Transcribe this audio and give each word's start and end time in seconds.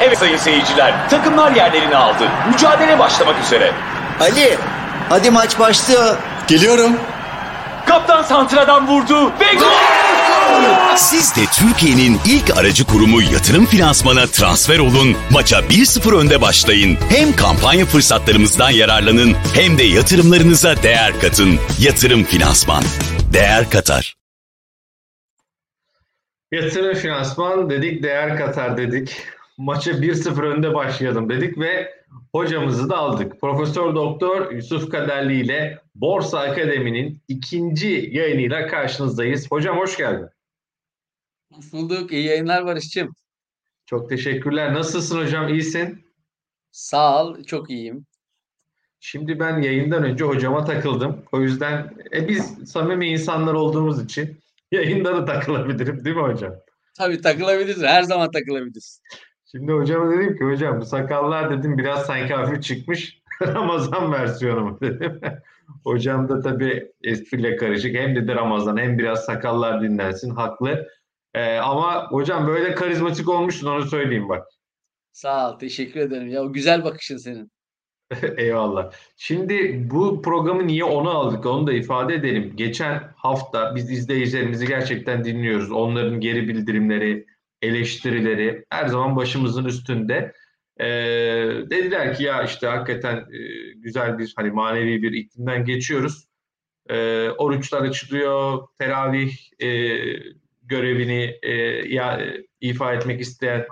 Evet 0.00 0.18
sayın 0.18 0.36
seyirciler, 0.36 1.10
takımlar 1.10 1.52
yerlerini 1.52 1.96
aldı. 1.96 2.28
Mücadele 2.52 2.98
başlamak 2.98 3.44
üzere. 3.44 3.72
Ali, 4.20 4.58
hadi 5.08 5.30
maç 5.30 5.58
başlıyor. 5.58 6.16
Geliyorum. 6.48 6.96
Kaptan 7.86 8.22
Santra'dan 8.22 8.88
vurdu 8.88 9.32
ve 9.40 9.54
gol! 9.54 9.66
Siz 10.96 11.36
de 11.36 11.40
Türkiye'nin 11.52 12.20
ilk 12.26 12.58
aracı 12.58 12.86
kurumu 12.86 13.22
yatırım 13.22 13.66
finansmana 13.66 14.26
transfer 14.26 14.78
olun, 14.78 15.16
maça 15.30 15.58
1-0 15.58 16.16
önde 16.16 16.40
başlayın. 16.40 16.98
Hem 17.08 17.36
kampanya 17.36 17.86
fırsatlarımızdan 17.86 18.70
yararlanın 18.70 19.36
hem 19.54 19.78
de 19.78 19.82
yatırımlarınıza 19.82 20.82
değer 20.82 21.20
katın. 21.20 21.58
Yatırım 21.78 22.24
finansman. 22.24 22.82
Değer 23.32 23.70
katar. 23.70 24.16
Yatırım 26.52 26.94
finansman 26.94 27.70
dedik, 27.70 28.02
değer 28.02 28.38
katar 28.38 28.76
dedik. 28.76 29.16
Maça 29.60 29.90
1-0 29.90 30.42
önde 30.42 30.74
başlayalım 30.74 31.28
dedik 31.28 31.58
ve 31.58 31.94
hocamızı 32.32 32.90
da 32.90 32.96
aldık. 32.96 33.40
Profesör 33.40 33.94
Doktor 33.94 34.52
Yusuf 34.52 34.90
Kaderli 34.90 35.40
ile 35.40 35.78
Borsa 35.94 36.40
Akademi'nin 36.40 37.22
ikinci 37.28 38.10
yayınıyla 38.12 38.66
karşınızdayız. 38.66 39.50
Hocam 39.50 39.78
hoş 39.78 39.96
geldin. 39.96 40.28
Hoş 41.52 41.72
bulduk. 41.72 42.12
İyi 42.12 42.26
yayınlar 42.26 42.66
Barış'cığım. 42.66 43.14
Çok 43.86 44.08
teşekkürler. 44.08 44.74
Nasılsın 44.74 45.18
hocam? 45.18 45.48
İyisin? 45.48 46.06
Sağ 46.70 47.24
ol. 47.24 47.44
Çok 47.44 47.70
iyiyim. 47.70 48.06
Şimdi 49.00 49.40
ben 49.40 49.62
yayından 49.62 50.04
önce 50.04 50.24
hocama 50.24 50.64
takıldım. 50.64 51.24
O 51.32 51.40
yüzden 51.40 51.94
e, 52.14 52.28
biz 52.28 52.70
samimi 52.70 53.06
insanlar 53.06 53.54
olduğumuz 53.54 54.04
için 54.04 54.40
yayında 54.72 55.16
da 55.16 55.24
takılabilirim 55.24 56.04
değil 56.04 56.16
mi 56.16 56.22
hocam? 56.22 56.54
Tabii 56.98 57.20
takılabiliriz. 57.20 57.82
Her 57.82 58.02
zaman 58.02 58.30
takılabiliriz. 58.30 59.00
Şimdi 59.50 59.72
hocama 59.72 60.10
dedim 60.10 60.36
ki 60.38 60.44
hocam 60.44 60.80
bu 60.80 60.84
sakallar 60.84 61.50
dedim 61.58 61.78
biraz 61.78 62.06
sanki 62.06 62.34
hafif 62.34 62.62
çıkmış. 62.62 63.20
Ramazan 63.42 64.12
versiyonu 64.12 64.60
mu 64.60 64.78
dedim. 64.80 65.20
hocam 65.84 66.28
da 66.28 66.40
tabii 66.40 66.92
espriyle 67.02 67.56
karışık. 67.56 67.94
Hem 67.96 68.16
dedi 68.16 68.34
Ramazan 68.34 68.76
hem 68.76 68.98
biraz 68.98 69.24
sakallar 69.24 69.82
dinlensin. 69.82 70.30
Haklı. 70.30 70.88
Ee, 71.34 71.56
ama 71.56 72.06
hocam 72.10 72.46
böyle 72.46 72.74
karizmatik 72.74 73.28
olmuşsun 73.28 73.66
onu 73.66 73.84
söyleyeyim 73.84 74.28
bak. 74.28 74.46
Sağ 75.12 75.50
ol. 75.50 75.58
Teşekkür 75.58 76.00
ederim. 76.00 76.28
Ya 76.28 76.42
o 76.42 76.52
güzel 76.52 76.84
bakışın 76.84 77.16
senin. 77.16 77.50
Eyvallah. 78.36 78.92
Şimdi 79.16 79.86
bu 79.90 80.22
programı 80.22 80.66
niye 80.66 80.84
onu 80.84 81.10
aldık 81.10 81.46
onu 81.46 81.66
da 81.66 81.72
ifade 81.72 82.14
edelim. 82.14 82.52
Geçen 82.56 83.12
hafta 83.16 83.74
biz 83.74 83.90
izleyicilerimizi 83.90 84.66
gerçekten 84.66 85.24
dinliyoruz. 85.24 85.70
Onların 85.70 86.20
geri 86.20 86.48
bildirimleri, 86.48 87.26
eleştirileri 87.62 88.64
her 88.70 88.86
zaman 88.86 89.16
başımızın 89.16 89.64
üstünde. 89.64 90.32
Ee, 90.80 90.84
dediler 91.70 92.16
ki 92.16 92.24
ya 92.24 92.42
işte 92.42 92.66
hakikaten 92.66 93.16
e, 93.16 93.38
güzel 93.76 94.18
bir 94.18 94.32
hani 94.36 94.50
manevi 94.50 95.02
bir 95.02 95.12
iklimden 95.12 95.64
geçiyoruz. 95.64 96.24
Ee, 96.88 97.28
oruçlar 97.28 97.82
açılıyor, 97.82 98.68
teravih 98.78 99.32
e, 99.62 99.68
görevini 100.62 101.38
e, 101.42 101.52
ya, 101.94 102.20
e, 102.20 102.46
ifa 102.60 102.94
etmek 102.94 103.20
isteyen 103.20 103.66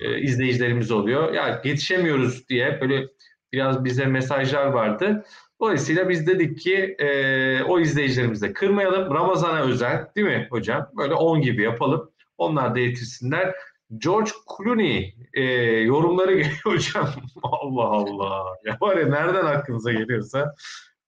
e, 0.00 0.20
izleyicilerimiz 0.20 0.90
oluyor. 0.90 1.32
Ya 1.32 1.62
yetişemiyoruz 1.64 2.48
diye 2.48 2.80
böyle 2.80 3.08
biraz 3.52 3.84
bize 3.84 4.06
mesajlar 4.06 4.66
vardı. 4.66 5.24
Dolayısıyla 5.60 6.08
biz 6.08 6.26
dedik 6.26 6.58
ki 6.58 6.96
e, 6.98 7.62
o 7.62 7.80
izleyicilerimizi 7.80 8.52
kırmayalım. 8.52 9.14
Ramazan'a 9.14 9.60
özel 9.60 10.06
değil 10.16 10.26
mi 10.26 10.46
hocam? 10.50 10.90
Böyle 10.96 11.14
10 11.14 11.40
gibi 11.40 11.62
yapalım. 11.62 12.10
Onlar 12.38 12.74
da 12.74 12.78
yetişsinler. 12.78 13.54
George 13.98 14.30
Clooney 14.56 15.14
e, 15.34 15.42
yorumları 15.80 16.32
geliyor 16.32 16.60
hocam. 16.64 17.10
Allah 17.42 17.84
Allah. 17.84 18.44
Ya 18.64 18.78
var 18.80 18.96
ya 18.96 19.08
nereden 19.08 19.44
aklınıza 19.46 19.92
geliyorsa. 19.92 20.54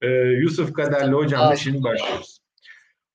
E, 0.02 0.08
Yusuf 0.16 0.72
Kaderli 0.72 1.12
hocamla 1.12 1.56
şimdi 1.56 1.82
başlıyoruz. 1.82 2.38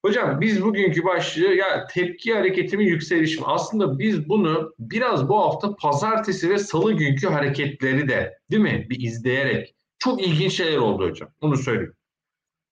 Hocam 0.05 0.41
biz 0.41 0.63
bugünkü 0.63 1.03
başlığı 1.03 1.53
ya 1.53 1.87
tepki 1.87 2.33
hareketimin 2.33 2.85
yükselişi. 2.85 3.41
Aslında 3.45 3.99
biz 3.99 4.29
bunu 4.29 4.73
biraz 4.79 5.29
bu 5.29 5.39
hafta 5.39 5.75
pazartesi 5.75 6.49
ve 6.49 6.57
salı 6.57 6.93
günkü 6.93 7.27
hareketleri 7.27 8.07
de 8.07 8.37
değil 8.51 8.63
mi 8.63 8.87
bir 8.89 8.99
izleyerek 8.99 9.75
çok 9.99 10.21
ilginç 10.27 10.53
şeyler 10.53 10.77
oldu 10.77 11.09
hocam. 11.09 11.29
Bunu 11.41 11.57
söyleyeyim. 11.57 11.95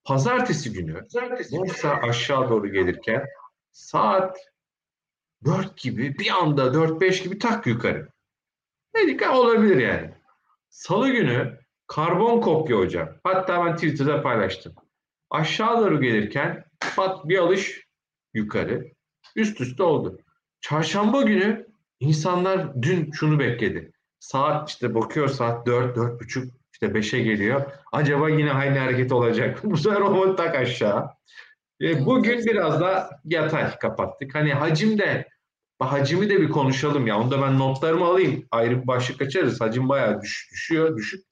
Pazartesi 0.03 0.73
günü 0.73 1.05
borsa 1.51 1.89
aşağı 1.93 2.49
doğru 2.49 2.67
gelirken 2.67 3.25
saat 3.71 4.37
4 5.45 5.77
gibi 5.77 6.17
bir 6.19 6.31
anda 6.31 6.65
4-5 6.65 7.23
gibi 7.23 7.39
tak 7.39 7.67
yukarı. 7.67 8.09
Dedik 8.95 9.33
olabilir 9.33 9.77
yani. 9.77 10.11
Salı 10.69 11.09
günü 11.09 11.59
karbon 11.87 12.41
kopya 12.41 12.77
hocam. 12.77 13.09
Hatta 13.23 13.65
ben 13.65 13.75
Twitter'da 13.75 14.21
paylaştım. 14.21 14.73
Aşağı 15.29 15.81
doğru 15.81 16.01
gelirken 16.01 16.65
pat 16.95 17.29
bir 17.29 17.37
alış 17.37 17.87
yukarı. 18.33 18.91
Üst 19.35 19.61
üste 19.61 19.83
oldu. 19.83 20.19
Çarşamba 20.61 21.21
günü 21.21 21.67
insanlar 21.99 22.81
dün 22.81 23.11
şunu 23.11 23.39
bekledi. 23.39 23.91
Saat 24.19 24.69
işte 24.69 24.95
bakıyor 24.95 25.27
saat 25.27 25.67
4, 25.67 25.97
4.30 25.97 26.49
işte 26.73 26.85
5'e 26.87 27.19
geliyor. 27.19 27.71
Acaba 27.91 28.29
yine 28.29 28.51
aynı 28.53 28.79
hareket 28.79 29.11
olacak. 29.11 29.59
Bu 29.63 29.77
sefer 29.77 30.01
o 30.01 30.35
tak 30.35 30.55
aşağı. 30.55 31.09
E, 31.81 32.05
bugün 32.05 32.45
biraz 32.45 32.81
da 32.81 33.09
yatay 33.25 33.77
kapattık. 33.77 34.35
Hani 34.35 34.53
hacimde 34.53 35.27
hacimi 35.79 36.29
de 36.29 36.41
bir 36.41 36.49
konuşalım 36.49 37.07
ya. 37.07 37.19
Onu 37.19 37.31
da 37.31 37.41
ben 37.41 37.59
notlarımı 37.59 38.05
alayım. 38.05 38.45
Ayrı 38.51 38.81
bir 38.81 38.87
başlık 38.87 39.21
açarız. 39.21 39.61
Hacim 39.61 39.89
bayağı 39.89 40.21
düş, 40.21 40.49
düşüyor, 40.51 40.97
düşük. 40.97 41.25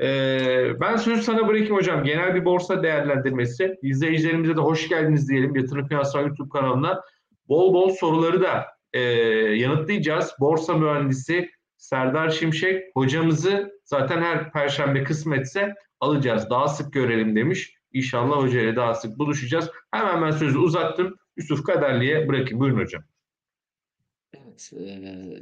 Ee, 0.00 0.80
ben 0.80 0.96
sözü 0.96 1.22
sana 1.22 1.48
bırakayım 1.48 1.76
hocam. 1.76 2.04
Genel 2.04 2.34
bir 2.34 2.44
borsa 2.44 2.82
değerlendirmesi. 2.82 3.78
İzleyicilerimize 3.82 4.56
de 4.56 4.60
hoş 4.60 4.88
geldiniz 4.88 5.28
diyelim. 5.28 5.56
Yatırım 5.56 5.88
Finansal 5.88 6.20
YouTube 6.20 6.48
kanalına. 6.48 7.02
Bol 7.48 7.74
bol 7.74 7.90
soruları 7.90 8.42
da 8.42 8.66
e, 8.92 9.00
yanıtlayacağız. 9.00 10.32
Borsa 10.40 10.74
mühendisi 10.74 11.50
Serdar 11.76 12.30
Şimşek 12.30 12.82
hocamızı 12.94 13.72
zaten 13.84 14.22
her 14.22 14.52
perşembe 14.52 15.04
kısmetse 15.04 15.74
alacağız. 16.00 16.50
Daha 16.50 16.68
sık 16.68 16.92
görelim 16.92 17.36
demiş. 17.36 17.74
İnşallah 17.94 18.36
hocayla 18.36 18.76
daha 18.76 18.94
sık 18.94 19.18
buluşacağız. 19.18 19.70
Hemen 19.90 20.22
ben 20.22 20.30
sözü 20.30 20.58
uzattım. 20.58 21.16
Yusuf 21.36 21.62
Kaderli'ye 21.62 22.28
bırakayım. 22.28 22.60
Buyurun 22.60 22.80
hocam. 22.80 23.02
Evet, 24.34 24.70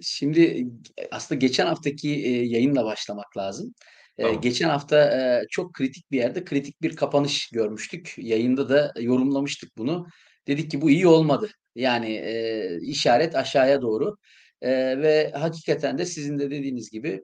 şimdi 0.02 0.66
aslında 1.10 1.38
geçen 1.38 1.66
haftaki 1.66 2.08
yayınla 2.48 2.84
başlamak 2.84 3.36
lazım. 3.36 3.74
Tamam. 4.20 4.40
geçen 4.40 4.68
hafta 4.68 5.42
çok 5.50 5.74
kritik 5.74 6.10
bir 6.10 6.18
yerde 6.18 6.44
kritik 6.44 6.82
bir 6.82 6.96
kapanış 6.96 7.50
görmüştük. 7.50 8.14
Yayında 8.18 8.68
da 8.68 8.92
yorumlamıştık 9.00 9.76
bunu. 9.76 10.06
Dedik 10.48 10.70
ki 10.70 10.80
bu 10.80 10.90
iyi 10.90 11.06
olmadı. 11.06 11.50
Yani 11.74 12.22
işaret 12.82 13.36
aşağıya 13.36 13.82
doğru. 13.82 14.16
ve 14.62 15.32
hakikaten 15.34 15.98
de 15.98 16.06
sizin 16.06 16.38
de 16.38 16.50
dediğiniz 16.50 16.90
gibi 16.90 17.22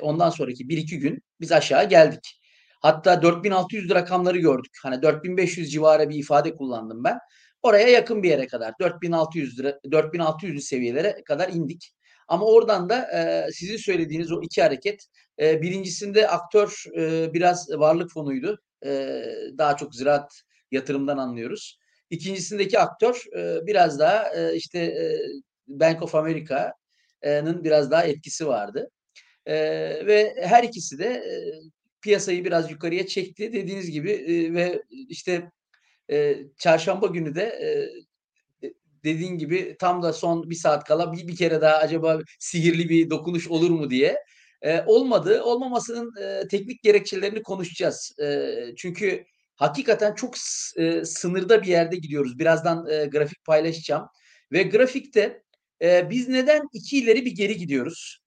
ondan 0.00 0.30
sonraki 0.30 0.64
1-2 0.64 0.96
gün 0.96 1.22
biz 1.40 1.52
aşağı 1.52 1.88
geldik. 1.88 2.41
Hatta 2.82 3.22
4600 3.22 3.90
rakamları 3.90 4.38
gördük. 4.38 4.72
Hani 4.82 5.02
4500 5.02 5.72
civarı 5.72 6.08
bir 6.08 6.16
ifade 6.16 6.56
kullandım 6.56 7.04
ben. 7.04 7.18
Oraya 7.62 7.88
yakın 7.88 8.22
bir 8.22 8.28
yere 8.28 8.46
kadar 8.46 8.74
4600 8.80 9.58
lira 9.58 9.78
4600 9.92 10.64
seviyelere 10.64 11.22
kadar 11.24 11.48
indik. 11.48 11.92
Ama 12.28 12.46
oradan 12.46 12.88
da 12.88 13.10
e, 13.18 13.50
sizin 13.52 13.76
söylediğiniz 13.76 14.32
o 14.32 14.42
iki 14.42 14.62
hareket 14.62 15.06
e, 15.40 15.62
birincisinde 15.62 16.28
aktör 16.28 16.84
e, 16.96 17.34
biraz 17.34 17.70
varlık 17.70 18.10
fonuydu. 18.10 18.58
E, 18.84 19.22
daha 19.58 19.76
çok 19.76 19.94
ziraat 19.94 20.32
yatırımdan 20.70 21.18
anlıyoruz. 21.18 21.78
İkincisindeki 22.10 22.78
aktör 22.78 23.24
e, 23.36 23.66
biraz 23.66 23.98
daha 23.98 24.34
e, 24.34 24.56
işte 24.56 24.78
e, 24.78 25.18
Bank 25.68 26.02
of 26.02 26.14
America'nın 26.14 27.64
biraz 27.64 27.90
daha 27.90 28.04
etkisi 28.04 28.46
vardı. 28.46 28.90
E, 29.46 29.54
ve 30.06 30.34
her 30.40 30.64
ikisi 30.64 30.98
de 30.98 31.06
e, 31.06 31.34
piyasayı 32.02 32.44
biraz 32.44 32.70
yukarıya 32.70 33.06
çekti 33.06 33.52
dediğiniz 33.52 33.90
gibi 33.90 34.10
e, 34.10 34.54
ve 34.54 34.82
işte 34.90 35.50
e, 36.10 36.36
çarşamba 36.58 37.06
günü 37.06 37.34
de 37.34 37.42
e, 37.42 37.68
dediğin 39.04 39.38
gibi 39.38 39.76
tam 39.78 40.02
da 40.02 40.12
son 40.12 40.50
bir 40.50 40.54
saat 40.54 40.84
kala 40.84 41.12
bir, 41.12 41.28
bir 41.28 41.36
kere 41.36 41.60
daha 41.60 41.76
acaba 41.76 42.18
sihirli 42.38 42.88
bir 42.88 43.10
dokunuş 43.10 43.48
olur 43.48 43.70
mu 43.70 43.90
diye 43.90 44.16
e, 44.62 44.82
olmadı. 44.86 45.42
Olmamasının 45.42 46.12
e, 46.22 46.48
teknik 46.48 46.82
gerekçelerini 46.82 47.42
konuşacağız. 47.42 48.14
E, 48.22 48.54
çünkü 48.76 49.24
hakikaten 49.56 50.14
çok 50.14 50.34
e, 50.76 51.04
sınırda 51.04 51.62
bir 51.62 51.68
yerde 51.68 51.96
gidiyoruz. 51.96 52.38
Birazdan 52.38 52.86
e, 52.90 53.06
grafik 53.06 53.44
paylaşacağım. 53.44 54.06
Ve 54.52 54.62
grafikte 54.62 55.42
e, 55.82 56.10
biz 56.10 56.28
neden 56.28 56.62
iki 56.72 56.98
ileri 56.98 57.24
bir 57.24 57.34
geri 57.34 57.56
gidiyoruz? 57.56 58.21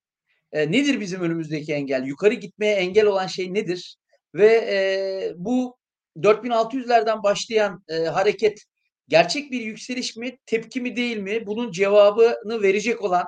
E, 0.55 0.71
nedir 0.71 0.99
bizim 0.99 1.21
önümüzdeki 1.21 1.73
engel? 1.73 2.05
Yukarı 2.05 2.33
gitmeye 2.33 2.75
engel 2.75 3.05
olan 3.05 3.27
şey 3.27 3.53
nedir? 3.53 3.97
Ve 4.35 4.47
e, 4.47 5.33
bu 5.35 5.77
4600'lerden 6.17 7.23
başlayan 7.23 7.83
e, 7.89 7.95
hareket 7.95 8.63
gerçek 9.07 9.51
bir 9.51 9.61
yükseliş 9.61 10.15
mi, 10.15 10.37
tepki 10.45 10.81
mi 10.81 10.95
değil 10.95 11.17
mi? 11.17 11.47
Bunun 11.47 11.71
cevabını 11.71 12.61
verecek 12.61 13.01
olan 13.01 13.25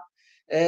e, 0.49 0.59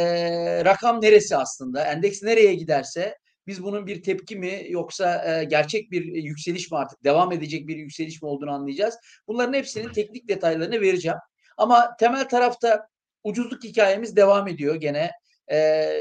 rakam 0.65 1.01
neresi 1.01 1.37
aslında? 1.37 1.85
Endeks 1.85 2.23
nereye 2.23 2.53
giderse 2.53 3.17
biz 3.47 3.63
bunun 3.63 3.87
bir 3.87 4.03
tepki 4.03 4.35
mi 4.35 4.65
yoksa 4.69 5.25
e, 5.25 5.43
gerçek 5.43 5.91
bir 5.91 6.05
yükseliş 6.05 6.71
mi 6.71 6.77
artık 6.77 7.03
devam 7.03 7.31
edecek 7.31 7.67
bir 7.67 7.77
yükseliş 7.77 8.21
mi 8.21 8.27
olduğunu 8.27 8.51
anlayacağız. 8.51 8.95
Bunların 9.27 9.53
hepsinin 9.53 9.89
teknik 9.89 10.29
detaylarını 10.29 10.81
vereceğim. 10.81 11.17
Ama 11.57 11.95
temel 11.99 12.29
tarafta 12.29 12.87
ucuzluk 13.23 13.63
hikayemiz 13.63 14.15
devam 14.15 14.47
ediyor 14.47 14.75
gene. 14.75 15.11
E, 15.51 15.91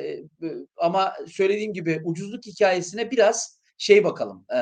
ama 0.76 1.12
söylediğim 1.26 1.72
gibi 1.72 2.00
ucuzluk 2.04 2.46
hikayesine 2.46 3.10
biraz 3.10 3.58
şey 3.78 4.04
bakalım, 4.04 4.46
e, 4.56 4.60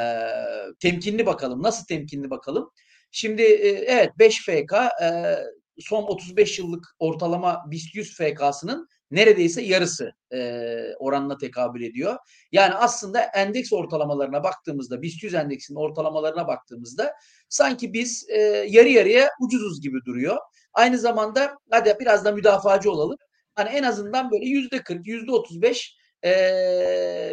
temkinli 0.81 1.27
bakalım. 1.27 1.62
Nasıl 1.62 1.87
temkinli 1.87 2.31
bakalım? 2.31 2.71
Şimdi 3.11 3.43
e, 3.43 3.69
evet 3.69 4.11
5 4.19 4.44
FK 4.44 4.73
e, 5.03 5.37
son 5.79 6.03
35 6.03 6.59
yıllık 6.59 6.87
ortalama 6.99 7.65
BIST 7.71 7.94
100 7.94 8.17
FK'sının 8.17 8.88
neredeyse 9.11 9.62
yarısı 9.62 10.12
e, 10.33 10.71
oranına 10.99 11.38
tekabül 11.38 11.83
ediyor. 11.83 12.17
Yani 12.53 12.75
aslında 12.75 13.21
endeks 13.21 13.73
ortalamalarına 13.73 14.44
baktığımızda, 14.44 15.03
BIST 15.03 15.23
100 15.23 15.35
endeksinin 15.35 15.79
ortalamalarına 15.79 16.49
baktığımızda 16.49 17.12
sanki 17.49 17.93
biz 17.93 18.27
e, 18.29 18.38
yarı 18.69 18.88
yarıya 18.88 19.31
ucuzuz 19.41 19.81
gibi 19.81 19.99
duruyor. 20.06 20.37
Aynı 20.73 20.99
zamanda 20.99 21.55
hadi 21.71 21.97
biraz 22.00 22.25
da 22.25 22.33
müdafacı 22.33 22.91
olalım. 22.91 23.17
Hani 23.56 23.69
en 23.69 23.82
azından 23.82 24.31
böyle 24.31 24.47
yüzde 24.47 24.82
40, 24.82 25.06
yüzde 25.06 25.32
35 25.32 25.97
e, 26.25 26.31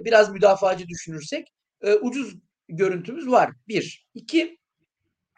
biraz 0.06 0.32
müdafacı 0.32 0.88
düşünürsek 0.88 1.48
e, 1.82 1.94
ucuz 1.96 2.36
görüntümüz 2.68 3.28
var. 3.28 3.52
Bir. 3.68 4.06
iki 4.14 4.58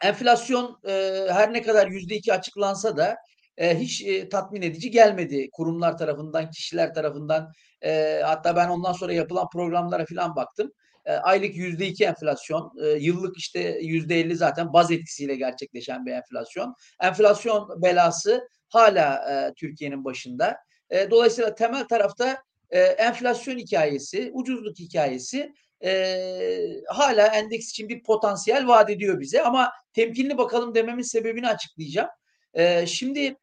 enflasyon 0.04 0.80
e, 0.88 0.92
her 1.30 1.54
ne 1.54 1.62
kadar 1.62 1.88
yüzde 1.88 2.16
iki 2.16 2.34
açıklansa 2.34 2.98
da 2.98 3.16
e, 3.58 3.80
hiç 3.80 4.02
e, 4.06 4.30
tatmin 4.30 4.62
edici 4.62 4.92
gelmedi 4.92 5.50
kurumlar 5.54 5.98
tarafından, 5.98 6.52
kişiler 6.52 6.94
tarafından. 6.94 7.52
E, 7.81 8.22
hatta 8.26 8.56
ben 8.56 8.70
ondan 8.70 8.94
sonra 8.94 9.14
yapılan 9.14 9.48
programlara 9.54 10.06
falan 10.06 10.36
baktım. 10.36 10.72
E, 11.06 11.14
aylık 11.14 11.56
yüzde 11.56 11.88
iki 11.88 12.06
enflasyon, 12.06 12.72
e, 12.84 12.88
yıllık 12.88 13.38
işte 13.38 13.78
yüzde 13.81 14.20
elli 14.20 14.36
zaten 14.36 14.74
baz 14.74 14.92
etkisiyle 14.92 15.36
gerçekleşen 15.36 16.06
bir 16.06 16.12
enflasyon. 16.12 16.76
Enflasyon 17.02 17.81
belası 17.81 18.48
hala 18.70 19.31
e, 19.31 19.54
Türkiye'nin 19.54 20.06
başında. 20.06 20.58
E, 20.95 21.12
dolayısıyla 21.12 21.56
temel 21.56 21.88
tarafta 21.88 22.44
e, 22.69 22.80
enflasyon 22.80 23.57
hikayesi, 23.57 24.31
ucuzluk 24.33 24.80
hikayesi 24.80 25.53
e, 25.83 26.83
hala 26.88 27.27
endeks 27.27 27.69
için 27.69 27.89
bir 27.89 28.03
potansiyel 28.03 28.68
vaat 28.68 28.89
ediyor 28.89 29.19
bize. 29.19 29.44
Ama 29.44 29.71
temkinli 29.94 30.38
bakalım 30.38 30.75
dememin 30.75 31.03
sebebini 31.03 31.47
açıklayacağım. 31.47 32.09
E, 32.53 32.86
şimdi 32.86 33.36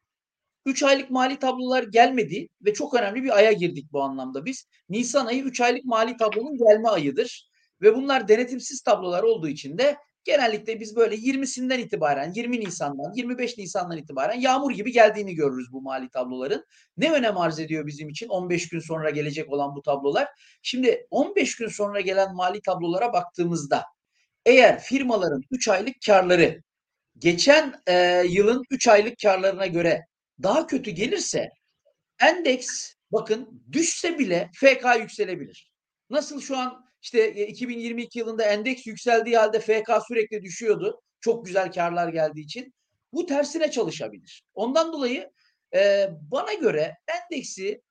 3 0.65 0.83
aylık 0.83 1.09
mali 1.09 1.39
tablolar 1.39 1.83
gelmedi 1.83 2.47
ve 2.61 2.73
çok 2.73 2.93
önemli 2.93 3.23
bir 3.23 3.37
aya 3.37 3.51
girdik 3.51 3.91
bu 3.91 4.01
anlamda 4.01 4.45
biz. 4.45 4.67
Nisan 4.89 5.25
ayı 5.25 5.43
3 5.43 5.61
aylık 5.61 5.85
mali 5.85 6.17
tablonun 6.17 6.57
gelme 6.57 6.89
ayıdır. 6.89 7.49
Ve 7.81 7.95
bunlar 7.95 8.27
denetimsiz 8.27 8.81
tablolar 8.81 9.23
olduğu 9.23 9.47
için 9.47 9.77
de 9.77 9.97
genellikle 10.23 10.79
biz 10.79 10.95
böyle 10.95 11.15
20'sinden 11.15 11.79
itibaren 11.79 12.33
20 12.33 12.59
Nisan'dan 12.59 13.13
25 13.15 13.57
Nisan'dan 13.57 13.97
itibaren 13.97 14.39
yağmur 14.39 14.71
gibi 14.71 14.91
geldiğini 14.91 15.35
görürüz 15.35 15.71
bu 15.71 15.81
mali 15.81 16.09
tabloların. 16.09 16.65
Ne 16.97 17.11
önem 17.11 17.37
arz 17.37 17.59
ediyor 17.59 17.87
bizim 17.87 18.09
için 18.09 18.27
15 18.27 18.69
gün 18.69 18.79
sonra 18.79 19.09
gelecek 19.09 19.53
olan 19.53 19.75
bu 19.75 19.81
tablolar? 19.81 20.27
Şimdi 20.61 21.07
15 21.11 21.55
gün 21.55 21.67
sonra 21.67 22.01
gelen 22.01 22.35
mali 22.35 22.61
tablolara 22.61 23.13
baktığımızda 23.13 23.83
eğer 24.45 24.79
firmaların 24.79 25.41
3 25.51 25.67
aylık 25.67 25.95
karları 26.05 26.63
geçen 27.17 27.81
e, 27.87 28.23
yılın 28.29 28.63
3 28.69 28.87
aylık 28.87 29.19
karlarına 29.21 29.65
göre 29.65 30.05
daha 30.43 30.67
kötü 30.67 30.91
gelirse 30.91 31.49
endeks 32.21 32.93
bakın 33.11 33.63
düşse 33.71 34.19
bile 34.19 34.49
FK 34.53 34.85
yükselebilir. 34.99 35.71
Nasıl 36.09 36.41
şu 36.41 36.57
an 36.57 36.85
işte 37.03 37.47
2022 37.47 38.19
yılında 38.19 38.43
endeks 38.43 38.87
yükseldiği 38.87 39.37
halde 39.37 39.59
FK 39.59 39.89
sürekli 40.07 40.43
düşüyordu. 40.43 41.01
Çok 41.21 41.45
güzel 41.45 41.71
karlar 41.71 42.07
geldiği 42.07 42.41
için. 42.41 42.73
Bu 43.13 43.25
tersine 43.25 43.71
çalışabilir. 43.71 44.43
Ondan 44.53 44.93
dolayı 44.93 45.29
e, 45.75 46.09
bana 46.31 46.53
göre 46.53 46.97
endeksi 47.07 47.81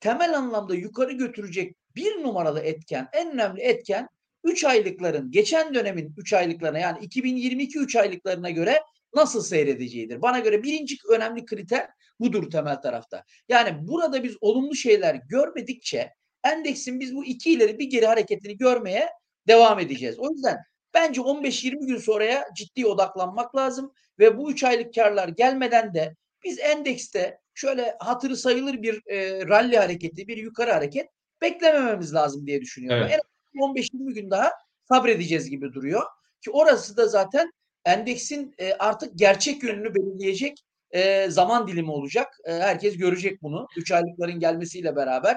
temel 0.00 0.38
anlamda 0.38 0.74
yukarı 0.74 1.12
götürecek 1.12 1.76
bir 1.96 2.22
numaralı 2.22 2.60
etken, 2.60 3.08
en 3.12 3.32
önemli 3.32 3.60
etken 3.60 4.08
3 4.44 4.64
aylıkların, 4.64 5.30
geçen 5.30 5.74
dönemin 5.74 6.14
3 6.16 6.32
aylıklarına 6.32 6.78
yani 6.78 7.04
2022 7.04 7.78
3 7.78 7.96
aylıklarına 7.96 8.50
göre 8.50 8.82
nasıl 9.14 9.42
seyredeceğidir. 9.42 10.22
Bana 10.22 10.38
göre 10.38 10.62
birinci 10.62 10.96
önemli 11.10 11.44
kriter 11.44 11.88
budur 12.20 12.50
temel 12.50 12.76
tarafta. 12.76 13.24
Yani 13.48 13.88
burada 13.88 14.22
biz 14.22 14.36
olumlu 14.40 14.74
şeyler 14.74 15.14
görmedikçe 15.14 16.10
endeksin 16.44 17.00
biz 17.00 17.14
bu 17.14 17.24
iki 17.24 17.52
ileri 17.52 17.78
bir 17.78 17.84
geri 17.84 18.06
hareketini 18.06 18.56
görmeye 18.56 19.08
devam 19.48 19.78
edeceğiz. 19.78 20.18
O 20.18 20.30
yüzden 20.30 20.58
bence 20.94 21.20
15-20 21.20 21.86
gün 21.86 21.98
sonraya 21.98 22.44
ciddi 22.56 22.86
odaklanmak 22.86 23.56
lazım 23.56 23.92
ve 24.18 24.38
bu 24.38 24.50
3 24.50 24.64
aylık 24.64 24.94
karlar 24.94 25.28
gelmeden 25.28 25.94
de 25.94 26.16
biz 26.44 26.58
endekste 26.58 27.40
şöyle 27.54 27.96
hatırı 27.98 28.36
sayılır 28.36 28.82
bir 28.82 29.02
e, 29.06 29.46
rally 29.48 29.76
hareketi, 29.76 30.28
bir 30.28 30.36
yukarı 30.36 30.72
hareket 30.72 31.08
beklemememiz 31.42 32.14
lazım 32.14 32.46
diye 32.46 32.60
düşünüyorum. 32.60 33.06
Evet. 33.10 33.20
En 33.54 33.60
15-20 33.60 34.14
gün 34.14 34.30
daha 34.30 34.52
sabredeceğiz 34.88 35.50
gibi 35.50 35.72
duruyor. 35.72 36.02
Ki 36.44 36.50
orası 36.50 36.96
da 36.96 37.08
zaten 37.08 37.52
endeksin 37.84 38.54
e, 38.58 38.72
artık 38.72 39.18
gerçek 39.18 39.62
yönünü 39.62 39.94
belirleyecek 39.94 40.64
e, 40.90 41.30
zaman 41.30 41.68
dilimi 41.68 41.90
olacak. 41.90 42.28
E, 42.44 42.52
herkes 42.52 42.96
görecek 42.96 43.42
bunu. 43.42 43.66
3 43.76 43.92
aylıkların 43.92 44.40
gelmesiyle 44.40 44.96
beraber 44.96 45.36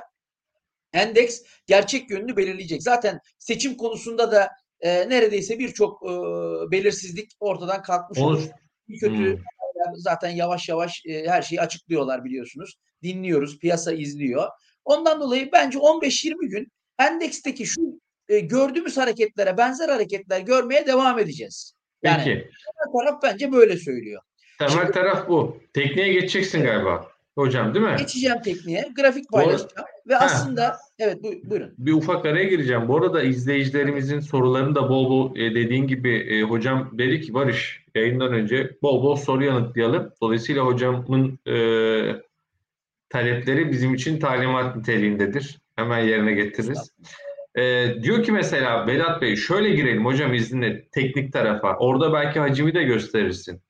endeks 0.93 1.41
gerçek 1.67 2.09
yönünü 2.09 2.37
belirleyecek. 2.37 2.83
Zaten 2.83 3.19
seçim 3.37 3.77
konusunda 3.77 4.31
da 4.31 4.49
e, 4.79 5.09
neredeyse 5.09 5.59
birçok 5.59 6.03
e, 6.03 6.11
belirsizlik 6.71 7.31
ortadan 7.39 7.81
kalkmış 7.81 8.19
olur. 8.19 8.37
olur. 8.37 8.49
Bir 8.87 8.99
kötü 8.99 9.33
hmm. 9.33 9.43
zaten 9.95 10.29
yavaş 10.29 10.69
yavaş 10.69 11.01
e, 11.05 11.27
her 11.27 11.41
şeyi 11.41 11.61
açıklıyorlar 11.61 12.25
biliyorsunuz. 12.25 12.75
Dinliyoruz, 13.03 13.59
piyasa 13.59 13.93
izliyor. 13.93 14.47
Ondan 14.85 15.21
dolayı 15.21 15.49
bence 15.51 15.77
15-20 15.77 16.49
gün 16.49 16.67
endeksteki 16.99 17.65
şu 17.65 17.81
e, 18.29 18.39
gördüğümüz 18.39 18.97
hareketlere 18.97 19.57
benzer 19.57 19.89
hareketler 19.89 20.39
görmeye 20.39 20.87
devam 20.87 21.19
edeceğiz. 21.19 21.73
Yani 22.03 22.23
Peki. 22.23 22.49
taraf 22.97 23.23
bence 23.23 23.51
böyle 23.51 23.77
söylüyor. 23.77 24.21
Temel 24.59 24.73
Şimdi, 24.73 24.91
taraf 24.91 25.29
bu. 25.29 25.57
Tekniğe 25.73 26.13
geçeceksin 26.13 26.63
galiba. 26.63 27.12
Hocam 27.35 27.73
değil 27.73 27.85
mi? 27.85 27.95
Geçeceğim 27.97 28.41
tekniğe. 28.41 28.85
Grafik 28.95 29.31
paylaşacağım. 29.31 29.87
Ve 30.07 30.15
ha. 30.15 30.25
aslında 30.25 30.77
evet 30.99 31.17
bu, 31.23 31.49
buyurun. 31.49 31.73
Bir 31.77 31.93
ufak 31.93 32.25
araya 32.25 32.43
gireceğim. 32.43 32.87
Bu 32.87 32.97
arada 32.97 33.23
izleyicilerimizin 33.23 34.19
sorularını 34.19 34.75
da 34.75 34.89
bol 34.89 35.09
bol 35.09 35.35
e, 35.35 35.55
dediğin 35.55 35.87
gibi 35.87 36.15
e, 36.15 36.41
hocam 36.41 36.89
dedi 36.93 37.21
ki 37.21 37.33
Barış 37.33 37.85
yayından 37.95 38.33
önce 38.33 38.77
bol 38.81 39.03
bol 39.03 39.15
soru 39.15 39.43
yanıtlayalım. 39.43 40.13
Dolayısıyla 40.21 40.65
hocamın 40.65 41.39
e, 41.47 41.55
talepleri 43.09 43.71
bizim 43.71 43.93
için 43.93 44.19
talimat 44.19 44.75
niteliğindedir. 44.75 45.59
Hemen 45.75 45.99
yerine 45.99 46.33
getiririz. 46.33 46.91
E, 47.55 47.93
diyor 48.03 48.23
ki 48.23 48.31
mesela 48.31 48.87
Vedat 48.87 49.21
Bey 49.21 49.35
şöyle 49.35 49.69
girelim 49.69 50.05
hocam 50.05 50.33
izninle 50.33 50.87
teknik 50.91 51.33
tarafa. 51.33 51.77
Orada 51.77 52.13
belki 52.13 52.39
hacimi 52.39 52.73
de 52.73 52.83
gösterirsin. 52.83 53.61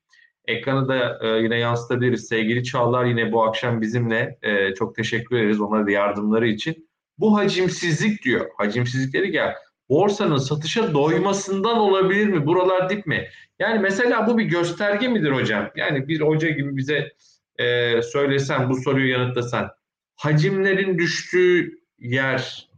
Ekranı 0.46 0.88
da 0.88 1.20
e, 1.22 1.28
yine 1.28 1.58
yansıtabiliriz. 1.58 2.28
Sevgili 2.28 2.64
Çağlar 2.64 3.06
yine 3.06 3.32
bu 3.32 3.44
akşam 3.44 3.82
bizimle. 3.82 4.38
E, 4.42 4.74
çok 4.74 4.96
teşekkür 4.96 5.38
ederiz 5.38 5.62
onlara 5.62 5.88
da 5.88 5.92
yardımları 5.92 6.48
için. 6.48 6.90
Bu 7.18 7.38
hacimsizlik 7.38 8.24
diyor. 8.24 8.50
Hacimsizlik 8.58 9.14
dedik 9.14 9.34
ya 9.34 9.56
borsanın 9.90 10.38
satışa 10.38 10.94
doymasından 10.94 11.78
olabilir 11.78 12.28
mi? 12.28 12.46
Buralar 12.46 12.90
dip 12.90 13.06
mi? 13.08 13.28
Yani 13.60 13.80
mesela 13.80 14.28
bu 14.28 14.38
bir 14.38 14.44
gösterge 14.44 15.08
midir 15.08 15.32
hocam? 15.32 15.70
Yani 15.76 16.08
bir 16.08 16.22
hoca 16.22 16.50
gibi 16.50 16.78
bize 16.78 17.12
e, 17.60 18.02
söylesen 18.02 18.70
bu 18.70 18.76
soruyu 18.76 19.12
yanıtlasan 19.12 19.72
hacimlerin 20.16 20.98
düştüğü 20.98 21.80
yer 22.00 22.70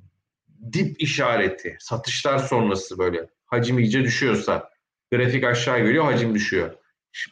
dip 0.74 1.02
işareti 1.02 1.78
satışlar 1.80 2.38
sonrası 2.38 2.98
böyle 2.98 3.30
hacim 3.46 3.80
iyice 3.80 4.04
düşüyorsa 4.04 4.70
grafik 5.12 5.44
aşağı 5.44 5.80
geliyor 5.80 6.04
hacim 6.04 6.36
düşüyor 6.36 6.72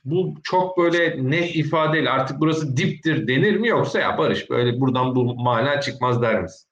bu 0.06 0.36
çok 0.44 0.78
böyle 0.78 1.30
net 1.30 1.56
ifadeli 1.56 2.10
artık 2.10 2.40
burası 2.40 2.78
diptir 2.78 3.28
denir 3.28 3.56
mi 3.56 3.68
yoksa 3.68 4.00
ya 4.00 4.18
Barış 4.18 4.50
böyle 4.50 4.80
buradan 4.80 5.16
bu 5.16 5.36
mana 5.36 5.82
çıkmaz 5.82 6.22
der 6.22 6.42
misin? 6.42 6.68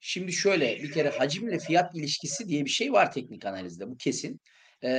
Şimdi 0.00 0.32
şöyle 0.32 0.82
bir 0.82 0.92
kere 0.92 1.10
hacimle 1.10 1.58
fiyat 1.58 1.94
ilişkisi 1.94 2.48
diye 2.48 2.64
bir 2.64 2.70
şey 2.70 2.92
var 2.92 3.12
teknik 3.12 3.46
analizde 3.46 3.90
bu 3.90 3.96
kesin. 3.96 4.40
Ee, 4.82 4.90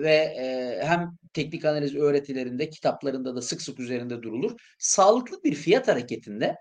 ve 0.00 0.14
e, 0.14 0.80
hem 0.84 1.10
teknik 1.32 1.64
analiz 1.64 1.94
öğretilerinde 1.94 2.70
kitaplarında 2.70 3.36
da 3.36 3.42
sık 3.42 3.62
sık 3.62 3.80
üzerinde 3.80 4.22
durulur. 4.22 4.52
Sağlıklı 4.78 5.42
bir 5.44 5.54
fiyat 5.54 5.88
hareketinde 5.88 6.56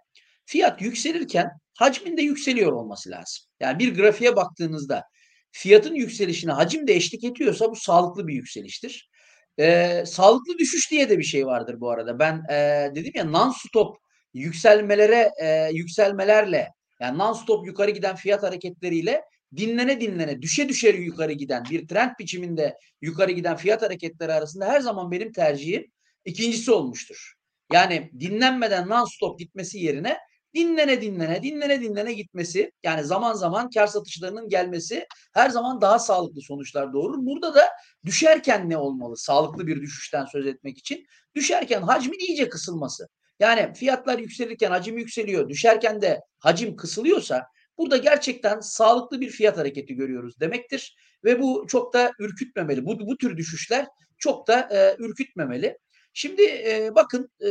fiyat 0.45 0.81
yükselirken 0.81 1.49
hacmin 1.73 2.17
de 2.17 2.21
yükseliyor 2.21 2.71
olması 2.71 3.09
lazım. 3.09 3.45
Yani 3.59 3.79
bir 3.79 3.95
grafiğe 3.95 4.35
baktığınızda 4.35 5.03
fiyatın 5.51 5.95
yükselişine 5.95 6.51
hacim 6.51 6.87
de 6.87 6.93
eşlik 6.93 7.23
ediyorsa 7.23 7.71
bu 7.71 7.75
sağlıklı 7.75 8.27
bir 8.27 8.33
yükseliştir. 8.33 9.09
E, 9.59 10.03
sağlıklı 10.05 10.57
düşüş 10.57 10.91
diye 10.91 11.09
de 11.09 11.17
bir 11.17 11.23
şey 11.23 11.45
vardır 11.45 11.79
bu 11.79 11.89
arada. 11.91 12.19
Ben 12.19 12.43
e, 12.51 12.89
dedim 12.95 13.11
ya 13.15 13.23
non-stop 13.23 13.95
yükselmelere 14.33 15.31
e, 15.41 15.69
yükselmelerle 15.73 16.69
yani 17.01 17.17
non-stop 17.17 17.67
yukarı 17.67 17.91
giden 17.91 18.15
fiyat 18.15 18.43
hareketleriyle 18.43 19.21
dinlene 19.55 20.01
dinlene 20.01 20.41
düşe 20.41 20.69
düşe 20.69 20.89
yukarı 20.89 21.31
giden 21.31 21.63
bir 21.71 21.87
trend 21.87 22.11
biçiminde 22.19 22.77
yukarı 23.01 23.31
giden 23.31 23.55
fiyat 23.55 23.81
hareketleri 23.81 24.33
arasında 24.33 24.65
her 24.67 24.79
zaman 24.79 25.11
benim 25.11 25.31
tercihim 25.31 25.85
ikincisi 26.25 26.71
olmuştur. 26.71 27.33
Yani 27.73 28.11
dinlenmeden 28.19 28.87
non-stop 28.87 29.39
gitmesi 29.39 29.79
yerine 29.79 30.17
dinlene 30.55 31.01
dinlene 31.01 31.43
dinlene 31.43 31.81
dinlene 31.81 32.13
gitmesi 32.13 32.71
yani 32.83 33.03
zaman 33.03 33.33
zaman 33.33 33.69
kar 33.69 33.87
satışlarının 33.87 34.49
gelmesi 34.49 35.07
her 35.33 35.49
zaman 35.49 35.81
daha 35.81 35.99
sağlıklı 35.99 36.41
sonuçlar 36.41 36.93
doğurur. 36.93 37.17
Burada 37.25 37.55
da 37.55 37.69
düşerken 38.05 38.69
ne 38.69 38.77
olmalı? 38.77 39.17
Sağlıklı 39.17 39.67
bir 39.67 39.81
düşüşten 39.81 40.25
söz 40.25 40.47
etmek 40.47 40.77
için 40.77 41.05
düşerken 41.35 41.81
hacmin 41.81 42.19
iyice 42.27 42.49
kısılması. 42.49 43.07
Yani 43.39 43.73
fiyatlar 43.73 44.19
yükselirken 44.19 44.71
hacim 44.71 44.97
yükseliyor, 44.97 45.49
düşerken 45.49 46.01
de 46.01 46.21
hacim 46.39 46.75
kısılıyorsa 46.75 47.47
burada 47.77 47.97
gerçekten 47.97 48.59
sağlıklı 48.59 49.21
bir 49.21 49.29
fiyat 49.29 49.57
hareketi 49.57 49.95
görüyoruz 49.95 50.39
demektir. 50.39 50.95
Ve 51.23 51.41
bu 51.41 51.65
çok 51.67 51.93
da 51.93 52.11
ürkütmemeli. 52.19 52.85
Bu, 52.85 52.99
bu 52.99 53.17
tür 53.17 53.37
düşüşler 53.37 53.87
çok 54.17 54.47
da 54.47 54.69
e, 54.71 55.03
ürkütmemeli. 55.03 55.77
Şimdi 56.13 56.41
e, 56.43 56.91
bakın 56.95 57.29
e, 57.45 57.49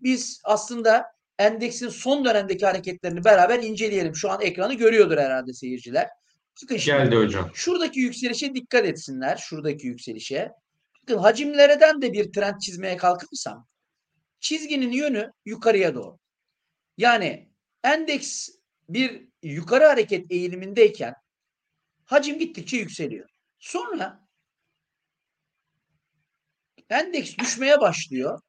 biz 0.00 0.40
aslında 0.44 1.04
endeksin 1.38 1.88
son 1.88 2.24
dönemdeki 2.24 2.66
hareketlerini 2.66 3.24
beraber 3.24 3.62
inceleyelim. 3.62 4.16
Şu 4.16 4.30
an 4.30 4.40
ekranı 4.40 4.74
görüyordur 4.74 5.18
herhalde 5.18 5.52
seyirciler. 5.52 6.08
Bakın 6.62 6.76
şimdi, 6.76 6.98
Geldi 6.98 7.16
hocam. 7.16 7.50
Şuradaki 7.54 8.00
yükselişe 8.00 8.54
dikkat 8.54 8.84
etsinler. 8.84 9.36
Şuradaki 9.36 9.86
yükselişe. 9.86 10.52
Bakın 11.02 11.18
hacimlerden 11.18 12.02
de 12.02 12.12
bir 12.12 12.32
trend 12.32 12.60
çizmeye 12.60 12.96
kalkırsam 12.96 13.66
çizginin 14.40 14.92
yönü 14.92 15.30
yukarıya 15.44 15.94
doğru. 15.94 16.18
Yani 16.96 17.48
endeks 17.84 18.48
bir 18.88 19.28
yukarı 19.42 19.84
hareket 19.84 20.32
eğilimindeyken 20.32 21.14
hacim 22.04 22.38
gittikçe 22.38 22.76
yükseliyor. 22.76 23.28
Sonra 23.58 24.28
endeks 26.90 27.36
düşmeye 27.38 27.80
başlıyor 27.80 28.40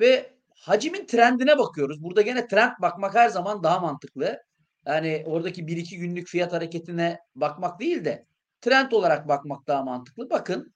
ve 0.00 0.37
hacimin 0.60 1.06
trendine 1.06 1.58
bakıyoruz. 1.58 2.02
Burada 2.02 2.22
gene 2.22 2.46
trend 2.48 2.72
bakmak 2.82 3.14
her 3.14 3.28
zaman 3.28 3.62
daha 3.62 3.80
mantıklı. 3.80 4.42
Yani 4.86 5.24
oradaki 5.26 5.66
bir 5.66 5.76
iki 5.76 5.98
günlük 5.98 6.28
fiyat 6.28 6.52
hareketine 6.52 7.18
bakmak 7.34 7.80
değil 7.80 8.04
de 8.04 8.26
trend 8.60 8.92
olarak 8.92 9.28
bakmak 9.28 9.66
daha 9.66 9.82
mantıklı. 9.82 10.30
Bakın 10.30 10.74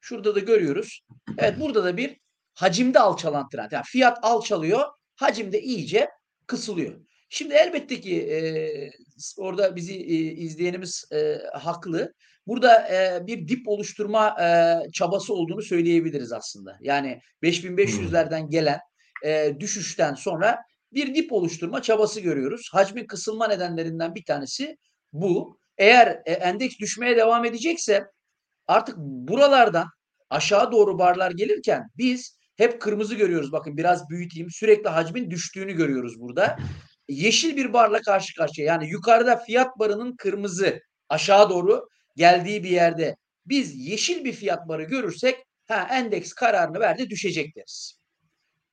şurada 0.00 0.34
da 0.34 0.40
görüyoruz. 0.40 1.00
Evet 1.38 1.60
burada 1.60 1.84
da 1.84 1.96
bir 1.96 2.20
hacimde 2.54 3.00
alçalan 3.00 3.48
trend. 3.48 3.70
Yani 3.72 3.84
fiyat 3.86 4.18
alçalıyor, 4.22 4.86
hacimde 5.16 5.62
iyice 5.62 6.10
kısılıyor. 6.46 7.00
Şimdi 7.28 7.54
elbette 7.54 8.00
ki 8.00 8.22
e, 8.22 8.38
orada 9.38 9.76
bizi 9.76 9.94
e, 9.94 10.14
izleyenimiz 10.16 11.04
e, 11.12 11.38
haklı. 11.52 12.14
Burada 12.46 12.88
e, 12.88 13.26
bir 13.26 13.48
dip 13.48 13.68
oluşturma 13.68 14.36
e, 14.40 14.78
çabası 14.92 15.34
olduğunu 15.34 15.62
söyleyebiliriz 15.62 16.32
aslında. 16.32 16.78
Yani 16.80 17.20
5500'lerden 17.42 18.50
gelen 18.50 18.80
e, 19.24 19.54
düşüşten 19.60 20.14
sonra 20.14 20.58
bir 20.92 21.14
dip 21.14 21.32
oluşturma 21.32 21.82
çabası 21.82 22.20
görüyoruz. 22.20 22.68
Hacmin 22.72 23.06
kısılma 23.06 23.48
nedenlerinden 23.48 24.14
bir 24.14 24.24
tanesi 24.24 24.76
bu. 25.12 25.58
Eğer 25.78 26.06
e, 26.26 26.32
endeks 26.32 26.78
düşmeye 26.78 27.16
devam 27.16 27.44
edecekse 27.44 28.06
artık 28.66 28.96
buralardan 28.98 29.86
aşağı 30.30 30.72
doğru 30.72 30.98
barlar 30.98 31.30
gelirken 31.30 31.88
biz 31.98 32.38
hep 32.56 32.80
kırmızı 32.80 33.14
görüyoruz. 33.14 33.52
Bakın 33.52 33.76
biraz 33.76 34.08
büyüteyim. 34.10 34.50
Sürekli 34.50 34.88
hacmin 34.88 35.30
düştüğünü 35.30 35.72
görüyoruz 35.72 36.20
burada. 36.20 36.56
Yeşil 37.08 37.56
bir 37.56 37.72
barla 37.72 38.00
karşı 38.00 38.34
karşıya. 38.34 38.66
Yani 38.66 38.90
yukarıda 38.90 39.36
fiyat 39.36 39.78
barının 39.78 40.16
kırmızı 40.16 40.80
aşağı 41.08 41.50
doğru 41.50 41.88
geldiği 42.16 42.64
bir 42.64 42.70
yerde 42.70 43.16
biz 43.46 43.88
yeşil 43.88 44.24
bir 44.24 44.32
fiyat 44.32 44.68
barı 44.68 44.82
görürsek 44.82 45.44
ha 45.68 45.88
endeks 45.90 46.32
kararını 46.32 46.80
verdi 46.80 47.10
düşecek 47.10 47.56
deriz. 47.56 47.99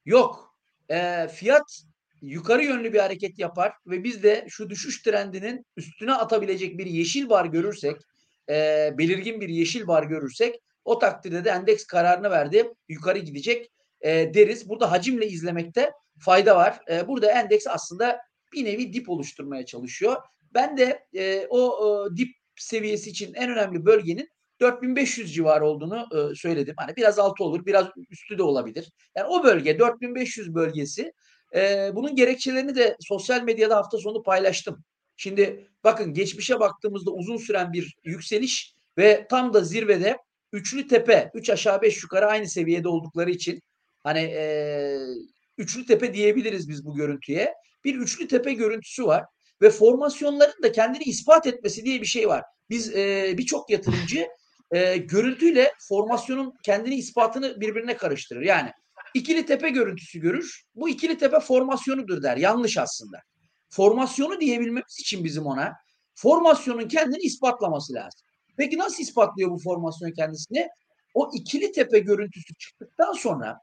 Yok. 0.08 0.58
E, 0.90 1.28
fiyat 1.28 1.82
yukarı 2.22 2.64
yönlü 2.64 2.94
bir 2.94 3.00
hareket 3.00 3.40
yapar 3.40 3.74
ve 3.88 4.04
biz 4.04 4.24
de 4.24 4.46
şu 4.50 4.70
düşüş 4.70 5.02
trendinin 5.02 5.66
üstüne 5.78 6.14
atabilecek 6.14 6.78
bir 6.78 6.86
yeşil 6.86 7.30
bar 7.30 7.46
görürsek, 7.46 7.96
e, 8.50 8.90
belirgin 8.98 9.42
bir 9.42 9.50
yeşil 9.50 9.88
bar 9.88 10.04
görürsek 10.04 10.62
o 10.86 11.00
takdirde 11.00 11.46
de 11.46 11.50
endeks 11.50 11.86
kararını 11.86 12.30
verdi. 12.30 12.74
Yukarı 12.90 13.20
gidecek 13.20 13.72
e, 14.02 14.34
deriz. 14.34 14.70
Burada 14.70 14.92
hacimle 14.92 15.28
izlemekte 15.28 15.92
fayda 16.20 16.56
var. 16.56 16.80
E, 16.92 17.08
burada 17.08 17.32
endeks 17.32 17.68
aslında 17.68 18.20
bir 18.54 18.66
nevi 18.66 18.94
dip 18.94 19.10
oluşturmaya 19.10 19.66
çalışıyor. 19.66 20.18
Ben 20.54 20.78
de 20.78 21.08
e, 21.14 21.48
o 21.50 21.80
e, 21.86 22.18
dip 22.18 22.36
seviyesi 22.56 23.10
için 23.10 23.34
en 23.34 23.52
önemli 23.52 23.86
bölgenin 23.86 24.30
4500 24.62 25.34
civarı 25.34 25.66
olduğunu 25.66 26.08
e, 26.16 26.36
söyledim. 26.36 26.76
Hani 26.78 26.96
biraz 26.96 27.20
altı 27.20 27.44
olur, 27.44 27.66
biraz 27.66 27.88
üstü 28.10 28.38
de 28.38 28.44
olabilir. 28.44 28.92
Yani 29.16 29.28
o 29.28 29.44
bölge 29.44 29.80
4500 29.80 30.56
bölgesi. 30.56 31.14
E, 31.56 31.92
bunun 31.94 32.16
gerekçelerini 32.16 32.76
de 32.76 32.98
sosyal 33.00 33.42
medyada 33.42 33.76
hafta 33.76 33.98
sonu 33.98 34.24
paylaştım. 34.24 34.84
Şimdi 35.18 35.68
bakın 35.84 36.14
geçmişe 36.14 36.60
baktığımızda 36.60 37.12
uzun 37.12 37.38
süren 37.38 37.74
bir 37.74 37.96
yükseliş 38.04 38.74
ve 38.98 39.28
tam 39.30 39.54
da 39.54 39.64
zirvede 39.64 40.18
üçlü 40.54 40.88
tepe, 40.88 41.32
üç 41.34 41.50
aşağı 41.50 41.82
beş 41.82 42.04
yukarı 42.04 42.26
aynı 42.26 42.48
seviyede 42.48 42.88
oldukları 42.88 43.32
için 43.32 43.62
hani 44.04 44.20
e, 44.20 44.98
üçlü 45.58 45.86
tepe 45.86 46.14
diyebiliriz 46.14 46.70
biz 46.70 46.86
bu 46.86 46.96
görüntüye. 46.96 47.54
Bir 47.84 47.96
üçlü 47.96 48.28
tepe 48.28 48.54
görüntüsü 48.54 49.06
var 49.06 49.26
ve 49.62 49.70
formasyonların 49.70 50.64
da 50.64 50.72
kendini 50.72 51.04
ispat 51.04 51.48
etmesi 51.48 51.86
diye 51.86 52.02
bir 52.02 52.06
şey 52.06 52.28
var. 52.28 52.44
Biz 52.70 52.96
e, 52.96 53.36
birçok 53.38 53.70
yatırımcı 53.70 54.28
e, 54.72 54.98
görüntüyle 54.98 55.74
formasyonun 55.80 56.54
kendini 56.64 56.96
ispatını 56.96 57.62
birbirine 57.62 57.98
karıştırır. 57.98 58.42
Yani 58.42 58.72
ikili 59.14 59.46
tepe 59.46 59.70
görüntüsü 59.70 60.20
görür. 60.20 60.64
Bu 60.76 60.90
ikili 60.90 61.18
tepe 61.18 61.40
formasyonudur 61.40 62.24
der. 62.24 62.38
Yanlış 62.38 62.78
aslında. 62.78 63.18
Formasyonu 63.70 64.40
diyebilmemiz 64.40 65.00
için 65.00 65.24
bizim 65.24 65.46
ona 65.46 65.74
formasyonun 66.16 66.88
kendini 66.88 67.22
ispatlaması 67.22 67.94
lazım. 67.94 68.20
Peki 68.58 68.78
nasıl 68.78 69.04
ispatlıyor 69.04 69.52
bu 69.52 69.60
formasyon 69.60 70.12
kendisini? 70.12 70.68
O 71.14 71.32
ikili 71.34 71.72
tepe 71.72 72.00
görüntüsü 72.00 72.56
çıktıktan 72.56 73.14
sonra 73.14 73.60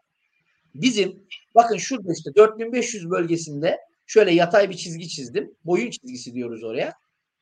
bizim 0.74 1.26
bakın 1.54 1.76
şurada 1.76 2.12
işte 2.12 2.34
4500 2.36 3.10
bölgesinde 3.10 3.78
şöyle 4.06 4.34
yatay 4.34 4.70
bir 4.70 4.76
çizgi 4.76 5.08
çizdim. 5.08 5.54
Boyun 5.64 5.90
çizgisi 5.90 6.34
diyoruz 6.34 6.64
oraya. 6.64 6.92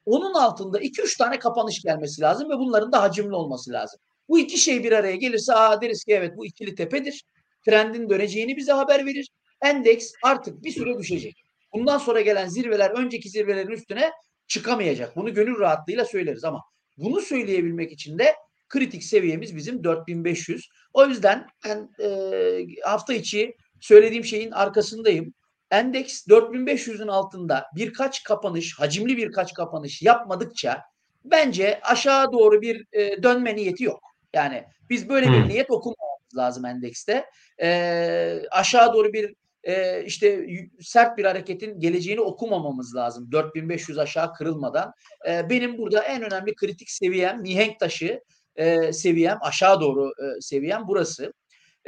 Onun 0.05 0.35
altında 0.35 0.81
2-3 0.81 1.19
tane 1.19 1.39
kapanış 1.39 1.83
gelmesi 1.83 2.23
lazım 2.23 2.51
ve 2.51 2.59
bunların 2.59 2.93
da 2.93 3.03
hacimli 3.03 3.35
olması 3.35 3.73
lazım. 3.73 4.01
Bu 4.29 4.39
iki 4.39 4.59
şey 4.59 4.85
bir 4.85 4.93
araya 4.93 5.17
gelirse 5.17 5.55
aa 5.55 5.81
deriz 5.81 6.05
ki 6.05 6.13
evet 6.13 6.37
bu 6.37 6.47
ikili 6.47 6.75
tepedir. 6.75 7.25
Trendin 7.65 8.11
döneceğini 8.11 8.57
bize 8.57 8.73
haber 8.73 9.07
verir. 9.07 9.29
Endeks 9.63 10.13
artık 10.23 10.65
bir 10.65 10.71
süre 10.71 10.99
düşecek. 10.99 11.43
Bundan 11.73 11.99
sonra 11.99 12.21
gelen 12.21 12.49
zirveler 12.49 12.91
önceki 12.91 13.29
zirvelerin 13.29 13.71
üstüne 13.71 14.11
çıkamayacak. 14.49 15.17
Bunu 15.17 15.35
gönül 15.35 15.61
rahatlığıyla 15.61 16.05
söyleriz 16.05 16.45
ama 16.45 16.63
bunu 16.97 17.21
söyleyebilmek 17.21 17.93
için 17.93 18.19
de 18.19 18.35
kritik 18.69 19.05
seviyemiz 19.05 19.57
bizim 19.57 19.85
4500. 19.85 20.69
O 20.93 21.07
yüzden 21.07 21.47
ben 21.65 21.89
e, 22.01 22.67
hafta 22.85 23.15
içi 23.15 23.57
söylediğim 23.81 24.25
şeyin 24.25 24.51
arkasındayım. 24.51 25.35
Endeks 25.73 26.27
4500'ün 26.27 27.09
altında 27.09 27.67
birkaç 27.77 28.23
kapanış, 28.23 28.79
hacimli 28.79 29.17
birkaç 29.17 29.55
kapanış 29.55 30.03
yapmadıkça 30.03 30.83
bence 31.25 31.81
aşağı 31.83 32.33
doğru 32.33 32.63
bir 32.63 32.87
e, 32.93 33.23
dönme 33.23 33.57
niyeti 33.57 33.85
yok. 33.85 34.01
Yani 34.35 34.65
biz 34.91 35.09
böyle 35.09 35.27
bir 35.27 35.49
niyet 35.49 35.71
okumamamız 35.71 36.37
lazım 36.37 36.65
endekste. 36.65 37.25
E, 37.63 38.43
aşağı 38.51 38.93
doğru 38.95 39.13
bir 39.13 39.35
e, 39.65 40.05
işte 40.05 40.47
sert 40.81 41.19
bir 41.19 41.25
hareketin 41.25 41.81
geleceğini 41.81 42.21
okumamamız 42.21 42.95
lazım. 42.95 43.33
4500 43.33 43.99
aşağı 43.99 44.35
kırılmadan. 44.35 44.93
E, 45.29 45.51
benim 45.51 45.79
burada 45.79 46.03
en 46.03 46.23
önemli 46.23 46.55
kritik 46.55 46.91
seviyem, 46.91 47.41
mihenk 47.41 47.81
taşı 47.81 48.21
e, 48.57 48.93
seviyem, 48.93 49.39
aşağı 49.41 49.81
doğru 49.81 50.09
e, 50.09 50.41
seviyem 50.41 50.83
burası. 50.89 51.33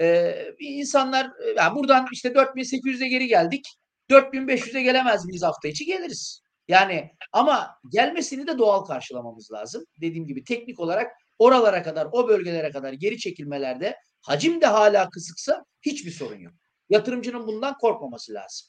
E, 0.00 0.34
insanlar 0.60 1.30
yani 1.56 1.74
buradan 1.74 2.06
işte 2.12 2.28
4800'e 2.28 3.08
geri 3.08 3.26
geldik. 3.26 3.66
4500'e 4.10 4.82
gelemez 4.82 5.24
miyiz 5.24 5.42
hafta 5.42 5.68
içi? 5.68 5.84
Geliriz. 5.84 6.40
Yani 6.68 7.10
ama 7.32 7.78
gelmesini 7.88 8.46
de 8.46 8.58
doğal 8.58 8.84
karşılamamız 8.84 9.52
lazım. 9.52 9.84
Dediğim 10.00 10.26
gibi 10.26 10.44
teknik 10.44 10.80
olarak 10.80 11.12
oralara 11.38 11.82
kadar, 11.82 12.08
o 12.12 12.28
bölgelere 12.28 12.70
kadar 12.70 12.92
geri 12.92 13.18
çekilmelerde 13.18 13.96
hacim 14.22 14.60
de 14.60 14.66
hala 14.66 15.10
kısıksa 15.10 15.64
hiçbir 15.82 16.10
sorun 16.10 16.38
yok. 16.38 16.52
Yatırımcının 16.90 17.46
bundan 17.46 17.78
korkmaması 17.78 18.34
lazım. 18.34 18.68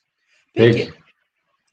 Peki, 0.53 0.89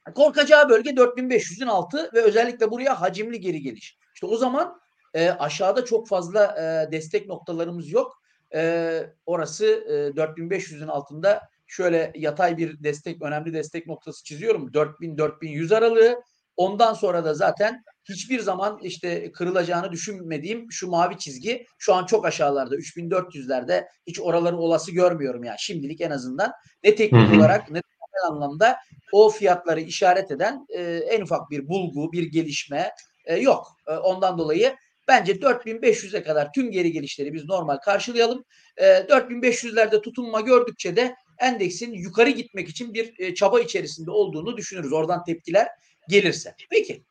Peki. 0.04 0.14
korkacağı 0.14 0.68
bölge 0.68 0.90
4500'ün 0.90 1.66
altı 1.66 2.10
ve 2.14 2.20
özellikle 2.20 2.70
buraya 2.70 3.00
hacimli 3.00 3.40
geri 3.40 3.60
geliş. 3.60 3.98
İşte 4.14 4.26
o 4.26 4.36
zaman 4.36 4.80
e, 5.14 5.30
aşağıda 5.30 5.84
çok 5.84 6.08
fazla 6.08 6.44
e, 6.44 6.92
destek 6.92 7.26
noktalarımız 7.26 7.90
yok. 7.90 8.21
E, 8.54 9.02
orası 9.26 9.66
e, 9.66 9.92
4500'ün 10.20 10.88
altında 10.88 11.48
şöyle 11.66 12.12
yatay 12.14 12.56
bir 12.56 12.82
destek, 12.82 13.22
önemli 13.22 13.52
destek 13.52 13.86
noktası 13.86 14.24
çiziyorum. 14.24 14.68
4000-4100 14.68 15.76
aralığı. 15.76 16.22
Ondan 16.56 16.94
sonra 16.94 17.24
da 17.24 17.34
zaten 17.34 17.84
hiçbir 18.08 18.40
zaman 18.40 18.78
işte 18.82 19.32
kırılacağını 19.32 19.92
düşünmediğim 19.92 20.72
şu 20.72 20.88
mavi 20.88 21.18
çizgi 21.18 21.66
şu 21.78 21.94
an 21.94 22.06
çok 22.06 22.26
aşağılarda 22.26 22.76
3400'lerde 22.76 23.86
hiç 24.06 24.20
oraları 24.20 24.56
olası 24.56 24.92
görmüyorum 24.92 25.44
yani 25.44 25.56
şimdilik 25.58 26.00
en 26.00 26.10
azından 26.10 26.52
ne 26.84 26.94
teknik 26.94 27.38
olarak 27.38 27.70
ne 27.70 27.80
genel 28.12 28.30
anlamda 28.30 28.76
o 29.12 29.30
fiyatları 29.30 29.80
işaret 29.80 30.30
eden 30.30 30.66
e, 30.68 30.82
en 30.82 31.20
ufak 31.20 31.50
bir 31.50 31.68
bulgu, 31.68 32.12
bir 32.12 32.22
gelişme 32.22 32.90
e, 33.24 33.36
yok. 33.36 33.66
E, 33.86 33.92
ondan 33.92 34.38
dolayı 34.38 34.76
bence 35.08 35.32
4500'e 35.32 36.22
kadar 36.22 36.52
tüm 36.52 36.70
geri 36.70 36.92
gelişleri 36.92 37.32
biz 37.32 37.44
normal 37.44 37.76
karşılayalım. 37.76 38.44
E, 38.76 38.84
4500'lerde 38.84 40.02
tutunma 40.02 40.40
gördükçe 40.40 40.96
de 40.96 41.14
endeksin 41.38 41.92
yukarı 41.92 42.30
gitmek 42.30 42.68
için 42.68 42.94
bir 42.94 43.14
e, 43.18 43.34
çaba 43.34 43.60
içerisinde 43.60 44.10
olduğunu 44.10 44.56
düşünürüz. 44.56 44.92
Oradan 44.92 45.24
tepkiler 45.24 45.68
gelirse. 46.08 46.54
Peki 46.70 47.04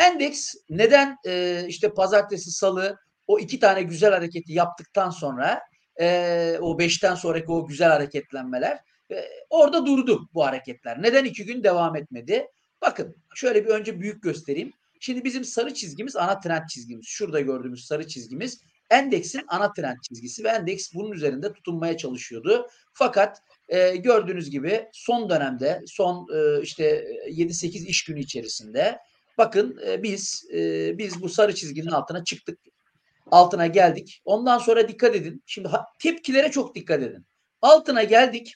endeks 0.00 0.54
neden 0.70 1.16
e, 1.26 1.64
işte 1.68 1.94
pazartesi 1.94 2.50
salı 2.50 2.98
o 3.26 3.38
iki 3.38 3.60
tane 3.60 3.82
güzel 3.82 4.12
hareketi 4.12 4.52
yaptıktan 4.52 5.10
sonra 5.10 5.60
e, 6.00 6.58
o 6.60 6.78
beşten 6.78 7.14
sonraki 7.14 7.52
o 7.52 7.66
güzel 7.66 7.88
hareketlenmeler 7.88 8.78
e, 9.10 9.24
orada 9.50 9.86
durdu 9.86 10.28
bu 10.34 10.44
hareketler. 10.44 11.02
Neden 11.02 11.24
iki 11.24 11.44
gün 11.44 11.64
devam 11.64 11.96
etmedi? 11.96 12.46
Bakın 12.82 13.16
şöyle 13.34 13.64
bir 13.64 13.70
önce 13.70 14.00
büyük 14.00 14.22
göstereyim. 14.22 14.72
Şimdi 15.04 15.24
bizim 15.24 15.44
sarı 15.44 15.74
çizgimiz 15.74 16.16
ana 16.16 16.40
trend 16.40 16.68
çizgimiz. 16.68 17.06
Şurada 17.06 17.40
gördüğümüz 17.40 17.84
sarı 17.84 18.08
çizgimiz 18.08 18.60
endeksin 18.90 19.42
ana 19.48 19.72
trend 19.72 19.96
çizgisi 20.08 20.44
ve 20.44 20.48
endeks 20.48 20.94
bunun 20.94 21.12
üzerinde 21.12 21.52
tutunmaya 21.52 21.96
çalışıyordu. 21.96 22.68
Fakat 22.94 23.42
e, 23.68 23.96
gördüğünüz 23.96 24.50
gibi 24.50 24.88
son 24.92 25.30
dönemde 25.30 25.82
son 25.86 26.26
e, 26.34 26.62
işte 26.62 27.04
7-8 27.28 27.86
iş 27.86 28.04
günü 28.04 28.20
içerisinde 28.20 28.98
bakın 29.38 29.78
e, 29.86 30.02
biz 30.02 30.44
e, 30.54 30.98
biz 30.98 31.22
bu 31.22 31.28
sarı 31.28 31.54
çizginin 31.54 31.90
altına 31.90 32.24
çıktık. 32.24 32.58
Altına 33.30 33.66
geldik. 33.66 34.22
Ondan 34.24 34.58
sonra 34.58 34.88
dikkat 34.88 35.16
edin. 35.16 35.42
Şimdi 35.46 35.68
ha, 35.68 35.86
tepkilere 35.98 36.50
çok 36.50 36.74
dikkat 36.74 37.02
edin. 37.02 37.26
Altına 37.62 38.02
geldik. 38.02 38.54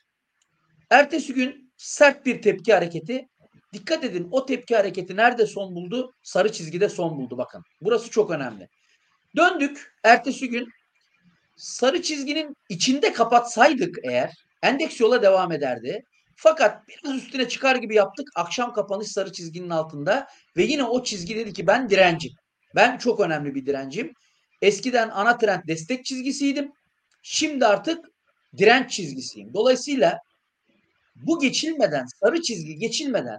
Ertesi 0.90 1.34
gün 1.34 1.72
sert 1.76 2.26
bir 2.26 2.42
tepki 2.42 2.74
hareketi. 2.74 3.28
Dikkat 3.76 4.04
edin 4.04 4.28
o 4.30 4.46
tepki 4.46 4.76
hareketi 4.76 5.16
nerede 5.16 5.46
son 5.46 5.74
buldu? 5.74 6.14
Sarı 6.22 6.52
çizgide 6.52 6.88
son 6.88 7.18
buldu 7.18 7.38
bakın. 7.38 7.62
Burası 7.80 8.10
çok 8.10 8.30
önemli. 8.30 8.68
Döndük 9.36 9.94
ertesi 10.04 10.48
gün 10.48 10.68
sarı 11.56 12.02
çizginin 12.02 12.56
içinde 12.68 13.12
kapatsaydık 13.12 13.98
eğer 14.02 14.32
endeks 14.62 15.00
yola 15.00 15.22
devam 15.22 15.52
ederdi. 15.52 16.04
Fakat 16.36 16.88
biraz 16.88 17.16
üstüne 17.16 17.48
çıkar 17.48 17.76
gibi 17.76 17.94
yaptık. 17.94 18.28
Akşam 18.34 18.72
kapanış 18.72 19.08
sarı 19.08 19.32
çizginin 19.32 19.70
altında 19.70 20.26
ve 20.56 20.62
yine 20.62 20.84
o 20.84 21.02
çizgi 21.02 21.36
dedi 21.36 21.52
ki 21.52 21.66
ben 21.66 21.90
direncim. 21.90 22.32
Ben 22.74 22.98
çok 22.98 23.20
önemli 23.20 23.54
bir 23.54 23.66
direncim. 23.66 24.12
Eskiden 24.62 25.08
ana 25.08 25.38
trend 25.38 25.62
destek 25.68 26.04
çizgisiydim. 26.04 26.72
Şimdi 27.22 27.66
artık 27.66 28.04
direnç 28.56 28.90
çizgisiyim. 28.90 29.54
Dolayısıyla 29.54 30.18
bu 31.16 31.40
geçilmeden, 31.40 32.06
sarı 32.20 32.42
çizgi 32.42 32.76
geçilmeden 32.76 33.38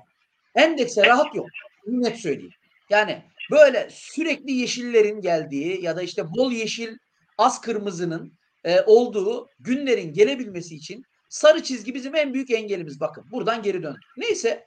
endekse 0.57 1.05
rahat 1.05 1.35
yok. 1.35 1.47
Net 1.87 2.17
söyleyeyim. 2.17 2.53
Yani 2.89 3.23
böyle 3.51 3.87
sürekli 3.91 4.51
yeşillerin 4.51 5.21
geldiği 5.21 5.83
ya 5.83 5.97
da 5.97 6.01
işte 6.01 6.23
bol 6.35 6.51
yeşil 6.51 6.97
az 7.37 7.61
kırmızının 7.61 8.33
e, 8.63 8.81
olduğu 8.81 9.49
günlerin 9.59 10.13
gelebilmesi 10.13 10.75
için 10.75 11.03
sarı 11.29 11.63
çizgi 11.63 11.93
bizim 11.93 12.15
en 12.15 12.33
büyük 12.33 12.51
engelimiz. 12.51 12.99
Bakın 12.99 13.25
buradan 13.31 13.61
geri 13.61 13.83
döndük. 13.83 14.03
Neyse 14.17 14.65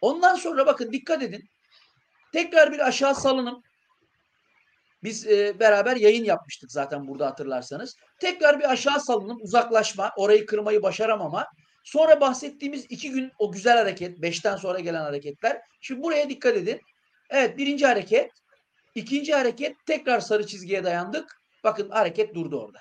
ondan 0.00 0.34
sonra 0.34 0.66
bakın 0.66 0.92
dikkat 0.92 1.22
edin. 1.22 1.48
Tekrar 2.32 2.72
bir 2.72 2.86
aşağı 2.86 3.14
salınım. 3.14 3.62
Biz 5.02 5.26
e, 5.26 5.60
beraber 5.60 5.96
yayın 5.96 6.24
yapmıştık 6.24 6.72
zaten 6.72 7.08
burada 7.08 7.26
hatırlarsanız. 7.26 7.96
Tekrar 8.20 8.58
bir 8.58 8.70
aşağı 8.70 9.00
salınım, 9.00 9.38
uzaklaşma, 9.42 10.12
orayı 10.16 10.46
kırmayı 10.46 10.82
başaramama. 10.82 11.46
Sonra 11.86 12.20
bahsettiğimiz 12.20 12.86
iki 12.88 13.10
gün 13.10 13.32
o 13.38 13.52
güzel 13.52 13.76
hareket, 13.78 14.22
beşten 14.22 14.56
sonra 14.56 14.80
gelen 14.80 15.02
hareketler. 15.02 15.60
Şimdi 15.80 16.02
buraya 16.02 16.28
dikkat 16.28 16.56
edin. 16.56 16.80
Evet 17.30 17.58
birinci 17.58 17.86
hareket, 17.86 18.30
ikinci 18.94 19.34
hareket 19.34 19.76
tekrar 19.86 20.20
sarı 20.20 20.46
çizgiye 20.46 20.84
dayandık. 20.84 21.40
Bakın 21.64 21.90
hareket 21.90 22.34
durdu 22.34 22.60
orada. 22.60 22.78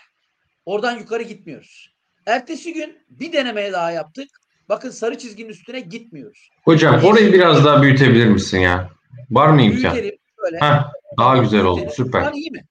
Oradan 0.65 0.97
yukarı 0.99 1.23
gitmiyoruz. 1.23 1.93
Ertesi 2.25 2.73
gün 2.73 3.05
bir 3.09 3.33
denemeye 3.33 3.71
daha 3.73 3.91
yaptık. 3.91 4.27
Bakın 4.69 4.89
sarı 4.89 5.17
çizginin 5.17 5.49
üstüne 5.49 5.79
gitmiyoruz. 5.79 6.49
Hocam 6.63 7.03
orayı 7.03 7.33
biraz 7.33 7.65
daha 7.65 7.81
büyütebilir 7.81 8.27
misin 8.27 8.59
ya? 8.59 8.89
Var 9.31 9.49
mı 9.49 9.61
imkan? 9.61 9.93
Büyütelim 9.93 10.19
böyle. 10.37 10.57
Heh, 10.57 10.83
daha 11.17 11.37
güzel 11.37 11.63
oldu. 11.63 11.89
Süper. 11.95 12.21
Şu 12.21 12.27
an 12.27 12.33
iyi 12.33 12.51
mi? 12.51 12.65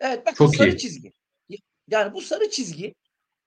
Evet 0.00 0.26
bakın 0.26 0.36
Çok 0.36 0.56
sarı 0.56 0.70
iyi. 0.70 0.78
çizgi. 0.78 1.12
Yani 1.88 2.12
bu 2.12 2.20
sarı 2.20 2.50
çizgi 2.50 2.94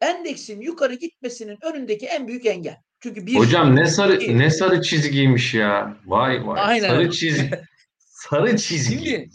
endeksin 0.01 0.61
yukarı 0.61 0.93
gitmesinin 0.93 1.57
önündeki 1.65 2.05
en 2.05 2.27
büyük 2.27 2.45
engel. 2.45 2.77
Çünkü 2.99 3.25
bir 3.25 3.35
Hocam 3.35 3.75
ne 3.75 3.85
sarı 3.85 4.15
iki- 4.15 4.37
ne 4.39 4.49
sarı 4.49 4.81
çizgiymiş 4.81 5.53
ya. 5.53 5.97
Vay 6.05 6.47
vay. 6.47 6.61
Aynen. 6.61 6.87
Sarı 6.89 7.11
çizgi. 7.11 7.49
Sarı 7.97 8.57
çizgi. 8.57 8.95
Şimdi 8.95 9.29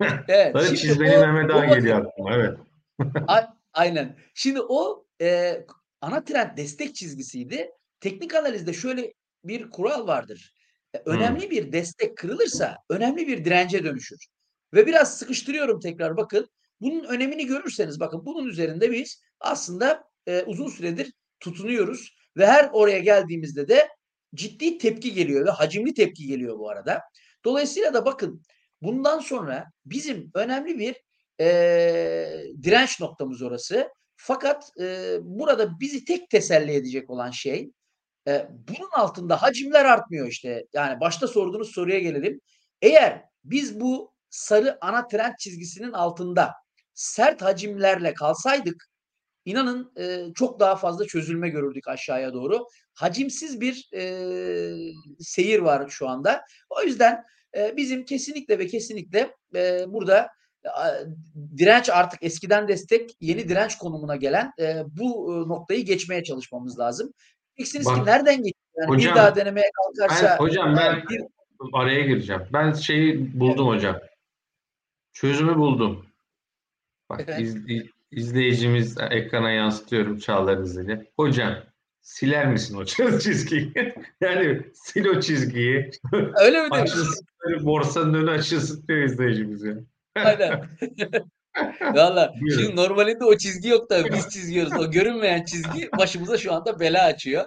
evet, 0.28 0.52
Sarı 0.52 0.64
şimdi 0.66 0.78
çizmeli 0.80 1.16
o- 1.18 1.20
Mehmet 1.20 1.50
o 1.50 1.54
Ağa 1.54 1.62
bakın- 1.62 1.74
geliyor 1.74 2.04
aklıma. 2.06 2.34
Evet. 2.34 2.58
A- 3.28 3.58
Aynen. 3.72 4.16
Şimdi 4.34 4.60
o 4.60 5.06
e, 5.20 5.54
ana 6.00 6.24
trend 6.24 6.56
destek 6.56 6.94
çizgisiydi. 6.94 7.70
Teknik 8.00 8.34
analizde 8.34 8.72
şöyle 8.72 9.12
bir 9.44 9.70
kural 9.70 10.06
vardır. 10.06 10.52
E, 10.94 10.98
Önemli 11.06 11.50
bir 11.50 11.72
destek 11.72 12.16
kırılırsa 12.16 12.76
önemli 12.90 13.26
bir 13.28 13.44
dirence 13.44 13.84
dönüşür. 13.84 14.18
Ve 14.74 14.86
biraz 14.86 15.18
sıkıştırıyorum 15.18 15.80
tekrar 15.80 16.16
bakın. 16.16 16.48
Bunun 16.80 17.04
önemini 17.04 17.46
görürseniz 17.46 18.00
bakın 18.00 18.26
bunun 18.26 18.46
üzerinde 18.46 18.92
biz 18.92 19.22
aslında 19.40 20.04
e, 20.26 20.42
uzun 20.42 20.68
süredir 20.68 21.12
tutunuyoruz 21.40 22.16
ve 22.36 22.46
her 22.46 22.70
oraya 22.72 22.98
geldiğimizde 22.98 23.68
de 23.68 23.88
ciddi 24.34 24.78
tepki 24.78 25.14
geliyor 25.14 25.46
ve 25.46 25.50
hacimli 25.50 25.94
tepki 25.94 26.26
geliyor 26.26 26.58
bu 26.58 26.70
arada. 26.70 27.02
Dolayısıyla 27.44 27.94
da 27.94 28.06
bakın 28.06 28.42
bundan 28.82 29.18
sonra 29.18 29.66
bizim 29.86 30.30
önemli 30.34 30.78
bir 30.78 30.96
e, 31.40 31.46
direnç 32.62 33.00
noktamız 33.00 33.42
orası. 33.42 33.88
Fakat 34.16 34.70
e, 34.80 35.16
burada 35.22 35.80
bizi 35.80 36.04
tek 36.04 36.30
teselli 36.30 36.72
edecek 36.72 37.10
olan 37.10 37.30
şey 37.30 37.70
e, 38.28 38.48
bunun 38.68 38.90
altında 38.92 39.42
hacimler 39.42 39.84
artmıyor 39.84 40.26
işte. 40.26 40.66
Yani 40.72 41.00
başta 41.00 41.28
sorduğunuz 41.28 41.72
soruya 41.72 41.98
gelelim. 41.98 42.40
Eğer 42.82 43.24
biz 43.44 43.80
bu 43.80 44.12
sarı 44.30 44.78
ana 44.80 45.06
trend 45.06 45.34
çizgisinin 45.38 45.92
altında 45.92 46.54
sert 46.94 47.42
hacimlerle 47.42 48.14
kalsaydık 48.14 48.87
inanın 49.48 49.92
e, 50.00 50.34
çok 50.34 50.60
daha 50.60 50.76
fazla 50.76 51.06
çözülme 51.06 51.48
görürdük 51.48 51.88
aşağıya 51.88 52.32
doğru. 52.32 52.66
Hacimsiz 52.94 53.60
bir 53.60 53.88
e, 53.94 54.02
seyir 55.18 55.58
var 55.58 55.88
şu 55.88 56.08
anda. 56.08 56.44
O 56.70 56.82
yüzden 56.82 57.24
e, 57.56 57.76
bizim 57.76 58.04
kesinlikle 58.04 58.58
ve 58.58 58.66
kesinlikle 58.66 59.34
e, 59.54 59.84
burada 59.88 60.28
a- 60.74 60.94
direnç 61.56 61.90
artık 61.90 62.22
eskiden 62.22 62.68
destek 62.68 63.10
yeni 63.20 63.48
direnç 63.48 63.78
konumuna 63.78 64.16
gelen 64.16 64.52
e, 64.60 64.82
bu 64.86 65.32
e, 65.34 65.48
noktayı 65.48 65.84
geçmeye 65.84 66.24
çalışmamız 66.24 66.78
lazım. 66.78 67.12
Diyeceksiniz 67.56 67.86
ki 67.94 68.04
nereden 68.06 68.36
geçiyor? 68.36 68.54
Yani 68.76 68.88
hocam, 68.88 69.12
bir 69.12 69.16
daha 69.18 69.36
denemeye 69.36 69.70
kalkarsa 69.76 70.24
Ben, 70.26 70.36
hocam 70.44 70.76
ben 70.76 70.94
e, 70.96 71.02
bir, 71.10 71.22
araya 71.72 72.00
gireceğim. 72.06 72.42
Ben 72.52 72.72
şeyi 72.72 73.40
buldum 73.40 73.66
hocam. 73.66 73.96
Çözümü 75.12 75.56
buldum. 75.56 76.06
Bak 77.10 77.24
Evet. 77.28 77.40
iz- 77.40 77.56
iz- 77.70 77.90
izleyicimiz 78.10 78.96
ekrana 79.10 79.50
yansıtıyorum 79.50 80.18
Çağlar 80.18 80.58
izledi. 80.58 81.10
Hocam 81.16 81.54
siler 82.00 82.46
misin 82.46 82.76
o 82.76 82.84
çizgiyi? 83.18 83.72
yani 84.20 84.62
sil 84.84 85.06
o 85.06 85.20
çizgiyi. 85.20 85.90
öyle 86.12 86.62
mi 86.62 86.70
böyle 87.44 87.64
borsanın 87.64 88.14
önü 88.14 88.30
açılsın 88.30 88.88
diyor 88.88 88.98
izleyicimiz 88.98 89.62
ya. 89.62 89.74
Aynen. 90.16 90.68
Valla 91.80 92.34
şimdi 92.54 92.76
normalinde 92.76 93.24
o 93.24 93.36
çizgi 93.36 93.68
yok 93.68 93.90
da 93.90 94.04
biz 94.12 94.28
çiziyoruz. 94.28 94.72
O 94.72 94.90
görünmeyen 94.90 95.44
çizgi 95.44 95.90
başımıza 95.98 96.38
şu 96.38 96.52
anda 96.52 96.80
bela 96.80 97.04
açıyor. 97.04 97.44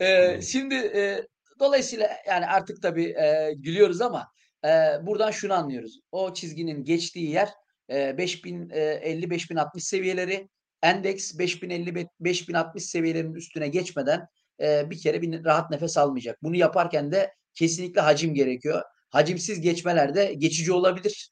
Ee, 0.00 0.40
şimdi 0.42 0.74
e, 0.74 1.26
dolayısıyla 1.60 2.10
yani 2.28 2.46
artık 2.46 2.82
tabii 2.82 3.04
e, 3.04 3.54
gülüyoruz 3.56 4.00
ama 4.00 4.28
e, 4.64 4.68
buradan 5.06 5.30
şunu 5.30 5.54
anlıyoruz. 5.54 6.00
O 6.12 6.34
çizginin 6.34 6.84
geçtiği 6.84 7.30
yer 7.30 7.48
e, 7.88 7.94
5050-5060 8.18 9.80
seviyeleri 9.80 10.48
endeks 10.82 11.34
5050-5060 11.34 12.80
seviyelerinin 12.80 13.34
üstüne 13.34 13.68
geçmeden 13.68 14.26
bir 14.60 14.98
kere 14.98 15.22
bir 15.22 15.44
rahat 15.44 15.70
nefes 15.70 15.98
almayacak. 15.98 16.42
Bunu 16.42 16.56
yaparken 16.56 17.12
de 17.12 17.32
kesinlikle 17.54 18.00
hacim 18.00 18.34
gerekiyor. 18.34 18.82
Hacimsiz 19.10 19.60
geçmeler 19.60 20.14
de 20.14 20.34
geçici 20.34 20.72
olabilir. 20.72 21.30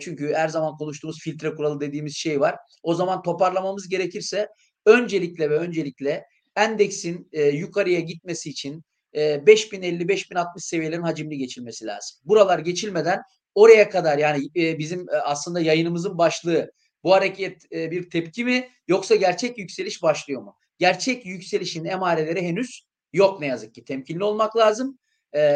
Çünkü 0.00 0.32
her 0.34 0.48
zaman 0.48 0.76
konuştuğumuz 0.76 1.20
filtre 1.20 1.54
kuralı 1.54 1.80
dediğimiz 1.80 2.16
şey 2.16 2.40
var. 2.40 2.56
O 2.82 2.94
zaman 2.94 3.22
toparlamamız 3.22 3.88
gerekirse 3.88 4.48
öncelikle 4.86 5.50
ve 5.50 5.58
öncelikle 5.58 6.24
endeksin 6.56 7.28
yukarıya 7.32 8.00
gitmesi 8.00 8.50
için 8.50 8.84
e, 9.16 9.46
5050-5060 9.46 10.44
seviyelerin 10.56 11.02
hacimli 11.02 11.38
geçilmesi 11.38 11.86
lazım. 11.86 12.18
Buralar 12.24 12.58
geçilmeden 12.58 13.22
oraya 13.56 13.90
kadar 13.90 14.18
yani 14.18 14.48
e, 14.56 14.78
bizim 14.78 15.08
e, 15.08 15.12
aslında 15.12 15.60
yayınımızın 15.60 16.18
başlığı 16.18 16.72
bu 17.04 17.12
hareket 17.12 17.72
e, 17.72 17.90
bir 17.90 18.10
tepki 18.10 18.44
mi 18.44 18.68
yoksa 18.88 19.14
gerçek 19.14 19.58
yükseliş 19.58 20.02
başlıyor 20.02 20.42
mu? 20.42 20.56
Gerçek 20.78 21.26
yükselişin 21.26 21.84
emareleri 21.84 22.42
henüz 22.42 22.86
yok 23.12 23.40
ne 23.40 23.46
yazık 23.46 23.74
ki. 23.74 23.84
Temkinli 23.84 24.24
olmak 24.24 24.56
lazım. 24.56 24.98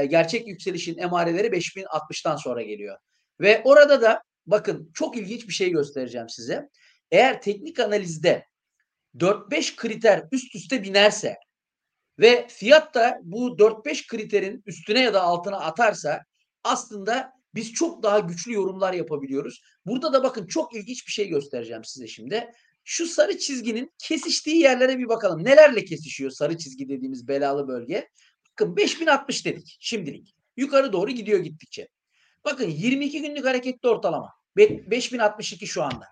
Gerçek 0.09 0.49
yükselişin 0.49 0.99
emareleri 0.99 1.47
5060'tan 1.47 2.39
sonra 2.39 2.63
geliyor. 2.63 2.99
Ve 3.41 3.63
orada 3.65 4.03
da 4.03 4.23
bakın 4.47 4.91
çok 4.95 5.17
ilginç 5.17 5.49
bir 5.49 5.53
şey 5.53 5.71
göstereceğim 5.71 6.29
size. 6.29 6.69
Eğer 7.11 7.43
teknik 7.43 7.81
analizde 7.81 8.47
4-5 9.17 9.77
kriter 9.77 10.25
üst 10.33 10.55
üste 10.55 10.83
binerse 10.83 11.37
ve 12.19 12.47
fiyat 12.49 12.95
da 12.95 13.19
bu 13.23 13.49
4-5 13.49 14.07
kriterin 14.07 14.63
üstüne 14.67 15.01
ya 15.01 15.15
da 15.15 15.23
altına 15.23 15.61
atarsa 15.61 16.25
aslında 16.65 17.40
biz 17.55 17.73
çok 17.73 18.03
daha 18.03 18.19
güçlü 18.19 18.53
yorumlar 18.53 18.93
yapabiliyoruz. 18.93 19.63
Burada 19.87 20.13
da 20.13 20.23
bakın 20.23 20.47
çok 20.47 20.75
ilginç 20.75 21.07
bir 21.07 21.13
şey 21.13 21.29
göstereceğim 21.29 21.85
size 21.85 22.07
şimdi. 22.07 22.51
Şu 22.85 23.07
sarı 23.07 23.39
çizginin 23.39 23.93
kesiştiği 23.99 24.57
yerlere 24.57 24.99
bir 24.99 25.09
bakalım. 25.09 25.45
Nelerle 25.45 25.85
kesişiyor 25.85 26.31
sarı 26.31 26.59
çizgi 26.59 26.89
dediğimiz 26.89 27.29
belalı 27.29 27.69
bölge? 27.69 28.09
Bakın 28.53 28.77
5060 28.77 29.47
dedik 29.47 29.77
şimdilik. 29.81 30.35
Yukarı 30.57 30.93
doğru 30.93 31.11
gidiyor 31.11 31.41
gittikçe. 31.41 31.89
Bakın 32.45 32.69
22 32.69 33.23
günlük 33.23 33.45
hareketli 33.45 33.89
ortalama. 33.89 34.33
5062 34.57 35.67
şu 35.67 35.83
anda. 35.83 36.07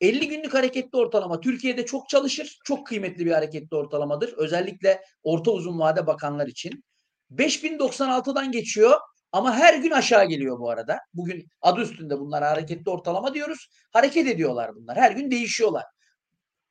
50 0.00 0.28
günlük 0.28 0.54
hareketli 0.54 0.98
ortalama 0.98 1.40
Türkiye'de 1.40 1.86
çok 1.86 2.08
çalışır. 2.08 2.58
Çok 2.64 2.86
kıymetli 2.86 3.26
bir 3.26 3.32
hareketli 3.32 3.76
ortalamadır. 3.76 4.32
Özellikle 4.32 5.02
orta 5.22 5.50
uzun 5.50 5.78
vade 5.78 6.06
bakanlar 6.06 6.46
için. 6.46 6.84
5096'dan 7.32 8.52
geçiyor 8.52 9.00
ama 9.32 9.56
her 9.56 9.74
gün 9.74 9.90
aşağı 9.90 10.24
geliyor 10.24 10.58
bu 10.58 10.70
arada. 10.70 10.98
Bugün 11.14 11.48
adı 11.62 11.80
üstünde 11.80 12.18
bunlar 12.18 12.44
hareketli 12.44 12.90
ortalama 12.90 13.34
diyoruz. 13.34 13.68
Hareket 13.92 14.26
ediyorlar 14.26 14.74
bunlar. 14.74 14.96
Her 14.96 15.10
gün 15.10 15.30
değişiyorlar. 15.30 15.84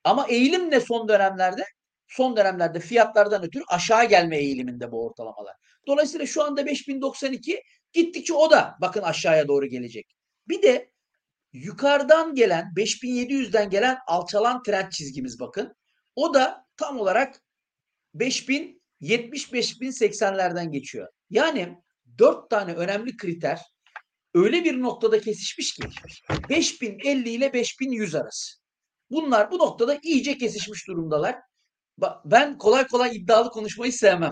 Ama 0.03 0.27
eğilim 0.27 0.71
ne 0.71 0.79
son 0.79 1.09
dönemlerde? 1.09 1.65
Son 2.07 2.37
dönemlerde 2.37 2.79
fiyatlardan 2.79 3.43
ötürü 3.43 3.63
aşağı 3.67 4.05
gelme 4.05 4.37
eğiliminde 4.37 4.91
bu 4.91 5.05
ortalamalar. 5.05 5.55
Dolayısıyla 5.87 6.25
şu 6.25 6.43
anda 6.43 6.65
5092 6.65 7.61
gittikçe 7.93 8.33
o 8.33 8.51
da 8.51 8.75
bakın 8.81 9.01
aşağıya 9.01 9.47
doğru 9.47 9.65
gelecek. 9.65 10.15
Bir 10.47 10.61
de 10.61 10.91
yukarıdan 11.53 12.35
gelen 12.35 12.73
5700'den 12.75 13.69
gelen 13.69 13.97
alçalan 14.07 14.63
trend 14.63 14.91
çizgimiz 14.91 15.39
bakın. 15.39 15.75
O 16.15 16.33
da 16.33 16.65
tam 16.77 16.99
olarak 16.99 17.41
5070-5080'lerden 18.15 20.71
geçiyor. 20.71 21.07
Yani 21.29 21.77
dört 22.19 22.49
tane 22.49 22.73
önemli 22.73 23.17
kriter 23.17 23.59
öyle 24.33 24.63
bir 24.63 24.81
noktada 24.81 25.21
kesişmiş 25.21 25.73
ki 25.73 25.83
5050 26.49 27.29
ile 27.29 27.53
5100 27.53 28.15
arası. 28.15 28.59
Bunlar 29.09 29.51
bu 29.51 29.57
noktada 29.57 29.99
iyice 30.03 30.37
kesişmiş 30.37 30.87
durumdalar. 30.87 31.35
Ben 32.25 32.57
kolay 32.57 32.87
kolay 32.87 33.17
iddialı 33.17 33.49
konuşmayı 33.49 33.93
sevmem. 33.93 34.31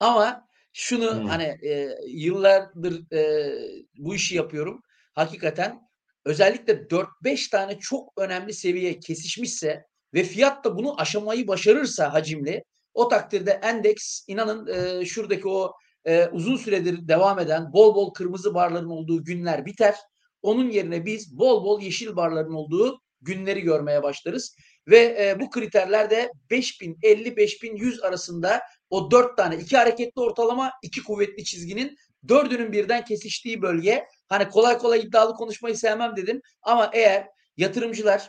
Ama 0.00 0.48
şunu 0.72 1.20
hmm. 1.20 1.26
hani 1.26 1.44
e, 1.44 1.88
yıllardır 2.06 3.12
e, 3.12 3.52
bu 3.96 4.14
işi 4.14 4.36
yapıyorum. 4.36 4.82
Hakikaten 5.14 5.80
özellikle 6.24 6.72
4-5 6.72 7.50
tane 7.50 7.78
çok 7.78 8.12
önemli 8.16 8.52
seviye 8.52 9.00
kesişmişse 9.00 9.84
ve 10.14 10.22
fiyat 10.22 10.64
da 10.64 10.76
bunu 10.76 11.00
aşamayı 11.00 11.48
başarırsa 11.48 12.12
hacimli 12.12 12.64
o 12.94 13.08
takdirde 13.08 13.50
endeks 13.50 14.24
inanın 14.26 14.66
e, 14.66 15.04
şuradaki 15.04 15.48
o 15.48 15.72
e, 16.04 16.26
uzun 16.26 16.56
süredir 16.56 17.08
devam 17.08 17.38
eden 17.38 17.72
bol 17.72 17.94
bol 17.94 18.12
kırmızı 18.12 18.54
barların 18.54 18.90
olduğu 18.90 19.24
günler 19.24 19.66
biter. 19.66 19.94
Onun 20.42 20.70
yerine 20.70 21.06
biz 21.06 21.38
bol 21.38 21.64
bol 21.64 21.80
yeşil 21.80 22.16
barların 22.16 22.52
olduğu 22.52 23.00
günleri 23.20 23.60
görmeye 23.60 24.02
başlarız. 24.02 24.56
Ve 24.88 24.98
e, 24.98 25.40
bu 25.40 25.50
kriterler 25.50 26.10
de 26.10 26.30
5050-5100 26.50 28.06
arasında 28.06 28.60
o 28.90 29.10
dört 29.10 29.36
tane 29.36 29.56
iki 29.56 29.76
hareketli 29.76 30.20
ortalama 30.20 30.72
iki 30.82 31.04
kuvvetli 31.04 31.44
çizginin 31.44 31.96
dördünün 32.28 32.72
birden 32.72 33.04
kesiştiği 33.04 33.62
bölge. 33.62 34.04
Hani 34.28 34.48
kolay 34.48 34.78
kolay 34.78 35.00
iddialı 35.00 35.34
konuşmayı 35.34 35.76
sevmem 35.76 36.16
dedim 36.16 36.40
ama 36.62 36.90
eğer 36.94 37.26
yatırımcılar 37.56 38.28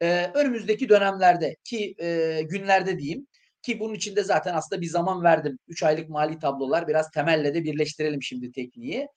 e, 0.00 0.30
önümüzdeki 0.34 0.88
dönemlerde 0.88 1.56
ki 1.64 1.94
e, 2.00 2.40
günlerde 2.42 2.98
diyeyim 2.98 3.26
ki 3.62 3.80
bunun 3.80 3.94
içinde 3.94 4.24
zaten 4.24 4.54
aslında 4.54 4.80
bir 4.80 4.86
zaman 4.86 5.22
verdim. 5.22 5.58
3 5.68 5.82
aylık 5.82 6.08
mali 6.08 6.38
tablolar 6.38 6.88
biraz 6.88 7.10
temelle 7.10 7.54
de 7.54 7.64
birleştirelim 7.64 8.22
şimdi 8.22 8.52
tekniği. 8.52 9.08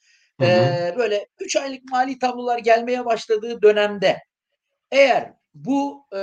Hı 0.41 0.45
hı. 0.45 0.49
Ee, 0.49 0.95
böyle 0.97 1.27
3 1.39 1.55
aylık 1.55 1.91
mali 1.91 2.19
tablolar 2.19 2.59
gelmeye 2.59 3.05
başladığı 3.05 3.61
dönemde 3.61 4.17
eğer 4.91 5.33
bu 5.53 6.05
e, 6.15 6.21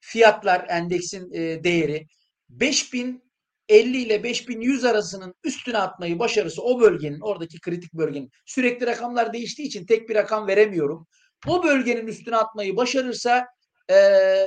fiyatlar 0.00 0.66
endeksin 0.68 1.32
e, 1.32 1.64
değeri 1.64 2.06
5050 2.48 3.20
ile 3.68 4.22
5100 4.22 4.84
arasının 4.84 5.34
üstüne 5.44 5.78
atmayı 5.78 6.18
başarısı 6.18 6.62
o 6.62 6.80
bölgenin 6.80 7.20
oradaki 7.20 7.60
kritik 7.60 7.94
bölgenin 7.94 8.30
sürekli 8.46 8.86
rakamlar 8.86 9.32
değiştiği 9.32 9.68
için 9.68 9.86
tek 9.86 10.08
bir 10.08 10.14
rakam 10.14 10.46
veremiyorum. 10.46 11.06
O 11.46 11.64
bölgenin 11.64 12.06
üstüne 12.06 12.36
atmayı 12.36 12.76
başarırsa 12.76 13.46
e, 13.90 13.96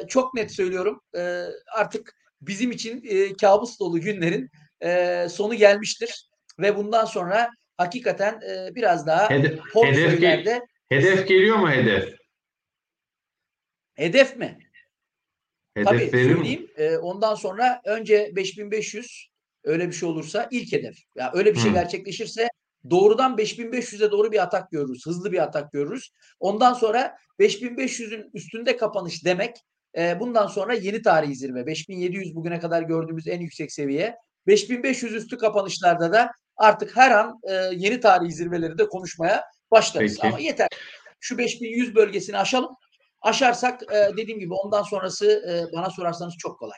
çok 0.08 0.34
net 0.34 0.52
söylüyorum 0.52 1.02
e, 1.18 1.46
artık 1.76 2.19
bizim 2.42 2.72
için 2.72 3.04
e, 3.08 3.34
kabus 3.34 3.80
dolu 3.80 4.02
günlerin 4.02 4.50
e, 4.84 5.28
sonu 5.30 5.56
gelmiştir 5.56 6.30
ve 6.60 6.78
bundan 6.78 7.06
sonra 7.06 7.50
hakikaten 7.78 8.42
e, 8.42 8.76
biraz 8.76 9.08
daha 9.08 9.30
hedef, 9.30 9.60
hedef, 9.76 10.20
gel, 10.20 10.62
hedef 10.90 11.28
geliyor 11.28 11.58
mu 11.58 11.72
hedef? 11.72 12.20
Hedef 13.96 14.38
mi? 14.38 14.58
Hedef 15.74 15.90
Tabii 15.90 16.10
söyleyeyim. 16.10 16.68
E, 16.78 16.98
ondan 16.98 17.36
sonra 17.36 17.82
önce 17.86 18.32
5500 18.36 19.30
öyle 19.64 19.88
bir 19.88 19.94
şey 19.94 20.10
olursa 20.10 20.48
ilk 20.52 20.72
hedef. 20.72 20.96
Ya 20.96 21.04
yani 21.16 21.32
öyle 21.34 21.54
bir 21.54 21.60
şey 21.60 21.68
hmm. 21.68 21.74
gerçekleşirse 21.74 22.48
doğrudan 22.90 23.38
5500'e 23.38 24.12
doğru 24.12 24.32
bir 24.32 24.44
atak 24.44 24.72
görürüz. 24.72 25.06
Hızlı 25.06 25.32
bir 25.32 25.44
atak 25.44 25.72
görürüz. 25.72 26.14
Ondan 26.40 26.74
sonra 26.74 27.18
5500'ün 27.40 28.30
üstünde 28.34 28.78
kapanış 28.78 29.26
demek 29.26 29.56
e, 29.98 30.20
bundan 30.20 30.48
sonra 30.48 30.74
yeni 30.74 31.02
tarihi 31.02 31.36
zirve. 31.36 31.66
5700 31.66 32.36
bugüne 32.36 32.60
kadar 32.60 32.82
gördüğümüz 32.82 33.28
en 33.28 33.40
yüksek 33.40 33.72
seviye. 33.72 34.16
5500 34.48 35.14
üstü 35.14 35.38
kapanışlarda 35.38 36.14
da 36.14 36.32
artık 36.58 36.98
her 36.98 37.12
an 37.12 37.40
e, 37.44 37.54
yeni 37.54 38.00
tarihi 38.00 38.32
zirveleri 38.32 38.78
de 38.78 38.88
konuşmaya 38.88 39.44
başlarız. 39.72 40.18
Peki. 40.22 40.28
Ama 40.28 40.40
yeter. 40.40 40.68
Şu 41.20 41.38
5100 41.38 41.96
bölgesini 41.96 42.38
aşalım. 42.38 42.76
Aşarsak 43.22 43.84
e, 43.84 44.18
dediğim 44.18 44.40
gibi 44.40 44.54
ondan 44.54 44.84
sonrası 44.84 45.26
e, 45.26 45.76
bana 45.78 45.90
sorarsanız 45.90 46.34
çok 46.38 46.60
kolay. 46.60 46.78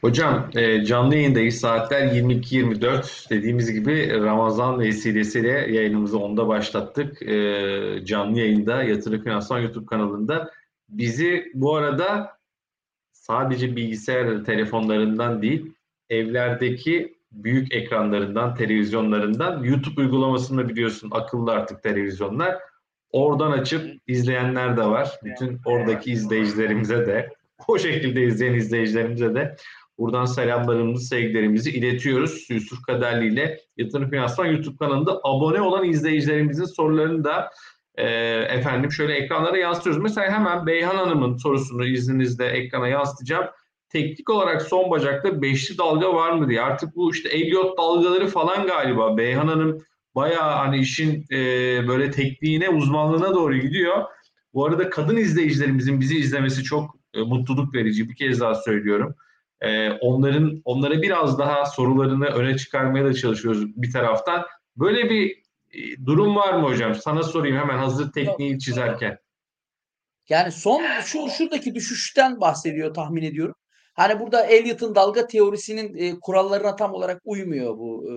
Hocam 0.00 0.50
e, 0.54 0.84
canlı 0.84 1.16
yayındayız. 1.16 1.60
Saatler 1.60 2.06
22-24. 2.06 3.30
Dediğimiz 3.30 3.72
gibi 3.72 4.22
Ramazan 4.22 4.80
vesilesiyle 4.80 5.50
yayınımızı 5.50 6.18
onda 6.18 6.48
başlattık. 6.48 7.22
E, 7.22 8.04
canlı 8.04 8.38
yayında 8.38 8.82
Yatırım 8.82 9.22
Finansman 9.22 9.58
YouTube 9.58 9.86
kanalında. 9.86 10.50
Bizi 10.90 11.50
bu 11.54 11.76
arada 11.76 12.36
sadece 13.12 13.76
bilgisayar 13.76 14.44
telefonlarından 14.44 15.42
değil, 15.42 15.72
evlerdeki 16.08 17.16
büyük 17.32 17.74
ekranlarından, 17.74 18.54
televizyonlarından, 18.54 19.62
YouTube 19.62 20.00
uygulamasında 20.00 20.68
biliyorsun 20.68 21.10
akıllı 21.12 21.52
artık 21.52 21.82
televizyonlar 21.82 22.58
Oradan 23.12 23.50
açıp 23.50 24.00
izleyenler 24.06 24.76
de 24.76 24.84
var. 24.84 25.20
Bütün 25.24 25.60
oradaki 25.64 26.12
izleyicilerimize 26.12 27.06
de, 27.06 27.28
o 27.68 27.78
şekilde 27.78 28.22
izleyen 28.24 28.54
izleyicilerimize 28.54 29.34
de 29.34 29.56
buradan 29.98 30.24
selamlarımızı, 30.24 31.06
sevgilerimizi 31.06 31.70
iletiyoruz. 31.70 32.46
Yusuf 32.50 32.82
Kaderli 32.82 33.32
ile 33.32 33.60
Yatırım 33.76 34.10
Finansman 34.10 34.46
YouTube 34.46 34.76
kanalında 34.76 35.20
abone 35.24 35.60
olan 35.60 35.84
izleyicilerimizin 35.84 36.64
sorularını 36.64 37.24
da 37.24 37.50
e, 37.94 38.04
efendim 38.48 38.92
şöyle 38.92 39.14
ekranlara 39.14 39.56
yansıtıyoruz. 39.56 40.02
Mesela 40.02 40.32
hemen 40.32 40.66
Beyhan 40.66 40.96
Hanım'ın 40.96 41.36
sorusunu 41.36 41.86
izninizle 41.86 42.46
ekrana 42.46 42.88
yansıtacağım. 42.88 43.46
Teknik 43.88 44.30
olarak 44.30 44.62
son 44.62 44.90
bacakta 44.90 45.42
beşli 45.42 45.78
dalga 45.78 46.14
var 46.14 46.32
mı 46.32 46.48
diye. 46.48 46.62
Artık 46.62 46.96
bu 46.96 47.12
işte 47.12 47.28
Elliot 47.28 47.78
dalgaları 47.78 48.26
falan 48.26 48.66
galiba. 48.66 49.16
Beyhan 49.16 49.48
Hanım 49.48 49.84
bayağı 50.14 50.56
hani 50.56 50.78
işin 50.78 51.24
e, 51.32 51.38
böyle 51.88 52.10
tekniğine, 52.10 52.68
uzmanlığına 52.68 53.34
doğru 53.34 53.56
gidiyor. 53.56 54.04
Bu 54.54 54.66
arada 54.66 54.90
kadın 54.90 55.16
izleyicilerimizin 55.16 56.00
bizi 56.00 56.18
izlemesi 56.18 56.62
çok 56.62 56.96
e, 57.14 57.20
mutluluk 57.20 57.74
verici. 57.74 58.08
Bir 58.08 58.16
kez 58.16 58.40
daha 58.40 58.54
söylüyorum. 58.54 59.14
E, 59.60 59.90
onların 59.90 60.62
onlara 60.64 61.02
biraz 61.02 61.38
daha 61.38 61.66
sorularını 61.66 62.26
öne 62.26 62.56
çıkarmaya 62.56 63.04
da 63.04 63.14
çalışıyoruz 63.14 63.76
bir 63.76 63.92
taraftan. 63.92 64.44
Böyle 64.76 65.10
bir 65.10 65.42
durum 66.06 66.36
var 66.36 66.54
mı 66.54 66.68
hocam? 66.68 66.94
Sana 66.94 67.22
sorayım 67.22 67.56
hemen 67.56 67.78
hazır 67.78 68.12
tekniği 68.12 68.58
çizerken. 68.58 69.18
Yani 70.28 70.52
son 70.52 70.82
şu 71.04 71.28
şuradaki 71.30 71.74
düşüşten 71.74 72.40
bahsediyor 72.40 72.94
tahmin 72.94 73.22
ediyorum. 73.22 73.54
Hani 73.94 74.20
burada 74.20 74.46
Elliot'ın 74.46 74.94
dalga 74.94 75.26
teorisinin 75.26 75.96
e, 75.96 76.20
kurallarına 76.20 76.76
tam 76.76 76.94
olarak 76.94 77.20
uymuyor 77.24 77.78
bu 77.78 78.10
e, 78.10 78.14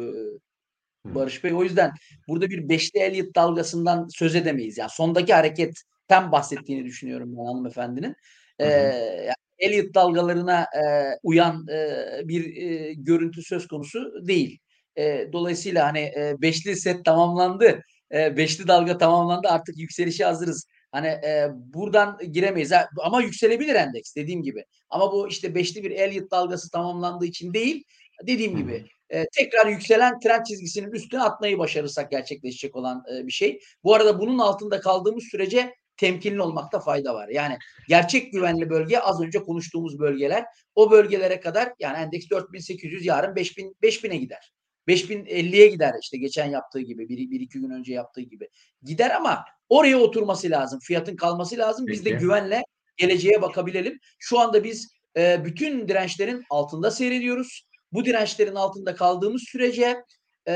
Barış 1.05 1.43
Bey. 1.43 1.53
O 1.53 1.63
yüzden 1.63 1.91
burada 2.27 2.49
bir 2.49 2.69
beşli 2.69 2.99
Elliot 2.99 3.35
dalgasından 3.35 4.07
söz 4.07 4.35
edemeyiz. 4.35 4.77
Yani 4.77 4.89
sondaki 4.89 5.33
hareketten 5.33 6.31
bahsettiğini 6.31 6.85
düşünüyorum 6.85 7.37
ben 7.37 7.45
hanımefendinin. 7.45 8.15
Ee, 8.59 8.65
yani 8.65 9.33
Elliot 9.57 9.93
dalgalarına 9.93 10.61
e, 10.61 10.83
uyan 11.23 11.67
e, 11.67 11.97
bir 12.23 12.55
e, 12.55 12.93
görüntü 12.93 13.41
söz 13.43 13.67
konusu 13.67 14.13
değil. 14.27 14.59
E, 14.97 15.27
dolayısıyla 15.33 15.85
hani 15.87 15.99
e, 15.99 16.35
beşli 16.41 16.75
set 16.75 17.05
tamamlandı. 17.05 17.81
E, 18.13 18.37
beşli 18.37 18.67
dalga 18.67 18.97
tamamlandı. 18.97 19.47
Artık 19.47 19.77
yükselişe 19.77 20.25
hazırız. 20.25 20.67
Hani 20.91 21.07
e, 21.07 21.49
buradan 21.53 22.19
giremeyiz. 22.31 22.71
Ha, 22.71 22.89
ama 23.03 23.21
yükselebilir 23.21 23.75
endeks 23.75 24.15
dediğim 24.15 24.43
gibi. 24.43 24.65
Ama 24.89 25.11
bu 25.11 25.27
işte 25.27 25.55
beşli 25.55 25.83
bir 25.83 25.91
Elliot 25.91 26.31
dalgası 26.31 26.69
tamamlandığı 26.69 27.25
için 27.25 27.53
değil. 27.53 27.83
Dediğim 28.27 28.57
gibi 28.57 28.85
e, 29.09 29.25
tekrar 29.37 29.67
yükselen 29.67 30.19
trend 30.19 30.45
çizgisinin 30.45 30.91
üstüne 30.91 31.21
atmayı 31.21 31.57
başarırsak 31.57 32.11
gerçekleşecek 32.11 32.75
olan 32.75 33.03
e, 33.13 33.27
bir 33.27 33.31
şey. 33.31 33.59
Bu 33.83 33.95
arada 33.95 34.19
bunun 34.19 34.39
altında 34.39 34.79
kaldığımız 34.79 35.23
sürece 35.23 35.73
temkinli 35.97 36.41
olmakta 36.41 36.79
fayda 36.79 37.15
var. 37.15 37.29
Yani 37.29 37.57
gerçek 37.87 38.33
güvenli 38.33 38.69
bölge 38.69 38.99
az 38.99 39.21
önce 39.21 39.39
konuştuğumuz 39.39 39.99
bölgeler. 39.99 40.45
O 40.75 40.91
bölgelere 40.91 41.39
kadar 41.39 41.73
yani 41.79 41.97
endeks 41.97 42.29
4800 42.29 43.05
yarın 43.05 43.35
5000 43.35 43.75
5000'e 43.83 44.17
gider. 44.17 44.53
5050'ye 44.87 45.67
gider 45.67 45.93
işte 46.01 46.17
geçen 46.17 46.45
yaptığı 46.45 46.79
gibi 46.79 47.09
bir, 47.09 47.31
bir 47.31 47.39
iki 47.39 47.59
gün 47.59 47.69
önce 47.69 47.93
yaptığı 47.93 48.21
gibi 48.21 48.49
gider 48.83 49.15
ama 49.15 49.45
oraya 49.69 49.97
oturması 49.97 50.49
lazım. 50.49 50.79
Fiyatın 50.79 51.15
kalması 51.15 51.57
lazım. 51.57 51.87
Biz 51.87 52.05
de 52.05 52.09
güvenle 52.09 52.63
geleceğe 52.97 53.41
bakabilelim. 53.41 53.99
Şu 54.19 54.39
anda 54.39 54.63
biz 54.63 54.93
e, 55.17 55.45
bütün 55.45 55.87
dirençlerin 55.87 56.43
altında 56.49 56.91
seyrediyoruz. 56.91 57.67
Bu 57.91 58.05
dirençlerin 58.05 58.55
altında 58.55 58.95
kaldığımız 58.95 59.43
sürece 59.43 60.03
e, 60.47 60.53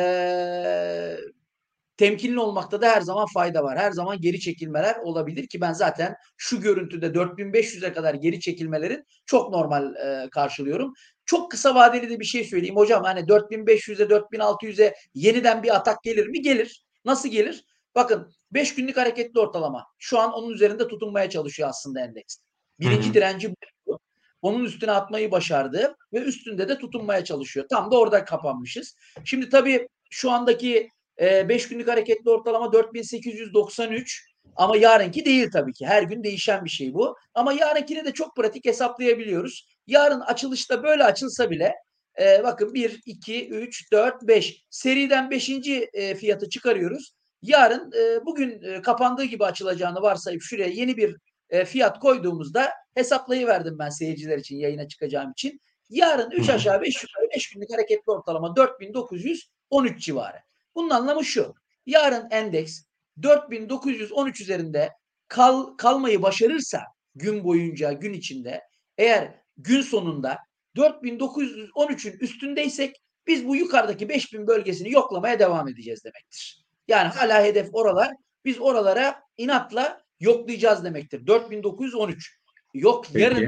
temkinli 1.97 2.39
olmakta 2.39 2.81
da 2.81 2.89
her 2.89 3.01
zaman 3.01 3.27
fayda 3.33 3.63
var. 3.63 3.77
Her 3.77 3.91
zaman 3.91 4.21
geri 4.21 4.39
çekilmeler 4.39 4.95
olabilir 4.95 5.47
ki 5.47 5.61
ben 5.61 5.73
zaten 5.73 6.15
şu 6.37 6.61
görüntüde 6.61 7.05
4500'e 7.05 7.93
kadar 7.93 8.13
geri 8.13 8.39
çekilmelerin 8.39 9.03
çok 9.25 9.51
normal 9.51 9.95
e, 9.95 10.29
karşılıyorum. 10.29 10.93
Çok 11.25 11.51
kısa 11.51 11.75
vadeli 11.75 12.09
de 12.09 12.19
bir 12.19 12.25
şey 12.25 12.43
söyleyeyim 12.43 12.75
hocam. 12.75 13.03
Hani 13.03 13.19
4500'e 13.19 14.05
4600'e 14.05 14.93
yeniden 15.13 15.63
bir 15.63 15.75
atak 15.75 16.03
gelir 16.03 16.27
mi? 16.27 16.41
Gelir. 16.41 16.83
Nasıl 17.05 17.29
gelir? 17.29 17.65
Bakın 17.95 18.31
5 18.51 18.75
günlük 18.75 18.97
hareketli 18.97 19.39
ortalama. 19.39 19.85
Şu 19.99 20.19
an 20.19 20.33
onun 20.33 20.49
üzerinde 20.49 20.87
tutunmaya 20.87 21.29
çalışıyor 21.29 21.69
aslında 21.69 22.01
endeks. 22.01 22.37
Birinci 22.79 23.13
direnci 23.13 23.53
bu. 23.85 23.99
Onun 24.41 24.65
üstüne 24.65 24.91
atmayı 24.91 25.31
başardı 25.31 25.95
ve 26.13 26.19
üstünde 26.19 26.69
de 26.69 26.77
tutunmaya 26.77 27.23
çalışıyor. 27.23 27.65
Tam 27.69 27.91
da 27.91 27.99
orada 27.99 28.25
kapanmışız. 28.25 28.95
Şimdi 29.25 29.49
tabii 29.49 29.87
şu 30.09 30.31
andaki 30.31 30.89
5 31.19 31.65
e, 31.65 31.69
günlük 31.69 31.87
hareketli 31.87 32.29
ortalama 32.29 32.73
4893 32.73 34.25
ama 34.55 34.77
yarınki 34.77 35.25
değil 35.25 35.49
tabii 35.53 35.73
ki. 35.73 35.85
Her 35.85 36.03
gün 36.03 36.23
değişen 36.23 36.65
bir 36.65 36.69
şey 36.69 36.93
bu. 36.93 37.15
Ama 37.33 37.53
yarınkini 37.53 38.05
de 38.05 38.11
çok 38.13 38.35
pratik 38.35 38.65
hesaplayabiliyoruz. 38.65 39.67
Yarın 39.87 40.19
açılışta 40.19 40.83
böyle 40.83 41.03
açılsa 41.03 41.49
bile 41.49 41.73
e, 42.21 42.43
bakın 42.43 42.73
1, 42.73 43.01
2, 43.05 43.49
3, 43.49 43.91
4, 43.91 44.21
5 44.21 44.65
seriden 44.69 45.31
5. 45.31 45.49
E, 45.93 46.15
fiyatı 46.15 46.49
çıkarıyoruz. 46.49 47.11
Yarın 47.41 47.91
e, 47.91 48.25
bugün 48.25 48.61
e, 48.61 48.81
kapandığı 48.81 49.23
gibi 49.23 49.45
açılacağını 49.45 50.01
varsayıp 50.01 50.41
şuraya 50.41 50.67
yeni 50.67 50.97
bir 50.97 51.15
e, 51.49 51.65
fiyat 51.65 51.99
koyduğumuzda 51.99 52.69
hesaplayıverdim 52.95 53.79
ben 53.79 53.89
seyirciler 53.89 54.37
için 54.37 54.57
yayına 54.57 54.87
çıkacağım 54.87 55.31
için. 55.31 55.61
Yarın 55.89 56.31
3 56.31 56.49
aşağı 56.49 56.81
5 56.81 57.03
yukarı 57.03 57.29
5 57.35 57.49
günlük 57.49 57.73
hareketli 57.73 58.11
ortalama 58.11 58.55
4913 58.55 60.05
civarı. 60.05 60.37
Bunun 60.77 60.89
anlamı 60.89 61.25
şu. 61.25 61.55
Yarın 61.85 62.27
endeks 62.31 62.83
4913 63.23 64.41
üzerinde 64.41 64.93
kal, 65.27 65.77
kalmayı 65.77 66.21
başarırsa 66.21 66.81
gün 67.15 67.43
boyunca 67.43 67.91
gün 67.91 68.13
içinde 68.13 68.61
eğer 68.97 69.41
gün 69.57 69.81
sonunda 69.81 70.37
4913'ün 70.75 72.19
üstündeysek 72.19 73.01
biz 73.27 73.47
bu 73.47 73.55
yukarıdaki 73.55 74.09
5000 74.09 74.47
bölgesini 74.47 74.91
yoklamaya 74.91 75.39
devam 75.39 75.67
edeceğiz 75.67 76.03
demektir. 76.03 76.65
Yani 76.87 77.07
hala 77.07 77.43
hedef 77.43 77.69
oralar. 77.73 78.11
Biz 78.45 78.61
oralara 78.61 79.21
inatla 79.37 80.01
yoklayacağız 80.19 80.83
demektir. 80.83 81.27
4913. 81.27 82.39
Yok 82.73 83.05
Peki. 83.13 83.23
yarın 83.23 83.45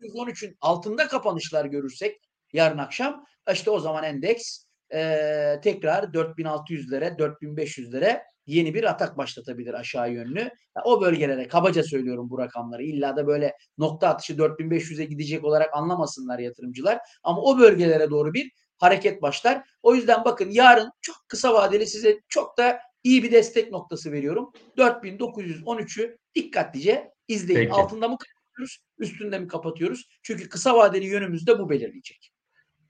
4913'ün 0.00 0.56
altında 0.60 1.08
kapanışlar 1.08 1.64
görürsek 1.64 2.20
yarın 2.52 2.78
akşam 2.78 3.24
işte 3.52 3.70
o 3.70 3.80
zaman 3.80 4.04
endeks 4.04 4.64
e, 4.94 5.60
tekrar 5.62 6.04
4600'lere 6.04 7.18
4500'lere 7.18 8.22
yeni 8.46 8.74
bir 8.74 8.84
atak 8.84 9.18
başlatabilir 9.18 9.74
aşağı 9.74 10.12
yönlü. 10.12 10.50
O 10.84 11.00
bölgelere 11.00 11.48
kabaca 11.48 11.82
söylüyorum 11.82 12.30
bu 12.30 12.38
rakamları. 12.38 12.82
İlla 12.82 13.16
da 13.16 13.26
böyle 13.26 13.56
nokta 13.78 14.08
atışı 14.08 14.32
4500'e 14.32 15.04
gidecek 15.04 15.44
olarak 15.44 15.74
anlamasınlar 15.74 16.38
yatırımcılar. 16.38 16.98
Ama 17.22 17.42
o 17.42 17.58
bölgelere 17.58 18.10
doğru 18.10 18.34
bir 18.34 18.50
hareket 18.78 19.22
başlar. 19.22 19.62
O 19.82 19.94
yüzden 19.94 20.24
bakın 20.24 20.50
yarın 20.50 20.90
çok 21.00 21.16
kısa 21.28 21.54
vadeli 21.54 21.86
size 21.86 22.20
çok 22.28 22.58
da 22.58 22.80
iyi 23.04 23.22
bir 23.22 23.32
destek 23.32 23.72
noktası 23.72 24.12
veriyorum. 24.12 24.52
4913'ü 24.76 26.18
dikkatlice 26.34 27.10
izleyin. 27.28 27.60
Peki. 27.60 27.72
Altında 27.72 28.08
mı 28.08 28.16
kapatıyoruz, 28.18 28.78
üstünde 28.98 29.38
mi 29.38 29.48
kapatıyoruz? 29.48 30.08
Çünkü 30.22 30.48
kısa 30.48 30.76
vadeli 30.76 31.06
yönümüz 31.06 31.46
de 31.46 31.58
bu 31.58 31.70
belirleyecek. 31.70 32.31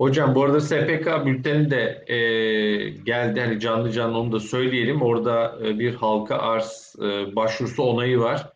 Hocam 0.02 0.34
bu 0.34 0.44
arada 0.44 0.60
SPK 0.60 1.26
bülteni 1.26 1.70
de 1.70 2.04
e, 2.06 2.16
geldi. 2.88 3.40
Hani 3.40 3.60
canlı 3.60 3.90
canlı 3.90 4.18
onu 4.18 4.32
da 4.32 4.40
söyleyelim. 4.40 5.02
Orada 5.02 5.58
e, 5.64 5.78
bir 5.78 5.94
halka 5.94 6.36
arz 6.36 6.96
e, 6.98 7.36
başvurusu 7.36 7.82
onayı 7.82 8.20
var. 8.20 8.52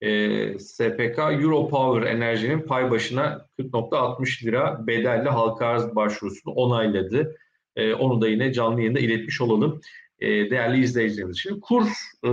E, 0.00 0.58
SPK 0.58 1.18
Europower 1.18 2.10
Enerji'nin 2.10 2.60
pay 2.60 2.90
başına 2.90 3.46
40.60 3.58 4.44
lira 4.44 4.86
bedelli 4.86 5.28
halka 5.28 5.66
arz 5.66 5.96
başvurusunu 5.96 6.54
onayladı. 6.54 7.36
E, 7.76 7.94
onu 7.94 8.20
da 8.20 8.28
yine 8.28 8.52
canlı 8.52 8.80
yayında 8.80 8.98
iletmiş 8.98 9.40
olalım 9.40 9.80
e, 10.18 10.26
değerli 10.50 10.80
izleyicilerimiz. 10.80 11.38
Şimdi 11.38 11.60
kur, 11.60 11.86
e, 12.24 12.28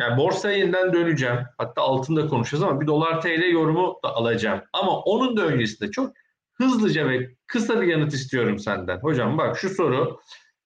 yani 0.00 0.16
borsaya 0.18 0.56
yeniden 0.56 0.92
döneceğim. 0.92 1.38
Hatta 1.58 1.82
altında 1.82 2.26
konuşacağız 2.26 2.62
ama 2.62 2.80
bir 2.80 2.86
dolar 2.86 3.20
TL 3.20 3.52
yorumu 3.52 3.98
da 4.04 4.14
alacağım. 4.14 4.60
Ama 4.72 5.00
onun 5.00 5.36
da 5.36 5.46
öncesinde 5.46 5.90
çok 5.90 6.12
hızlıca 6.60 7.08
ve 7.08 7.30
kısa 7.46 7.80
bir 7.80 7.86
yanıt 7.86 8.14
istiyorum 8.14 8.58
senden. 8.58 8.98
Hocam 8.98 9.38
bak 9.38 9.58
şu 9.58 9.68
soru 9.68 10.20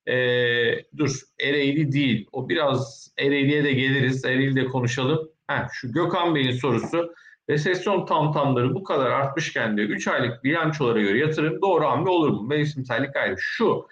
e, 0.07 0.15
dur 0.97 1.21
Ereğli 1.41 1.93
değil. 1.93 2.27
O 2.33 2.49
biraz 2.49 3.11
Ereğli'ye 3.19 3.65
de 3.65 3.73
geliriz. 3.73 4.25
Ereğli 4.25 4.57
de 4.57 4.65
konuşalım. 4.65 5.29
Heh, 5.47 5.69
şu 5.73 5.93
Gökhan 5.93 6.35
Bey'in 6.35 6.53
sorusu. 6.53 7.15
Resesyon 7.51 8.07
tam 8.07 8.33
tamları 8.33 8.75
bu 8.75 8.85
kadar 8.85 9.11
artmışken 9.11 9.77
diyor 9.77 9.89
3 9.89 10.09
aylık 10.09 10.45
bilançolara 10.45 11.01
göre 11.01 11.19
yatırım 11.19 11.63
doğru 11.63 11.85
hamle 11.85 12.11
olur 12.11 12.29
mu? 12.29 12.43
Mevsimsellik 12.43 13.17
ayrı. 13.17 13.37
Şu 13.39 13.89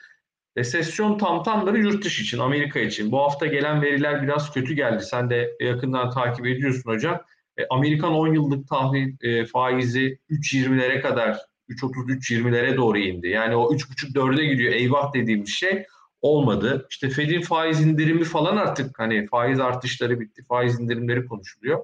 resesyon 0.56 1.18
tam 1.18 1.42
tamları 1.42 1.78
yurt 1.78 2.04
dışı 2.04 2.22
için, 2.22 2.38
Amerika 2.38 2.80
için. 2.80 3.12
Bu 3.12 3.18
hafta 3.18 3.46
gelen 3.46 3.82
veriler 3.82 4.22
biraz 4.22 4.52
kötü 4.52 4.74
geldi. 4.74 5.02
Sen 5.04 5.30
de 5.30 5.56
yakından 5.60 6.10
takip 6.10 6.46
ediyorsun 6.46 6.90
hocam. 6.90 7.20
E, 7.58 7.66
Amerikan 7.70 8.12
10 8.12 8.34
yıllık 8.34 8.68
tahvil 8.68 9.16
e, 9.20 9.46
faizi 9.46 10.18
3.20'lere 10.30 11.00
kadar 11.00 11.49
3.33-20'lere 11.70 12.76
doğru 12.76 12.98
indi. 12.98 13.28
Yani 13.28 13.56
o 13.56 13.74
3.5-4'e 13.74 14.46
gidiyor 14.46 14.72
eyvah 14.72 15.14
dediğim 15.14 15.46
şey 15.46 15.84
olmadı. 16.22 16.86
İşte 16.90 17.08
Fed'in 17.08 17.40
faiz 17.40 17.80
indirimi 17.80 18.24
falan 18.24 18.56
artık 18.56 18.98
hani 18.98 19.26
faiz 19.26 19.60
artışları 19.60 20.20
bitti, 20.20 20.44
faiz 20.48 20.80
indirimleri 20.80 21.26
konuşuluyor. 21.26 21.80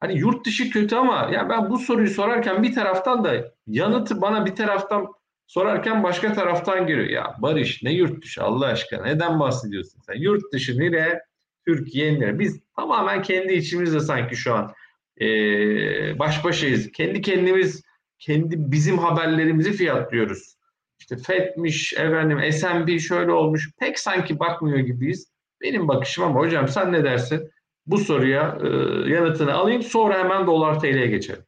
Hani 0.00 0.18
yurt 0.18 0.46
dışı 0.46 0.70
kötü 0.70 0.96
ama 0.96 1.30
ya 1.32 1.48
ben 1.48 1.70
bu 1.70 1.78
soruyu 1.78 2.10
sorarken 2.10 2.62
bir 2.62 2.74
taraftan 2.74 3.24
da 3.24 3.52
yanıtı 3.66 4.20
bana 4.20 4.46
bir 4.46 4.54
taraftan 4.54 5.06
sorarken 5.46 6.02
başka 6.02 6.32
taraftan 6.32 6.86
geliyor. 6.86 7.08
Ya 7.08 7.36
Barış 7.38 7.82
ne 7.82 7.92
yurt 7.92 8.22
dışı 8.22 8.42
Allah 8.42 8.66
aşkına 8.66 9.02
neden 9.02 9.40
bahsediyorsun 9.40 10.00
sen? 10.06 10.14
Yurt 10.14 10.52
dışı 10.52 10.78
nereye? 10.78 11.22
Türkiye 11.66 12.14
nereye? 12.14 12.38
Biz 12.38 12.60
tamamen 12.76 13.22
kendi 13.22 13.52
içimizde 13.52 14.00
sanki 14.00 14.36
şu 14.36 14.54
an 14.54 14.72
ee, 15.20 16.18
baş 16.18 16.44
başayız. 16.44 16.92
Kendi 16.92 17.20
kendimiz 17.20 17.82
kendi 18.22 18.72
bizim 18.72 18.98
haberlerimizi 18.98 19.72
fiyatlıyoruz. 19.72 20.56
İşte 21.00 21.16
FED'miş, 21.16 21.92
efendim 21.92 22.52
S&P 22.52 22.98
şöyle 22.98 23.32
olmuş. 23.32 23.70
Pek 23.78 23.98
sanki 23.98 24.38
bakmıyor 24.38 24.78
gibiyiz. 24.78 25.32
Benim 25.60 25.88
bakışım 25.88 26.24
ama 26.24 26.40
hocam 26.40 26.68
sen 26.68 26.92
ne 26.92 27.04
dersin? 27.04 27.50
Bu 27.86 27.98
soruya 27.98 28.58
e, 28.62 28.66
yanıtını 29.10 29.52
alayım 29.54 29.82
sonra 29.82 30.18
hemen 30.18 30.46
dolar 30.46 30.80
TL'ye 30.80 31.06
geçelim. 31.06 31.44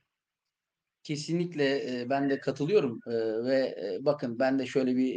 Kesinlikle 1.02 2.00
e, 2.00 2.10
ben 2.10 2.30
de 2.30 2.40
katılıyorum 2.40 3.00
e, 3.06 3.14
ve 3.44 3.58
e, 3.58 3.98
bakın 4.00 4.38
ben 4.38 4.58
de 4.58 4.66
şöyle 4.66 4.96
bir 4.96 5.14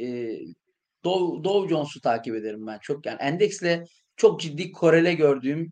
Dow, 1.04 1.44
Dow 1.44 1.70
Jones'u 1.70 2.02
takip 2.02 2.36
ederim 2.36 2.68
ben 2.68 2.80
çok 2.82 3.06
yani 3.06 3.18
endeksle 3.20 3.84
çok 4.16 4.40
ciddi 4.42 4.72
korele 4.72 5.14
gördüğüm 5.14 5.72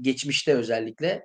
geçmişte 0.00 0.54
özellikle 0.54 1.24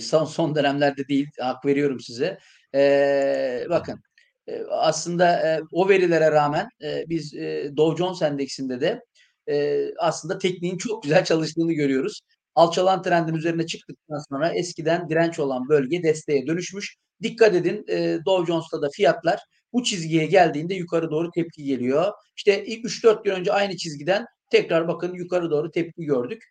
son 0.00 0.24
son 0.24 0.54
dönemlerde 0.54 1.08
değil 1.08 1.28
hak 1.40 1.64
veriyorum 1.64 2.00
size 2.00 2.38
Ee, 2.74 3.66
bakın 3.70 4.00
e, 4.48 4.62
aslında 4.70 5.48
e, 5.48 5.60
o 5.72 5.88
verilere 5.88 6.30
rağmen 6.30 6.68
e, 6.84 7.04
biz 7.08 7.34
e, 7.34 7.70
Dow 7.76 8.04
Jones 8.04 8.22
Endeksinde 8.22 8.80
de 8.80 9.04
e, 9.48 9.86
aslında 9.98 10.38
tekniğin 10.38 10.78
çok 10.78 11.02
güzel 11.02 11.24
çalıştığını 11.24 11.72
görüyoruz. 11.72 12.20
Alçalan 12.54 13.02
trendin 13.02 13.34
üzerine 13.34 13.66
çıktıktan 13.66 14.18
sonra 14.28 14.48
eskiden 14.54 15.08
direnç 15.08 15.38
olan 15.38 15.68
bölge 15.68 16.02
desteğe 16.02 16.46
dönüşmüş. 16.46 16.96
Dikkat 17.22 17.54
edin 17.54 17.84
e, 17.88 18.18
Dow 18.26 18.52
Jones'ta 18.52 18.82
da 18.82 18.88
fiyatlar 18.92 19.40
bu 19.72 19.82
çizgiye 19.82 20.26
geldiğinde 20.26 20.74
yukarı 20.74 21.10
doğru 21.10 21.30
tepki 21.30 21.64
geliyor. 21.64 22.12
İşte 22.36 22.64
3-4 22.64 23.24
gün 23.24 23.30
önce 23.32 23.52
aynı 23.52 23.76
çizgiden 23.76 24.26
tekrar 24.50 24.88
bakın 24.88 25.14
yukarı 25.14 25.50
doğru 25.50 25.70
tepki 25.70 26.04
gördük. 26.04 26.42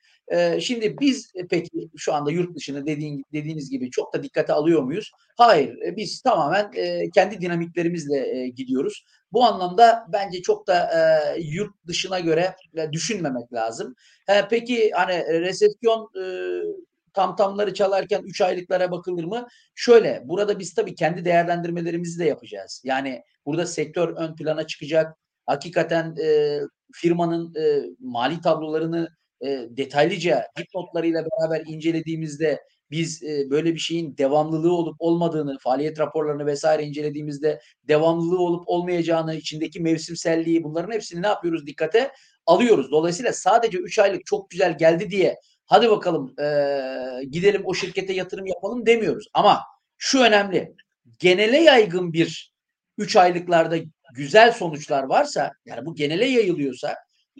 Şimdi 0.60 0.96
biz 1.00 1.32
e, 1.36 1.48
peki 1.48 1.89
şu 1.98 2.13
anda 2.13 2.32
yurt 2.32 2.56
dışını 2.56 2.86
dediğin, 2.86 3.26
dediğiniz 3.34 3.70
gibi 3.70 3.91
çok 3.91 4.13
da 4.13 4.24
dikkate 4.24 4.54
alıyor 4.54 4.84
muyuz? 4.84 5.12
Hayır. 5.38 5.78
E, 5.86 5.98
biz 5.98 6.22
tamamen 6.22 6.72
e, 6.76 7.10
kendi 7.10 7.41
dinamiklerimizle 7.41 8.48
gidiyoruz. 8.50 9.06
Bu 9.32 9.44
anlamda 9.44 10.06
bence 10.13 10.41
çok 10.41 10.67
da 10.67 10.89
yurt 11.39 11.88
dışına 11.88 12.20
göre 12.20 12.56
düşünmemek 12.91 13.54
lazım. 13.54 13.96
Peki 14.50 14.91
hani 14.94 15.41
resesyon 15.41 16.10
e, 16.24 16.26
tam 17.13 17.36
tamları 17.36 17.74
çalarken 17.74 18.22
3 18.24 18.41
aylıklara 18.41 18.91
bakılır 18.91 19.24
mı? 19.24 19.48
Şöyle 19.76 20.22
burada 20.26 20.60
biz 20.60 20.74
tabii 20.74 20.96
kendi 20.96 21.26
değerlendirmelerimizi 21.26 22.20
de 22.20 22.26
yapacağız. 22.26 22.82
Yani 22.86 23.24
burada 23.46 23.65
sektör 23.65 24.17
ön 24.17 24.36
plana 24.36 24.67
çıkacak. 24.67 25.17
Hakikaten 25.46 26.15
e, 26.24 26.60
firmanın 26.94 27.56
e, 27.56 27.84
mali 28.00 28.41
tablolarını 28.41 29.10
e, 29.46 29.68
detaylıca 29.70 30.48
dipnotlarıyla 30.58 31.26
beraber 31.26 31.64
incelediğimizde 31.68 32.60
biz 32.92 33.24
e, 33.24 33.50
böyle 33.50 33.74
bir 33.74 33.80
şeyin 33.80 34.18
devamlılığı 34.18 34.74
olup 34.74 34.96
olmadığını, 35.00 35.58
faaliyet 35.60 36.00
raporlarını 36.00 36.46
vesaire 36.46 36.84
incelediğimizde 36.84 37.60
devamlılığı 37.88 38.40
olup 38.40 38.64
olmayacağını, 38.66 39.36
içindeki 39.36 39.80
mevsimselliği 39.80 40.64
bunların 40.64 40.92
hepsini 40.92 41.22
ne 41.22 41.28
yapıyoruz 41.28 41.68
dikkate 41.68 42.12
alıyoruz. 42.46 42.92
Dolayısıyla 42.92 43.34
sadece 43.34 43.78
3 43.78 44.00
aylık 44.00 44.26
çok 44.26 44.50
güzel 44.50 44.78
geldi 44.78 45.10
diye 45.10 45.40
hadi 45.66 45.90
bakalım 45.90 46.40
e, 46.40 46.46
gidelim 47.32 47.62
o 47.66 47.74
şirkete 47.74 48.14
yatırım 48.14 48.46
yapalım 48.46 48.86
demiyoruz. 48.86 49.28
Ama 49.34 49.62
şu 49.98 50.20
önemli. 50.20 50.76
Genele 51.20 51.58
yaygın 51.58 52.14
bir 52.14 52.54
3 52.98 53.16
aylıklarda 53.16 53.78
güzel 54.14 54.52
sonuçlar 54.52 55.04
varsa 55.04 55.52
yani 55.66 55.86
bu 55.86 55.96
genele 55.96 56.26
yayılıyorsa 56.26 56.96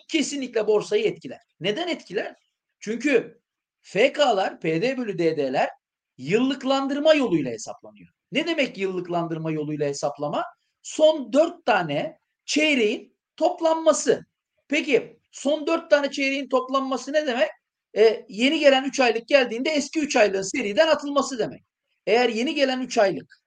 kesinlikle 0.08 0.68
borsayı 0.68 1.06
etkiler. 1.06 1.40
Neden 1.60 1.88
etkiler? 1.88 2.36
Çünkü 2.80 3.42
FK'lar, 3.82 4.60
PD 4.60 4.98
bölü 4.98 5.18
DD'ler 5.18 5.70
yıllıklandırma 6.18 7.14
yoluyla 7.14 7.52
hesaplanıyor. 7.52 8.10
Ne 8.32 8.48
demek 8.48 8.78
yıllıklandırma 8.78 9.52
yoluyla 9.52 9.88
hesaplama? 9.88 10.46
Son 10.82 11.34
dört 11.34 11.66
tane 11.66 12.18
çeyreğin 12.46 13.18
toplanması. 13.36 14.26
Peki 14.68 15.20
son 15.32 15.68
dört 15.68 15.90
tane 15.90 16.12
çeyreğin 16.12 16.50
toplanması 16.50 17.14
ne 17.14 17.28
demek? 17.28 17.50
E, 17.98 18.26
yeni 18.30 18.60
gelen 18.60 18.84
üç 18.84 19.00
aylık 19.00 19.28
geldiğinde 19.28 19.70
eski 19.70 20.00
üç 20.00 20.16
aylığın 20.16 20.42
seriden 20.42 20.88
atılması 20.88 21.40
demek. 21.40 21.64
Eğer 22.08 22.30
yeni 22.30 22.56
gelen 22.56 22.82
üç 22.82 22.98
aylık 22.98 23.42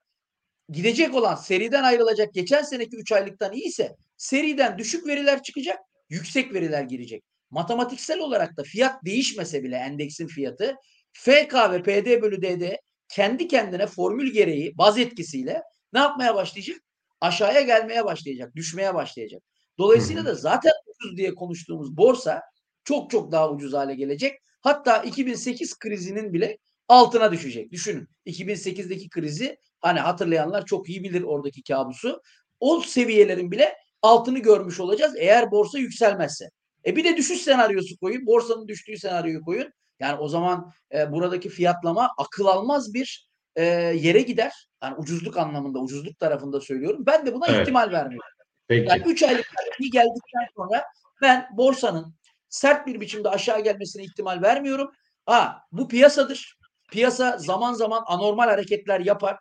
gidecek 0.68 1.14
olan 1.14 1.34
seriden 1.34 1.82
ayrılacak 1.82 2.34
geçen 2.34 2.62
seneki 2.62 2.96
üç 2.96 3.12
aylıktan 3.12 3.52
iyiyse 3.52 3.96
seriden 4.16 4.78
düşük 4.78 5.06
veriler 5.06 5.42
çıkacak, 5.42 5.78
yüksek 6.08 6.54
veriler 6.54 6.82
girecek 6.82 7.24
matematiksel 7.54 8.20
olarak 8.20 8.56
da 8.56 8.62
fiyat 8.62 9.04
değişmese 9.04 9.62
bile 9.62 9.76
endeksin 9.76 10.26
fiyatı 10.26 10.74
FK 11.12 11.54
ve 11.54 11.82
PD 11.82 12.22
bölü 12.22 12.42
DD 12.42 12.76
kendi 13.08 13.48
kendine 13.48 13.86
formül 13.86 14.32
gereği 14.32 14.78
baz 14.78 14.98
etkisiyle 14.98 15.62
ne 15.92 15.98
yapmaya 15.98 16.34
başlayacak? 16.34 16.76
Aşağıya 17.20 17.60
gelmeye 17.60 18.04
başlayacak, 18.04 18.54
düşmeye 18.54 18.94
başlayacak. 18.94 19.42
Dolayısıyla 19.78 20.24
da 20.24 20.34
zaten 20.34 20.72
ucuz 20.86 21.16
diye 21.16 21.34
konuştuğumuz 21.34 21.96
borsa 21.96 22.42
çok 22.84 23.10
çok 23.10 23.32
daha 23.32 23.50
ucuz 23.50 23.72
hale 23.72 23.94
gelecek. 23.94 24.38
Hatta 24.60 25.02
2008 25.02 25.78
krizinin 25.78 26.32
bile 26.32 26.58
altına 26.88 27.32
düşecek. 27.32 27.72
Düşünün 27.72 28.08
2008'deki 28.26 29.08
krizi 29.08 29.58
hani 29.80 30.00
hatırlayanlar 30.00 30.66
çok 30.66 30.88
iyi 30.88 31.04
bilir 31.04 31.22
oradaki 31.22 31.62
kabusu. 31.62 32.20
O 32.60 32.80
seviyelerin 32.80 33.50
bile 33.50 33.74
altını 34.04 34.38
görmüş 34.38 34.80
olacağız 34.80 35.14
eğer 35.18 35.50
borsa 35.50 35.78
yükselmezse. 35.78 36.50
E 36.86 36.96
bir 36.96 37.04
de 37.04 37.16
düşüş 37.16 37.40
senaryosu 37.40 37.96
koyun. 37.98 38.26
Borsanın 38.26 38.68
düştüğü 38.68 38.98
senaryoyu 38.98 39.40
koyun. 39.40 39.72
Yani 40.00 40.18
o 40.18 40.28
zaman 40.28 40.72
e, 40.94 41.12
buradaki 41.12 41.48
fiyatlama 41.48 42.10
akıl 42.18 42.46
almaz 42.46 42.94
bir 42.94 43.28
e, 43.56 43.64
yere 43.94 44.20
gider. 44.20 44.68
Yani 44.82 44.94
ucuzluk 44.96 45.36
anlamında, 45.36 45.78
ucuzluk 45.78 46.18
tarafında 46.18 46.60
söylüyorum. 46.60 47.06
Ben 47.06 47.26
de 47.26 47.34
buna 47.34 47.46
evet. 47.46 47.60
ihtimal 47.60 47.92
vermiyorum. 47.92 48.30
Peki. 48.68 48.88
Yani 48.90 49.02
3 49.06 49.22
aylık 49.22 49.46
iyi 49.80 49.90
geldikten 49.90 50.46
sonra 50.56 50.84
ben 51.22 51.48
borsanın 51.52 52.14
sert 52.48 52.86
bir 52.86 53.00
biçimde 53.00 53.28
aşağı 53.28 53.60
gelmesine 53.60 54.02
ihtimal 54.02 54.42
vermiyorum. 54.42 54.90
Ha 55.26 55.62
bu 55.72 55.88
piyasadır. 55.88 56.58
Piyasa 56.92 57.38
zaman 57.38 57.72
zaman 57.72 58.02
anormal 58.06 58.48
hareketler 58.48 59.00
yapar. 59.00 59.38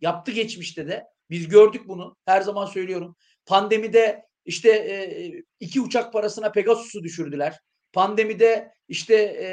Yaptı 0.00 0.32
geçmişte 0.32 0.88
de. 0.88 1.04
Biz 1.30 1.48
gördük 1.48 1.88
bunu. 1.88 2.16
Her 2.26 2.40
zaman 2.40 2.66
söylüyorum. 2.66 3.16
Pandemide 3.46 4.26
işte 4.44 4.70
e, 4.70 5.32
iki 5.60 5.80
uçak 5.80 6.12
parasına 6.12 6.52
Pegasus'u 6.52 7.02
düşürdüler. 7.02 7.60
Pandemide 7.92 8.72
işte 8.88 9.14
e, 9.14 9.48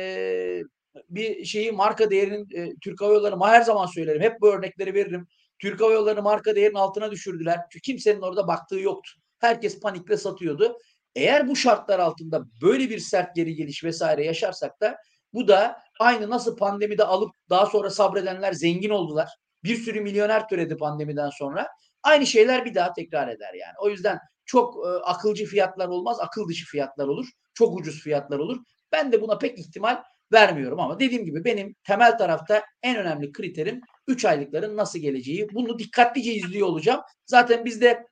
bir 1.10 1.46
şeyi 1.46 1.72
marka 1.72 2.12
değerinin 2.12 2.48
e, 2.56 2.76
Türk 2.82 3.02
Hava 3.02 3.14
Yolları 3.14 3.40
her 3.44 3.62
zaman 3.62 3.86
söylerim. 3.86 4.22
Hep 4.22 4.42
bu 4.42 4.54
örnekleri 4.54 4.94
veririm. 4.94 5.28
Türk 5.60 5.82
Hava 5.82 5.92
Yolları 5.92 6.22
marka 6.22 6.56
değerinin 6.56 6.78
altına 6.78 7.12
düşürdüler. 7.12 7.60
Çünkü 7.70 7.82
kimsenin 7.82 8.22
orada 8.22 8.48
baktığı 8.48 8.80
yoktu. 8.80 9.12
Herkes 9.40 9.80
panikle 9.80 10.18
satıyordu. 10.18 10.78
Eğer 11.16 11.48
bu 11.48 11.56
şartlar 11.56 12.00
altında 12.00 12.44
böyle 12.62 12.90
bir 12.90 13.00
sert 13.00 13.36
geri 13.36 13.56
geliş 13.56 13.84
vesaire 13.84 14.26
yaşarsak 14.26 14.82
da 14.82 14.98
bu 15.34 15.48
da 15.48 15.80
aynı 16.00 16.30
nasıl 16.30 16.58
pandemide 16.58 17.04
alıp 17.04 17.36
daha 17.50 17.66
sonra 17.66 17.90
sabredenler 17.90 18.54
zengin 18.54 18.90
oldular. 18.90 19.30
Bir 19.64 19.76
sürü 19.76 20.02
milyoner 20.02 20.48
türedi 20.48 20.78
pandemiden 20.78 21.30
sonra. 21.30 21.68
Aynı 22.04 22.28
şeyler 22.28 22.66
bir 22.66 22.76
daha 22.76 22.94
tekrar 22.94 23.28
eder 23.28 23.54
yani. 23.54 23.74
O 23.80 23.90
yüzden 23.90 24.20
çok 24.46 24.86
e, 24.86 24.90
akılcı 24.90 25.46
fiyatlar 25.46 25.88
olmaz, 25.88 26.18
akıl 26.20 26.48
dışı 26.48 26.66
fiyatlar 26.66 27.08
olur. 27.08 27.28
Çok 27.54 27.80
ucuz 27.80 28.02
fiyatlar 28.02 28.40
olur. 28.40 28.58
Ben 28.92 29.12
de 29.12 29.22
buna 29.22 29.38
pek 29.38 29.60
ihtimal 29.60 30.04
vermiyorum 30.34 30.80
ama 30.80 31.00
dediğim 31.00 31.26
gibi 31.26 31.46
benim 31.46 31.76
temel 31.84 32.18
tarafta 32.18 32.64
en 32.84 32.98
önemli 32.98 33.32
kriterim 33.32 33.82
3 34.08 34.26
aylıkların 34.26 34.78
nasıl 34.78 35.00
geleceği. 35.00 35.48
Bunu 35.54 35.80
dikkatlice 35.80 36.34
izliyor 36.34 36.68
olacağım. 36.68 37.02
Zaten 37.26 37.66
biz 37.66 37.82
de 37.82 38.08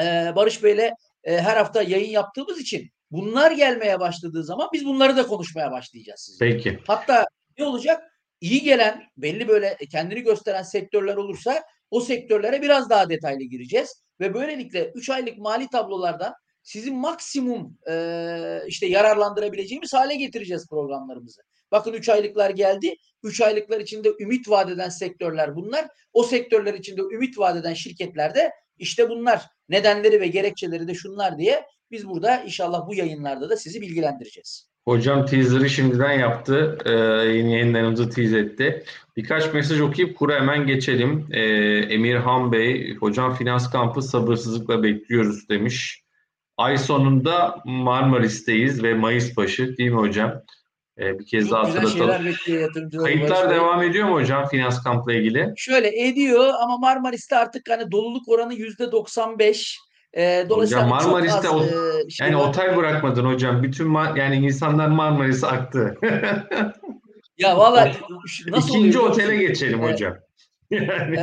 e, 0.00 0.32
Barış 0.36 0.62
Bey'le 0.62 0.90
e, 1.24 1.40
her 1.40 1.56
hafta 1.56 1.82
yayın 1.82 2.10
yaptığımız 2.10 2.60
için 2.60 2.90
bunlar 3.10 3.50
gelmeye 3.50 4.00
başladığı 4.00 4.44
zaman 4.44 4.68
biz 4.72 4.84
bunları 4.84 5.16
da 5.16 5.26
konuşmaya 5.26 5.70
başlayacağız 5.70 6.20
sizinle. 6.20 6.52
Peki. 6.52 6.78
Hatta 6.86 7.26
ne 7.58 7.64
olacak? 7.64 8.02
İyi 8.40 8.62
gelen, 8.62 9.04
belli 9.16 9.48
böyle 9.48 9.76
kendini 9.90 10.20
gösteren 10.20 10.62
sektörler 10.62 11.16
olursa 11.16 11.62
o 11.90 12.00
sektörlere 12.00 12.62
biraz 12.62 12.90
daha 12.90 13.10
detaylı 13.10 13.42
gireceğiz 13.42 14.02
ve 14.20 14.34
böylelikle 14.34 14.92
3 14.94 15.10
aylık 15.10 15.38
mali 15.38 15.68
tablolardan 15.68 16.34
sizin 16.62 16.96
maksimum 16.96 17.78
e, 17.90 18.62
işte 18.66 18.86
yararlandırabileceğimiz 18.86 19.94
hale 19.94 20.16
getireceğiz 20.16 20.66
programlarımızı. 20.70 21.40
Bakın 21.72 21.92
3 21.92 22.08
aylıklar 22.08 22.50
geldi. 22.50 22.94
3 23.22 23.40
aylıklar 23.40 23.80
içinde 23.80 24.08
ümit 24.20 24.48
vadeden 24.48 24.88
sektörler 24.88 25.56
bunlar. 25.56 25.88
O 26.12 26.22
sektörler 26.22 26.74
içinde 26.74 27.00
ümit 27.00 27.38
vadeden 27.38 27.74
şirketler 27.74 28.34
de 28.34 28.50
işte 28.78 29.10
bunlar. 29.10 29.46
Nedenleri 29.68 30.20
ve 30.20 30.26
gerekçeleri 30.26 30.88
de 30.88 30.94
şunlar 30.94 31.38
diye 31.38 31.64
biz 31.90 32.08
burada 32.08 32.42
inşallah 32.42 32.88
bu 32.88 32.94
yayınlarda 32.94 33.50
da 33.50 33.56
sizi 33.56 33.80
bilgilendireceğiz. 33.80 34.69
Hocam 34.84 35.26
teaser'ı 35.26 35.70
şimdiden 35.70 36.12
yaptı. 36.12 36.78
Ee, 36.84 36.90
yeni 37.36 37.52
yayınlarımızı 37.52 38.10
tease 38.10 38.38
etti. 38.38 38.84
Birkaç 39.16 39.54
mesaj 39.54 39.80
okuyup 39.80 40.16
kura 40.18 40.34
hemen 40.34 40.66
geçelim. 40.66 41.26
Ee, 41.30 41.42
Emirhan 41.78 42.52
Bey, 42.52 42.96
hocam 42.96 43.34
finans 43.34 43.70
kampı 43.70 44.02
sabırsızlıkla 44.02 44.82
bekliyoruz 44.82 45.48
demiş. 45.48 46.02
Ay 46.56 46.78
sonunda 46.78 47.62
Marmaris'teyiz 47.64 48.82
ve 48.82 48.94
Mayıs 48.94 49.36
başı 49.36 49.76
değil 49.76 49.90
mi 49.90 49.96
hocam? 49.96 50.42
Ee, 50.98 51.18
bir 51.18 51.26
kez 51.26 51.48
Çok 51.48 51.52
daha 51.52 51.68
hatırlatalım. 51.68 52.34
Kayıtlar 53.02 53.50
devam 53.50 53.82
ediyor 53.82 54.08
mu 54.08 54.14
hocam 54.14 54.48
finans 54.48 54.82
kampla 54.82 55.12
ilgili? 55.12 55.52
Şöyle 55.56 56.08
ediyor 56.08 56.54
ama 56.62 56.78
Marmaris'te 56.78 57.36
artık 57.36 57.70
hani 57.70 57.90
doluluk 57.90 58.28
oranı 58.28 58.54
yüzde 58.54 58.92
95. 58.92 59.78
E, 60.16 60.46
dolayısıyla 60.48 60.84
hocam 60.84 60.88
Marmaris'te 60.88 61.48
az, 61.48 61.54
o, 61.54 61.64
e, 61.64 62.10
şey 62.10 62.26
yani 62.26 62.38
var. 62.38 62.48
otel 62.48 62.76
bırakmadın 62.76 63.24
hocam. 63.24 63.62
Bütün 63.62 63.94
yani 64.16 64.36
insanlar 64.36 64.88
Marmaris'e 64.88 65.46
aktı. 65.46 65.98
ya 67.38 67.58
valla 67.58 67.92
nasıl 68.48 68.68
İkinci 68.68 68.98
oluyor? 68.98 69.12
otele 69.12 69.36
geçelim 69.36 69.80
evet. 69.82 69.92
hocam. 69.92 70.16
Yani. 70.70 71.16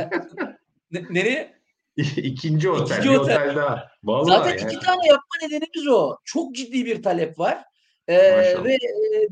E, 0.94 1.04
nereye? 1.10 1.58
İkinci 1.96 2.70
otel. 2.70 2.96
İkinci 2.96 3.10
bir 3.10 3.16
otel. 3.16 3.36
otel 3.42 3.56
daha. 3.56 3.88
Vallahi 4.04 4.38
Zaten 4.38 4.58
yani. 4.58 4.72
iki 4.72 4.86
tane 4.86 5.06
yapma 5.06 5.36
nedenimiz 5.42 5.88
o. 5.88 6.16
Çok 6.24 6.54
ciddi 6.54 6.86
bir 6.86 7.02
talep 7.02 7.38
var. 7.38 7.64
Ee, 8.08 8.64
ve 8.64 8.72
e, 8.74 8.78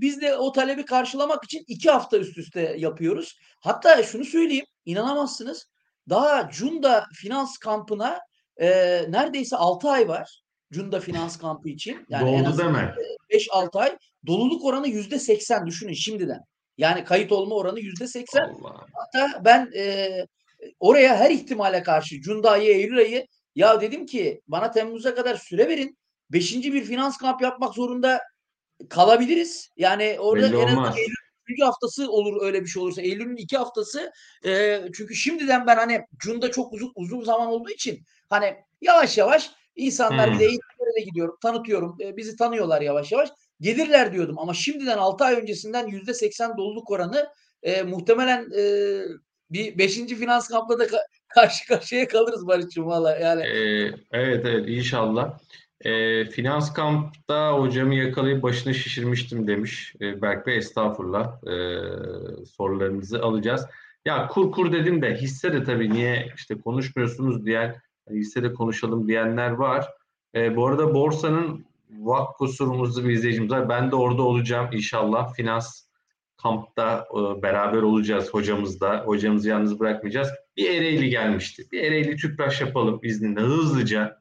biz 0.01 0.21
de 0.21 0.37
o 0.37 0.53
talebi 0.53 0.85
karşılamak 0.85 1.45
için 1.45 1.65
iki 1.67 1.91
hafta 1.91 2.19
üst 2.19 2.39
üste 2.39 2.75
yapıyoruz. 2.79 3.39
Hatta 3.61 4.03
şunu 4.03 4.25
söyleyeyim, 4.25 4.67
inanamazsınız. 4.85 5.67
daha 6.09 6.51
Cunda 6.51 7.07
Finans 7.15 7.59
Kampı'na 7.59 8.21
e, 8.61 8.69
neredeyse 9.09 9.57
6 9.57 9.89
ay 9.89 10.09
var. 10.09 10.43
Cunda 10.73 11.01
Finans 11.01 11.39
Kampı 11.39 11.69
için. 11.69 12.07
Yani 12.09 12.27
Doldu 12.27 12.37
en 12.37 12.45
az 12.45 12.59
deme. 12.59 12.95
5-6 13.31 13.79
ay. 13.79 13.99
Doluluk 14.27 14.65
oranı 14.65 14.89
%80 14.89 15.67
düşünün 15.67 15.93
şimdiden. 15.93 16.41
Yani 16.79 17.05
kayıt 17.05 17.33
olma 17.33 17.55
oranı 17.55 17.81
%80. 17.81 18.41
Allah. 18.41 18.87
Hatta 18.93 19.45
ben 19.45 19.71
e, 19.77 20.11
oraya 20.81 21.17
her 21.17 21.31
ihtimale 21.31 21.83
karşı 21.83 22.21
Cunda 22.21 22.51
ayı, 22.51 22.75
Eylül 22.75 22.99
ayı 22.99 23.27
ya 23.55 23.81
dedim 23.81 24.07
ki 24.07 24.41
bana 24.49 24.71
Temmuz'a 24.71 25.15
kadar 25.15 25.37
süre 25.37 25.69
verin. 25.69 25.99
Beşinci 26.31 26.73
bir 26.73 26.85
finans 26.85 27.17
kamp 27.17 27.43
yapmak 27.43 27.75
zorunda 27.75 28.21
kalabiliriz. 28.89 29.71
Yani 29.77 30.17
orada 30.21 30.53
Belli 30.53 30.61
en 30.61 30.67
azından 30.67 30.97
Eylül 30.97 31.15
üçüncü 31.47 31.65
haftası 31.65 32.11
olur 32.11 32.43
öyle 32.43 32.63
bir 32.63 32.67
şey 32.67 32.83
olursa. 32.83 33.03
Eylül'ün 33.03 33.37
iki 33.37 33.57
haftası 33.57 34.13
e, 34.45 34.81
çünkü 34.97 35.15
şimdiden 35.15 35.67
ben 35.67 35.77
hani 35.77 36.01
Cunda 36.19 36.51
çok 36.51 36.73
uzun 36.73 36.93
uzun 36.95 37.25
zaman 37.25 37.49
olduğu 37.49 37.71
için 37.71 38.05
hani 38.31 38.57
yavaş 38.81 39.19
yavaş 39.19 39.51
insanlar 39.77 40.27
hmm. 40.27 40.35
bir 40.35 40.41
de 40.41 40.45
eğitimlere 40.45 41.05
gidiyorum 41.05 41.37
tanıtıyorum. 41.43 41.97
E, 42.01 42.17
bizi 42.17 42.37
tanıyorlar 42.37 42.81
yavaş 42.81 43.13
yavaş. 43.13 43.29
Gelirler 43.61 44.13
diyordum 44.13 44.39
ama 44.39 44.55
şimdiden 44.55 44.99
6 44.99 45.25
ay 45.25 45.35
öncesinden 45.35 45.87
yüzde 45.87 46.15
80 46.15 46.57
doluluk 46.57 46.91
oranı 46.91 47.29
e, 47.63 47.83
muhtemelen 47.83 48.51
e, 48.59 48.65
bir 49.51 49.79
beşinci 49.79 50.17
finans 50.17 50.49
kampla 50.49 50.79
da 50.79 50.85
ka- 50.85 51.07
karşı 51.29 51.67
karşıya 51.67 52.09
kalırız 52.09 52.47
Barış'cığım 52.47 52.87
valla 52.87 53.17
yani. 53.17 53.43
Ee, 53.43 53.93
evet 54.13 54.47
evet 54.47 54.69
inşallah. 54.69 55.39
E, 55.81 56.25
finans 56.25 56.73
kampta 56.73 57.53
hocamı 57.53 57.95
yakalayıp 57.95 58.43
başını 58.43 58.75
şişirmiştim 58.75 59.47
demiş 59.47 59.95
e, 60.01 60.23
Berk 60.23 60.47
Bey. 60.47 60.57
Estağfurullah. 60.57 61.43
E, 61.47 61.57
sorularınızı 62.47 63.23
alacağız. 63.23 63.67
Ya 64.05 64.29
kur 64.29 64.53
kur 64.53 64.73
dedim 64.73 65.03
de 65.03 65.15
hisse 65.15 65.53
de 65.53 65.65
tabii 65.65 65.91
niye 65.91 66.29
işte 66.37 66.61
konuşmuyorsunuz 66.61 67.47
diyen 67.47 67.77
hisse 68.11 68.43
de 68.43 68.53
konuşalım 68.53 69.09
diyenler 69.09 69.51
var. 69.51 69.89
E, 70.35 70.57
bu 70.57 70.67
arada 70.67 70.95
borsanın 70.95 71.67
vak 71.91 72.37
kusurumuzlu 72.37 73.05
bir 73.05 73.11
izleyicimiz 73.11 73.51
var. 73.51 73.69
Ben 73.69 73.91
de 73.91 73.97
orada 73.97 74.23
olacağım 74.23 74.69
inşallah. 74.73 75.35
Finans 75.35 75.87
kampta 76.37 77.09
e, 77.11 77.43
beraber 77.43 77.83
olacağız 77.83 78.35
hocamızda. 78.35 79.03
Hocamızı 79.07 79.49
yalnız 79.49 79.81
bırakmayacağız. 79.81 80.29
Bir 80.57 80.71
Ereğli 80.71 81.11
gelmişti. 81.11 81.67
Bir 81.73 81.83
Ereğli 81.83 82.17
tüpraş 82.17 82.61
yapalım 82.61 83.01
izninle 83.03 83.41
hızlıca. 83.41 84.19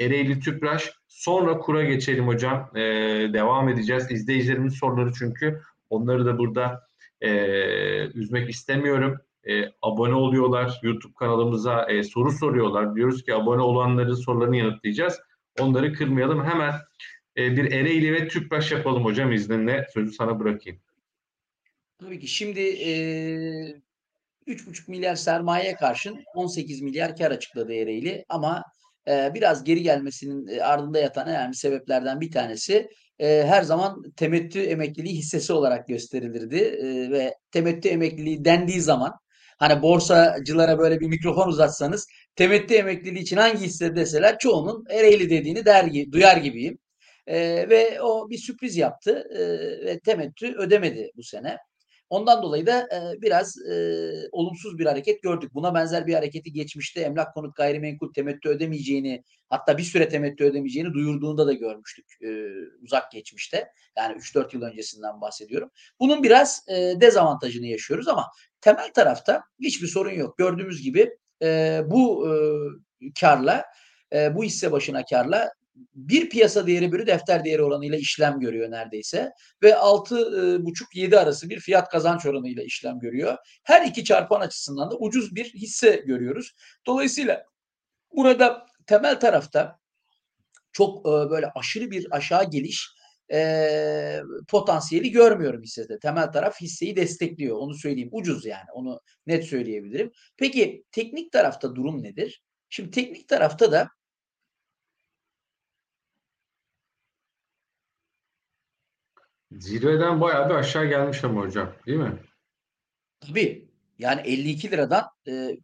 Ereğli 0.00 0.40
Tüpraş. 0.40 0.90
Sonra 1.08 1.58
kura 1.58 1.84
geçelim 1.84 2.26
hocam. 2.26 2.70
Ee, 2.74 2.80
devam 3.32 3.68
edeceğiz. 3.68 4.10
İzleyicilerimin 4.10 4.68
soruları 4.68 5.12
çünkü. 5.12 5.60
Onları 5.90 6.26
da 6.26 6.38
burada 6.38 6.86
e, 7.20 7.30
üzmek 8.06 8.50
istemiyorum. 8.50 9.18
E, 9.48 9.72
abone 9.82 10.14
oluyorlar. 10.14 10.80
YouTube 10.82 11.14
kanalımıza 11.14 11.84
e, 11.84 12.02
soru 12.02 12.32
soruyorlar. 12.32 12.94
Diyoruz 12.94 13.24
ki 13.24 13.34
abone 13.34 13.62
olanların 13.62 14.14
sorularını 14.14 14.56
yanıtlayacağız. 14.56 15.20
Onları 15.60 15.92
kırmayalım. 15.92 16.44
Hemen 16.44 16.74
e, 17.36 17.56
bir 17.56 17.72
Ereğli 17.72 18.12
ve 18.12 18.28
Tüpraş 18.28 18.72
yapalım 18.72 19.04
hocam 19.04 19.32
izninle. 19.32 19.86
Sözü 19.94 20.12
sana 20.12 20.40
bırakayım. 20.40 20.80
Tabii 21.98 22.20
ki 22.20 22.26
şimdi 22.26 22.60
e, 22.60 22.90
3,5 24.46 24.90
milyar 24.90 25.14
sermayeye 25.14 25.74
karşın 25.74 26.24
18 26.34 26.82
milyar 26.82 27.16
kar 27.16 27.30
açıkladı 27.30 27.72
Ereğli 27.72 28.24
ama 28.28 28.62
e, 29.08 29.34
biraz 29.34 29.64
geri 29.64 29.82
gelmesinin 29.82 30.58
ardında 30.58 30.98
yatan 30.98 31.28
önemli 31.28 31.54
sebeplerden 31.54 32.20
bir 32.20 32.30
tanesi 32.30 32.88
e, 33.18 33.44
her 33.46 33.62
zaman 33.62 34.02
temettü 34.16 34.60
emekliliği 34.60 35.14
hissesi 35.14 35.52
olarak 35.52 35.88
gösterilirdi 35.88 36.56
e, 36.56 37.10
ve 37.10 37.34
temettü 37.50 37.88
emekliliği 37.88 38.44
dendiği 38.44 38.80
zaman 38.80 39.21
hani 39.62 39.82
borsacılara 39.82 40.78
böyle 40.78 41.00
bir 41.00 41.06
mikrofon 41.06 41.48
uzatsanız 41.48 42.06
temettü 42.36 42.74
emekliliği 42.74 43.22
için 43.22 43.36
hangi 43.36 43.58
hisse 43.58 43.96
deseler 43.96 44.38
çoğunun 44.38 44.84
Ereğli 44.90 45.30
dediğini 45.30 45.64
der 45.64 45.86
duyar 46.12 46.36
gibiyim. 46.36 46.78
E, 47.26 47.68
ve 47.68 48.00
o 48.02 48.30
bir 48.30 48.38
sürpriz 48.38 48.76
yaptı 48.76 49.24
e, 49.34 49.40
ve 49.86 50.00
temettü 50.00 50.54
ödemedi 50.54 51.10
bu 51.16 51.22
sene. 51.22 51.56
Ondan 52.12 52.42
dolayı 52.42 52.66
da 52.66 52.80
e, 52.80 53.22
biraz 53.22 53.62
e, 53.66 53.74
olumsuz 54.32 54.78
bir 54.78 54.86
hareket 54.86 55.22
gördük. 55.22 55.54
Buna 55.54 55.74
benzer 55.74 56.06
bir 56.06 56.14
hareketi 56.14 56.52
geçmişte 56.52 57.00
emlak 57.00 57.34
konut 57.34 57.56
gayrimenkul 57.56 58.12
temettü 58.12 58.48
ödemeyeceğini 58.48 59.24
hatta 59.48 59.78
bir 59.78 59.82
süre 59.82 60.08
temettü 60.08 60.44
ödemeyeceğini 60.44 60.92
duyurduğunda 60.92 61.46
da 61.46 61.52
görmüştük 61.52 62.06
e, 62.22 62.28
uzak 62.82 63.12
geçmişte. 63.12 63.72
Yani 63.98 64.16
3-4 64.16 64.56
yıl 64.56 64.62
öncesinden 64.62 65.20
bahsediyorum. 65.20 65.70
Bunun 66.00 66.22
biraz 66.22 66.64
e, 66.68 67.00
dezavantajını 67.00 67.66
yaşıyoruz 67.66 68.08
ama 68.08 68.26
temel 68.60 68.92
tarafta 68.92 69.42
hiçbir 69.60 69.86
sorun 69.86 70.14
yok. 70.14 70.38
Gördüğümüz 70.38 70.82
gibi 70.82 71.16
e, 71.42 71.80
bu 71.86 72.28
e, 72.28 72.32
karla 73.20 73.64
e, 74.12 74.34
bu 74.34 74.44
hisse 74.44 74.72
başına 74.72 75.04
karla 75.04 75.52
bir 75.94 76.30
piyasa 76.30 76.66
değeri 76.66 76.92
bölü 76.92 77.06
defter 77.06 77.44
değeri 77.44 77.62
oranıyla 77.62 77.98
işlem 77.98 78.40
görüyor 78.40 78.70
neredeyse 78.70 79.30
ve 79.62 79.70
6,5-7 79.70 81.18
arası 81.18 81.50
bir 81.50 81.60
fiyat 81.60 81.88
kazanç 81.88 82.26
oranıyla 82.26 82.62
işlem 82.62 82.98
görüyor. 82.98 83.36
Her 83.62 83.86
iki 83.86 84.04
çarpan 84.04 84.40
açısından 84.40 84.90
da 84.90 84.96
ucuz 84.98 85.34
bir 85.34 85.44
hisse 85.44 86.02
görüyoruz. 86.06 86.52
Dolayısıyla 86.86 87.44
burada 88.16 88.66
temel 88.86 89.20
tarafta 89.20 89.78
çok 90.72 91.04
böyle 91.04 91.46
aşırı 91.54 91.90
bir 91.90 92.06
aşağı 92.10 92.50
geliş 92.50 92.88
e, 93.32 94.20
potansiyeli 94.48 95.10
görmüyorum 95.10 95.62
hissede. 95.62 95.98
Temel 95.98 96.32
taraf 96.32 96.60
hisseyi 96.60 96.96
destekliyor. 96.96 97.56
Onu 97.56 97.74
söyleyeyim. 97.74 98.08
Ucuz 98.12 98.46
yani. 98.46 98.70
Onu 98.74 99.00
net 99.26 99.44
söyleyebilirim. 99.44 100.12
Peki 100.36 100.84
teknik 100.90 101.32
tarafta 101.32 101.74
durum 101.74 102.02
nedir? 102.02 102.42
Şimdi 102.68 102.90
teknik 102.90 103.28
tarafta 103.28 103.72
da 103.72 103.88
Zirveden 109.58 110.20
bayağı 110.20 110.48
bir 110.48 110.54
aşağı 110.54 110.86
gelmiş 110.86 111.24
ama 111.24 111.40
hocam 111.40 111.74
değil 111.86 111.98
mi? 111.98 112.22
Tabii. 113.20 113.68
Yani 113.98 114.20
52 114.20 114.70
liradan 114.70 115.04
e, 115.28 115.56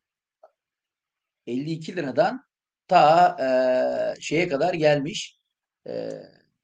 52 1.47 1.97
liradan 1.97 2.45
ta 2.89 3.37
e, 3.41 4.21
şeye 4.21 4.49
kadar 4.49 4.75
gelmiş. 4.75 5.39
E, 5.87 6.11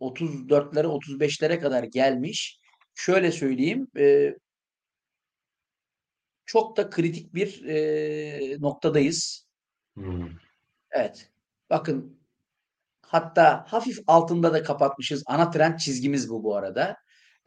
34'lere 0.00 0.86
35'lere 0.86 1.60
kadar 1.60 1.82
gelmiş. 1.82 2.58
Şöyle 2.94 3.32
söyleyeyim. 3.32 3.88
E, 3.98 4.34
çok 6.46 6.76
da 6.76 6.90
kritik 6.90 7.34
bir 7.34 7.64
e, 7.64 8.60
noktadayız. 8.60 9.46
Hmm. 9.94 10.28
Evet. 10.90 11.30
Bakın 11.70 12.20
hatta 13.02 13.64
hafif 13.68 13.98
altında 14.06 14.52
da 14.52 14.62
kapatmışız. 14.62 15.22
Ana 15.26 15.50
trend 15.50 15.78
çizgimiz 15.78 16.30
bu 16.30 16.44
bu 16.44 16.56
arada. 16.56 16.96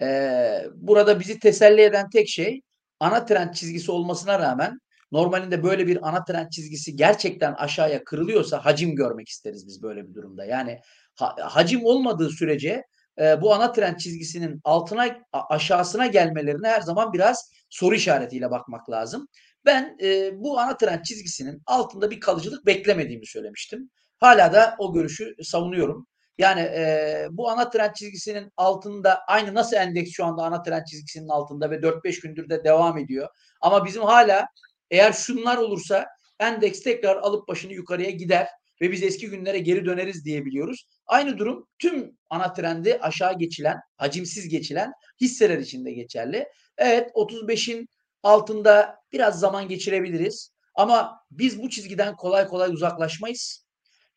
Ee, 0.01 0.61
burada 0.75 1.19
bizi 1.19 1.39
teselli 1.39 1.81
eden 1.81 2.09
tek 2.09 2.29
şey 2.29 2.61
ana 2.99 3.25
trend 3.25 3.53
çizgisi 3.53 3.91
olmasına 3.91 4.39
rağmen 4.39 4.79
normalinde 5.11 5.63
böyle 5.63 5.87
bir 5.87 6.09
ana 6.09 6.23
trend 6.23 6.49
çizgisi 6.49 6.95
gerçekten 6.95 7.53
aşağıya 7.53 8.03
kırılıyorsa 8.03 8.65
hacim 8.65 8.95
görmek 8.95 9.29
isteriz 9.29 9.67
biz 9.67 9.83
böyle 9.83 10.07
bir 10.07 10.13
durumda. 10.13 10.45
Yani 10.45 10.79
ha, 11.15 11.35
hacim 11.41 11.85
olmadığı 11.85 12.29
sürece 12.29 12.83
e, 13.19 13.41
bu 13.41 13.53
ana 13.53 13.71
trend 13.71 13.97
çizgisinin 13.97 14.61
altına 14.63 15.07
aşağısına 15.31 16.07
gelmelerine 16.07 16.67
her 16.67 16.81
zaman 16.81 17.13
biraz 17.13 17.51
soru 17.69 17.95
işaretiyle 17.95 18.51
bakmak 18.51 18.89
lazım. 18.89 19.27
Ben 19.65 19.97
e, 20.03 20.31
bu 20.33 20.59
ana 20.59 20.77
trend 20.77 21.03
çizgisinin 21.03 21.61
altında 21.65 22.11
bir 22.11 22.19
kalıcılık 22.19 22.65
beklemediğimi 22.65 23.27
söylemiştim. 23.27 23.89
Hala 24.19 24.53
da 24.53 24.75
o 24.79 24.93
görüşü 24.93 25.35
savunuyorum. 25.43 26.07
Yani 26.37 26.61
e, 26.61 27.27
bu 27.31 27.49
ana 27.49 27.69
trend 27.69 27.93
çizgisinin 27.93 28.51
altında 28.57 29.19
aynı 29.27 29.53
nasıl 29.53 29.77
endeks 29.77 30.11
şu 30.11 30.25
anda 30.25 30.43
ana 30.43 30.63
trend 30.63 30.85
çizgisinin 30.85 31.27
altında 31.29 31.71
ve 31.71 31.75
4-5 31.75 32.21
gündür 32.21 32.49
de 32.49 32.63
devam 32.63 32.97
ediyor. 32.97 33.27
Ama 33.61 33.85
bizim 33.85 34.03
hala 34.03 34.45
eğer 34.91 35.13
şunlar 35.13 35.57
olursa 35.57 36.05
endeks 36.39 36.81
tekrar 36.83 37.15
alıp 37.15 37.47
başını 37.47 37.73
yukarıya 37.73 38.09
gider 38.09 38.47
ve 38.81 38.91
biz 38.91 39.03
eski 39.03 39.29
günlere 39.29 39.59
geri 39.59 39.85
döneriz 39.85 40.25
diyebiliyoruz. 40.25 40.87
Aynı 41.05 41.37
durum 41.37 41.67
tüm 41.79 42.17
ana 42.29 42.53
trendi 42.53 42.97
aşağı 43.01 43.37
geçilen, 43.37 43.79
hacimsiz 43.97 44.49
geçilen 44.49 44.91
hisseler 45.21 45.57
için 45.57 45.85
de 45.85 45.91
geçerli. 45.91 46.47
Evet 46.77 47.11
35'in 47.15 47.89
altında 48.23 48.95
biraz 49.11 49.39
zaman 49.39 49.67
geçirebiliriz. 49.67 50.51
Ama 50.75 51.21
biz 51.31 51.61
bu 51.61 51.69
çizgiden 51.69 52.15
kolay 52.15 52.47
kolay 52.47 52.69
uzaklaşmayız 52.69 53.66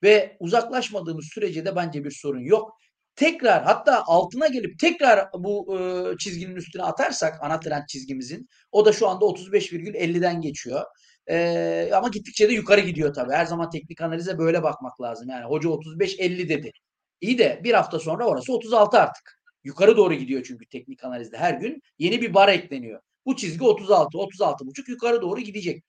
ve 0.02 0.36
uzaklaşmadığımız 0.40 1.24
sürece 1.34 1.64
de 1.64 1.76
bence 1.76 2.04
bir 2.04 2.10
sorun 2.10 2.40
yok. 2.40 2.76
Tekrar 3.16 3.62
hatta 3.64 4.02
altına 4.06 4.46
gelip 4.46 4.78
tekrar 4.78 5.28
bu 5.38 5.78
e, 5.78 6.16
çizginin 6.18 6.56
üstüne 6.56 6.82
atarsak 6.82 7.38
ana 7.42 7.60
trend 7.60 7.86
çizgimizin 7.88 8.48
o 8.72 8.84
da 8.84 8.92
şu 8.92 9.08
anda 9.08 9.24
35,50'den 9.24 10.40
geçiyor. 10.40 10.84
E, 11.30 11.90
ama 11.94 12.08
gittikçe 12.08 12.48
de 12.48 12.52
yukarı 12.52 12.80
gidiyor 12.80 13.14
tabii. 13.14 13.32
Her 13.32 13.46
zaman 13.46 13.70
teknik 13.70 14.00
analize 14.00 14.38
böyle 14.38 14.62
bakmak 14.62 15.00
lazım. 15.00 15.28
Yani 15.28 15.44
hoca 15.44 15.68
35-50 15.68 16.48
dedi. 16.48 16.72
İyi 17.20 17.38
de 17.38 17.60
bir 17.64 17.74
hafta 17.74 17.98
sonra 17.98 18.26
orası 18.26 18.52
36 18.52 18.98
artık. 18.98 19.40
Yukarı 19.64 19.96
doğru 19.96 20.14
gidiyor 20.14 20.44
çünkü 20.46 20.66
teknik 20.66 21.04
analizde 21.04 21.36
her 21.38 21.54
gün 21.54 21.82
yeni 21.98 22.22
bir 22.22 22.34
bar 22.34 22.48
ekleniyor. 22.48 23.00
Bu 23.26 23.36
çizgi 23.36 23.64
36, 23.64 24.18
36 24.18 24.66
buçuk 24.66 24.88
yukarı 24.88 25.22
doğru 25.22 25.40
gidecek. 25.40 25.84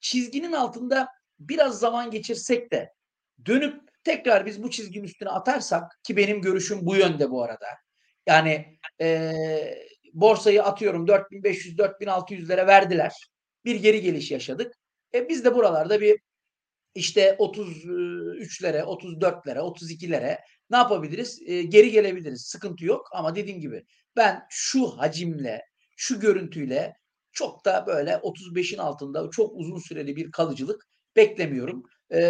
çizginin 0.00 0.52
altında 0.52 1.08
biraz 1.40 1.78
zaman 1.78 2.10
geçirsek 2.10 2.72
de 2.72 2.92
dönüp 3.46 3.80
tekrar 4.04 4.46
biz 4.46 4.62
bu 4.62 4.70
çizginin 4.70 5.04
üstüne 5.04 5.28
atarsak 5.28 6.00
ki 6.04 6.16
benim 6.16 6.42
görüşüm 6.42 6.86
bu 6.86 6.96
yönde 6.96 7.30
bu 7.30 7.42
arada. 7.42 7.66
Yani 8.26 8.78
e, 9.00 9.32
borsayı 10.12 10.62
atıyorum 10.62 11.06
4500-4600'lere 11.06 12.66
verdiler. 12.66 13.12
Bir 13.64 13.74
geri 13.74 14.00
geliş 14.02 14.30
yaşadık. 14.30 14.74
E, 15.14 15.28
biz 15.28 15.44
de 15.44 15.54
buralarda 15.54 16.00
bir 16.00 16.20
işte 16.94 17.36
33'lere, 17.38 18.80
34'lere, 18.80 19.58
32'lere 19.58 20.38
ne 20.70 20.76
yapabiliriz? 20.76 21.42
E, 21.46 21.62
geri 21.62 21.90
gelebiliriz. 21.90 22.42
Sıkıntı 22.42 22.84
yok 22.84 23.08
ama 23.12 23.34
dediğim 23.34 23.60
gibi 23.60 23.84
ben 24.16 24.42
şu 24.50 24.86
hacimle, 24.86 25.62
şu 25.96 26.20
görüntüyle 26.20 26.94
çok 27.32 27.64
da 27.64 27.86
böyle 27.86 28.10
35'in 28.10 28.78
altında 28.78 29.30
çok 29.30 29.52
uzun 29.56 29.78
süreli 29.78 30.16
bir 30.16 30.30
kalıcılık 30.30 30.86
beklemiyorum. 31.16 31.82
E, 32.12 32.20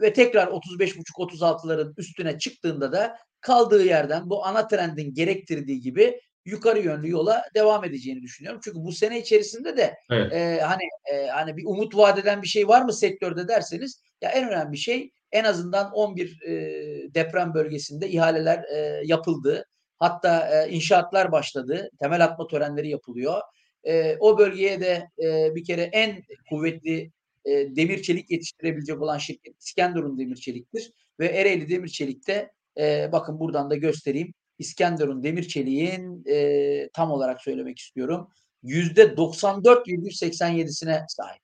ve 0.00 0.12
tekrar 0.12 0.46
35,5-36'ların 0.46 1.94
üstüne 1.96 2.38
çıktığında 2.38 2.92
da 2.92 3.16
kaldığı 3.40 3.84
yerden 3.84 4.30
bu 4.30 4.46
ana 4.46 4.68
trendin 4.68 5.14
gerektirdiği 5.14 5.80
gibi 5.80 6.20
yukarı 6.44 6.78
yönlü 6.78 7.10
yola 7.10 7.42
devam 7.54 7.84
edeceğini 7.84 8.22
düşünüyorum. 8.22 8.60
Çünkü 8.64 8.78
bu 8.78 8.92
sene 8.92 9.20
içerisinde 9.20 9.76
de 9.76 9.94
evet. 10.10 10.32
e, 10.32 10.60
hani 10.60 10.82
e, 11.12 11.26
hani 11.26 11.56
bir 11.56 11.64
umut 11.66 11.96
vadeden 11.96 12.42
bir 12.42 12.48
şey 12.48 12.68
var 12.68 12.82
mı 12.82 12.92
sektörde 12.92 13.48
derseniz 13.48 14.02
ya 14.22 14.30
en 14.30 14.48
önemli 14.48 14.78
şey 14.78 15.10
en 15.32 15.44
azından 15.44 15.92
11 15.92 16.42
e, 16.42 16.54
deprem 17.14 17.54
bölgesinde 17.54 18.08
ihaleler 18.08 18.64
e, 18.64 19.00
yapıldı. 19.04 19.64
Hatta 19.98 20.64
e, 20.64 20.70
inşaatlar 20.70 21.32
başladı. 21.32 21.90
Temel 22.00 22.24
atma 22.24 22.46
törenleri 22.46 22.88
yapılıyor. 22.88 23.40
E, 23.84 24.16
o 24.20 24.38
bölgeye 24.38 24.80
de 24.80 25.08
e, 25.22 25.54
bir 25.54 25.64
kere 25.64 25.82
en 25.82 26.22
kuvvetli 26.50 27.10
e, 27.44 27.76
demir 27.76 28.02
çelik 28.02 28.30
yetiştirebilecek 28.30 29.02
olan 29.02 29.18
şirket 29.18 29.54
İskenderun 29.60 30.18
Demir 30.18 30.36
Çelik'tir. 30.36 30.92
Ve 31.20 31.26
Ereğli 31.26 31.68
Demir 31.68 31.88
Çelik'te 31.88 32.50
e, 32.78 33.12
bakın 33.12 33.40
buradan 33.40 33.70
da 33.70 33.76
göstereyim. 33.76 34.34
İskenderun 34.58 35.22
Demir 35.22 35.48
Çelik'in 35.48 36.24
e, 36.28 36.88
tam 36.94 37.10
olarak 37.10 37.40
söylemek 37.40 37.78
istiyorum. 37.78 38.28
%94,87'sine 38.64 41.04
sahip. 41.08 41.42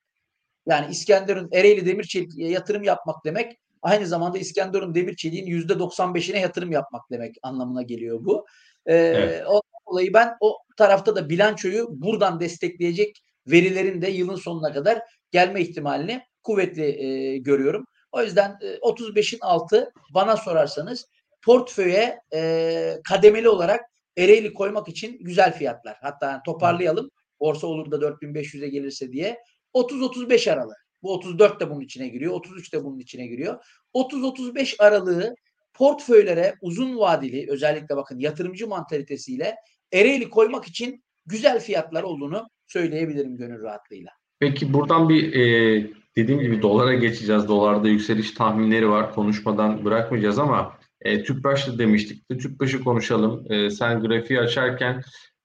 Yani 0.67 0.91
İskenderun 0.91 1.49
Ereğli 1.51 1.85
Demir 1.85 2.03
Çelik'e 2.03 2.43
yatırım 2.43 2.83
yapmak 2.83 3.25
demek 3.25 3.57
aynı 3.81 4.07
zamanda 4.07 4.37
İskenderun 4.37 4.95
Demir 4.95 5.15
Çelik'in 5.15 5.45
%95'ine 5.45 6.39
yatırım 6.39 6.71
yapmak 6.71 7.01
demek 7.11 7.35
anlamına 7.43 7.81
geliyor 7.81 8.25
bu. 8.25 8.45
Ee, 8.85 8.95
evet. 8.95 9.43
O 9.47 9.61
dolayı 9.91 10.13
ben 10.13 10.33
o 10.39 10.57
tarafta 10.77 11.15
da 11.15 11.29
bilançoyu 11.29 11.87
buradan 11.89 12.39
destekleyecek 12.39 13.23
verilerin 13.47 14.01
de 14.01 14.09
yılın 14.09 14.35
sonuna 14.35 14.73
kadar 14.73 15.01
gelme 15.31 15.61
ihtimalini 15.61 16.21
kuvvetli 16.43 16.83
e, 16.83 17.37
görüyorum. 17.37 17.85
O 18.11 18.21
yüzden 18.21 18.57
e, 18.61 18.65
35'in 18.65 19.39
altı 19.41 19.91
bana 20.13 20.37
sorarsanız 20.37 21.05
portföye 21.45 22.19
e, 22.33 22.93
kademeli 23.03 23.49
olarak 23.49 23.81
Ereğli 24.17 24.53
koymak 24.53 24.87
için 24.87 25.17
güzel 25.21 25.53
fiyatlar. 25.57 25.97
Hatta 26.01 26.41
toparlayalım. 26.45 27.09
Borsa 27.39 27.67
olur 27.67 27.91
da 27.91 27.95
4500'e 27.95 28.67
gelirse 28.67 29.11
diye. 29.11 29.37
30-35 29.73 30.51
aralığı. 30.51 30.75
Bu 31.03 31.13
34 31.13 31.59
de 31.59 31.69
bunun 31.69 31.81
içine 31.81 32.07
giriyor. 32.07 32.33
33 32.33 32.73
de 32.73 32.83
bunun 32.83 32.99
içine 32.99 33.27
giriyor. 33.27 33.63
30-35 33.93 34.83
aralığı 34.83 35.35
portföylere 35.73 36.55
uzun 36.61 36.97
vadeli 36.97 37.51
özellikle 37.51 37.95
bakın 37.95 38.19
yatırımcı 38.19 38.67
mantalitesiyle 38.67 39.55
Ereğli 39.93 40.29
koymak 40.29 40.67
için 40.67 41.03
güzel 41.25 41.59
fiyatlar 41.59 42.03
olduğunu 42.03 42.49
söyleyebilirim 42.67 43.37
gönül 43.37 43.63
rahatlığıyla. 43.63 44.11
Peki 44.39 44.73
buradan 44.73 45.09
bir 45.09 45.33
e, 45.33 45.87
dediğim 46.15 46.41
gibi 46.41 46.61
dolara 46.61 46.93
geçeceğiz. 46.93 47.47
Dolarda 47.47 47.87
yükseliş 47.87 48.31
tahminleri 48.31 48.89
var. 48.89 49.13
Konuşmadan 49.13 49.85
bırakmayacağız 49.85 50.39
ama 50.39 50.77
e, 51.01 51.23
Tüpraş'ta 51.23 51.79
demiştik. 51.79 52.31
De, 52.31 52.37
Tüpraş'ı 52.37 52.83
konuşalım. 52.83 53.51
E, 53.51 53.69
sen 53.69 54.01
grafiği 54.01 54.39
açarken 54.39 55.03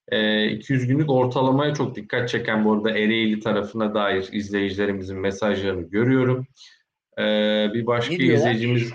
e, 0.09 0.47
200 0.51 0.87
günlük 0.87 1.11
ortalamaya 1.11 1.75
çok 1.75 1.97
dikkat 1.97 2.29
çeken 2.29 2.65
bu 2.65 2.73
arada 2.73 2.91
Ereğli 2.91 3.41
tarafına 3.41 3.95
dair 3.95 4.29
izleyicilerimizin 4.33 5.19
mesajlarını 5.19 5.91
görüyorum. 5.91 6.47
E, 7.19 7.23
bir 7.75 7.87
başka 7.87 8.15
izleyicimiz 8.15 8.93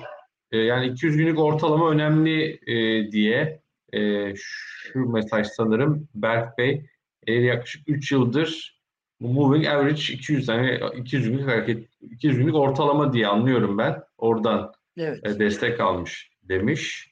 e, 0.52 0.58
yani 0.58 0.88
200 0.88 1.18
günlük 1.18 1.40
ortalama 1.40 1.92
önemli 1.92 2.60
e, 2.68 3.12
diye 3.12 3.62
e, 3.94 4.34
şu 4.36 5.00
mesaj 5.00 5.48
sanırım 5.48 6.08
Berk 6.16 6.58
Bey 6.58 6.86
e, 7.28 7.34
yaklaşık 7.34 7.90
3 7.90 8.12
yıldır 8.12 8.77
moving 9.20 9.68
average 9.68 10.14
200 10.14 10.48
yani 10.48 10.80
200 10.96 11.30
günlük 11.30 11.48
hareket 11.48 11.88
200 12.02 12.38
günlük 12.38 12.56
ortalama 12.56 13.14
diye 13.14 13.28
anlıyorum 13.28 13.78
ben. 13.78 14.04
Oradan 14.18 14.74
evet. 14.98 15.26
e, 15.26 15.40
destek 15.40 15.80
almış 15.80 16.30
demiş. 16.44 17.12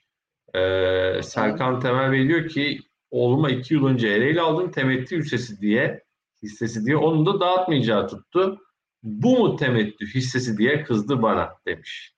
Ee, 0.56 1.22
Serkan 1.24 1.80
Temel 1.80 2.12
Bey 2.12 2.28
diyor 2.28 2.50
ki 2.50 2.80
oğluma 3.12 3.50
iki 3.50 3.74
yıl 3.74 3.88
önce 3.88 4.08
Ereğli 4.08 4.42
aldım 4.42 4.72
temettü 4.72 5.18
hissesi 5.18 5.62
diye 5.62 6.04
hissesi 6.44 6.86
diye 6.86 6.98
onu 6.98 7.26
da 7.26 7.40
dağıtmayacağı 7.40 8.08
tuttu. 8.08 8.62
Bu 9.04 9.40
mu 9.40 9.56
temettü 9.56 10.06
hissesi 10.06 10.58
diye 10.58 10.84
kızdı 10.84 11.22
bana 11.22 11.50
demiş. 11.68 12.14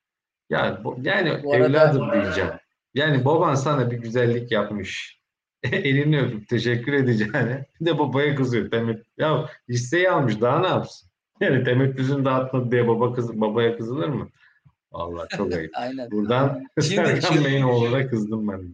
Yani, 0.50 0.78
yani 1.02 1.44
Bu 1.44 1.56
evladım 1.56 2.04
arada... 2.04 2.24
diyeceğim. 2.24 2.52
Yani 2.94 3.26
baban 3.26 3.56
sana 3.56 3.92
bir 3.92 3.98
güzellik 3.98 4.52
yapmış. 4.52 5.17
Elini 5.84 6.22
öpüp 6.22 6.50
teşekkür 6.50 6.94
edeceğine 6.94 7.66
bir 7.82 7.86
de 7.86 8.00
babaya 8.00 8.36
kızıyor. 8.36 8.72
Temet, 8.72 9.06
ya 9.18 9.50
hisseyi 9.70 10.10
almış 10.10 10.42
daha 10.42 10.60
ne 10.60 10.68
yapsın? 10.68 11.10
Yani 11.40 11.64
temettüsünü 11.64 12.26
dağıtmadı 12.26 12.72
diye 12.72 12.88
baba 12.88 13.14
kız, 13.14 13.42
babaya 13.42 13.78
kızılır 13.78 14.10
mı? 14.10 14.30
Vallahi 14.92 15.28
çok 15.38 15.54
ayıp. 15.54 15.72
Aynen. 15.78 16.12
Buradan 16.12 16.64
Serkan 16.80 17.46
Bey'in 17.46 17.64
oğluna 17.64 18.08
kızdım 18.08 18.48
ben. 18.48 18.74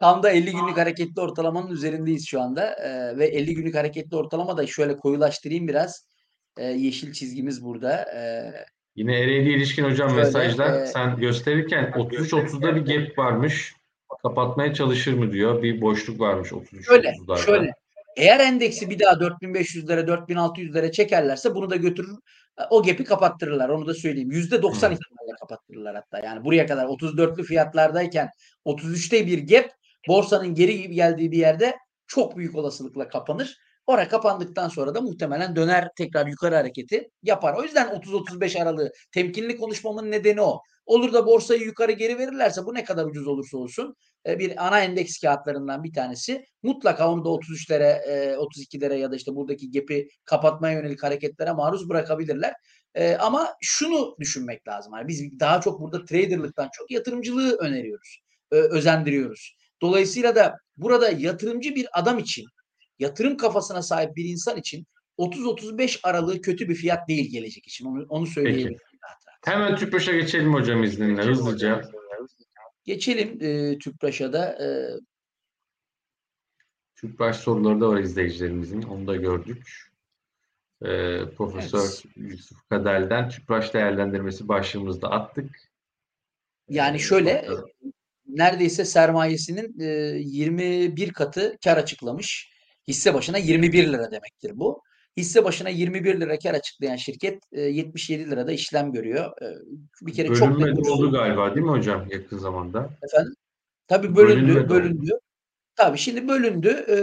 Tam 0.00 0.22
da 0.22 0.30
50 0.30 0.52
günlük 0.52 0.76
hareketli 0.76 1.20
ortalamanın 1.20 1.70
üzerindeyiz 1.70 2.26
şu 2.26 2.40
anda. 2.40 2.74
Ee, 2.74 3.18
ve 3.18 3.26
50 3.26 3.54
günlük 3.54 3.74
hareketli 3.74 4.16
ortalama 4.16 4.56
da 4.56 4.66
şöyle 4.66 4.96
koyulaştırayım 4.96 5.68
biraz. 5.68 6.06
Ee, 6.56 6.64
yeşil 6.64 7.12
çizgimiz 7.12 7.64
burada. 7.64 8.04
Ee, 8.14 8.52
Yine 8.96 9.20
Ereğli 9.20 9.52
ilişkin 9.52 9.84
hocam 9.84 10.08
şöyle, 10.08 10.22
mesajlar. 10.22 10.82
E, 10.82 10.86
Sen 10.86 11.16
gösterirken 11.16 11.84
33-30'da 11.84 12.76
bir 12.76 12.80
gap 12.80 13.18
varmış. 13.18 13.74
Kapatmaya 14.22 14.74
çalışır 14.74 15.12
mı 15.12 15.32
diyor. 15.32 15.62
Bir 15.62 15.80
boşluk 15.80 16.20
varmış 16.20 16.52
33 16.52 16.86
Şöyle, 16.86 17.14
şöyle. 17.44 17.72
Eğer 18.16 18.40
endeksi 18.40 18.90
bir 18.90 18.98
daha 18.98 19.12
4500'lere 19.12 20.06
4600'lere 20.06 20.92
çekerlerse 20.92 21.54
bunu 21.54 21.70
da 21.70 21.76
götürür 21.76 22.18
o 22.70 22.82
gap'i 22.82 23.04
kapattırırlar. 23.04 23.68
Onu 23.68 23.86
da 23.86 23.94
söyleyeyim. 23.94 24.30
%90 24.30 24.62
hmm. 24.62 24.72
ihtimalle 24.72 25.32
kapattırırlar 25.40 25.94
hatta. 25.94 26.26
Yani 26.26 26.44
buraya 26.44 26.66
kadar 26.66 26.86
34'lü 26.86 27.42
fiyatlardayken 27.42 28.30
33'te 28.66 29.26
bir 29.26 29.46
gap 29.46 29.70
borsanın 30.08 30.54
geri 30.54 30.90
geldiği 30.90 31.32
bir 31.32 31.38
yerde 31.38 31.76
çok 32.06 32.36
büyük 32.36 32.56
olasılıkla 32.56 33.08
kapanır. 33.08 33.56
Oraya 33.88 34.08
kapandıktan 34.08 34.68
sonra 34.68 34.94
da 34.94 35.00
muhtemelen 35.00 35.56
döner 35.56 35.88
tekrar 35.96 36.26
yukarı 36.26 36.54
hareketi 36.54 37.10
yapar. 37.22 37.54
O 37.54 37.62
yüzden 37.62 37.86
30-35 37.86 38.62
aralığı 38.62 38.92
temkinli 39.12 39.56
konuşmamın 39.56 40.10
nedeni 40.10 40.40
o. 40.40 40.60
Olur 40.86 41.12
da 41.12 41.26
borsayı 41.26 41.60
yukarı 41.60 41.92
geri 41.92 42.18
verirlerse 42.18 42.64
bu 42.64 42.74
ne 42.74 42.84
kadar 42.84 43.04
ucuz 43.04 43.26
olursa 43.26 43.58
olsun 43.58 43.94
e, 44.26 44.38
bir 44.38 44.66
ana 44.66 44.80
endeks 44.80 45.20
kağıtlarından 45.20 45.84
bir 45.84 45.92
tanesi 45.92 46.44
mutlaka 46.62 47.12
onu 47.12 47.24
da 47.24 47.28
33'lere 47.28 48.34
32'lere 48.34 48.94
ya 48.94 49.10
da 49.10 49.16
işte 49.16 49.34
buradaki 49.34 49.70
gap'i 49.70 50.08
kapatmaya 50.24 50.78
yönelik 50.78 51.02
hareketlere 51.02 51.52
maruz 51.52 51.88
bırakabilirler. 51.88 52.54
E, 52.94 53.16
ama 53.16 53.54
şunu 53.60 54.16
düşünmek 54.20 54.68
lazım. 54.68 54.92
Yani 54.96 55.08
biz 55.08 55.40
daha 55.40 55.60
çok 55.60 55.80
burada 55.80 56.04
traderlıktan 56.04 56.68
çok 56.72 56.90
yatırımcılığı 56.90 57.56
öneriyoruz. 57.56 58.20
Özendiriyoruz. 58.50 59.56
Dolayısıyla 59.82 60.34
da 60.34 60.56
burada 60.76 61.10
yatırımcı 61.10 61.74
bir 61.74 61.86
adam 61.92 62.18
için 62.18 62.44
yatırım 62.98 63.36
kafasına 63.36 63.82
sahip 63.82 64.16
bir 64.16 64.24
insan 64.24 64.56
için 64.56 64.86
30-35 65.18 66.00
aralığı 66.02 66.40
kötü 66.40 66.68
bir 66.68 66.74
fiyat 66.74 67.08
değil 67.08 67.30
gelecek 67.30 67.66
için. 67.66 67.86
Onu, 67.86 68.06
onu 68.08 68.26
söyleyebilirim. 68.26 68.78
Hemen 69.44 69.76
Tüpraş'a 69.76 70.12
geçelim 70.12 70.54
hocam 70.54 70.84
izninle 70.84 71.22
hızlıca. 71.22 71.82
Geçelim 72.84 73.38
e, 73.40 73.78
Tüpraş'a 73.78 74.32
da. 74.32 74.64
E, 74.64 74.68
Tüpraş 76.96 77.36
soruları 77.36 77.80
da 77.80 77.88
var 77.88 78.00
izleyicilerimizin. 78.00 78.82
Onu 78.82 79.06
da 79.06 79.16
gördük. 79.16 79.90
E, 80.82 81.20
Profesör 81.36 81.78
evet. 81.78 82.04
Yusuf 82.16 82.68
Kadel'den 82.68 83.28
Tüpraş 83.28 83.74
değerlendirmesi 83.74 84.48
başlığımızda 84.48 85.10
attık. 85.10 85.50
Yani 86.68 87.00
şöyle 87.00 87.48
neredeyse 88.26 88.84
sermayesinin 88.84 89.80
e, 89.80 89.86
21 90.18 91.12
katı 91.12 91.58
kar 91.64 91.76
açıklamış. 91.76 92.57
Hisse 92.88 93.14
başına 93.14 93.38
21 93.38 93.92
lira 93.92 94.10
demektir 94.10 94.52
bu. 94.54 94.82
Hisse 95.16 95.44
başına 95.44 95.68
21 95.68 96.20
lira 96.20 96.38
kar 96.38 96.54
açıklayan 96.54 96.96
şirket 96.96 97.42
77 97.52 98.22
e, 98.22 98.26
lirada 98.26 98.52
işlem 98.52 98.92
görüyor. 98.92 99.42
E, 99.42 99.46
bir 100.02 100.12
kere 100.12 100.28
Bölünme 100.28 100.46
çok 100.46 100.58
net 100.58 100.88
oldu 100.88 101.12
galiba 101.12 101.54
değil 101.54 101.66
mi 101.66 101.72
hocam 101.72 102.06
yakın 102.10 102.38
zamanda? 102.38 102.90
Efendim? 103.02 103.34
Tabii 103.88 104.16
bölündü, 104.16 104.54
bölündü. 104.54 104.68
bölündü. 104.68 105.12
Tabii 105.76 105.98
şimdi 105.98 106.28
bölündü. 106.28 106.68
E, 106.88 106.96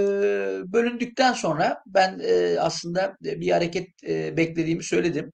bölündükten 0.73 1.33
sonra 1.33 1.83
ben 1.87 2.21
aslında 2.59 3.17
bir 3.21 3.51
hareket 3.51 3.87
beklediğimi 4.37 4.83
söyledim. 4.83 5.31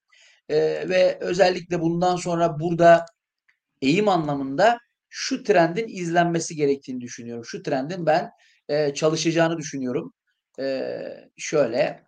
Ve 0.89 1.17
özellikle 1.21 1.81
bundan 1.81 2.15
sonra 2.15 2.59
burada 2.59 3.05
eğim 3.81 4.07
anlamında 4.07 4.77
şu 5.09 5.43
trendin 5.43 5.87
izlenmesi 5.87 6.55
gerektiğini 6.55 7.01
düşünüyorum. 7.01 7.45
Şu 7.45 7.63
trendin 7.63 8.05
ben 8.05 8.29
çalışacağını 8.93 9.57
düşünüyorum. 9.57 10.13
E, 10.59 10.91
şöyle. 11.37 12.03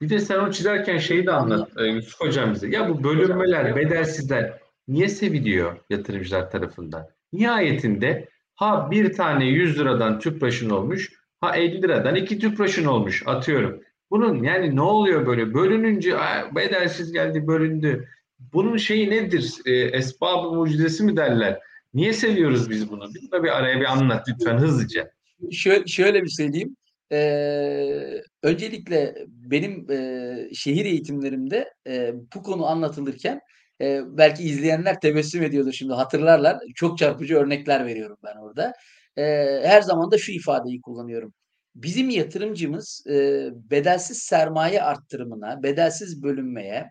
Bir 0.00 0.08
de 0.08 0.18
sen 0.18 0.38
o 0.38 0.50
çizerken 0.50 0.98
şeyi 0.98 1.26
de 1.26 1.32
anlat 1.32 1.70
e, 1.78 1.84
Yusuf 1.84 2.20
Hocam 2.20 2.54
bize. 2.54 2.68
Ya 2.68 2.88
bu 2.88 3.04
bölünmeler, 3.04 3.76
bedelsizler 3.76 4.58
niye 4.88 5.08
seviliyor 5.08 5.78
yatırımcılar 5.90 6.50
tarafından? 6.50 7.08
Nihayetinde 7.32 8.28
ha 8.54 8.90
bir 8.90 9.12
tane 9.12 9.46
100 9.46 9.78
liradan 9.78 10.20
tüpraşın 10.20 10.70
olmuş, 10.70 11.12
ha 11.40 11.56
50 11.56 11.82
liradan 11.82 12.14
iki 12.14 12.38
tüpraşın 12.38 12.84
olmuş 12.84 13.22
atıyorum. 13.26 13.82
Bunun 14.10 14.42
yani 14.42 14.76
ne 14.76 14.80
oluyor 14.80 15.26
böyle? 15.26 15.54
Bölününce 15.54 16.16
bedelsiz 16.54 17.12
geldi 17.12 17.46
bölündü. 17.46 18.08
Bunun 18.38 18.76
şeyi 18.76 19.10
nedir? 19.10 19.54
E, 19.66 19.72
esbab-ı 19.72 20.52
mucizesi 20.52 21.04
mi 21.04 21.16
derler? 21.16 21.58
Niye 21.94 22.12
seviyoruz 22.12 22.70
biz 22.70 22.90
bunu? 22.90 23.14
Bir 23.14 23.30
de 23.30 23.42
bir 23.42 23.56
araya 23.58 23.80
bir 23.80 23.92
anlat 23.92 24.28
lütfen 24.28 24.58
hızlıca. 24.58 25.10
Şöyle, 25.52 25.86
şöyle 25.86 26.22
bir 26.22 26.28
söyleyeyim. 26.28 26.76
Ee, 27.12 28.22
öncelikle 28.42 29.14
benim 29.28 29.90
e, 29.90 30.54
şehir 30.54 30.84
eğitimlerimde 30.84 31.72
e, 31.86 32.12
bu 32.34 32.42
konu 32.42 32.66
anlatılırken 32.66 33.40
e, 33.80 34.00
belki 34.18 34.42
izleyenler 34.44 35.00
tebessüm 35.00 35.42
ediyordur 35.42 35.72
şimdi 35.72 35.92
hatırlarlar. 35.92 36.58
Çok 36.74 36.98
çarpıcı 36.98 37.36
örnekler 37.36 37.86
veriyorum 37.86 38.16
ben 38.24 38.36
orada. 38.36 38.72
E, 39.16 39.22
her 39.64 39.82
zaman 39.82 40.10
da 40.10 40.18
şu 40.18 40.32
ifadeyi 40.32 40.80
kullanıyorum. 40.80 41.34
Bizim 41.74 42.10
yatırımcımız 42.10 43.06
e, 43.10 43.48
bedelsiz 43.70 44.18
sermaye 44.18 44.82
arttırımına, 44.82 45.62
bedelsiz 45.62 46.22
bölünmeye 46.22 46.88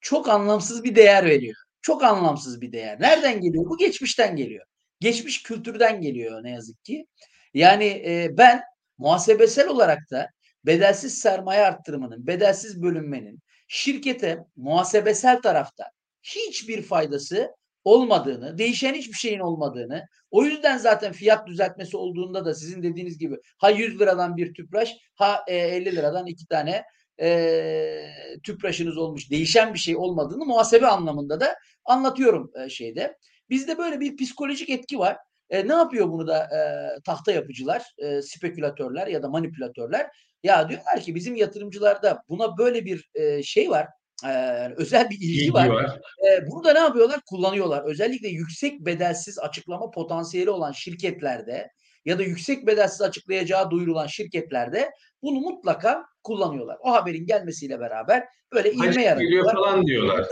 çok 0.00 0.28
anlamsız 0.28 0.84
bir 0.84 0.96
değer 0.96 1.24
veriyor. 1.26 1.56
Çok 1.82 2.04
anlamsız 2.04 2.60
bir 2.60 2.72
değer. 2.72 3.00
Nereden 3.00 3.40
geliyor? 3.40 3.64
Bu 3.64 3.76
geçmişten 3.78 4.36
geliyor. 4.36 4.66
Geçmiş 5.00 5.42
kültürden 5.42 6.00
geliyor 6.00 6.44
ne 6.44 6.50
yazık 6.50 6.84
ki. 6.84 7.06
Yani 7.54 7.84
e, 7.84 8.28
ben 8.38 8.62
muhasebesel 8.98 9.68
olarak 9.68 10.10
da 10.10 10.30
bedelsiz 10.66 11.18
sermaye 11.18 11.60
arttırımının, 11.60 12.26
bedelsiz 12.26 12.82
bölünmenin 12.82 13.40
şirkete 13.68 14.38
muhasebesel 14.56 15.42
tarafta 15.42 15.84
hiçbir 16.22 16.82
faydası 16.82 17.50
olmadığını, 17.84 18.58
değişen 18.58 18.94
hiçbir 18.94 19.16
şeyin 19.16 19.40
olmadığını, 19.40 20.06
o 20.30 20.44
yüzden 20.44 20.78
zaten 20.78 21.12
fiyat 21.12 21.46
düzeltmesi 21.46 21.96
olduğunda 21.96 22.44
da 22.44 22.54
sizin 22.54 22.82
dediğiniz 22.82 23.18
gibi 23.18 23.36
ha 23.58 23.70
100 23.70 24.00
liradan 24.00 24.36
bir 24.36 24.54
tüpraş, 24.54 24.96
ha 25.14 25.44
e, 25.48 25.56
50 25.56 25.96
liradan 25.96 26.26
iki 26.26 26.46
tane 26.46 26.84
e, 27.20 28.08
tüpraşınız 28.42 28.98
olmuş, 28.98 29.30
değişen 29.30 29.74
bir 29.74 29.78
şey 29.78 29.96
olmadığını 29.96 30.44
muhasebe 30.44 30.86
anlamında 30.86 31.40
da 31.40 31.54
anlatıyorum 31.84 32.50
e, 32.64 32.68
şeyde. 32.68 33.16
Bizde 33.50 33.78
böyle 33.78 34.00
bir 34.00 34.16
psikolojik 34.16 34.70
etki 34.70 34.98
var. 34.98 35.16
E, 35.50 35.68
ne 35.68 35.72
yapıyor 35.72 36.08
bunu 36.08 36.26
da 36.26 36.38
e, 36.38 36.60
tahta 37.00 37.32
yapıcılar, 37.32 37.82
e, 37.98 38.22
spekülatörler 38.22 39.06
ya 39.06 39.22
da 39.22 39.28
manipülatörler? 39.28 40.06
Ya 40.42 40.68
diyorlar 40.68 41.00
ki 41.00 41.14
bizim 41.14 41.36
yatırımcılarda 41.36 42.22
buna 42.28 42.58
böyle 42.58 42.84
bir 42.84 43.10
e, 43.14 43.42
şey 43.42 43.70
var, 43.70 43.88
e, 44.26 44.30
özel 44.76 45.10
bir 45.10 45.14
ilgi, 45.14 45.26
ilgi 45.26 45.54
var. 45.54 45.68
var. 45.68 46.00
E, 46.28 46.46
bunu 46.50 46.64
da 46.64 46.72
ne 46.72 46.78
yapıyorlar? 46.78 47.20
Kullanıyorlar. 47.26 47.82
Özellikle 47.84 48.28
yüksek 48.28 48.80
bedelsiz 48.80 49.38
açıklama 49.38 49.90
potansiyeli 49.90 50.50
olan 50.50 50.72
şirketlerde 50.72 51.70
ya 52.04 52.18
da 52.18 52.22
yüksek 52.22 52.66
bedelsiz 52.66 53.02
açıklayacağı 53.02 53.70
duyurulan 53.70 54.06
şirketlerde 54.06 54.90
bunu 55.22 55.40
mutlaka 55.40 56.06
kullanıyorlar. 56.22 56.76
O 56.80 56.92
haberin 56.92 57.26
gelmesiyle 57.26 57.80
beraber 57.80 58.24
böyle 58.52 58.72
ilme 58.72 59.02
yaratıyorlar. 59.02 59.54
falan 59.54 59.86
diyorlar. 59.86 60.26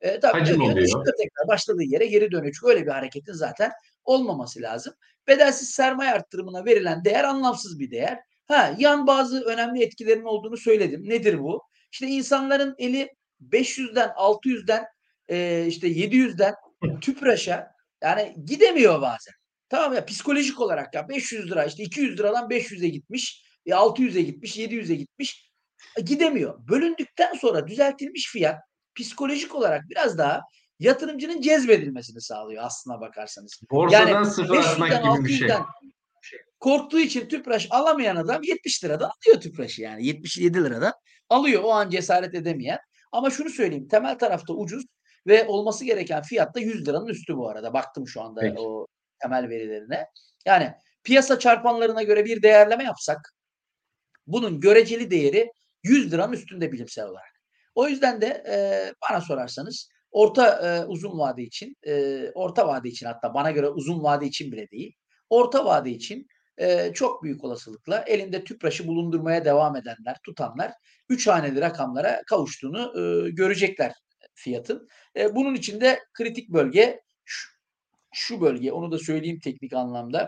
E, 0.00 0.20
tabii 0.20 0.38
Hacim 0.38 0.62
oluyor. 0.62 0.86
Işte 0.86 0.98
tekrar 1.18 1.48
başladığı 1.48 1.82
yere 1.82 2.06
geri 2.06 2.32
dönüyor. 2.32 2.54
Çünkü 2.54 2.72
öyle 2.72 2.86
bir 2.86 2.90
hareketin 2.90 3.32
zaten 3.32 3.72
olmaması 4.10 4.62
lazım. 4.62 4.94
Bedelsiz 5.26 5.70
sermaye 5.70 6.10
arttırımına 6.10 6.64
verilen 6.64 7.04
değer 7.04 7.24
anlamsız 7.24 7.80
bir 7.80 7.90
değer. 7.90 8.18
Ha, 8.46 8.74
yan 8.78 9.06
bazı 9.06 9.44
önemli 9.44 9.82
etkilerin 9.82 10.24
olduğunu 10.24 10.56
söyledim. 10.56 11.08
Nedir 11.08 11.40
bu? 11.40 11.62
İşte 11.92 12.06
insanların 12.06 12.74
eli 12.78 13.08
500'den 13.48 14.08
600'den 14.08 14.84
e, 15.28 15.66
işte 15.66 15.88
700'den 15.88 16.54
tüpraşa 17.00 17.70
yani 18.02 18.36
gidemiyor 18.46 19.00
bazen. 19.00 19.34
Tamam 19.68 19.94
ya 19.94 20.04
psikolojik 20.04 20.60
olarak 20.60 20.94
ya 20.94 21.08
500 21.08 21.50
lira 21.50 21.64
işte 21.64 21.82
200 21.82 22.18
liradan 22.18 22.48
500'e 22.48 22.88
gitmiş, 22.88 23.44
600'e 23.66 24.22
gitmiş, 24.22 24.56
700'e 24.56 24.94
gitmiş. 24.94 25.50
E, 25.98 26.00
gidemiyor. 26.00 26.68
Bölündükten 26.68 27.34
sonra 27.34 27.68
düzeltilmiş 27.68 28.28
fiyat 28.32 28.60
psikolojik 28.94 29.54
olarak 29.54 29.82
biraz 29.88 30.18
daha 30.18 30.40
yatırımcının 30.80 31.40
cezbedilmesini 31.40 32.20
sağlıyor 32.20 32.64
aslına 32.64 33.00
bakarsanız. 33.00 33.60
Borsadan 33.70 34.08
yani 34.08 34.26
sıfır 34.26 34.56
atmak 34.56 35.02
gibi 35.02 35.24
bir 35.24 35.32
şey. 35.32 35.48
Korktuğu 36.60 37.00
için 37.00 37.28
tüpraş 37.28 37.68
alamayan 37.70 38.16
adam 38.16 38.42
70 38.42 38.84
liradan 38.84 39.10
alıyor 39.10 39.40
tüpraşı 39.40 39.82
yani 39.82 40.06
77 40.06 40.64
liradan 40.64 40.92
alıyor 41.28 41.62
o 41.64 41.70
an 41.70 41.90
cesaret 41.90 42.34
edemeyen. 42.34 42.78
Ama 43.12 43.30
şunu 43.30 43.50
söyleyeyim 43.50 43.88
temel 43.88 44.18
tarafta 44.18 44.52
ucuz 44.52 44.84
ve 45.26 45.44
olması 45.46 45.84
gereken 45.84 46.22
fiyat 46.22 46.54
da 46.54 46.60
100 46.60 46.88
liranın 46.88 47.06
üstü 47.06 47.36
bu 47.36 47.48
arada. 47.48 47.72
Baktım 47.72 48.08
şu 48.08 48.22
anda 48.22 48.40
Peki. 48.40 48.58
o 48.58 48.86
temel 49.22 49.48
verilerine. 49.48 50.06
Yani 50.46 50.74
piyasa 51.04 51.38
çarpanlarına 51.38 52.02
göre 52.02 52.24
bir 52.24 52.42
değerleme 52.42 52.84
yapsak 52.84 53.34
bunun 54.26 54.60
göreceli 54.60 55.10
değeri 55.10 55.52
100 55.82 56.12
liranın 56.12 56.32
üstünde 56.32 56.72
bilimsel 56.72 57.06
olarak. 57.06 57.40
O 57.74 57.88
yüzden 57.88 58.20
de 58.20 58.26
e, 58.48 58.56
bana 59.10 59.20
sorarsanız 59.20 59.88
orta 60.10 60.68
e, 60.68 60.86
uzun 60.86 61.18
vade 61.18 61.42
için, 61.42 61.76
e, 61.86 62.24
orta 62.34 62.68
vade 62.68 62.88
için 62.88 63.06
hatta 63.06 63.34
bana 63.34 63.50
göre 63.50 63.68
uzun 63.68 64.02
vade 64.02 64.26
için 64.26 64.52
bile 64.52 64.70
değil, 64.70 64.94
orta 65.30 65.64
vade 65.64 65.90
için 65.90 66.26
e, 66.58 66.92
çok 66.94 67.22
büyük 67.22 67.44
olasılıkla 67.44 68.04
elinde 68.06 68.44
tüpraşı 68.44 68.86
bulundurmaya 68.86 69.44
devam 69.44 69.76
edenler, 69.76 70.16
tutanlar 70.24 70.72
3 71.08 71.26
haneli 71.26 71.60
rakamlara 71.60 72.22
kavuştuğunu 72.26 72.92
e, 73.00 73.30
görecekler 73.30 73.92
fiyatın. 74.34 74.88
E, 75.16 75.34
bunun 75.34 75.54
için 75.54 75.80
de 75.80 75.98
kritik 76.12 76.48
bölge 76.48 77.00
şu, 77.24 77.50
şu 78.12 78.40
bölge, 78.40 78.72
onu 78.72 78.92
da 78.92 78.98
söyleyeyim 78.98 79.40
teknik 79.44 79.72
anlamda. 79.72 80.26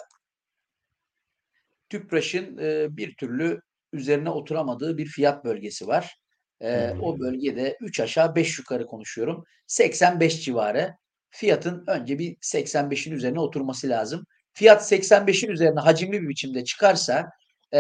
Tüpraşın 1.89 2.59
e, 2.59 2.97
bir 2.97 3.17
türlü 3.17 3.61
üzerine 3.93 4.31
oturamadığı 4.31 4.99
bir 4.99 5.07
fiyat 5.07 5.45
bölgesi 5.45 5.87
var. 5.87 6.22
E, 6.63 6.91
o 7.03 7.21
bölgede 7.21 7.77
3 7.81 8.01
aşağı 8.01 8.35
5 8.35 8.59
yukarı 8.59 8.87
konuşuyorum. 8.87 9.45
85 9.67 10.45
civarı. 10.45 10.95
Fiyatın 11.31 11.85
önce 11.87 12.19
bir 12.19 12.37
85'in 12.37 13.13
üzerine 13.13 13.41
oturması 13.41 13.89
lazım. 13.89 14.25
Fiyat 14.53 14.93
85'in 14.93 15.51
üzerine 15.51 15.81
hacimli 15.81 16.23
bir 16.23 16.29
biçimde 16.29 16.65
çıkarsa 16.65 17.31
e, 17.75 17.79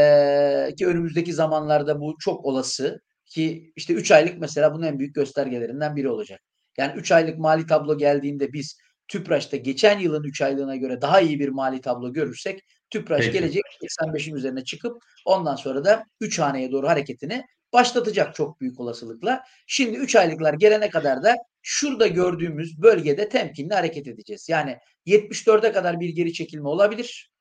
ki 0.79 0.87
önümüzdeki 0.87 1.33
zamanlarda 1.33 2.01
bu 2.01 2.17
çok 2.21 2.45
olası 2.45 3.01
ki 3.27 3.73
işte 3.77 3.95
3 3.95 4.11
aylık 4.11 4.39
mesela 4.39 4.75
bunun 4.75 4.83
en 4.83 4.99
büyük 4.99 5.15
göstergelerinden 5.15 5.97
biri 5.97 6.11
olacak. 6.11 6.41
Yani 6.79 6.93
3 6.97 7.13
aylık 7.13 7.39
mali 7.39 7.67
tablo 7.67 7.99
geldiğinde 7.99 8.53
biz 8.53 8.79
Tüpraş'ta 9.09 9.57
geçen 9.57 9.99
yılın 9.99 10.25
3 10.25 10.41
aylığına 10.41 10.77
göre 10.77 11.01
daha 11.01 11.21
iyi 11.21 11.41
bir 11.41 11.49
mali 11.49 11.81
tablo 11.81 12.13
görürsek 12.13 12.61
Tüpraş 12.91 13.25
Peki. 13.25 13.39
gelecek 13.39 13.63
85'in 14.01 14.35
üzerine 14.35 14.65
çıkıp 14.65 15.03
ondan 15.25 15.57
sonra 15.57 15.85
da 15.85 16.05
3 16.21 16.39
haneye 16.39 16.73
doğru 16.73 16.89
hareketini 16.89 17.45
başlatacak 17.73 18.35
çok 18.35 18.61
büyük 18.61 18.81
olasılıkla. 18.81 19.45
Şimdi 19.67 19.97
3 19.97 20.17
aylıklar 20.17 20.55
gelene 20.55 20.91
kadar 20.91 21.23
da 21.23 21.35
şurada 21.63 22.07
gördüğümüz 22.07 22.83
bölgede 22.83 23.29
temkinli 23.29 23.75
hareket 23.75 24.09
edeceğiz. 24.09 24.49
Yani 24.49 24.79
74'e 25.07 25.73
kadar 25.73 26.01
bir 26.01 26.09
geri 26.09 26.33
çekilme 26.33 26.69
olabilir. 26.69 27.33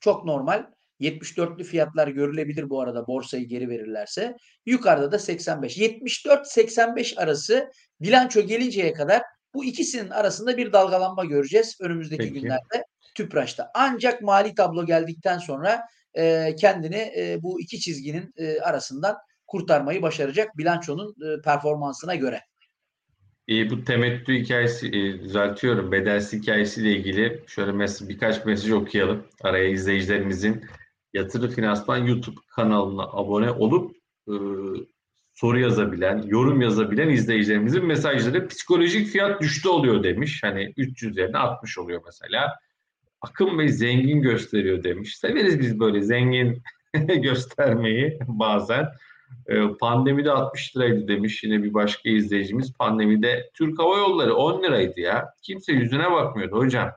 Çok 0.00 0.24
normal. 0.24 0.66
74'lü 1.00 1.64
fiyatlar 1.64 2.08
görülebilir 2.08 2.70
bu 2.70 2.80
arada 2.80 3.06
borsayı 3.06 3.48
geri 3.48 3.68
verirlerse. 3.68 4.36
Yukarıda 4.66 5.12
da 5.12 5.18
85. 5.18 5.78
74-85 5.78 7.20
arası 7.20 7.70
bilanço 8.00 8.40
gelinceye 8.40 8.92
kadar 8.92 9.22
bu 9.54 9.64
ikisinin 9.64 10.10
arasında 10.10 10.56
bir 10.56 10.72
dalgalanma 10.72 11.24
göreceğiz 11.24 11.76
önümüzdeki 11.80 12.22
Peki. 12.22 12.40
günlerde 12.40 12.84
Tüpraş'ta. 13.14 13.70
Ancak 13.74 14.22
mali 14.22 14.54
tablo 14.54 14.86
geldikten 14.86 15.38
sonra 15.38 15.80
e, 16.14 16.54
kendini 16.56 17.12
e, 17.18 17.38
bu 17.42 17.60
iki 17.60 17.80
çizginin 17.80 18.34
e, 18.36 18.60
arasından 18.60 19.16
kurtarmayı 19.46 20.02
başaracak 20.02 20.58
bilançonun 20.58 21.14
e, 21.22 21.42
performansına 21.42 22.14
göre. 22.14 22.40
E, 23.48 23.70
bu 23.70 23.84
temettü 23.84 24.34
hikayesi 24.34 24.88
e, 24.88 25.20
düzeltiyorum. 25.20 25.92
Bedelsiz 25.92 26.42
hikayesiyle 26.42 26.92
ilgili 26.92 27.42
şöyle 27.46 27.70
mes- 27.70 28.08
birkaç 28.08 28.44
mesaj 28.44 28.70
okuyalım. 28.70 29.26
Araya 29.42 29.68
izleyicilerimizin 29.68 30.64
Yatırı 31.12 31.50
Finansman 31.50 31.98
YouTube 31.98 32.40
kanalına 32.48 33.02
abone 33.02 33.50
olup 33.50 33.96
e, 34.28 34.34
soru 35.32 35.60
yazabilen, 35.60 36.22
yorum 36.26 36.60
yazabilen 36.60 37.08
izleyicilerimizin 37.08 37.86
mesajları 37.86 38.48
psikolojik 38.48 39.08
fiyat 39.08 39.40
düştü 39.40 39.68
oluyor 39.68 40.02
demiş. 40.02 40.42
Hani 40.42 40.72
300 40.76 41.16
yerine 41.16 41.38
60 41.38 41.78
oluyor 41.78 42.02
mesela. 42.06 42.58
Akın 43.22 43.58
Bey 43.58 43.68
zengin 43.68 44.22
gösteriyor 44.22 44.84
demiş. 44.84 45.16
Severiz 45.18 45.60
biz 45.60 45.80
böyle 45.80 46.02
zengin 46.02 46.62
göstermeyi 47.22 48.18
bazen. 48.26 48.88
Ee, 49.46 49.68
pandemide 49.80 50.30
60 50.30 50.76
liraydı 50.76 51.08
demiş 51.08 51.44
yine 51.44 51.62
bir 51.62 51.74
başka 51.74 52.10
izleyicimiz. 52.10 52.72
Pandemide 52.72 53.50
Türk 53.54 53.78
Hava 53.78 53.96
Yolları 53.96 54.34
10 54.34 54.62
liraydı 54.62 55.00
ya. 55.00 55.34
Kimse 55.42 55.72
yüzüne 55.72 56.10
bakmıyordu 56.10 56.56
hocam. 56.56 56.90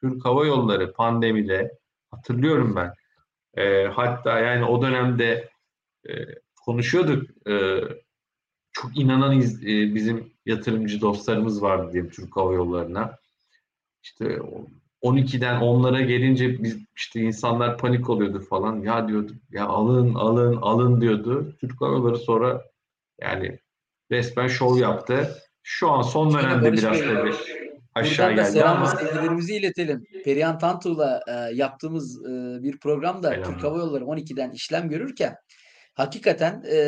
Türk 0.00 0.24
Hava 0.24 0.46
Yolları 0.46 0.92
pandemide 0.92 1.78
hatırlıyorum 2.10 2.76
ben. 2.76 2.94
Ee, 3.62 3.84
hatta 3.84 4.38
yani 4.38 4.64
o 4.64 4.82
dönemde 4.82 5.50
e, 6.08 6.12
konuşuyorduk. 6.64 7.48
E, 7.48 7.80
çok 8.72 8.98
inanan 8.98 9.38
iz, 9.38 9.62
e, 9.62 9.94
bizim 9.94 10.32
yatırımcı 10.46 11.00
dostlarımız 11.00 11.62
vardı 11.62 11.92
diyelim 11.92 12.10
Türk 12.10 12.36
Hava 12.36 12.54
Yolları'na. 12.54 13.18
İşte 14.02 14.38
12'den 15.02 15.60
onlara 15.60 16.00
gelince 16.00 16.62
biz 16.62 16.78
işte 16.96 17.20
insanlar 17.20 17.78
panik 17.78 18.10
oluyordu 18.10 18.40
falan. 18.50 18.80
Ya 18.80 19.08
diyordu 19.08 19.32
ya 19.50 19.66
alın 19.66 20.14
alın 20.14 20.56
alın 20.56 21.00
diyordu. 21.00 21.56
Hava 21.60 21.86
Yolları 21.86 22.16
sonra 22.16 22.62
yani 23.20 23.58
resmen 24.10 24.48
şov 24.48 24.78
yaptı. 24.78 25.38
Şu 25.62 25.90
an 25.90 26.02
son 26.02 26.34
dönemde 26.34 26.72
biraz 26.72 26.98
tabii 26.98 27.32
aşağı 27.94 28.28
Buradan 28.28 28.44
geldi 28.44 28.58
selam 28.58 28.76
ama 28.76 28.86
sevgilerimizi 28.86 29.56
iletelim. 29.56 30.04
Perihan 30.24 30.58
Tantu'la 30.58 31.22
e, 31.28 31.54
yaptığımız 31.54 32.26
e, 32.26 32.62
bir 32.62 32.78
programda 32.78 33.28
Selamlar. 33.28 33.44
Türk 33.44 33.64
Hava 33.64 33.78
Yolları 33.78 34.04
12'den 34.04 34.50
işlem 34.50 34.88
görürken 34.88 35.36
hakikaten 35.94 36.62
e, 36.72 36.78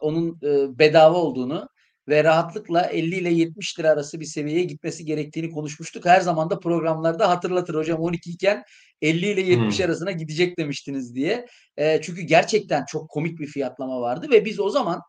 onun 0.00 0.38
e, 0.42 0.78
bedava 0.78 1.16
olduğunu 1.16 1.68
ve 2.08 2.24
rahatlıkla 2.24 2.82
50 2.82 3.16
ile 3.16 3.32
70 3.32 3.78
lira 3.78 3.90
arası 3.90 4.20
bir 4.20 4.24
seviyeye 4.24 4.64
gitmesi 4.64 5.04
gerektiğini 5.04 5.50
konuşmuştuk. 5.50 6.06
Her 6.06 6.20
zaman 6.20 6.50
da 6.50 6.58
programlarda 6.58 7.28
hatırlatır 7.28 7.74
hocam 7.74 8.00
12 8.00 8.30
iken 8.30 8.62
50 9.02 9.26
ile 9.26 9.40
70 9.40 9.78
Hmm. 9.78 9.86
arasına 9.86 10.10
gidecek 10.12 10.58
demiştiniz 10.58 11.14
diye. 11.14 11.46
E, 11.76 12.00
çünkü 12.02 12.22
gerçekten 12.22 12.84
çok 12.84 13.10
komik 13.10 13.38
bir 13.38 13.46
fiyatlama 13.46 14.00
vardı 14.00 14.26
ve 14.30 14.44
biz 14.44 14.60
o 14.60 14.70
zaman 14.70 15.00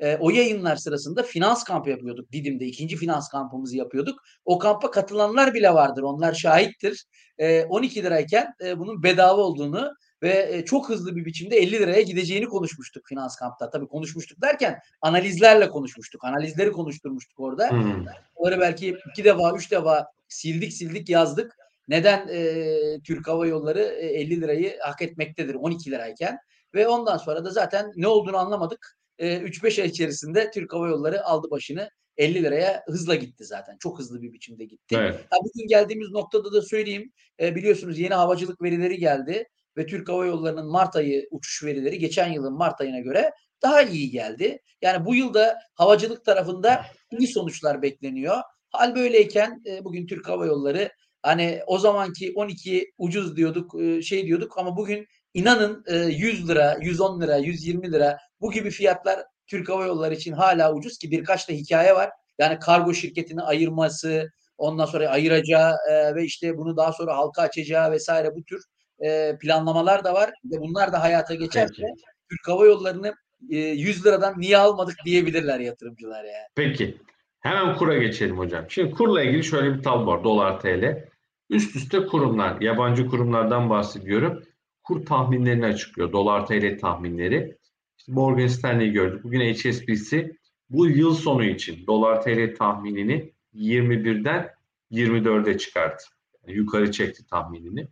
e, 0.00 0.16
o 0.16 0.30
yayınlar 0.30 0.76
sırasında 0.76 1.22
finans 1.22 1.64
kampı 1.64 1.90
yapıyorduk. 1.90 2.32
Didim'de 2.32 2.66
ikinci 2.66 2.96
finans 2.96 3.28
kampımızı 3.28 3.76
yapıyorduk. 3.76 4.20
O 4.44 4.58
kampa 4.58 4.90
katılanlar 4.90 5.54
bile 5.54 5.74
vardır. 5.74 6.02
Onlar 6.02 6.34
şahittir. 6.34 7.04
E, 7.38 7.64
12 7.64 8.02
lirayken 8.02 8.46
e, 8.64 8.78
bunun 8.78 9.02
bedava 9.02 9.42
olduğunu 9.42 9.92
ve 10.22 10.48
e, 10.52 10.64
çok 10.64 10.88
hızlı 10.88 11.16
bir 11.16 11.24
biçimde 11.24 11.56
50 11.56 11.72
liraya 11.72 12.02
gideceğini 12.02 12.46
konuşmuştuk 12.46 13.06
finans 13.06 13.36
kampta. 13.36 13.70
Tabii 13.70 13.86
konuşmuştuk 13.86 14.42
derken 14.42 14.78
analizlerle 15.00 15.68
konuşmuştuk. 15.68 16.24
Analizleri 16.24 16.72
konuşturmuştuk 16.72 17.40
orada. 17.40 17.70
Hmm. 17.70 18.04
Onları 18.34 18.60
belki 18.60 18.96
iki 19.10 19.24
defa, 19.24 19.56
üç 19.56 19.70
defa 19.70 20.06
sildik 20.28 20.72
sildik 20.72 21.08
yazdık. 21.08 21.56
Neden 21.88 22.28
e, 22.28 23.00
Türk 23.04 23.28
Hava 23.28 23.46
Yolları 23.46 23.82
e, 23.82 24.06
50 24.06 24.40
lirayı 24.40 24.78
hak 24.80 25.02
etmektedir 25.02 25.54
12 25.54 25.90
lirayken? 25.90 26.38
Ve 26.74 26.88
ondan 26.88 27.16
sonra 27.16 27.44
da 27.44 27.50
zaten 27.50 27.92
ne 27.96 28.06
olduğunu 28.06 28.36
anlamadık. 28.36 28.98
E, 29.18 29.36
3-5 29.36 29.82
ay 29.82 29.88
içerisinde 29.88 30.50
Türk 30.50 30.72
Hava 30.72 30.88
Yolları 30.88 31.24
aldı 31.24 31.50
başını 31.50 31.90
50 32.16 32.42
liraya 32.42 32.82
hızla 32.86 33.14
gitti 33.14 33.44
zaten. 33.44 33.76
Çok 33.80 33.98
hızlı 33.98 34.22
bir 34.22 34.32
biçimde 34.32 34.64
gitti. 34.64 34.96
Evet. 34.98 35.20
Ha, 35.30 35.36
bugün 35.44 35.68
geldiğimiz 35.68 36.10
noktada 36.10 36.52
da 36.52 36.62
söyleyeyim. 36.62 37.12
E, 37.40 37.54
biliyorsunuz 37.54 37.98
yeni 37.98 38.14
havacılık 38.14 38.62
verileri 38.62 38.98
geldi 38.98 39.48
ve 39.76 39.86
Türk 39.86 40.08
Hava 40.08 40.26
Yolları'nın 40.26 40.66
Mart 40.66 40.96
ayı 40.96 41.28
uçuş 41.30 41.64
verileri 41.64 41.98
geçen 41.98 42.32
yılın 42.32 42.52
Mart 42.52 42.80
ayına 42.80 43.00
göre 43.00 43.32
daha 43.62 43.82
iyi 43.82 44.10
geldi. 44.10 44.58
Yani 44.82 45.06
bu 45.06 45.14
yılda 45.14 45.58
havacılık 45.74 46.24
tarafında 46.24 46.86
iyi 47.18 47.28
sonuçlar 47.28 47.82
bekleniyor. 47.82 48.36
Hal 48.70 48.94
böyleyken 48.94 49.62
e, 49.66 49.84
bugün 49.84 50.06
Türk 50.06 50.28
Hava 50.28 50.46
Yolları 50.46 50.90
hani 51.22 51.60
o 51.66 51.78
zamanki 51.78 52.32
12 52.34 52.92
ucuz 52.98 53.36
diyorduk 53.36 53.80
e, 53.80 54.02
şey 54.02 54.26
diyorduk 54.26 54.58
ama 54.58 54.76
bugün 54.76 55.06
inanın 55.34 55.84
e, 55.86 55.96
100 55.96 56.48
lira, 56.48 56.78
110 56.80 57.20
lira, 57.20 57.36
120 57.36 57.92
lira 57.92 58.18
bu 58.40 58.52
gibi 58.52 58.70
fiyatlar 58.70 59.24
Türk 59.46 59.68
Hava 59.68 59.86
Yolları 59.86 60.14
için 60.14 60.32
hala 60.32 60.74
ucuz 60.74 60.98
ki 60.98 61.10
birkaç 61.10 61.48
da 61.48 61.52
hikaye 61.52 61.94
var. 61.94 62.10
Yani 62.38 62.58
kargo 62.58 62.94
şirketini 62.94 63.42
ayırması, 63.42 64.30
ondan 64.58 64.86
sonra 64.86 65.08
ayıracağı 65.08 65.76
e, 65.90 66.14
ve 66.14 66.24
işte 66.24 66.58
bunu 66.58 66.76
daha 66.76 66.92
sonra 66.92 67.16
halka 67.16 67.42
açacağı 67.42 67.90
vesaire 67.92 68.34
bu 68.36 68.44
tür 68.44 68.62
e, 69.06 69.38
planlamalar 69.40 70.04
da 70.04 70.14
var. 70.14 70.30
Ve 70.44 70.60
bunlar 70.60 70.92
da 70.92 71.02
hayata 71.02 71.34
geçerse 71.34 71.82
Peki. 71.82 72.02
Türk 72.30 72.48
Hava 72.48 72.66
Yolları'nı 72.66 73.14
e, 73.50 73.56
100 73.56 74.06
liradan 74.06 74.34
niye 74.36 74.58
almadık 74.58 74.96
diyebilirler 75.04 75.60
yatırımcılar 75.60 76.24
yani. 76.24 76.46
Peki. 76.54 76.96
Hemen 77.40 77.76
kura 77.76 77.98
geçelim 77.98 78.38
hocam. 78.38 78.64
Şimdi 78.68 78.90
kurla 78.90 79.22
ilgili 79.22 79.44
şöyle 79.44 79.74
bir 79.74 79.82
tablo 79.82 80.06
var. 80.06 80.24
Dolar 80.24 80.60
TL. 80.60 81.08
Üst 81.50 81.76
üste 81.76 82.06
kurumlar, 82.06 82.60
yabancı 82.60 83.06
kurumlardan 83.06 83.70
bahsediyorum. 83.70 84.42
Kur 84.84 85.06
tahminlerini 85.06 85.66
açıklıyor. 85.66 86.12
Dolar 86.12 86.46
TL 86.46 86.78
tahminleri. 86.78 87.58
İşte 87.98 88.12
Morgan 88.12 88.46
Stanley'i 88.46 88.92
gördük. 88.92 89.24
Bugün 89.24 89.54
HSBC 89.54 90.32
bu 90.70 90.86
yıl 90.86 91.14
sonu 91.14 91.44
için 91.44 91.86
dolar 91.86 92.22
TL 92.22 92.56
tahminini 92.56 93.32
21'den 93.54 94.50
24'e 94.92 95.58
çıkarttı. 95.58 96.04
Yani 96.46 96.56
yukarı 96.56 96.92
çekti 96.92 97.26
tahminini. 97.26 97.88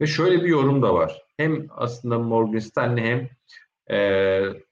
Ve 0.00 0.06
şöyle 0.06 0.44
bir 0.44 0.48
yorum 0.48 0.82
da 0.82 0.94
var. 0.94 1.22
Hem 1.36 1.66
aslında 1.70 2.18
Morgan 2.18 2.58
Stanley 2.58 3.04
hem 3.04 3.28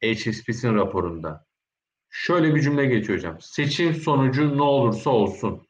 e, 0.02 0.14
HSBC'nin 0.14 0.74
raporunda. 0.74 1.46
Şöyle 2.10 2.54
bir 2.54 2.60
cümle 2.60 2.86
geçiyor 2.86 3.18
hocam. 3.18 3.36
Seçim 3.40 3.94
sonucu 3.94 4.56
ne 4.58 4.62
olursa 4.62 5.10
olsun. 5.10 5.66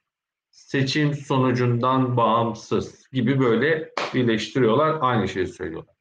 Seçim 0.50 1.14
sonucundan 1.14 2.16
bağımsız 2.16 3.08
gibi 3.12 3.40
böyle 3.40 3.92
birleştiriyorlar. 4.14 4.98
Aynı 5.00 5.28
şeyi 5.28 5.46
söylüyorlar. 5.46 5.94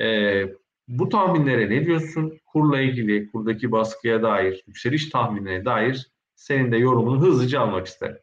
Ee, 0.00 0.54
bu 0.88 1.08
tahminlere 1.08 1.70
ne 1.70 1.86
diyorsun? 1.86 2.38
Kurla 2.46 2.80
ilgili, 2.80 3.30
kurdaki 3.30 3.72
baskıya 3.72 4.22
dair, 4.22 4.64
yükseliş 4.66 5.10
tahminine 5.10 5.64
dair 5.64 6.10
senin 6.34 6.72
de 6.72 6.76
yorumunu 6.76 7.20
hızlıca 7.20 7.60
almak 7.60 7.86
isterim. 7.86 8.18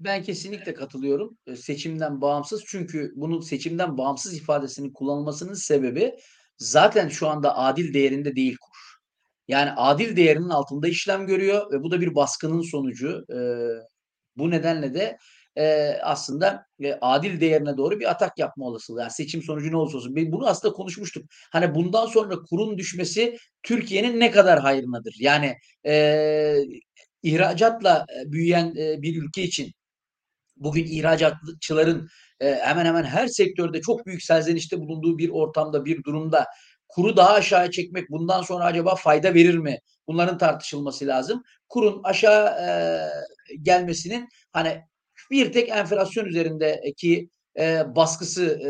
Ben 0.00 0.22
kesinlikle 0.22 0.74
katılıyorum. 0.74 1.38
E, 1.46 1.56
Seçimden 1.56 2.20
bağımsız 2.20 2.64
çünkü 2.66 3.12
bunun 3.16 3.40
seçimden 3.40 3.98
bağımsız 3.98 4.34
ifadesinin 4.34 4.92
kullanılmasının 4.92 5.54
sebebi 5.54 6.14
zaten 6.58 7.08
şu 7.08 7.28
anda 7.28 7.56
adil 7.56 7.94
değerinde 7.94 8.36
değil 8.36 8.56
kur. 8.60 8.78
Yani 9.48 9.70
adil 9.76 10.16
değerinin 10.16 10.48
altında 10.48 10.88
işlem 10.88 11.26
görüyor 11.26 11.72
ve 11.72 11.82
bu 11.82 11.90
da 11.90 12.00
bir 12.00 12.14
baskının 12.14 12.62
sonucu. 12.62 13.24
E, 13.32 13.38
bu 14.36 14.50
nedenle 14.50 14.94
de 14.94 15.18
e, 15.56 15.94
aslında 16.02 16.66
e, 16.82 16.92
adil 17.00 17.40
değerine 17.40 17.76
doğru 17.76 18.00
bir 18.00 18.10
atak 18.10 18.38
yapma 18.38 18.66
olasılığı. 18.66 19.00
Yani 19.00 19.10
seçim 19.10 19.42
sonucu 19.42 19.70
ne 19.72 19.76
olursa 19.76 19.96
olsun. 19.98 20.16
Bunu 20.16 20.46
aslında 20.48 20.74
konuşmuştuk. 20.74 21.24
Hani 21.52 21.74
bundan 21.74 22.06
sonra 22.06 22.34
kurun 22.50 22.78
düşmesi 22.78 23.36
Türkiye'nin 23.62 24.20
ne 24.20 24.30
kadar 24.30 24.60
hayrınadır? 24.60 25.16
Yani 25.20 25.56
e, 25.86 26.56
ihracatla 27.22 28.06
e, 28.20 28.32
büyüyen 28.32 28.74
e, 28.76 29.02
bir 29.02 29.22
ülke 29.22 29.42
için 29.42 29.72
bugün 30.60 30.84
ihracatçıların 30.84 32.08
e, 32.40 32.54
hemen 32.54 32.84
hemen 32.84 33.04
her 33.04 33.26
sektörde 33.26 33.80
çok 33.80 34.06
büyük 34.06 34.22
serzenişte 34.22 34.78
bulunduğu 34.80 35.18
bir 35.18 35.30
ortamda, 35.30 35.84
bir 35.84 36.04
durumda 36.04 36.46
kuru 36.88 37.16
daha 37.16 37.32
aşağıya 37.34 37.70
çekmek 37.70 38.10
bundan 38.10 38.42
sonra 38.42 38.64
acaba 38.64 38.94
fayda 38.94 39.34
verir 39.34 39.58
mi? 39.58 39.78
Bunların 40.06 40.38
tartışılması 40.38 41.06
lazım. 41.06 41.42
Kurun 41.68 42.00
aşağı 42.04 42.46
e, 42.46 42.70
gelmesinin 43.62 44.28
hani 44.52 44.82
bir 45.30 45.52
tek 45.52 45.68
enflasyon 45.68 46.24
üzerindeki 46.24 47.30
e, 47.58 47.96
baskısı 47.96 48.60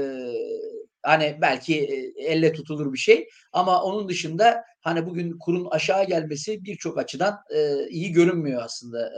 hani 1.02 1.38
belki 1.40 1.88
elle 2.16 2.52
tutulur 2.52 2.92
bir 2.92 2.98
şey 2.98 3.28
ama 3.52 3.82
onun 3.82 4.08
dışında 4.08 4.64
hani 4.80 5.06
bugün 5.06 5.38
kurun 5.38 5.66
aşağı 5.70 6.06
gelmesi 6.06 6.64
birçok 6.64 6.98
açıdan 6.98 7.38
iyi 7.90 8.12
görünmüyor 8.12 8.62
aslında. 8.64 9.12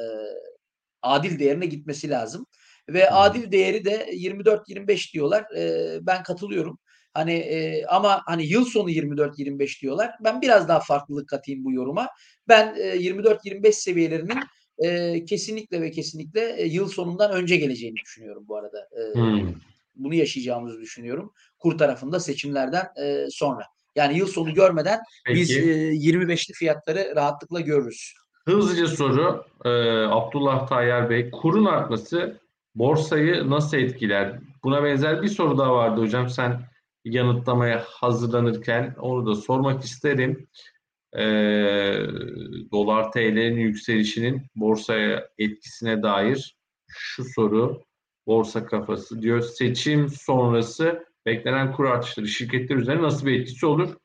Adil 1.03 1.39
değerine 1.39 1.67
gitmesi 1.67 2.11
lazım. 2.11 2.47
Ve 2.89 3.11
adil 3.11 3.53
değeri 3.53 3.85
de 3.85 4.11
24-25 4.13 5.13
diyorlar. 5.13 5.57
E, 5.57 5.99
ben 6.03 6.23
katılıyorum. 6.23 6.79
Hani 7.15 7.33
e, 7.33 7.85
ama 7.87 8.23
hani 8.27 8.47
yıl 8.47 8.65
sonu 8.65 8.91
24-25 8.91 9.83
diyorlar. 9.83 10.11
Ben 10.25 10.43
biraz 10.43 10.69
daha 10.69 10.81
farklılık 10.81 11.29
katayım 11.29 11.65
bu 11.65 11.73
yoruma. 11.73 12.09
Ben 12.49 12.75
e, 12.75 12.97
24-25 12.97 13.73
seviyelerinin 13.73 14.39
e, 14.79 15.25
kesinlikle 15.25 15.81
ve 15.81 15.91
kesinlikle 15.91 16.55
e, 16.57 16.67
yıl 16.67 16.89
sonundan 16.89 17.33
önce 17.33 17.57
geleceğini 17.57 17.97
düşünüyorum 17.97 18.45
bu 18.49 18.57
arada. 18.57 18.79
E, 18.79 19.21
Hmm. 19.21 19.55
Bunu 19.95 20.15
yaşayacağımızı 20.15 20.81
düşünüyorum. 20.81 21.33
Kur 21.59 21.79
tarafında 21.79 22.21
seçimlerden 22.21 22.87
e, 23.03 23.27
sonra. 23.31 23.63
Yani 23.97 24.19
yıl 24.19 24.27
sonu 24.27 24.55
görmeden 24.55 25.01
biz 25.29 25.51
e, 25.51 25.63
25'li 25.93 26.55
fiyatları 26.55 27.13
rahatlıkla 27.17 27.61
görürüz. 27.61 28.15
Hızlıca 28.45 28.87
soru. 28.87 29.45
Ee, 29.65 29.71
Abdullah 30.07 30.67
Tayyar 30.67 31.11
Bey. 31.11 31.31
Kurun 31.31 31.65
artması 31.65 32.40
borsayı 32.75 33.51
nasıl 33.51 33.77
etkiler? 33.77 34.39
Buna 34.65 34.85
benzer 34.85 35.23
bir 35.23 35.29
soru 35.29 35.59
daha 35.59 35.75
vardı 35.75 36.01
hocam. 36.01 36.29
Sen 36.29 36.61
yanıtlamaya 37.05 37.85
hazırlanırken 37.87 38.95
onu 38.99 39.27
da 39.27 39.35
sormak 39.35 39.85
isterim. 39.85 40.49
Ee, 41.17 42.07
dolar 42.73 43.13
TL'nin 43.13 43.57
yükselişinin 43.57 44.43
borsaya 44.57 45.29
etkisine 45.39 46.03
dair 46.03 46.57
şu 46.89 47.25
soru. 47.25 47.83
borsa 48.27 48.67
kafası 48.67 49.23
diyor. 49.23 49.41
Seçim 49.43 50.09
sonrası 50.09 51.05
beklenen 51.27 51.73
kur 51.73 51.85
artışları 51.85 52.29
şirketler 52.29 52.77
üzerine 52.77 53.03
nasıl 53.03 53.27
bir 53.27 53.41
etkisi 53.41 53.67
olur? 53.67 53.97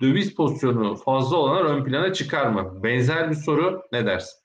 Döviz 0.00 0.34
pozisyonu 0.34 0.96
fazla 0.96 1.36
olanlar 1.36 1.64
ön 1.64 1.84
plana 1.84 2.12
çıkar 2.12 2.46
mı? 2.46 2.80
Benzer 2.82 3.30
bir 3.30 3.36
soru 3.36 3.82
ne 3.92 4.06
dersin? 4.06 4.44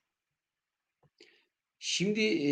Şimdi 1.79 2.21
e, 2.21 2.51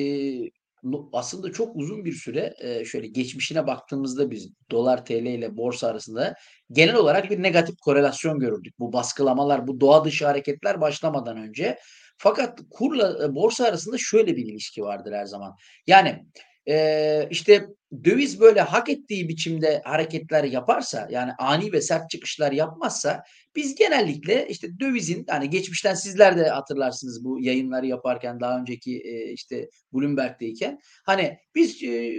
aslında 1.13 1.51
çok 1.51 1.75
uzun 1.75 2.05
bir 2.05 2.13
süre 2.13 2.53
e, 2.59 2.85
şöyle 2.85 3.07
geçmişine 3.07 3.67
baktığımızda 3.67 4.31
biz 4.31 4.49
dolar 4.71 5.05
TL 5.05 5.11
ile 5.11 5.57
borsa 5.57 5.87
arasında 5.87 6.35
genel 6.71 6.95
olarak 6.95 7.29
bir 7.29 7.43
negatif 7.43 7.77
korelasyon 7.77 8.39
görürdük. 8.39 8.79
Bu 8.79 8.93
baskılamalar, 8.93 9.67
bu 9.67 9.79
doğa 9.79 10.05
dışı 10.05 10.25
hareketler 10.25 10.81
başlamadan 10.81 11.37
önce. 11.37 11.77
Fakat 12.17 12.59
kurla 12.69 13.25
e, 13.25 13.35
borsa 13.35 13.65
arasında 13.65 13.95
şöyle 13.99 14.37
bir 14.37 14.45
ilişki 14.45 14.81
vardır 14.81 15.13
her 15.13 15.25
zaman. 15.25 15.55
Yani 15.87 16.25
e, 16.69 17.27
işte 17.31 17.67
döviz 18.03 18.39
böyle 18.39 18.61
hak 18.61 18.89
ettiği 18.89 19.29
biçimde 19.29 19.81
hareketler 19.85 20.43
yaparsa 20.43 21.07
yani 21.11 21.31
ani 21.39 21.71
ve 21.71 21.81
sert 21.81 22.09
çıkışlar 22.09 22.51
yapmazsa 22.51 23.23
biz 23.55 23.75
genellikle 23.75 24.47
işte 24.49 24.79
dövizin 24.79 25.25
hani 25.29 25.49
geçmişten 25.49 25.93
sizler 25.93 26.37
de 26.37 26.49
hatırlarsınız 26.49 27.23
bu 27.23 27.39
yayınları 27.41 27.85
yaparken 27.87 28.39
daha 28.39 28.59
önceki 28.59 29.01
e, 29.01 29.31
işte 29.31 29.69
Bloomberg'deyken 29.93 30.79
hani 31.05 31.37
biz 31.55 31.83
e, 31.83 32.13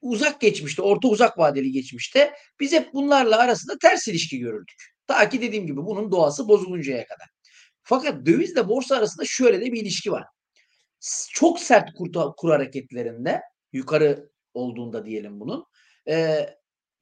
uzak 0.00 0.40
geçmişte 0.40 0.82
orta 0.82 1.08
uzak 1.08 1.38
vadeli 1.38 1.72
geçmişte 1.72 2.32
biz 2.60 2.72
hep 2.72 2.94
bunlarla 2.94 3.38
arasında 3.38 3.78
ters 3.78 4.08
ilişki 4.08 4.38
görürdük. 4.38 4.76
Ta 5.06 5.28
ki 5.28 5.42
dediğim 5.42 5.66
gibi 5.66 5.76
bunun 5.76 6.10
doğası 6.10 6.48
bozuluncaya 6.48 7.06
kadar. 7.06 7.28
Fakat 7.82 8.26
dövizle 8.26 8.68
borsa 8.68 8.96
arasında 8.96 9.24
şöyle 9.26 9.60
de 9.60 9.72
bir 9.72 9.82
ilişki 9.82 10.12
var. 10.12 10.24
Çok 11.32 11.60
sert 11.60 11.94
kur, 11.94 12.12
kur 12.36 12.50
hareketlerinde 12.50 13.40
yukarı 13.72 14.30
olduğunda 14.54 15.06
diyelim 15.06 15.40
bunun 15.40 15.64
e, 16.08 16.48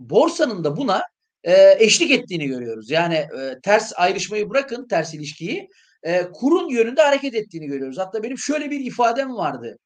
borsanın 0.00 0.64
da 0.64 0.76
buna 0.76 1.02
e, 1.44 1.76
eşlik 1.78 2.10
ettiğini 2.10 2.46
görüyoruz. 2.46 2.90
Yani 2.90 3.14
e, 3.14 3.60
ters 3.62 3.92
ayrışmayı 3.96 4.50
bırakın 4.50 4.88
ters 4.88 5.14
ilişkiyi 5.14 5.68
e, 6.02 6.22
kurun 6.32 6.68
yönünde 6.68 7.02
hareket 7.02 7.34
ettiğini 7.34 7.66
görüyoruz. 7.66 7.98
Hatta 7.98 8.22
benim 8.22 8.38
şöyle 8.38 8.70
bir 8.70 8.80
ifadem 8.80 9.36
vardı. 9.36 9.78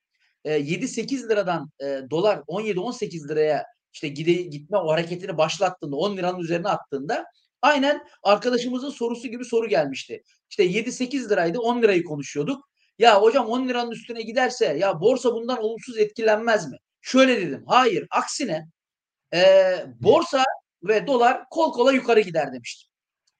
E, 0.44 0.60
7-8 0.60 1.28
liradan 1.28 1.70
e, 1.80 2.00
dolar 2.10 2.38
17-18 2.48 3.28
liraya 3.28 3.64
işte 3.92 4.08
gide, 4.08 4.32
gitme 4.32 4.78
o 4.78 4.88
hareketini 4.88 5.38
başlattığında 5.38 5.96
10 5.96 6.16
liranın 6.16 6.38
üzerine 6.38 6.68
attığında 6.68 7.24
aynen 7.62 8.00
arkadaşımızın 8.22 8.90
sorusu 8.90 9.28
gibi 9.28 9.44
soru 9.44 9.68
gelmişti. 9.68 10.22
İşte 10.50 10.64
7-8 10.64 11.30
liraydı 11.30 11.58
10 11.58 11.82
lirayı 11.82 12.04
konuşuyorduk. 12.04 12.68
Ya 12.98 13.22
hocam 13.22 13.46
10 13.46 13.68
liranın 13.68 13.90
üstüne 13.90 14.22
giderse 14.22 14.66
ya 14.66 15.00
borsa 15.00 15.32
bundan 15.34 15.62
olumsuz 15.62 15.98
etkilenmez 15.98 16.70
mi? 16.70 16.76
Şöyle 17.00 17.40
dedim. 17.40 17.64
Hayır. 17.66 18.06
Aksine 18.10 18.66
e, 19.34 19.74
borsa 20.00 20.44
ve 20.82 21.06
dolar 21.06 21.44
kol 21.50 21.72
kola 21.72 21.92
yukarı 21.92 22.20
gider 22.20 22.52
demiştim. 22.52 22.90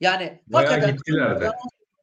Yani 0.00 0.42
hakikaten 0.52 0.96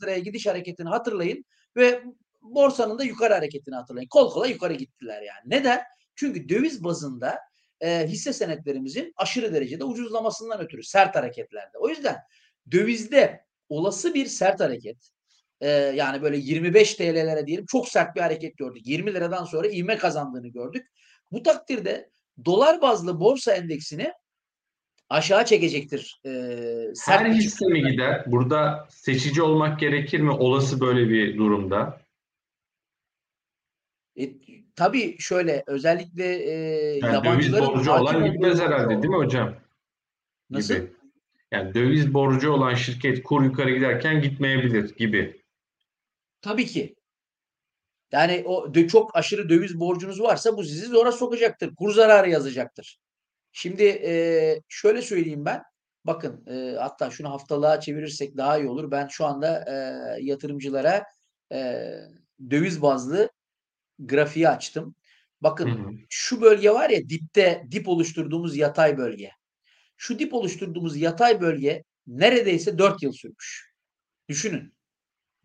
liraya 0.03 0.19
gidiş 0.19 0.47
hareketini 0.47 0.89
hatırlayın 0.89 1.45
ve 1.75 2.03
borsanın 2.41 2.99
da 2.99 3.03
yukarı 3.03 3.33
hareketini 3.33 3.75
hatırlayın. 3.75 4.07
Kol 4.07 4.31
kola 4.31 4.47
yukarı 4.47 4.73
gittiler 4.73 5.21
yani. 5.21 5.41
Neden? 5.45 5.81
Çünkü 6.15 6.49
döviz 6.49 6.83
bazında 6.83 7.39
e, 7.81 8.07
hisse 8.07 8.33
senetlerimizin 8.33 9.13
aşırı 9.17 9.53
derecede 9.53 9.83
ucuzlamasından 9.83 10.59
ötürü 10.59 10.83
sert 10.83 11.15
hareketlerde. 11.15 11.77
O 11.77 11.89
yüzden 11.89 12.17
dövizde 12.71 13.45
olası 13.69 14.13
bir 14.13 14.25
sert 14.25 14.59
hareket 14.59 15.09
e, 15.61 15.69
yani 15.69 16.21
böyle 16.21 16.37
25 16.37 16.95
TL'lere 16.95 17.47
diyelim 17.47 17.65
çok 17.65 17.87
sert 17.87 18.15
bir 18.15 18.21
hareket 18.21 18.57
gördük. 18.57 18.87
20 18.87 19.13
liradan 19.13 19.45
sonra 19.45 19.67
ivme 19.67 19.97
kazandığını 19.97 20.47
gördük. 20.47 20.87
Bu 21.31 21.43
takdirde 21.43 22.09
dolar 22.45 22.81
bazlı 22.81 23.19
borsa 23.19 23.53
endeksini 23.53 24.13
aşağı 25.09 25.45
çekecektir. 25.45 26.21
Ee, 26.25 26.93
Her 27.05 27.25
hisse 27.25 27.65
mi 27.65 27.91
gider? 27.91 28.23
Burada 28.27 28.87
seçici 28.89 29.41
olmak 29.41 29.79
gerekir 29.79 30.19
mi 30.19 30.31
olası 30.31 30.81
böyle 30.81 31.09
bir 31.09 31.37
durumda? 31.37 32.01
E, 34.19 34.29
tabii 34.75 35.15
şöyle 35.19 35.63
özellikle 35.67 36.25
e, 36.25 36.53
yani 36.97 37.13
yabancıların 37.13 37.65
döviz 37.65 37.77
borcu 37.77 37.91
olan 37.91 38.31
gitmez 38.31 38.59
herhalde 38.59 38.89
değil 38.89 39.09
mi 39.09 39.15
hocam? 39.15 39.55
Nasıl? 40.49 40.73
Gibi. 40.73 40.93
Yani 41.51 41.73
döviz 41.73 42.13
borcu 42.13 42.51
olan 42.51 42.73
şirket 42.73 43.23
kur 43.23 43.43
yukarı 43.43 43.71
giderken 43.71 44.21
gitmeyebilir 44.21 44.95
gibi. 44.95 45.42
Tabii 46.43 46.65
ki. 46.65 46.95
Yani 48.11 48.43
o 48.45 48.73
çok 48.87 49.15
aşırı 49.15 49.49
döviz 49.49 49.79
borcunuz 49.79 50.21
varsa 50.21 50.57
bu 50.57 50.63
sizi 50.63 50.85
zora 50.85 51.11
sokacaktır. 51.11 51.75
Kur 51.75 51.93
zararı 51.93 52.29
yazacaktır. 52.29 52.99
Şimdi 53.51 53.83
e, 53.83 54.61
şöyle 54.67 55.01
söyleyeyim 55.01 55.45
ben. 55.45 55.63
Bakın 56.05 56.45
e, 56.47 56.75
hatta 56.79 57.09
şunu 57.09 57.29
haftalığa 57.29 57.79
çevirirsek 57.79 58.37
daha 58.37 58.57
iyi 58.57 58.67
olur. 58.67 58.91
Ben 58.91 59.07
şu 59.07 59.25
anda 59.25 59.65
e, 59.67 59.73
yatırımcılara 60.23 61.03
e, 61.51 61.89
döviz 62.49 62.81
bazlı 62.81 63.29
grafiği 63.99 64.49
açtım. 64.49 64.95
Bakın 65.41 65.69
hı 65.69 65.89
hı. 65.89 65.93
şu 66.09 66.41
bölge 66.41 66.71
var 66.71 66.89
ya 66.89 67.09
dipte 67.09 67.63
dip 67.71 67.89
oluşturduğumuz 67.89 68.57
yatay 68.57 68.97
bölge. 68.97 69.31
Şu 69.97 70.19
dip 70.19 70.33
oluşturduğumuz 70.33 70.97
yatay 70.97 71.41
bölge 71.41 71.83
neredeyse 72.07 72.77
4 72.77 73.03
yıl 73.03 73.11
sürmüş. 73.11 73.73
Düşünün. 74.29 74.72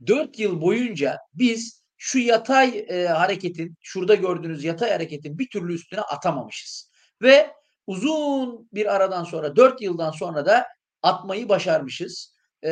4 0.07 0.39
yıl 0.39 0.61
boyunca 0.61 1.19
biz 1.35 1.83
şu 1.97 2.19
yatay 2.19 2.87
e, 2.89 3.07
hareketin, 3.07 3.77
şurada 3.81 4.15
gördüğünüz 4.15 4.65
yatay 4.65 4.91
hareketin 4.91 5.39
bir 5.39 5.49
türlü 5.49 5.75
üstüne 5.75 6.01
atamamışız. 6.01 6.91
Ve 7.23 7.51
uzun 7.87 8.69
bir 8.73 8.95
aradan 8.95 9.25
sonra, 9.25 9.57
dört 9.57 9.83
yıldan 9.83 10.11
sonra 10.11 10.47
da 10.47 10.67
atmayı 11.03 11.49
başarmışız. 11.49 12.38
E, 12.63 12.71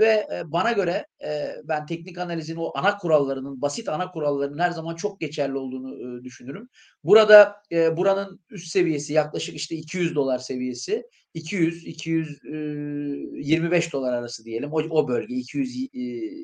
ve 0.00 0.26
bana 0.44 0.72
göre 0.72 1.06
e, 1.24 1.54
ben 1.64 1.86
teknik 1.86 2.18
analizin 2.18 2.56
o 2.56 2.72
ana 2.74 2.96
kurallarının, 2.96 3.62
basit 3.62 3.88
ana 3.88 4.10
kurallarının 4.10 4.58
her 4.58 4.70
zaman 4.70 4.94
çok 4.94 5.20
geçerli 5.20 5.56
olduğunu 5.56 6.20
e, 6.20 6.24
düşünürüm. 6.24 6.68
Burada 7.04 7.62
e, 7.72 7.96
buranın 7.96 8.40
üst 8.50 8.68
seviyesi 8.68 9.12
yaklaşık 9.12 9.56
işte 9.56 9.76
200 9.76 10.14
dolar 10.14 10.38
seviyesi. 10.38 11.04
200 11.34 11.86
225 11.86 13.88
e, 13.88 13.92
dolar 13.92 14.12
arası 14.12 14.44
diyelim. 14.44 14.72
O, 14.72 14.82
o 14.90 15.08
bölge 15.08 15.34
200 15.34 15.76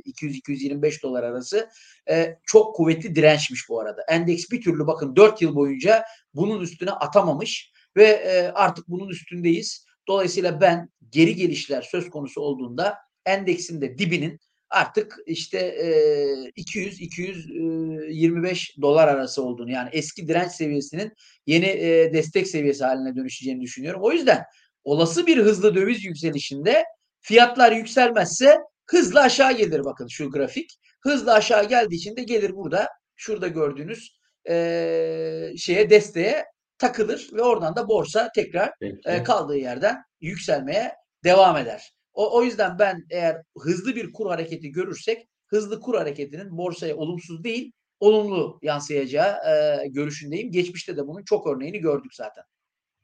200 0.04 0.36
225 0.36 1.02
dolar 1.02 1.22
arası 1.22 1.68
e, 2.10 2.36
çok 2.44 2.76
kuvvetli 2.76 3.14
dirençmiş 3.14 3.68
bu 3.68 3.80
arada. 3.80 4.02
Endeks 4.08 4.50
bir 4.50 4.62
türlü 4.62 4.86
bakın 4.86 5.16
4 5.16 5.42
yıl 5.42 5.54
boyunca 5.54 6.04
bunun 6.34 6.60
üstüne 6.60 6.90
atamamış 6.90 7.72
ve 7.96 8.04
e, 8.04 8.50
artık 8.54 8.88
bunun 8.88 9.08
üstündeyiz. 9.08 9.85
Dolayısıyla 10.08 10.60
ben 10.60 10.88
geri 11.10 11.34
gelişler 11.34 11.82
söz 11.82 12.10
konusu 12.10 12.40
olduğunda 12.40 12.94
endeksin 13.26 13.80
de 13.80 13.98
dibinin 13.98 14.40
artık 14.70 15.16
işte 15.26 15.58
e, 15.58 16.50
200 16.56 17.00
225 17.00 18.76
dolar 18.80 19.08
arası 19.08 19.42
olduğunu 19.42 19.70
yani 19.70 19.88
eski 19.92 20.28
direnç 20.28 20.52
seviyesinin 20.52 21.12
yeni 21.46 21.66
e, 21.66 22.12
destek 22.12 22.48
seviyesi 22.48 22.84
haline 22.84 23.16
dönüşeceğini 23.16 23.60
düşünüyorum. 23.60 24.00
O 24.02 24.12
yüzden 24.12 24.44
olası 24.84 25.26
bir 25.26 25.38
hızlı 25.38 25.74
döviz 25.74 26.04
yükselişinde 26.04 26.84
fiyatlar 27.20 27.72
yükselmezse 27.72 28.58
hızlı 28.86 29.20
aşağı 29.20 29.52
gelir 29.56 29.84
bakın 29.84 30.06
şu 30.06 30.30
grafik. 30.30 30.78
Hızlı 31.00 31.34
aşağı 31.34 31.68
geldiği 31.68 31.94
için 31.94 32.16
de 32.16 32.22
gelir 32.22 32.56
burada 32.56 32.88
şurada 33.16 33.48
gördüğünüz 33.48 34.18
e, 34.48 35.52
şeye 35.56 35.90
desteğe 35.90 36.44
takılır 36.78 37.30
ve 37.32 37.42
oradan 37.42 37.76
da 37.76 37.88
borsa 37.88 38.30
tekrar 38.34 38.72
e, 39.04 39.22
kaldığı 39.22 39.56
yerden 39.56 40.02
yükselmeye 40.20 40.92
devam 41.24 41.56
eder. 41.56 41.92
O, 42.12 42.38
o 42.38 42.42
yüzden 42.42 42.78
ben 42.78 43.04
eğer 43.10 43.42
hızlı 43.58 43.96
bir 43.96 44.12
kur 44.12 44.26
hareketi 44.26 44.72
görürsek 44.72 45.28
hızlı 45.46 45.80
kur 45.80 45.94
hareketinin 45.94 46.56
borsaya 46.56 46.96
olumsuz 46.96 47.44
değil 47.44 47.72
olumlu 48.00 48.58
yansıyacağı 48.62 49.32
e, 49.32 49.86
görüşündeyim. 49.88 50.52
Geçmişte 50.52 50.96
de 50.96 51.06
bunun 51.06 51.22
çok 51.24 51.46
örneğini 51.46 51.78
gördük 51.78 52.14
zaten. 52.14 52.44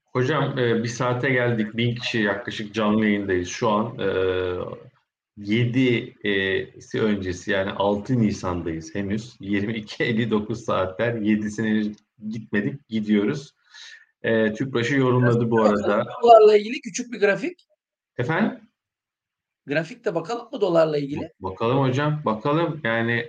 Hocam 0.05 0.59
e, 0.59 0.83
bir 0.83 0.89
saate 0.89 1.31
geldik. 1.31 1.77
Bin 1.77 1.95
kişi 1.95 2.19
yaklaşık 2.19 2.75
canlı 2.75 3.05
yayındayız 3.05 3.49
şu 3.49 3.69
an. 3.69 3.99
E, 3.99 4.07
7'si 5.39 7.01
öncesi 7.01 7.51
yani 7.51 7.71
6 7.71 8.21
Nisan'dayız 8.21 8.95
henüz. 8.95 9.37
22.59 9.41 10.55
saatler. 10.55 11.15
7'sine 11.15 11.95
gitmedik. 12.29 12.89
Gidiyoruz. 12.89 13.53
E, 14.23 14.53
TÜPRAŞ'ı 14.53 14.97
yorumladı 14.97 15.51
bu 15.51 15.63
arada. 15.63 16.05
Dolarla 16.23 16.57
ilgili 16.57 16.81
küçük 16.81 17.13
bir 17.13 17.21
grafik. 17.21 17.67
Efendim? 18.19 18.61
Grafik 19.67 20.05
de 20.05 20.15
bakalım 20.15 20.49
mı 20.53 20.61
dolarla 20.61 20.99
ilgili? 20.99 21.33
Bakalım 21.41 21.81
hocam. 21.81 22.23
Bakalım 22.25 22.81
yani. 22.85 23.29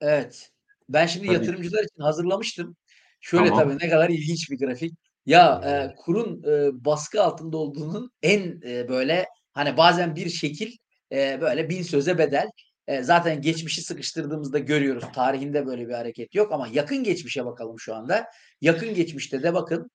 Evet. 0.00 0.50
Ben 0.88 1.06
şimdi 1.06 1.26
tabii. 1.26 1.34
yatırımcılar 1.34 1.82
için 1.82 2.02
hazırlamıştım. 2.02 2.76
Şöyle 3.20 3.48
tamam. 3.48 3.64
tabii 3.64 3.84
ne 3.84 3.90
kadar 3.90 4.08
ilginç 4.08 4.50
bir 4.50 4.58
grafik. 4.58 4.94
Ya 5.26 5.60
e, 5.66 5.94
kurun 5.96 6.42
e, 6.42 6.84
baskı 6.84 7.22
altında 7.22 7.56
olduğunun 7.56 8.10
en 8.22 8.60
e, 8.66 8.88
böyle 8.88 9.26
hani 9.52 9.76
bazen 9.76 10.16
bir 10.16 10.28
şekil 10.28 10.72
e, 11.12 11.40
böyle 11.40 11.68
bin 11.68 11.82
söze 11.82 12.18
bedel 12.18 12.50
E, 12.88 13.02
zaten 13.02 13.40
geçmişi 13.40 13.82
sıkıştırdığımızda 13.82 14.58
görüyoruz. 14.58 15.04
Tarihinde 15.14 15.66
böyle 15.66 15.88
bir 15.88 15.92
hareket 15.92 16.34
yok 16.34 16.52
ama 16.52 16.68
yakın 16.72 17.04
geçmişe 17.04 17.46
bakalım 17.46 17.78
şu 17.78 17.94
anda. 17.94 18.26
Yakın 18.60 18.94
geçmişte 18.94 19.42
de 19.42 19.54
bakın 19.54 19.90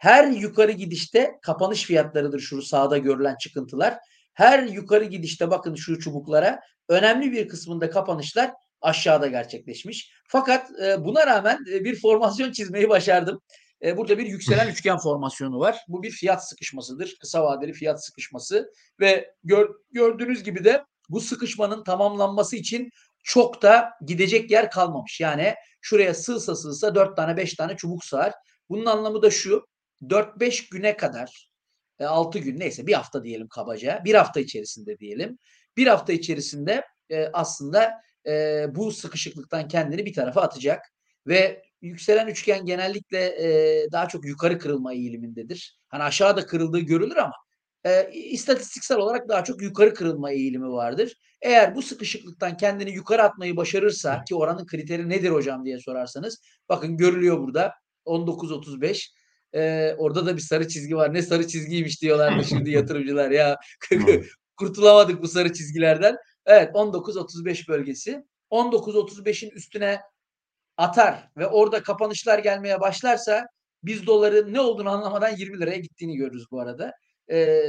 her 0.00 0.26
yukarı 0.28 0.72
gidişte 0.72 1.38
kapanış 1.42 1.84
fiyatlarıdır 1.84 2.40
şu 2.40 2.62
sağda 2.62 2.98
görülen 2.98 3.36
çıkıntılar. 3.36 3.98
Her 4.34 4.62
yukarı 4.62 5.04
gidişte 5.04 5.50
bakın 5.50 5.74
şu 5.74 5.98
çubuklara 5.98 6.60
önemli 6.88 7.32
bir 7.32 7.48
kısmında 7.48 7.90
kapanışlar 7.90 8.50
aşağıda 8.80 9.26
gerçekleşmiş. 9.26 10.12
Fakat 10.28 10.70
e, 10.82 11.04
buna 11.04 11.26
rağmen 11.26 11.58
e, 11.72 11.84
bir 11.84 12.00
formasyon 12.00 12.52
çizmeyi 12.52 12.88
başardım. 12.88 13.40
E, 13.82 13.96
burada 13.96 14.18
bir 14.18 14.26
yükselen 14.26 14.68
üçgen 14.68 14.98
formasyonu 14.98 15.58
var. 15.58 15.78
Bu 15.88 16.02
bir 16.02 16.10
fiyat 16.10 16.48
sıkışmasıdır. 16.48 17.16
Kısa 17.20 17.44
vadeli 17.44 17.72
fiyat 17.72 18.04
sıkışması 18.04 18.72
ve 19.00 19.34
gör, 19.44 19.68
gördüğünüz 19.92 20.42
gibi 20.42 20.64
de 20.64 20.84
bu 21.08 21.20
sıkışmanın 21.20 21.84
tamamlanması 21.84 22.56
için 22.56 22.90
çok 23.22 23.62
da 23.62 23.90
gidecek 24.06 24.50
yer 24.50 24.70
kalmamış. 24.70 25.20
Yani 25.20 25.54
şuraya 25.80 26.14
sığsa 26.14 26.56
sığsa 26.56 26.94
4 26.94 27.16
tane 27.16 27.36
5 27.36 27.54
tane 27.54 27.76
çubuk 27.76 28.04
sığar. 28.04 28.32
Bunun 28.68 28.86
anlamı 28.86 29.22
da 29.22 29.30
şu 29.30 29.69
4-5 30.02 30.70
güne 30.70 30.96
kadar 30.96 31.50
6 32.00 32.38
e, 32.38 32.40
gün 32.40 32.60
neyse 32.60 32.86
bir 32.86 32.92
hafta 32.92 33.24
diyelim 33.24 33.48
kabaca 33.48 34.02
bir 34.04 34.14
hafta 34.14 34.40
içerisinde 34.40 34.98
diyelim 34.98 35.38
bir 35.76 35.86
hafta 35.86 36.12
içerisinde 36.12 36.84
e, 37.10 37.26
aslında 37.32 37.92
e, 38.26 38.66
bu 38.74 38.92
sıkışıklıktan 38.92 39.68
kendini 39.68 40.06
bir 40.06 40.12
tarafa 40.12 40.42
atacak 40.42 40.84
ve 41.26 41.62
yükselen 41.80 42.26
üçgen 42.26 42.66
genellikle 42.66 43.36
daha 43.92 44.08
çok 44.08 44.24
yukarı 44.24 44.58
kırılma 44.58 44.92
eğilimindedir. 44.92 45.78
Hani 45.88 46.02
aşağıda 46.02 46.46
kırıldığı 46.46 46.80
görülür 46.80 47.16
ama 47.16 47.34
e, 47.84 48.10
istatistiksel 48.12 48.98
olarak 48.98 49.28
daha 49.28 49.44
çok 49.44 49.62
yukarı 49.62 49.94
kırılma 49.94 50.30
eğilimi 50.30 50.68
vardır. 50.68 51.16
Eğer 51.42 51.74
bu 51.74 51.82
sıkışıklıktan 51.82 52.56
kendini 52.56 52.90
yukarı 52.90 53.22
atmayı 53.22 53.56
başarırsa 53.56 54.24
ki 54.24 54.34
oranın 54.34 54.66
kriteri 54.66 55.08
nedir 55.08 55.30
hocam 55.30 55.64
diye 55.64 55.78
sorarsanız 55.78 56.42
bakın 56.68 56.96
görülüyor 56.96 57.38
burada 57.38 57.74
19.35 58.06 59.08
e, 59.54 59.94
orada 59.98 60.26
da 60.26 60.36
bir 60.36 60.42
sarı 60.42 60.68
çizgi 60.68 60.96
var. 60.96 61.14
Ne 61.14 61.22
sarı 61.22 61.46
çizgiymiş 61.46 62.02
diyorlardı 62.02 62.44
şimdi 62.48 62.70
yatırımcılar 62.70 63.30
ya. 63.30 63.56
Kurtulamadık 64.56 65.22
bu 65.22 65.28
sarı 65.28 65.52
çizgilerden. 65.52 66.16
Evet 66.46 66.74
19.35 66.74 67.68
bölgesi. 67.68 68.24
19.35'in 68.50 69.50
üstüne 69.50 70.00
atar 70.76 71.28
ve 71.36 71.46
orada 71.46 71.82
kapanışlar 71.82 72.38
gelmeye 72.38 72.80
başlarsa 72.80 73.46
biz 73.82 74.06
doların 74.06 74.54
ne 74.54 74.60
olduğunu 74.60 74.90
anlamadan 74.90 75.36
20 75.36 75.60
liraya 75.60 75.78
gittiğini 75.78 76.16
görürüz 76.16 76.46
bu 76.50 76.60
arada. 76.60 76.92
Ee, 77.30 77.62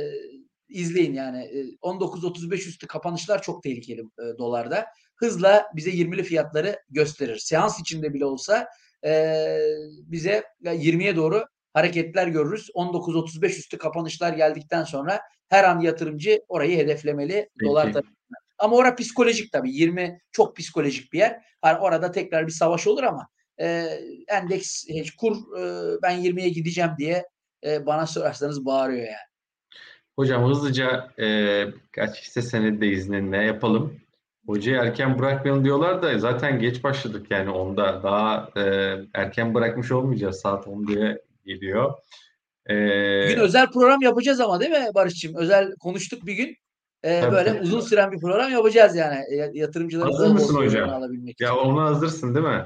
izleyin 0.70 1.14
yani 1.14 1.50
19.35 1.82 2.56
üstü 2.56 2.88
kapanışlar 2.88 3.42
çok 3.42 3.64
tehlikeli 3.64 4.02
e, 4.02 4.38
dolarda. 4.38 4.86
Hızla 5.16 5.66
bize 5.76 5.92
20'li 5.92 6.24
fiyatları 6.24 6.80
gösterir. 6.90 7.38
Seans 7.38 7.80
içinde 7.80 8.14
bile 8.14 8.26
olsa 8.26 8.68
e, 9.06 9.46
bize 9.88 10.44
20'ye 10.64 11.16
doğru 11.16 11.46
hareketler 11.74 12.28
görürüz. 12.28 12.70
19.35 12.70 13.48
üstü 13.48 13.78
kapanışlar 13.78 14.34
geldikten 14.34 14.84
sonra 14.84 15.22
her 15.50 15.64
an 15.64 15.80
yatırımcı 15.80 16.42
orayı 16.48 16.78
hedeflemeli 16.78 17.50
Peki. 17.60 17.70
dolar 17.70 17.84
tarafından. 17.84 18.42
Ama 18.58 18.76
orada 18.76 18.96
psikolojik 18.96 19.52
tabii. 19.52 19.72
20 19.72 20.20
çok 20.32 20.58
psikolojik 20.58 21.14
bir 21.14 21.20
yer. 21.20 21.42
Hani 21.62 21.80
orada 21.80 22.12
tekrar 22.12 22.48
bir 22.48 22.52
savaş 22.52 22.88
olur 22.88 23.04
ama 23.04 23.28
e, 23.62 23.88
endeks 24.28 24.86
kur 25.20 25.36
e, 25.58 25.62
ben 26.04 26.20
20'ye 26.20 26.50
gideceğim 26.50 26.92
diye 26.98 27.26
e, 27.66 27.86
bana 27.86 28.08
sorarsanız 28.08 28.66
bağırıyor 28.66 29.06
yani. 29.06 29.32
Hocam 30.16 30.50
hızlıca 30.50 31.12
e, 31.20 31.66
kaç 31.92 32.22
hisse 32.22 32.42
senedi 32.42 32.82
de 32.82 32.88
izninle 32.88 33.38
yapalım. 33.38 34.02
Hocayı 34.46 34.78
erken 34.78 35.20
bırakmayalım 35.20 35.66
diyorlar 35.66 36.02
da 36.02 36.20
zaten 36.20 36.60
geç 36.60 36.84
başladık 36.84 37.28
yani 37.30 37.50
onda 37.50 38.04
daha 38.04 38.50
e, 38.58 38.96
erken 39.14 39.54
bırakmış 39.54 39.92
olmayacağız 39.92 40.42
saat 40.42 40.66
10'ya 40.68 41.18
geliyor. 41.46 41.94
Ee, 42.70 42.74
Bugün 43.24 43.40
özel 43.40 43.72
program 43.72 44.02
yapacağız 44.02 44.40
ama 44.40 44.60
değil 44.60 44.72
mi 44.72 44.90
Barış'cığım? 44.96 45.36
Özel 45.36 45.76
konuştuk 45.76 46.26
bir 46.26 46.34
gün. 46.34 46.58
Ee, 47.06 47.32
böyle 47.32 47.50
tabii. 47.50 47.62
uzun 47.62 47.82
süren 47.82 48.12
bir 48.12 48.20
program 48.20 48.52
yapacağız 48.52 48.96
yani. 48.96 49.24
Yatırımcılarımızın 49.54 50.24
Hazır 50.24 50.34
mısın 50.34 50.56
hocam? 50.56 50.90
Alabilmek 50.90 51.42
ya 51.42 51.52
için. 51.52 51.58
ona 51.60 51.86
hazırsın 51.86 52.36
değil 52.36 52.46
mi? 52.46 52.66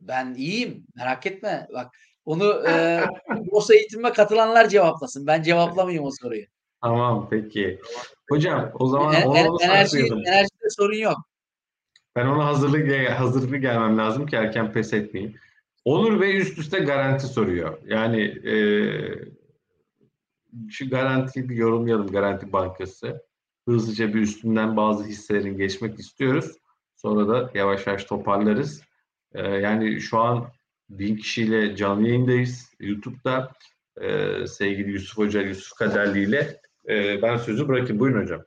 Ben 0.00 0.34
iyiyim. 0.34 0.86
Merak 0.96 1.26
etme. 1.26 1.66
Bak 1.74 1.86
onu 2.24 2.68
e, 2.68 3.04
borsa 3.52 3.74
eğitimime 3.74 4.12
katılanlar 4.12 4.68
cevaplasın. 4.68 5.26
Ben 5.26 5.42
cevaplamayayım 5.42 6.04
o 6.04 6.10
soruyu. 6.10 6.44
Tamam 6.82 7.28
peki. 7.30 7.80
Hocam 8.30 8.70
o 8.74 8.86
zaman 8.86 9.14
en, 9.14 9.30
en, 9.30 9.48
enerji, 9.60 9.98
enerjide 9.98 10.70
sorun 10.70 10.96
yok. 10.96 11.16
Ben 12.16 12.26
ona 12.26 12.46
hazırlık 12.46 13.10
hazırlıklı 13.10 13.56
gelmem 13.56 13.98
lazım 13.98 14.26
ki 14.26 14.36
erken 14.36 14.72
pes 14.72 14.92
etmeyeyim. 14.92 15.36
Onur 15.84 16.20
ve 16.20 16.36
üst 16.36 16.58
üste 16.58 16.78
garanti 16.78 17.26
soruyor. 17.26 17.78
Yani 17.86 18.22
e, 18.22 18.54
şu 20.70 20.90
garantiyi 20.90 21.48
bir 21.48 21.56
yorumlayalım 21.56 22.06
Garanti 22.06 22.52
Bankası. 22.52 23.22
Hızlıca 23.68 24.14
bir 24.14 24.20
üstünden 24.20 24.76
bazı 24.76 25.04
hisselerin 25.04 25.56
geçmek 25.56 25.98
istiyoruz. 25.98 26.56
Sonra 26.96 27.28
da 27.28 27.50
yavaş 27.54 27.86
yavaş 27.86 28.04
toparlarız. 28.04 28.82
E, 29.34 29.42
yani 29.42 30.00
şu 30.00 30.18
an 30.18 30.48
bin 30.90 31.16
kişiyle 31.16 31.76
canlı 31.76 32.08
yayındayız 32.08 32.72
YouTube'da. 32.80 33.52
E, 34.00 34.46
sevgili 34.46 34.90
Yusuf 34.90 35.18
Hoca, 35.18 35.42
Yusuf 35.42 35.78
Kaderli 35.78 36.22
ile 36.22 36.60
e, 36.88 37.22
ben 37.22 37.36
sözü 37.36 37.68
bırakayım. 37.68 38.00
Buyurun 38.00 38.22
hocam. 38.22 38.42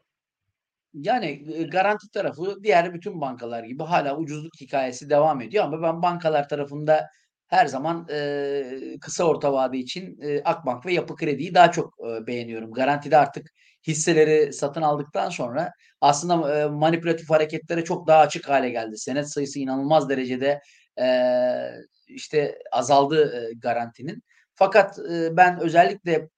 Yani 0.93 1.43
garanti 1.69 2.11
tarafı 2.11 2.63
diğer 2.63 2.93
bütün 2.93 3.21
bankalar 3.21 3.63
gibi 3.63 3.83
hala 3.83 4.17
ucuzluk 4.17 4.61
hikayesi 4.61 5.09
devam 5.09 5.41
ediyor 5.41 5.63
ama 5.63 5.81
ben 5.81 6.01
bankalar 6.01 6.49
tarafında 6.49 7.09
her 7.47 7.65
zaman 7.65 8.07
e, 8.11 8.63
kısa 9.01 9.23
orta 9.23 9.53
vade 9.53 9.77
için 9.77 10.21
e, 10.21 10.43
Akbank 10.43 10.85
ve 10.85 10.93
Yapı 10.93 11.15
Kredi'yi 11.15 11.53
daha 11.53 11.71
çok 11.71 11.93
e, 11.99 12.27
beğeniyorum. 12.27 12.71
Garantide 12.71 13.17
artık 13.17 13.51
hisseleri 13.87 14.53
satın 14.53 14.81
aldıktan 14.81 15.29
sonra 15.29 15.73
aslında 16.01 16.59
e, 16.59 16.65
manipülatif 16.65 17.29
hareketlere 17.29 17.83
çok 17.83 18.07
daha 18.07 18.19
açık 18.19 18.49
hale 18.49 18.69
geldi. 18.69 18.97
Senet 18.97 19.29
sayısı 19.29 19.59
inanılmaz 19.59 20.09
derecede 20.09 20.61
e, 20.99 21.07
işte 22.07 22.59
azaldı 22.71 23.49
e, 23.49 23.53
garantinin. 23.53 24.23
Fakat 24.55 24.99
e, 24.99 25.37
ben 25.37 25.59
özellikle 25.59 26.29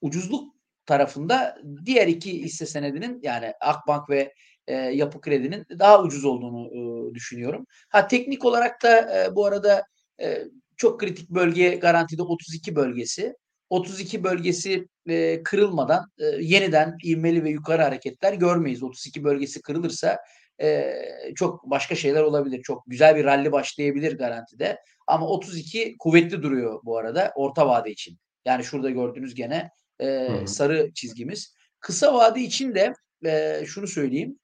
ucuzluk 0.00 0.54
tarafında 0.86 1.58
diğer 1.84 2.06
iki 2.06 2.42
hisse 2.42 2.66
senedinin 2.66 3.20
yani 3.22 3.52
Akbank 3.60 4.10
ve 4.10 4.34
e, 4.66 4.74
Yapı 4.74 5.20
Kredi'nin 5.20 5.66
daha 5.78 6.02
ucuz 6.02 6.24
olduğunu 6.24 6.68
e, 7.10 7.14
düşünüyorum. 7.14 7.66
Ha 7.88 8.08
teknik 8.08 8.44
olarak 8.44 8.82
da 8.82 9.24
e, 9.24 9.34
bu 9.34 9.46
arada 9.46 9.84
e, 10.20 10.44
çok 10.76 11.00
kritik 11.00 11.30
bölge 11.30 11.74
garantide 11.74 12.22
32 12.22 12.76
bölgesi. 12.76 13.34
32 13.70 14.24
bölgesi 14.24 14.88
e, 15.08 15.42
kırılmadan 15.42 16.10
e, 16.18 16.24
yeniden 16.24 16.96
ivmeli 17.04 17.44
ve 17.44 17.50
yukarı 17.50 17.82
hareketler 17.82 18.32
görmeyiz. 18.32 18.82
32 18.82 19.24
bölgesi 19.24 19.62
kırılırsa 19.62 20.18
e, 20.62 20.94
çok 21.36 21.70
başka 21.70 21.94
şeyler 21.94 22.22
olabilir. 22.22 22.62
Çok 22.62 22.84
güzel 22.86 23.16
bir 23.16 23.24
ralli 23.24 23.52
başlayabilir 23.52 24.18
garantide. 24.18 24.78
Ama 25.06 25.26
32 25.26 25.96
kuvvetli 25.98 26.42
duruyor 26.42 26.80
bu 26.84 26.98
arada 26.98 27.32
orta 27.34 27.68
vade 27.68 27.90
için. 27.90 28.18
Yani 28.44 28.64
şurada 28.64 28.90
gördüğünüz 28.90 29.34
gene 29.34 29.70
e, 30.00 30.28
sarı 30.46 30.92
çizgimiz. 30.94 31.54
Kısa 31.80 32.14
vade 32.14 32.40
için 32.40 32.74
de 32.74 32.92
e, 33.24 33.62
şunu 33.66 33.86
söyleyeyim. 33.86 34.38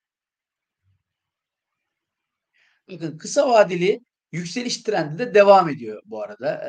Bakın 2.90 3.18
kısa 3.18 3.48
vadeli 3.48 4.00
yükseliş 4.32 4.82
trendi 4.82 5.18
de 5.18 5.34
devam 5.34 5.68
ediyor 5.68 6.02
bu 6.04 6.22
arada. 6.22 6.62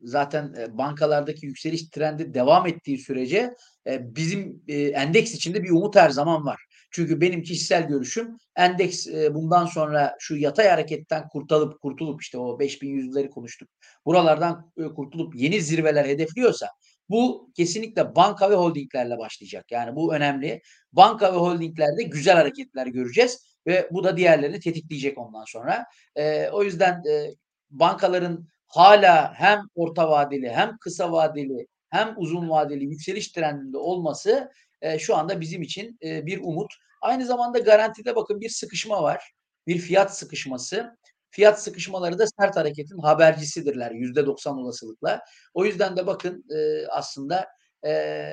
Zaten 0.00 0.54
bankalardaki 0.72 1.46
yükseliş 1.46 1.88
trendi 1.88 2.34
devam 2.34 2.66
ettiği 2.66 2.98
sürece 2.98 3.54
bizim 3.86 4.62
endeks 4.68 5.34
içinde 5.34 5.62
bir 5.62 5.70
umut 5.70 5.96
her 5.96 6.10
zaman 6.10 6.46
var. 6.46 6.60
Çünkü 6.90 7.20
benim 7.20 7.42
kişisel 7.42 7.88
görüşüm 7.88 8.36
endeks 8.56 9.06
bundan 9.30 9.66
sonra 9.66 10.16
şu 10.18 10.36
yatay 10.36 10.68
hareketten 10.68 11.28
kurtulup 11.28 11.80
kurtulup 11.80 12.22
işte 12.22 12.38
o 12.38 12.58
5100'leri 12.58 13.30
konuştuk. 13.30 13.68
Buralardan 14.06 14.72
kurtulup 14.96 15.36
yeni 15.36 15.60
zirveler 15.60 16.04
hedefliyorsa 16.04 16.68
bu 17.08 17.50
kesinlikle 17.56 18.14
banka 18.16 18.50
ve 18.50 18.54
holdinglerle 18.54 19.18
başlayacak. 19.18 19.64
Yani 19.70 19.96
bu 19.96 20.14
önemli. 20.14 20.62
Banka 20.92 21.32
ve 21.32 21.36
holdinglerde 21.36 22.02
güzel 22.02 22.34
hareketler 22.34 22.86
göreceğiz 22.86 23.53
ve 23.66 23.88
bu 23.92 24.04
da 24.04 24.16
diğerlerini 24.16 24.60
tetikleyecek 24.60 25.18
ondan 25.18 25.44
sonra. 25.44 25.86
E, 26.16 26.48
o 26.48 26.62
yüzden 26.62 27.02
e, 27.10 27.34
bankaların 27.70 28.48
hala 28.66 29.34
hem 29.34 29.60
orta 29.74 30.10
vadeli 30.10 30.50
hem 30.50 30.78
kısa 30.78 31.12
vadeli 31.12 31.66
hem 31.90 32.14
uzun 32.16 32.50
vadeli 32.50 32.84
yükseliş 32.84 33.28
trendinde 33.28 33.78
olması 33.78 34.50
e, 34.82 34.98
şu 34.98 35.16
anda 35.16 35.40
bizim 35.40 35.62
için 35.62 35.98
e, 36.04 36.26
bir 36.26 36.40
umut. 36.42 36.72
Aynı 37.02 37.26
zamanda 37.26 37.58
garantide 37.58 38.16
bakın 38.16 38.40
bir 38.40 38.48
sıkışma 38.48 39.02
var. 39.02 39.32
Bir 39.66 39.78
fiyat 39.78 40.16
sıkışması. 40.16 40.96
Fiyat 41.30 41.62
sıkışmaları 41.62 42.18
da 42.18 42.26
sert 42.26 42.56
hareketin 42.56 42.98
habercisidirler 42.98 43.90
yüzde 43.90 44.26
doksan 44.26 44.58
olasılıkla. 44.58 45.20
O 45.54 45.64
yüzden 45.64 45.96
de 45.96 46.06
bakın 46.06 46.44
e, 46.56 46.86
aslında 46.86 47.46
e, 47.86 48.32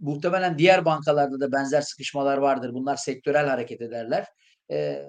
muhtemelen 0.00 0.58
diğer 0.58 0.84
bankalarda 0.84 1.40
da 1.40 1.52
benzer 1.52 1.80
sıkışmalar 1.80 2.38
vardır. 2.38 2.70
Bunlar 2.74 2.96
sektörel 2.96 3.46
hareket 3.46 3.80
ederler. 3.80 4.26
E, 4.70 5.06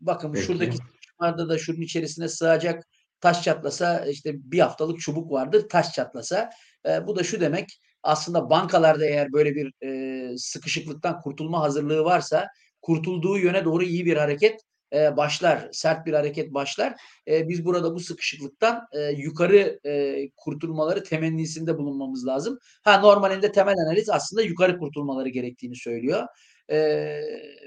bakın 0.00 0.32
Peki. 0.32 0.46
şuradaki 0.46 0.76
sıkışmalarda 0.76 1.48
da 1.48 1.58
şunun 1.58 1.80
içerisine 1.80 2.28
sığacak 2.28 2.84
taş 3.20 3.42
çatlasa 3.42 4.06
işte 4.06 4.32
bir 4.34 4.60
haftalık 4.60 5.00
çubuk 5.00 5.32
vardır 5.32 5.68
taş 5.68 5.92
çatlasa. 5.92 6.50
E, 6.88 7.06
bu 7.06 7.16
da 7.16 7.24
şu 7.24 7.40
demek 7.40 7.80
aslında 8.02 8.50
bankalarda 8.50 9.06
eğer 9.06 9.32
böyle 9.32 9.54
bir 9.54 9.72
e, 9.86 10.38
sıkışıklıktan 10.38 11.20
kurtulma 11.20 11.60
hazırlığı 11.60 12.04
varsa 12.04 12.48
kurtulduğu 12.82 13.38
yöne 13.38 13.64
doğru 13.64 13.84
iyi 13.84 14.06
bir 14.06 14.16
hareket 14.16 14.60
e, 14.92 15.16
başlar, 15.16 15.68
sert 15.72 16.06
bir 16.06 16.12
hareket 16.12 16.54
başlar. 16.54 16.94
E, 17.28 17.48
biz 17.48 17.64
burada 17.64 17.94
bu 17.94 18.00
sıkışıklıktan 18.00 18.86
e, 18.92 19.00
yukarı 19.00 19.80
e, 19.86 20.24
kurtulmaları 20.36 21.04
temennisinde 21.04 21.78
bulunmamız 21.78 22.26
lazım. 22.26 22.58
Ha 22.82 22.98
normalinde 22.98 23.52
temel 23.52 23.74
analiz 23.86 24.10
aslında 24.10 24.42
yukarı 24.42 24.78
kurtulmaları 24.78 25.28
gerektiğini 25.28 25.76
söylüyor. 25.76 26.26
E, 26.70 26.78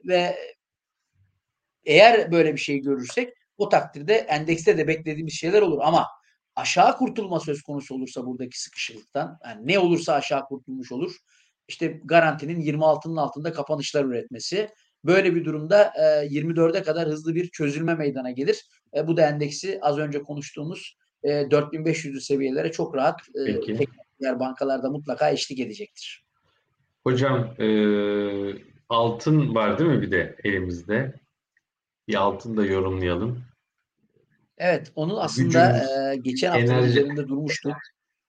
ve 0.06 0.38
eğer 1.86 2.32
böyle 2.32 2.54
bir 2.54 2.60
şey 2.60 2.80
görürsek 2.80 3.34
o 3.58 3.70
takdirde 3.70 4.14
endekste 4.14 4.78
de 4.78 4.88
beklediğimiz 4.88 5.34
şeyler 5.34 5.62
olur 5.62 5.80
ama 5.82 6.08
aşağı 6.56 6.98
kurtulma 6.98 7.40
söz 7.40 7.62
konusu 7.62 7.96
olursa 7.96 8.26
buradaki 8.26 8.62
sıkışıklıktan 8.62 9.40
yani 9.46 9.68
ne 9.68 9.80
olursa 9.80 10.14
aşağı 10.14 10.46
kurtulmuş 10.46 10.92
olur. 10.92 11.16
İşte 11.68 12.02
garantinin 12.04 12.62
26'nın 12.62 13.16
altında 13.16 13.54
kapanışlar 13.54 14.06
üretmesi. 14.06 14.70
Böyle 15.06 15.36
bir 15.36 15.46
durumda 15.46 15.94
e, 15.96 16.28
24'e 16.28 16.84
kadar 16.84 17.08
hızlı 17.08 17.36
bir 17.36 17.50
çözülme 17.50 17.96
meydana 17.96 18.32
gelir. 18.32 18.66
E, 18.96 19.08
bu 19.08 19.18
da 19.18 19.22
endeksi 19.22 19.80
az 19.82 19.98
önce 19.98 20.24
konuştuğumuz 20.24 20.98
e, 21.24 21.30
4500'lü 21.30 22.20
seviyelere 22.20 22.72
çok 22.72 22.96
rahat 22.96 23.20
e, 23.48 23.62
diğer 24.20 24.40
bankalarda 24.40 24.90
mutlaka 24.90 25.30
eşlik 25.30 25.60
edecektir. 25.60 26.26
Hocam 27.04 27.56
e, 27.60 27.68
altın 28.90 29.56
var 29.56 29.80
değil 29.80 29.90
mi 29.90 30.02
bir 30.02 30.12
de 30.12 30.36
elimizde? 30.44 31.14
Bir 32.08 32.16
altın 32.16 32.58
da 32.58 32.66
yorumlayalım. 32.66 33.44
Evet, 34.58 34.92
onun 34.96 35.18
aslında 35.18 35.68
Gücümüz, 35.68 36.16
e, 36.16 36.16
geçen 36.16 36.52
hafta 36.52 36.74
enerji, 36.74 36.90
üzerinde 36.90 37.28
durmuştuk. 37.28 37.74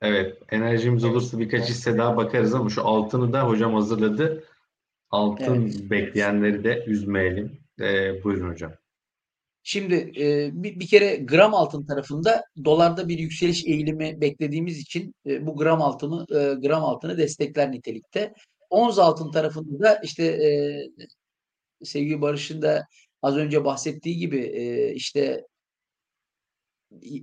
Evet, 0.03 0.39
enerjimiz 0.51 1.05
olursa 1.05 1.39
birkaç 1.39 1.69
hisse 1.69 1.99
daha 1.99 2.17
bakarız 2.17 2.55
ama 2.55 2.71
şu 2.71 2.87
altını 2.87 3.33
da 3.33 3.43
hocam 3.43 3.75
hazırladı. 3.75 4.45
Altın 5.13 5.63
evet. 5.63 5.91
bekleyenleri 5.91 6.65
de 6.65 6.85
üzmeyelim. 6.87 7.59
Ee, 7.81 8.25
buyurun 8.25 8.51
hocam. 8.51 8.73
Şimdi 9.63 10.13
e, 10.17 10.51
bir, 10.53 10.81
bir 10.81 10.87
kere 10.87 11.17
gram 11.17 11.55
altın 11.55 11.87
tarafında 11.87 12.45
dolarda 12.65 13.09
bir 13.09 13.19
yükseliş 13.19 13.65
eğilimi 13.67 14.21
beklediğimiz 14.21 14.79
için 14.79 15.15
e, 15.27 15.47
bu 15.47 15.57
gram 15.57 15.83
altını 15.83 16.27
e, 16.31 16.55
gram 16.55 16.85
altını 16.85 17.19
destekler 17.19 17.73
nitelikte. 17.73 18.33
Onz 18.71 18.99
altın 18.99 19.31
tarafında 19.31 19.85
da 19.85 20.01
işte 20.05 20.25
e, 20.25 20.51
sevgili 21.85 22.21
Barış'ın 22.21 22.63
da 22.63 22.87
az 23.23 23.37
önce 23.37 23.65
bahsettiği 23.65 24.17
gibi 24.17 24.41
e, 24.41 24.95
işte 24.95 25.47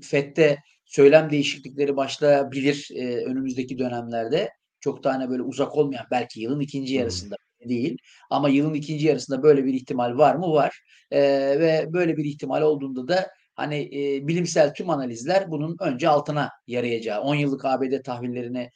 FED'de 0.01 0.57
söylem 0.85 1.29
değişiklikleri 1.29 1.97
başlayabilir 1.97 2.89
e, 2.95 3.25
önümüzdeki 3.25 3.77
dönemlerde. 3.77 4.49
Çok 4.79 5.03
tane 5.03 5.29
böyle 5.29 5.41
uzak 5.41 5.75
olmayan 5.75 6.05
belki 6.11 6.41
yılın 6.41 6.59
ikinci 6.59 6.93
yarısında 6.93 7.35
değil. 7.65 7.97
Ama 8.29 8.49
yılın 8.49 8.73
ikinci 8.73 9.07
yarısında 9.07 9.43
böyle 9.43 9.65
bir 9.65 9.73
ihtimal 9.73 10.17
var 10.17 10.35
mı? 10.35 10.51
Var. 10.53 10.81
E, 11.11 11.21
ve 11.59 11.85
böyle 11.93 12.17
bir 12.17 12.25
ihtimal 12.25 12.61
olduğunda 12.61 13.07
da 13.07 13.27
hani 13.55 13.89
e, 13.93 14.27
bilimsel 14.27 14.73
tüm 14.73 14.89
analizler 14.89 15.51
bunun 15.51 15.77
önce 15.79 16.09
altına 16.09 16.49
yarayacağı, 16.67 17.21
10 17.21 17.35
yıllık 17.35 17.65
ABD 17.65 18.01
tahvillerini 18.03 18.69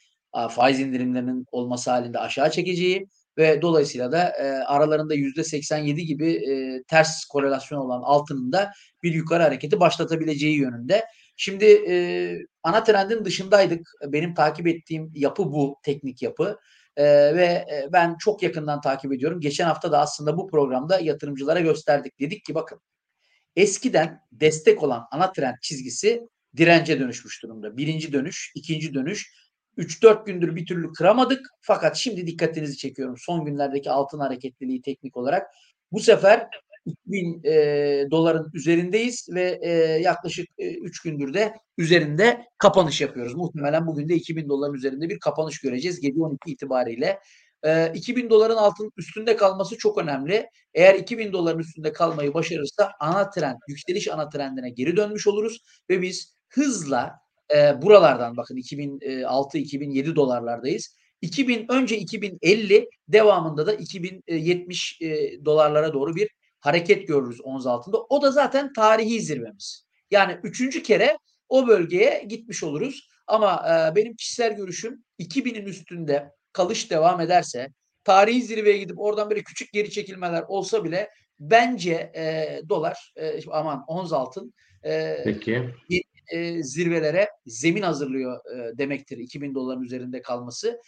faiz 0.50 0.80
indirimlerinin 0.80 1.46
olması 1.52 1.90
halinde 1.90 2.18
aşağı 2.18 2.50
çekeceği 2.50 3.06
ve 3.38 3.62
dolayısıyla 3.62 4.12
da 4.12 4.28
e, 4.28 4.44
aralarında 4.44 5.14
%87 5.14 5.94
gibi 5.94 6.32
e, 6.32 6.82
ters 6.82 7.24
korelasyon 7.24 7.78
olan 7.78 8.02
altının 8.02 8.52
da 8.52 8.72
bir 9.02 9.14
yukarı 9.14 9.42
hareketi 9.42 9.80
başlatabileceği 9.80 10.58
yönünde. 10.58 11.04
Şimdi 11.36 11.64
e, 11.64 11.94
ana 12.62 12.84
trendin 12.84 13.24
dışındaydık. 13.24 13.90
Benim 14.06 14.34
takip 14.34 14.66
ettiğim 14.66 15.10
yapı 15.14 15.52
bu, 15.52 15.76
teknik 15.82 16.22
yapı. 16.22 16.58
E, 16.96 17.04
ve 17.36 17.66
ben 17.92 18.16
çok 18.18 18.42
yakından 18.42 18.80
takip 18.80 19.12
ediyorum. 19.12 19.40
Geçen 19.40 19.64
hafta 19.64 19.92
da 19.92 20.00
aslında 20.00 20.36
bu 20.36 20.46
programda 20.46 20.98
yatırımcılara 20.98 21.60
gösterdik. 21.60 22.20
Dedik 22.20 22.44
ki 22.44 22.54
bakın 22.54 22.80
eskiden 23.56 24.20
destek 24.32 24.82
olan 24.82 25.06
ana 25.10 25.32
trend 25.32 25.54
çizgisi 25.62 26.28
dirence 26.56 27.00
dönüşmüş 27.00 27.42
durumda. 27.42 27.76
Birinci 27.76 28.12
dönüş, 28.12 28.52
ikinci 28.54 28.94
dönüş. 28.94 29.44
3-4 29.78 30.26
gündür 30.26 30.56
bir 30.56 30.66
türlü 30.66 30.92
kıramadık. 30.92 31.46
Fakat 31.60 31.96
şimdi 31.96 32.26
dikkatinizi 32.26 32.76
çekiyorum. 32.76 33.16
Son 33.18 33.44
günlerdeki 33.44 33.90
altın 33.90 34.18
hareketliliği 34.18 34.82
teknik 34.82 35.16
olarak. 35.16 35.46
Bu 35.92 36.00
sefer 36.00 36.48
2000 36.86 37.40
e, 37.44 38.06
doların 38.10 38.50
üzerindeyiz 38.54 39.28
ve 39.34 39.58
e, 39.62 39.70
yaklaşık 40.02 40.48
3 40.58 41.06
e, 41.06 41.10
gündür 41.10 41.34
de 41.34 41.54
üzerinde 41.78 42.44
kapanış 42.58 43.00
yapıyoruz. 43.00 43.34
Muhtemelen 43.34 43.86
bugün 43.86 44.08
de 44.08 44.14
2000 44.14 44.48
doların 44.48 44.74
üzerinde 44.74 45.08
bir 45.08 45.18
kapanış 45.18 45.60
göreceğiz 45.60 46.00
gece 46.00 46.20
12 46.20 46.50
itibariyle. 46.50 47.18
E, 47.62 47.92
2000 47.94 48.30
doların 48.30 48.56
altın 48.56 48.92
üstünde 48.96 49.36
kalması 49.36 49.78
çok 49.78 49.98
önemli. 49.98 50.46
Eğer 50.74 50.94
2000 50.94 51.32
doların 51.32 51.58
üstünde 51.58 51.92
kalmayı 51.92 52.34
başarırsa 52.34 52.92
ana 53.00 53.30
trend, 53.30 53.56
yükseliş 53.68 54.08
ana 54.08 54.28
trendine 54.28 54.70
geri 54.70 54.96
dönmüş 54.96 55.26
oluruz 55.26 55.62
ve 55.90 56.02
biz 56.02 56.34
hızla 56.48 57.12
e, 57.54 57.82
buralardan 57.82 58.36
bakın 58.36 58.56
2006-2007 58.56 60.16
dolarlardayız 60.16 60.96
2000 61.22 61.66
önce 61.68 61.96
2050 61.98 62.88
devamında 63.08 63.66
da 63.66 63.74
2070 63.74 65.00
e, 65.00 65.44
dolarlara 65.44 65.92
doğru 65.92 66.16
bir 66.16 66.28
hareket 66.64 67.08
görürüz 67.08 67.40
ons 67.40 67.66
altında. 67.66 67.98
O 68.08 68.22
da 68.22 68.30
zaten 68.30 68.72
tarihi 68.72 69.20
zirvemiz. 69.20 69.86
Yani 70.10 70.38
üçüncü 70.42 70.82
kere 70.82 71.18
o 71.48 71.68
bölgeye 71.68 72.24
gitmiş 72.28 72.62
oluruz. 72.62 73.08
Ama 73.26 73.64
e, 73.68 73.96
benim 73.96 74.16
kişisel 74.16 74.56
görüşüm 74.56 75.04
2000'in 75.20 75.66
üstünde 75.66 76.30
kalış 76.52 76.90
devam 76.90 77.20
ederse 77.20 77.68
tarihi 78.04 78.42
zirveye 78.42 78.78
gidip 78.78 79.00
oradan 79.00 79.30
böyle 79.30 79.42
küçük 79.42 79.72
geri 79.72 79.90
çekilmeler 79.90 80.44
olsa 80.48 80.84
bile 80.84 81.10
bence 81.40 82.12
e, 82.16 82.62
dolar 82.68 83.12
e, 83.16 83.40
aman 83.50 83.84
ons 83.86 84.12
altın 84.12 84.54
e, 84.84 85.20
Peki. 85.24 85.74
E, 86.32 86.62
zirvelere 86.62 87.28
zemin 87.46 87.82
hazırlıyor 87.82 88.40
e, 88.56 88.78
demektir 88.78 89.18
2000 89.18 89.54
doların 89.54 89.82
üzerinde 89.82 90.22
kalması. 90.22 90.80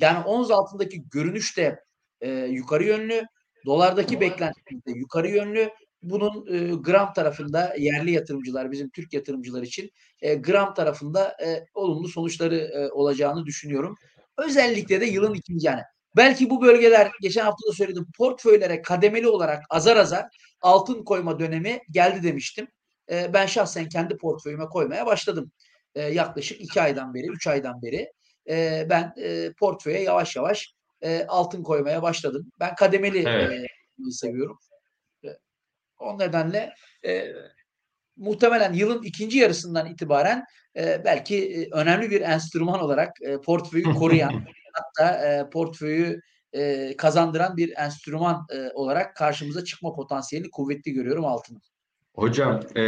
Yani 0.00 0.24
ons 0.24 0.50
altındaki 0.50 1.08
görünüş 1.08 1.56
de 1.56 1.80
e, 2.20 2.30
yukarı 2.30 2.84
yönlü 2.84 3.22
Dolardaki 3.64 4.20
beklentimiz 4.20 4.86
de 4.86 4.90
yukarı 4.92 5.28
yönlü. 5.28 5.70
Bunun 6.02 6.46
e, 6.54 6.74
gram 6.74 7.12
tarafında 7.12 7.74
yerli 7.78 8.10
yatırımcılar, 8.10 8.70
bizim 8.70 8.90
Türk 8.90 9.12
yatırımcılar 9.12 9.62
için 9.62 9.90
e, 10.22 10.34
gram 10.34 10.74
tarafında 10.74 11.36
e, 11.44 11.66
olumlu 11.74 12.08
sonuçları 12.08 12.56
e, 12.56 12.90
olacağını 12.90 13.46
düşünüyorum. 13.46 13.96
Özellikle 14.36 15.00
de 15.00 15.04
yılın 15.04 15.34
ikinci 15.34 15.66
yani. 15.66 15.80
Belki 16.16 16.50
bu 16.50 16.62
bölgeler 16.62 17.10
geçen 17.20 17.44
hafta 17.44 17.68
da 17.68 17.72
söyledim 17.72 18.06
portföylere 18.18 18.82
kademeli 18.82 19.28
olarak 19.28 19.64
azar 19.70 19.96
azar 19.96 20.26
altın 20.60 21.04
koyma 21.04 21.38
dönemi 21.38 21.80
geldi 21.90 22.22
demiştim. 22.22 22.68
E, 23.10 23.32
ben 23.32 23.46
şahsen 23.46 23.88
kendi 23.88 24.16
portföyüme 24.16 24.66
koymaya 24.66 25.06
başladım. 25.06 25.52
E, 25.94 26.02
yaklaşık 26.02 26.60
iki 26.60 26.82
aydan 26.82 27.14
beri, 27.14 27.26
üç 27.26 27.46
aydan 27.46 27.82
beri 27.82 28.12
e, 28.48 28.86
ben 28.90 29.14
e, 29.16 29.52
portföye 29.58 30.02
yavaş 30.02 30.36
yavaş 30.36 30.74
e, 31.04 31.26
altın 31.28 31.62
koymaya 31.62 32.02
başladım. 32.02 32.52
Ben 32.60 32.74
kademeli 32.74 33.24
evet. 33.28 33.52
e, 34.08 34.10
seviyorum. 34.10 34.58
E, 35.24 35.28
o 35.98 36.18
nedenle 36.18 36.74
e, 37.06 37.32
muhtemelen 38.16 38.72
yılın 38.72 39.02
ikinci 39.02 39.38
yarısından 39.38 39.86
itibaren 39.86 40.44
e, 40.76 41.04
belki 41.04 41.54
e, 41.54 41.70
önemli 41.70 42.10
bir 42.10 42.20
enstrüman 42.20 42.80
olarak 42.80 43.22
e, 43.22 43.40
portföyü 43.40 43.84
koruyan 43.98 44.44
hatta 44.72 45.28
e, 45.28 45.50
portföyü 45.50 46.20
e, 46.52 46.94
kazandıran 46.96 47.56
bir 47.56 47.72
enstrüman 47.76 48.46
e, 48.50 48.70
olarak 48.74 49.16
karşımıza 49.16 49.64
çıkma 49.64 49.92
potansiyeli 49.92 50.50
kuvvetli 50.50 50.92
görüyorum 50.92 51.24
altını. 51.24 51.58
Hocam 52.14 52.60
e, 52.76 52.82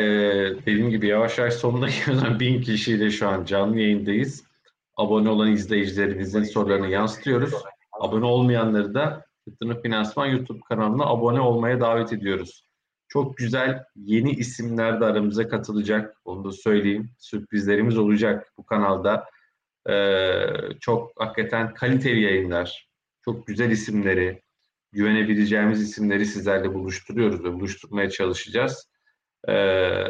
dediğim 0.67 0.91
gibi 0.91 1.07
yavaş 1.07 1.39
yavaş 1.39 1.55
sonuna 1.55 1.89
gelen 2.07 2.41
bin 2.41 2.63
kişiyle 2.63 3.11
şu 3.11 3.29
an 3.29 3.45
canlı 3.45 3.81
yayındayız. 3.81 4.45
Abone 4.97 5.29
olan 5.29 5.53
izleyicilerimizin 5.53 6.43
sorularını 6.43 6.89
yansıtıyoruz. 6.89 7.55
Abone 8.01 8.25
olmayanları 8.25 8.95
da 8.95 9.27
Yatırım 9.47 9.83
Finansman 9.83 10.27
YouTube 10.27 10.61
kanalına 10.69 11.05
abone 11.07 11.41
olmaya 11.41 11.81
davet 11.81 12.13
ediyoruz. 12.13 12.67
Çok 13.09 13.37
güzel 13.37 13.85
yeni 13.97 14.31
isimler 14.31 15.01
de 15.01 15.05
aramıza 15.05 15.49
katılacak. 15.49 16.17
Onu 16.25 16.45
da 16.45 16.53
söyleyeyim. 16.53 17.11
Sürprizlerimiz 17.19 17.99
olacak 17.99 18.53
bu 18.59 18.67
kanalda. 18.67 19.25
Ee, 19.89 20.47
çok 20.81 21.13
hakikaten 21.17 21.75
kaliteli 21.75 22.21
yayınlar, 22.21 22.89
çok 23.25 23.47
güzel 23.47 23.71
isimleri, 23.71 24.43
güvenebileceğimiz 24.93 25.83
isimleri 25.83 26.27
sizlerle 26.27 26.75
buluşturuyoruz 26.75 27.45
ve 27.45 27.53
buluşturmaya 27.53 28.11
çalışacağız. 28.11 28.89
Ee, 29.49 30.05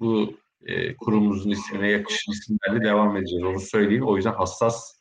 bu 0.00 0.34
e, 0.66 0.96
kurumumuzun 0.96 1.50
ismine 1.50 1.90
yakışan 1.90 2.32
isimlerle 2.32 2.84
devam 2.84 3.16
edeceğiz. 3.16 3.44
Onu 3.44 3.60
söyleyeyim. 3.60 4.06
O 4.06 4.16
yüzden 4.16 4.34
hassas 4.34 4.97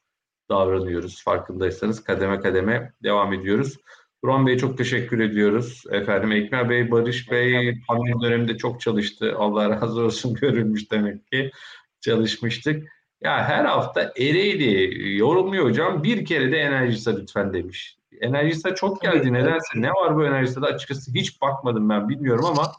davranıyoruz. 0.50 1.24
Farkındaysanız 1.24 2.04
kademe 2.04 2.40
kademe 2.40 2.94
devam 3.04 3.34
ediyoruz. 3.34 3.78
Burhan 4.24 4.48
Bey 4.48 4.58
çok 4.58 4.78
teşekkür 4.78 5.20
ediyoruz. 5.20 5.84
Efendim 5.92 6.32
Ekmer 6.32 6.70
Bey, 6.70 6.92
Barış 6.92 7.32
Bey 7.32 7.82
pandemi 7.88 8.22
döneminde 8.22 8.58
çok 8.58 8.82
çalıştı. 8.82 9.34
Allah 9.38 9.70
razı 9.70 10.02
olsun 10.02 10.34
görülmüş 10.42 10.92
demek 10.92 11.32
ki. 11.32 11.52
Çalışmıştık. 12.02 12.88
Ya 13.22 13.44
her 13.50 13.66
hafta 13.66 14.02
Ereğli 14.18 15.18
yorumluyor 15.18 15.66
hocam. 15.66 16.04
Bir 16.04 16.26
kere 16.26 16.52
de 16.52 16.58
Enerjisa 16.58 17.12
lütfen 17.16 17.54
demiş. 17.54 17.97
Enerjisa 18.22 18.76
çok 18.76 19.02
geldi. 19.02 19.34
Nedense 19.34 19.82
ne 19.82 19.90
var 19.90 20.16
bu 20.16 20.26
Enerjisa'da 20.26 20.66
açıkçası 20.68 21.12
hiç 21.14 21.42
bakmadım 21.42 21.90
ben 21.90 22.10
bilmiyorum 22.10 22.46
ama 22.46 22.72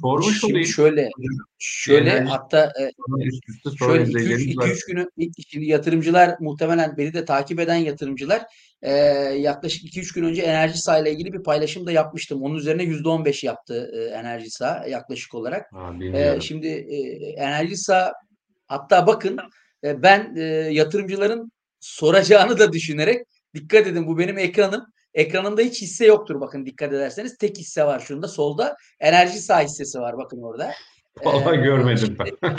sormuş 0.00 0.44
olayım. 0.44 0.64
şöyle 0.66 1.08
şöyle 1.58 2.10
Enerji- 2.10 2.24
hatta 2.28 2.72
e, 2.80 2.90
üst 3.24 3.48
üste 3.48 3.70
Şöyle 3.78 4.02
izleyicilerimiz 4.02 4.58
var. 4.58 4.66
2-3 4.68 4.86
günü 4.86 5.06
şimdi 5.48 5.66
yatırımcılar 5.66 6.36
muhtemelen 6.40 6.96
beni 6.96 7.12
de 7.14 7.24
takip 7.24 7.60
eden 7.60 7.74
yatırımcılar 7.74 8.42
e, 8.82 8.92
yaklaşık 9.38 9.84
2-3 9.84 10.14
gün 10.14 10.24
önce 10.24 10.42
enerji 10.42 10.78
saha 10.78 10.98
ile 10.98 11.12
ilgili 11.12 11.32
bir 11.32 11.42
paylaşım 11.42 11.86
da 11.86 11.92
yapmıştım. 11.92 12.42
Onun 12.42 12.54
üzerine 12.54 12.82
%15 12.82 13.46
yaptı 13.46 13.90
e, 13.94 14.00
enerji 14.18 14.50
saha 14.50 14.86
yaklaşık 14.86 15.34
olarak. 15.34 15.72
Ha, 15.72 15.92
E, 16.14 16.40
şimdi 16.40 16.66
e, 16.68 16.96
enerji 17.30 17.76
saha 17.76 18.12
hatta 18.66 19.06
bakın 19.06 19.38
e, 19.84 20.02
ben 20.02 20.34
e, 20.36 20.42
yatırımcıların 20.72 21.52
soracağını 21.80 22.58
da 22.58 22.72
düşünerek 22.72 23.26
dikkat 23.54 23.86
edin 23.86 24.06
bu 24.06 24.18
benim 24.18 24.38
ekranım. 24.38 24.86
Ekranımda 25.14 25.62
hiç 25.62 25.82
hisse 25.82 26.06
yoktur 26.06 26.40
bakın 26.40 26.66
dikkat 26.66 26.92
ederseniz. 26.92 27.38
Tek 27.38 27.58
hisse 27.58 27.84
var 27.84 28.00
şunda 28.00 28.28
solda. 28.28 28.76
Enerji 29.00 29.38
saha 29.38 29.62
hissesi 29.62 30.00
var 30.00 30.18
bakın 30.18 30.42
orada. 30.42 30.72
Vallahi 31.24 31.58
Ee, 31.58 31.62
görmedim 31.62 32.16
ben. 32.18 32.56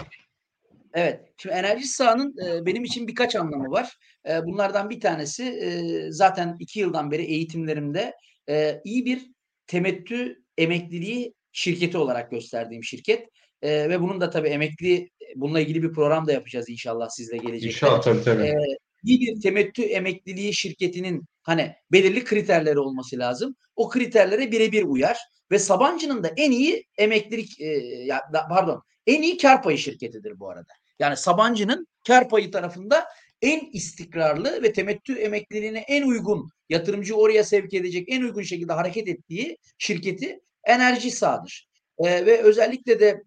Evet. 0.94 1.20
Şimdi 1.38 1.56
enerji 1.56 1.88
sahanın 1.88 2.36
e, 2.46 2.66
benim 2.66 2.84
için 2.84 3.08
birkaç 3.08 3.36
anlamı 3.36 3.72
var. 3.72 3.98
E, 4.30 4.46
bunlardan 4.46 4.90
bir 4.90 5.00
tanesi 5.00 5.44
e, 5.44 5.72
zaten 6.12 6.56
iki 6.60 6.80
yıldan 6.80 7.12
beri 7.12 7.24
eğitimlerimde 7.24 8.14
e, 8.50 8.82
iyi 8.84 9.06
bir 9.06 9.32
temettü 9.68 10.44
emekliliği 10.58 11.34
şirketi 11.52 11.98
olarak 11.98 12.32
gösterdiğim 12.32 12.84
şirket. 12.84 13.28
E, 13.62 13.90
ve 13.90 14.02
bunun 14.02 14.22
da 14.22 14.30
tabii 14.30 14.48
emekli 14.48 15.10
bununla 15.36 15.60
ilgili 15.60 15.84
bir 15.84 15.92
program 15.92 16.28
da 16.28 16.32
yapacağız 16.32 16.70
inşallah 16.70 17.10
sizle 17.10 17.38
gelecekte. 17.38 17.68
İnşallah 17.68 18.02
tabii 18.02 18.24
tabii. 18.24 18.44
E, 18.44 18.56
iyi 19.04 19.20
bir 19.20 19.42
temettü 19.42 19.82
emekliliği 19.82 20.54
şirketinin 20.54 21.26
hani 21.44 21.76
belirli 21.92 22.24
kriterleri 22.24 22.80
olması 22.80 23.20
lazım. 23.20 23.56
O 23.76 23.90
kriterlere 23.90 24.52
birebir 24.52 24.84
uyar 24.84 25.18
ve 25.52 25.60
Sabancı'nın 25.60 26.24
da 26.24 26.34
en 26.38 26.52
iyi 26.52 26.86
emeklilik 26.98 27.62
e, 27.62 28.08
pardon 28.50 28.84
en 29.08 29.22
iyi 29.22 29.38
kar 29.38 29.64
payı 29.64 29.78
şirketidir 29.78 30.40
bu 30.40 30.50
arada. 30.50 30.74
Yani 31.00 31.18
Sabancı'nın 31.18 31.88
kar 32.08 32.30
payı 32.30 32.52
tarafında 32.52 33.06
en 33.42 33.70
istikrarlı 33.74 34.64
ve 34.64 34.74
temettü 34.74 35.14
emekliliğine 35.16 35.80
en 35.80 36.08
uygun 36.08 36.50
yatırımcı 36.70 37.16
oraya 37.16 37.44
sevk 37.44 37.74
edecek 37.74 38.06
en 38.10 38.22
uygun 38.22 38.42
şekilde 38.42 38.74
hareket 38.74 39.08
ettiği 39.08 39.58
şirketi 39.78 40.40
Enerji 40.64 41.12
Sağ'dır. 41.12 41.68
E, 42.00 42.26
ve 42.26 42.42
özellikle 42.42 43.00
de 43.00 43.24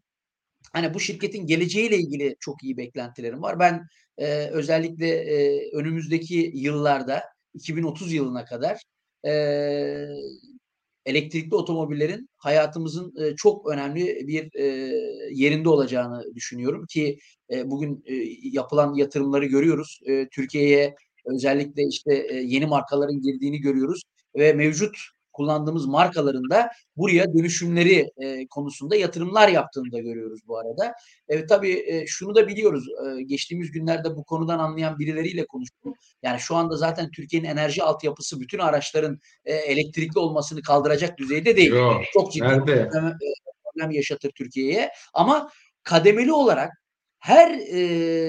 hani 0.73 0.95
bu 0.95 1.01
şirketin 1.01 1.47
geleceğiyle 1.47 1.97
ilgili 1.99 2.37
çok 2.41 2.65
iyi 2.65 2.77
beklentilerim 2.77 3.43
var. 3.43 3.59
Ben 3.59 3.87
e, 4.19 4.47
özellikle 4.47 5.09
e, 5.09 5.70
önümüzdeki 5.73 6.53
yıllarda 6.55 7.23
2030 7.55 8.12
yılına 8.12 8.45
kadar 8.45 8.82
e, 9.27 9.32
elektrikli 11.07 11.55
otomobillerin 11.55 12.28
hayatımızın 12.36 13.15
e, 13.24 13.36
çok 13.36 13.69
önemli 13.69 14.28
bir 14.28 14.55
e, 14.55 14.65
yerinde 15.32 15.69
olacağını 15.69 16.35
düşünüyorum 16.35 16.86
ki 16.86 17.19
e, 17.51 17.70
bugün 17.70 18.05
e, 18.07 18.15
yapılan 18.43 18.95
yatırımları 18.95 19.45
görüyoruz. 19.47 20.01
E, 20.07 20.28
Türkiye'ye 20.28 20.95
özellikle 21.24 21.82
işte 21.89 22.15
e, 22.15 22.35
yeni 22.36 22.66
markaların 22.66 23.20
girdiğini 23.20 23.61
görüyoruz 23.61 24.03
ve 24.36 24.53
mevcut 24.53 24.97
kullandığımız 25.35 25.86
markaların 25.86 26.51
da 26.51 26.70
buraya 26.97 27.35
dönüşümleri 27.35 28.11
e, 28.16 28.47
konusunda 28.47 28.97
yatırımlar 28.97 29.48
yaptığını 29.48 29.93
da 29.93 29.98
görüyoruz 29.98 30.40
bu 30.47 30.59
arada. 30.59 30.94
Evet 31.28 31.48
tabii 31.48 31.85
e, 31.86 32.06
şunu 32.06 32.35
da 32.35 32.48
biliyoruz. 32.48 32.89
E, 32.89 33.23
geçtiğimiz 33.23 33.70
günlerde 33.70 34.16
bu 34.16 34.24
konudan 34.24 34.59
anlayan 34.59 34.98
birileriyle 34.98 35.47
konuştum. 35.47 35.94
Yani 36.23 36.40
şu 36.40 36.56
anda 36.56 36.77
zaten 36.77 37.11
Türkiye'nin 37.11 37.48
enerji 37.48 37.82
altyapısı 37.82 38.40
bütün 38.40 38.59
araçların 38.59 39.20
e, 39.44 39.55
elektrikli 39.55 40.19
olmasını 40.19 40.62
kaldıracak 40.62 41.19
düzeyde 41.19 41.56
değil. 41.56 41.73
Yok. 41.73 42.02
Çok 42.12 42.32
ciddi 42.32 42.44
Nerede? 42.44 42.89
problem, 42.89 43.06
e, 43.06 43.19
problem 43.65 43.90
yaşatır 43.90 44.31
Türkiye'ye. 44.31 44.90
Ama 45.15 45.51
kademeli 45.82 46.32
olarak 46.32 46.73
her 47.19 47.51
e, 47.51 47.78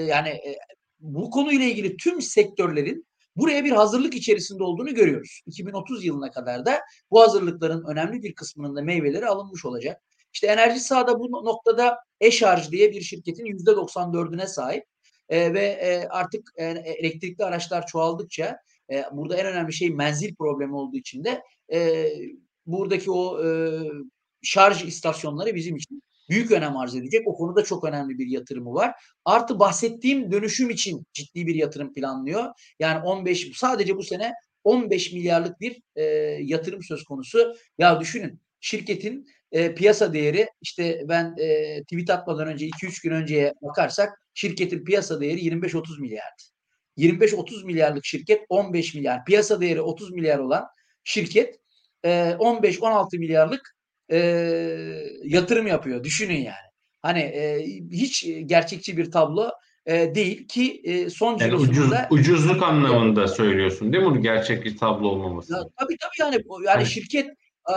yani 0.04 0.28
e, 0.28 0.56
bu 1.00 1.30
konuyla 1.30 1.66
ilgili 1.66 1.96
tüm 1.96 2.22
sektörlerin 2.22 3.06
buraya 3.36 3.64
bir 3.64 3.70
hazırlık 3.70 4.14
içerisinde 4.14 4.62
olduğunu 4.62 4.94
görüyoruz. 4.94 5.40
2030 5.46 6.04
yılına 6.04 6.30
kadar 6.30 6.66
da 6.66 6.80
bu 7.10 7.20
hazırlıkların 7.20 7.84
önemli 7.84 8.22
bir 8.22 8.34
kısmının 8.34 8.76
da 8.76 8.82
meyveleri 8.82 9.26
alınmış 9.26 9.64
olacak. 9.64 10.02
İşte 10.32 10.46
enerji 10.46 10.80
sahada 10.80 11.20
bu 11.20 11.30
noktada 11.30 11.98
eşarj 12.20 12.70
diye 12.70 12.92
bir 12.92 13.00
şirketin 13.00 13.44
%94'üne 13.44 14.46
sahip 14.46 14.84
E, 15.28 15.54
ve 15.54 15.60
e, 15.60 16.08
artık 16.08 16.52
e, 16.56 16.64
elektrikli 16.64 17.44
araçlar 17.44 17.86
çoğaldıkça 17.86 18.58
e, 18.90 19.04
burada 19.12 19.36
en 19.36 19.46
önemli 19.46 19.72
şey 19.72 19.90
menzil 19.90 20.34
problemi 20.34 20.74
olduğu 20.74 20.96
için 20.96 21.24
de 21.24 21.42
e, 21.72 22.10
buradaki 22.66 23.10
o 23.10 23.44
e, 23.44 23.48
şarj 24.42 24.84
istasyonları 24.84 25.54
bizim 25.54 25.76
için 25.76 26.02
büyük 26.28 26.50
önem 26.50 26.76
arz 26.76 26.96
edecek. 26.96 27.28
O 27.28 27.34
konuda 27.34 27.64
çok 27.64 27.84
önemli 27.84 28.18
bir 28.18 28.26
yatırımı 28.26 28.74
var. 28.74 28.94
Artı 29.24 29.58
bahsettiğim 29.58 30.32
dönüşüm 30.32 30.70
için 30.70 31.06
ciddi 31.12 31.46
bir 31.46 31.54
yatırım 31.54 31.92
planlıyor. 31.92 32.44
Yani 32.78 33.04
15 33.04 33.50
sadece 33.54 33.96
bu 33.96 34.02
sene 34.02 34.32
15 34.64 35.12
milyarlık 35.12 35.60
bir 35.60 35.82
e, 35.96 36.02
yatırım 36.42 36.82
söz 36.82 37.04
konusu. 37.04 37.56
Ya 37.78 38.00
düşünün 38.00 38.40
şirketin 38.60 39.26
e, 39.52 39.74
piyasa 39.74 40.12
değeri 40.12 40.48
işte 40.62 41.04
ben 41.08 41.34
e, 41.38 41.82
tweet 41.82 42.10
atmadan 42.10 42.48
önce 42.48 42.66
2-3 42.66 43.02
gün 43.02 43.10
önceye 43.10 43.52
bakarsak 43.62 44.22
şirketin 44.34 44.84
piyasa 44.84 45.20
değeri 45.20 45.40
25-30 45.40 46.00
milyardı. 46.00 46.42
25-30 46.98 47.64
milyarlık 47.64 48.04
şirket 48.04 48.40
15 48.48 48.94
milyar. 48.94 49.24
Piyasa 49.24 49.60
değeri 49.60 49.80
30 49.80 50.12
milyar 50.12 50.38
olan 50.38 50.66
şirket 51.04 51.60
e, 52.04 52.08
15-16 52.08 53.18
milyarlık 53.18 53.75
e, 54.12 54.18
yatırım 55.24 55.66
yapıyor. 55.66 56.04
Düşünün 56.04 56.40
yani. 56.40 56.66
Hani 57.02 57.20
e, 57.20 57.64
hiç 57.92 58.26
gerçekçi 58.46 58.96
bir 58.96 59.10
tablo 59.10 59.50
e, 59.86 60.14
değil 60.14 60.48
ki 60.48 60.80
e, 60.84 61.10
son 61.10 61.38
Yani 61.38 61.54
ucuz, 61.54 61.90
ucuzluk 62.10 62.62
anlamında 62.62 63.28
söylüyorsun 63.28 63.92
değil 63.92 64.04
mi? 64.04 64.10
Bunu 64.10 64.22
gerçek 64.22 64.64
bir 64.64 64.76
tablo 64.76 65.08
olmaması. 65.08 65.52
Ya, 65.52 65.58
tabii 65.58 65.96
tabii 66.00 66.20
yani 66.20 66.34
yani 66.34 66.66
Hani 66.66 66.86
şirket 66.86 67.30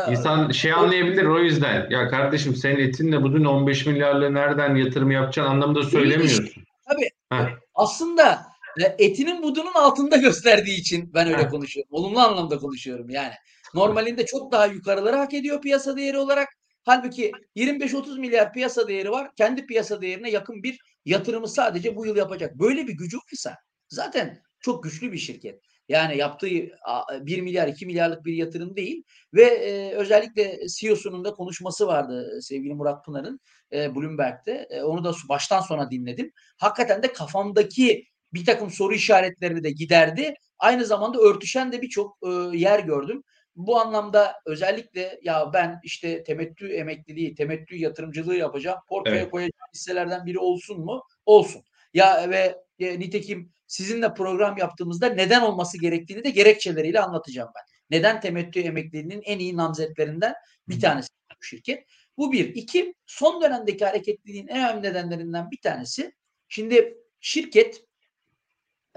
İnsan 0.10 0.52
şey 0.52 0.74
anlayabilir 0.74 1.24
o 1.24 1.40
yüzden. 1.40 1.88
Ya 1.90 2.10
kardeşim 2.10 2.56
senin 2.56 2.80
etinle 2.80 3.22
budun 3.22 3.46
15 3.46 3.86
milyarla 3.86 4.30
nereden 4.30 4.76
yatırım 4.76 5.12
yapacaksın 5.12 5.52
anlamında 5.52 5.84
söylemiyorsun. 5.84 6.50
Tabii. 6.90 7.10
Heh. 7.32 7.50
aslında 7.76 8.42
e, 8.78 9.06
etinin 9.06 9.44
budunun 9.44 9.74
altında 9.74 10.18
gösterdiği 10.18 10.80
için 10.80 11.14
ben 11.14 11.28
öyle 11.28 11.44
Heh. 11.44 11.50
konuşuyorum. 11.50 11.90
Olumlu 11.92 12.20
anlamda 12.20 12.58
konuşuyorum 12.58 13.10
yani. 13.10 13.34
Normalinde 13.74 14.26
çok 14.26 14.52
daha 14.52 14.66
yukarıları 14.66 15.16
hak 15.16 15.34
ediyor 15.34 15.62
piyasa 15.62 15.98
değeri 15.98 16.18
olarak. 16.18 16.48
Halbuki 16.86 17.32
25-30 17.56 18.20
milyar 18.20 18.54
piyasa 18.54 18.88
değeri 18.88 19.12
var. 19.12 19.32
Kendi 19.38 19.66
piyasa 19.66 20.02
değerine 20.02 20.30
yakın 20.30 20.64
bir 20.64 20.80
yatırımı 21.06 21.48
sadece 21.48 21.96
bu 21.96 22.06
yıl 22.06 22.16
yapacak. 22.16 22.56
Böyle 22.56 22.88
bir 22.88 22.94
gücü 22.94 23.18
varsa 23.18 23.58
zaten 23.90 24.42
çok 24.60 24.84
güçlü 24.84 25.12
bir 25.12 25.18
şirket. 25.18 25.62
Yani 25.90 26.18
yaptığı 26.18 26.48
a, 26.86 27.26
1 27.26 27.42
milyar 27.42 27.68
2 27.68 27.86
milyarlık 27.86 28.26
bir 28.26 28.34
yatırım 28.34 28.76
değil 28.76 29.04
ve 29.34 29.44
e, 29.44 29.94
özellikle 29.94 30.60
CEO'sunun 30.68 31.26
da 31.26 31.32
konuşması 31.32 31.88
vardı 31.88 32.38
e, 32.38 32.42
sevgili 32.42 32.74
Murat 32.74 33.06
Pınar'ın 33.06 33.40
e, 33.74 33.96
Bloomberg'te. 33.96 34.68
E, 34.70 34.84
onu 34.84 35.04
da 35.04 35.14
baştan 35.30 35.62
sona 35.62 35.92
dinledim. 35.92 36.32
Hakikaten 36.58 37.04
de 37.04 37.14
kafamdaki 37.14 38.06
bir 38.34 38.46
takım 38.46 38.70
soru 38.72 38.94
işaretlerini 38.94 39.64
de 39.64 39.72
giderdi. 39.72 40.34
Aynı 40.60 40.86
zamanda 40.86 41.20
örtüşen 41.20 41.72
de 41.72 41.82
birçok 41.82 42.18
e, 42.24 42.58
yer 42.58 42.80
gördüm. 42.80 43.24
Bu 43.60 43.80
anlamda 43.80 44.36
özellikle 44.46 45.20
ya 45.24 45.54
ben 45.54 45.80
işte 45.84 46.24
temettü 46.24 46.68
emekliliği, 46.68 47.36
temettü 47.36 47.76
yatırımcılığı 47.76 48.36
yapacağım. 48.36 48.80
Portföye 48.88 49.22
Evet. 49.22 49.32
koyacağım 49.32 49.70
hisselerden 49.74 50.26
biri 50.26 50.40
olsun 50.40 50.80
mu? 50.86 51.04
Olsun. 51.26 51.64
Ya 51.94 52.30
ve 52.30 52.58
e, 52.80 53.00
nitekim 53.00 53.54
sizinle 53.68 54.14
program 54.14 54.58
yaptığımızda 54.58 55.08
neden 55.08 55.42
olması 55.42 55.80
gerektiğini 55.80 56.24
de 56.24 56.30
gerekçeleriyle 56.30 57.00
anlatacağım 57.00 57.50
ben. 57.56 57.98
Neden 57.98 58.22
temettü 58.22 58.60
emekliliğinin 58.60 59.22
en 59.26 59.40
iyi 59.40 59.58
namzetlerinden 59.58 60.34
bir 60.68 60.80
tanesi 60.80 61.10
bu 61.40 61.44
şirket. 61.44 61.86
Bu 62.18 62.32
bir. 62.32 62.56
İki, 62.56 62.94
son 63.06 63.42
dönemdeki 63.42 63.86
hareketliliğin 63.86 64.48
en 64.48 64.58
önemli 64.58 64.84
nedenlerinden 64.84 65.52
bir 65.52 65.62
tanesi. 65.62 66.12
Şimdi 66.48 66.98
şirket 67.20 67.84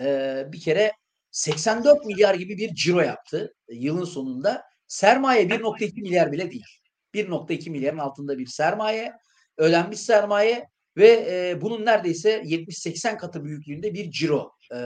e, 0.00 0.44
bir 0.52 0.60
kere 0.60 0.92
84 1.32 2.06
milyar 2.06 2.34
gibi 2.34 2.58
bir 2.58 2.74
ciro 2.74 3.00
yaptı 3.00 3.54
e, 3.68 3.74
yılın 3.74 4.04
sonunda. 4.04 4.62
Sermaye 4.88 5.44
1.2 5.44 6.02
milyar 6.02 6.32
bile 6.32 6.50
değil. 6.50 6.66
1.2 7.14 7.70
milyarın 7.70 7.98
altında 7.98 8.38
bir 8.38 8.46
sermaye, 8.46 9.12
ödenmiş 9.56 10.00
sermaye 10.00 10.68
ve 10.96 11.26
e, 11.30 11.60
bunun 11.60 11.86
neredeyse 11.86 12.42
70-80 12.42 13.18
katı 13.18 13.44
büyüklüğünde 13.44 13.94
bir 13.94 14.10
ciro 14.10 14.52
e, 14.74 14.76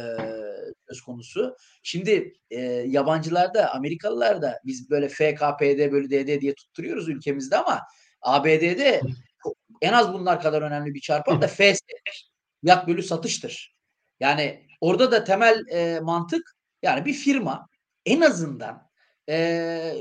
söz 0.89 1.01
konusu. 1.01 1.57
Şimdi 1.83 2.33
e, 2.51 2.61
yabancılarda, 2.87 3.75
Amerikalılarda 3.75 4.61
biz 4.65 4.91
böyle 4.91 5.09
FKPD 5.09 5.93
bölü 5.93 6.11
DD 6.11 6.41
diye 6.41 6.55
tutturuyoruz 6.55 7.09
ülkemizde 7.09 7.57
ama 7.57 7.81
ABD'de 8.23 9.01
en 9.83 9.93
az 9.93 10.13
bunlar 10.13 10.43
kadar 10.43 10.63
önemli 10.63 10.95
bir 10.95 11.01
çarpan 11.01 11.43
da 11.43 11.49
FS'dir. 11.49 12.31
Fiyat 12.65 12.89
bölü 12.89 13.03
satıştır. 13.03 13.77
Yani 14.21 14.66
orada 14.81 15.13
da 15.13 15.25
temel 15.25 15.63
e, 15.73 16.01
mantık 16.01 16.57
yani 16.83 17.05
bir 17.05 17.13
firma 17.13 17.67
en 18.07 18.21
azından 18.21 18.91
e, 19.29 19.37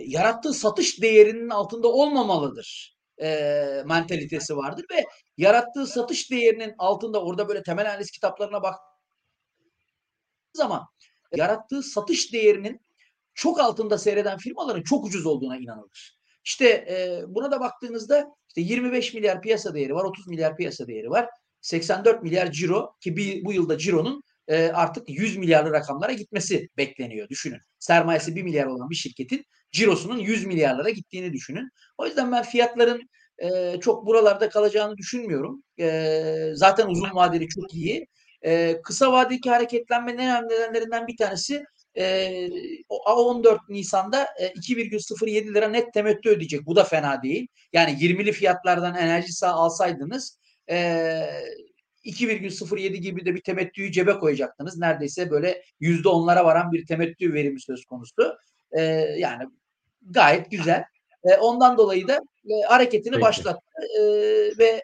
yarattığı 0.06 0.54
satış 0.54 1.02
değerinin 1.02 1.50
altında 1.50 1.88
olmamalıdır 1.88 2.96
e, 3.22 3.84
mentalitesi 3.86 4.58
vardır 4.58 4.86
ve 4.92 5.06
yarattığı 5.38 5.88
satış 5.88 6.32
değerinin 6.32 6.74
altında 6.78 7.24
orada 7.24 7.48
böyle 7.48 7.64
temel 7.64 7.92
analiz 7.92 8.12
kitaplarına 8.12 8.64
bak 8.64 8.76
zaman 10.54 10.86
yarattığı 11.36 11.84
satış 11.84 12.34
değerinin 12.34 12.80
çok 13.34 13.60
altında 13.60 13.98
seyreden 13.98 14.38
firmaların 14.38 14.84
çok 14.84 15.06
ucuz 15.06 15.26
olduğuna 15.26 15.58
inanılır. 15.58 16.20
İşte 16.44 16.70
e, 16.70 17.24
buna 17.28 17.52
da 17.52 17.60
baktığınızda 17.60 18.28
işte 18.48 18.62
25 18.62 19.14
milyar 19.14 19.42
piyasa 19.42 19.74
değeri 19.74 19.96
var, 19.96 20.04
30 20.04 20.28
milyar 20.28 20.58
piyasa 20.58 20.88
değeri 20.88 21.10
var. 21.10 21.30
84 21.62 22.24
milyar 22.24 22.52
ciro 22.52 22.96
ki 23.02 23.18
bir, 23.18 23.46
bu 23.46 23.54
yılda 23.54 23.78
cironun 23.78 24.22
e, 24.48 24.68
artık 24.68 25.10
100 25.10 25.38
milyarlı 25.38 25.72
rakamlara 25.72 26.14
gitmesi 26.14 26.70
bekleniyor. 26.78 27.30
Düşünün. 27.30 27.60
Sermayesi 27.80 28.36
1 28.36 28.44
milyar 28.44 28.66
olan 28.66 28.90
bir 28.90 28.96
şirketin 28.96 29.46
cirosunun 29.72 30.18
100 30.18 30.46
milyarlara 30.46 30.90
gittiğini 30.90 31.34
düşünün. 31.34 31.70
O 31.98 32.06
yüzden 32.06 32.32
ben 32.32 32.44
fiyatların 32.44 33.10
e, 33.38 33.80
çok 33.80 34.06
buralarda 34.06 34.50
kalacağını 34.50 34.98
düşünmüyorum. 34.98 35.64
E, 35.80 36.52
zaten 36.54 36.88
uzun 36.88 37.16
vadeli 37.16 37.48
çok 37.48 37.74
iyi. 37.74 38.08
E, 38.42 38.82
kısa 38.84 39.12
vadeli 39.12 39.50
hareketlenmenin 39.50 40.18
en 40.18 40.30
önemli 40.30 40.54
nedenlerinden 40.54 41.08
bir 41.08 41.18
tanesi 41.18 41.64
e, 41.98 42.48
14 42.90 43.60
Nisan'da 43.70 44.28
e, 44.40 44.48
2,07 44.48 45.54
lira 45.54 45.68
net 45.68 45.94
temettü 45.94 46.30
ödeyecek. 46.30 46.66
Bu 46.66 46.76
da 46.76 46.84
fena 46.84 47.24
değil. 47.24 47.48
Yani 47.74 47.92
20'li 47.92 48.32
fiyatlardan 48.32 48.96
enerji 48.96 49.34
sağ 49.34 49.52
alsaydınız 49.54 50.40
e, 50.70 50.78
2,07 52.06 52.96
gibi 52.98 53.26
de 53.26 53.36
bir 53.36 53.42
temettüyü 53.42 53.92
cebe 53.92 54.14
koyacaktınız. 54.20 54.78
Neredeyse 54.78 55.30
böyle 55.32 55.64
yüzde 55.80 56.10
onlara 56.10 56.46
varan 56.46 56.72
bir 56.72 56.86
temettü 56.86 57.34
verimi 57.34 57.62
söz 57.62 57.86
konusu. 57.86 58.38
E, 58.72 58.82
yani 59.18 59.44
gayet 60.02 60.52
güzel. 60.52 60.84
E, 61.24 61.36
ondan 61.36 61.78
dolayı 61.78 62.08
da 62.08 62.20
e, 62.50 62.62
hareketini 62.68 63.14
Peki. 63.14 63.22
başlattı 63.22 63.82
e, 64.00 64.02
ve 64.60 64.84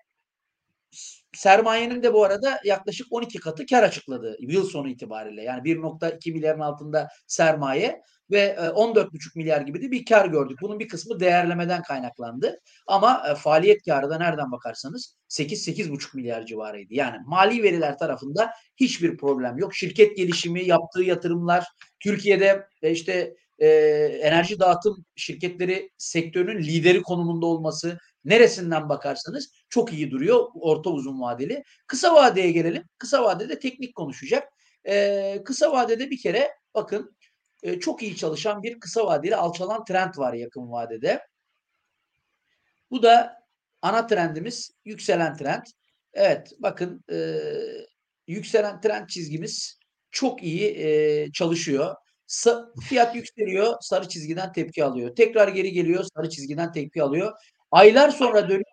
sermayenin 1.33 2.03
de 2.03 2.13
bu 2.13 2.23
arada 2.23 2.59
yaklaşık 2.65 3.07
12 3.11 3.39
katı 3.39 3.65
kar 3.65 3.83
açıkladı 3.83 4.37
yıl 4.39 4.65
sonu 4.65 4.89
itibariyle. 4.89 5.43
Yani 5.43 5.61
1.2 5.61 6.31
milyarın 6.31 6.59
altında 6.59 7.07
sermaye 7.27 8.01
ve 8.31 8.55
14,5 8.75 9.35
milyar 9.35 9.61
gibi 9.61 9.81
de 9.81 9.91
bir 9.91 10.05
kar 10.05 10.25
gördük. 10.25 10.57
Bunun 10.61 10.79
bir 10.79 10.87
kısmı 10.87 11.19
değerlemeden 11.19 11.83
kaynaklandı. 11.83 12.59
Ama 12.87 13.23
e, 13.31 13.35
faaliyet 13.35 13.85
karı 13.85 14.09
da 14.09 14.17
nereden 14.17 14.51
bakarsanız 14.51 15.17
8-8,5 15.29 16.15
milyar 16.15 16.45
civarıydı. 16.45 16.93
Yani 16.93 17.17
mali 17.25 17.63
veriler 17.63 17.97
tarafında 17.97 18.51
hiçbir 18.77 19.17
problem 19.17 19.57
yok. 19.57 19.75
Şirket 19.75 20.17
gelişimi, 20.17 20.65
yaptığı 20.65 21.03
yatırımlar, 21.03 21.67
Türkiye'de 21.99 22.67
e, 22.81 22.91
işte 22.91 23.35
e, 23.59 23.67
enerji 24.21 24.59
dağıtım 24.59 25.05
şirketleri 25.15 25.89
sektörünün 25.97 26.63
lideri 26.63 27.01
konumunda 27.01 27.45
olması, 27.45 27.97
neresinden 28.25 28.89
bakarsanız 28.89 29.51
çok 29.69 29.93
iyi 29.93 30.11
duruyor 30.11 30.47
orta 30.53 30.89
uzun 30.89 31.21
vadeli. 31.21 31.63
Kısa 31.87 32.15
vadeye 32.15 32.51
gelelim. 32.51 32.83
Kısa 32.97 33.23
vadede 33.23 33.59
teknik 33.59 33.95
konuşacak. 33.95 34.47
E, 34.87 35.43
kısa 35.45 35.71
vadede 35.71 36.09
bir 36.09 36.19
kere 36.21 36.51
bakın 36.75 37.15
e, 37.63 37.79
çok 37.79 38.03
iyi 38.03 38.15
çalışan 38.15 38.63
bir 38.63 38.79
kısa 38.79 39.05
vadeli 39.05 39.35
alçalan 39.35 39.85
trend 39.85 40.17
var 40.17 40.33
yakın 40.33 40.71
vadede. 40.71 41.21
Bu 42.91 43.03
da 43.03 43.43
ana 43.81 44.07
trendimiz 44.07 44.71
yükselen 44.85 45.37
trend. 45.37 45.63
Evet 46.13 46.51
bakın 46.59 47.03
e, 47.11 47.39
yükselen 48.27 48.81
trend 48.81 49.07
çizgimiz 49.07 49.79
çok 50.11 50.43
iyi 50.43 50.77
e, 50.77 51.31
çalışıyor. 51.31 51.95
Sa- 52.27 52.81
fiyat 52.81 53.15
yükseliyor, 53.15 53.75
sarı 53.81 54.07
çizgiden 54.07 54.51
tepki 54.51 54.83
alıyor. 54.83 55.15
Tekrar 55.15 55.47
geri 55.47 55.71
geliyor, 55.71 56.05
sarı 56.15 56.29
çizgiden 56.29 56.71
tepki 56.71 57.03
alıyor. 57.03 57.31
Aylar 57.71 58.09
sonra 58.09 58.49
dönüyor. 58.49 58.65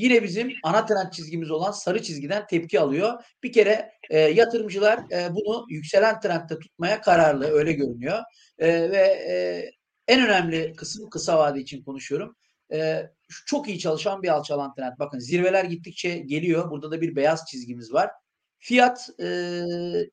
Yine 0.00 0.22
bizim 0.22 0.52
ana 0.62 0.86
trend 0.86 1.10
çizgimiz 1.12 1.50
olan 1.50 1.70
sarı 1.70 2.02
çizgiden 2.02 2.46
tepki 2.46 2.80
alıyor. 2.80 3.24
Bir 3.42 3.52
kere 3.52 3.92
e, 4.10 4.18
yatırımcılar 4.18 4.98
e, 5.12 5.34
bunu 5.34 5.66
yükselen 5.68 6.20
trendde 6.20 6.58
tutmaya 6.58 7.00
kararlı 7.00 7.46
öyle 7.46 7.72
görünüyor. 7.72 8.18
E, 8.58 8.90
ve 8.90 8.98
e, 9.28 9.34
en 10.08 10.26
önemli 10.26 10.72
kısım 10.72 11.10
kısa 11.10 11.38
vade 11.38 11.60
için 11.60 11.84
konuşuyorum. 11.84 12.36
E, 12.72 13.10
çok 13.46 13.68
iyi 13.68 13.78
çalışan 13.78 14.22
bir 14.22 14.28
alçalan 14.28 14.74
trend. 14.74 14.92
Bakın 14.98 15.18
zirveler 15.18 15.64
gittikçe 15.64 16.18
geliyor. 16.18 16.70
Burada 16.70 16.90
da 16.90 17.00
bir 17.00 17.16
beyaz 17.16 17.44
çizgimiz 17.50 17.92
var. 17.92 18.10
Fiyat 18.58 19.10
e, 19.22 19.62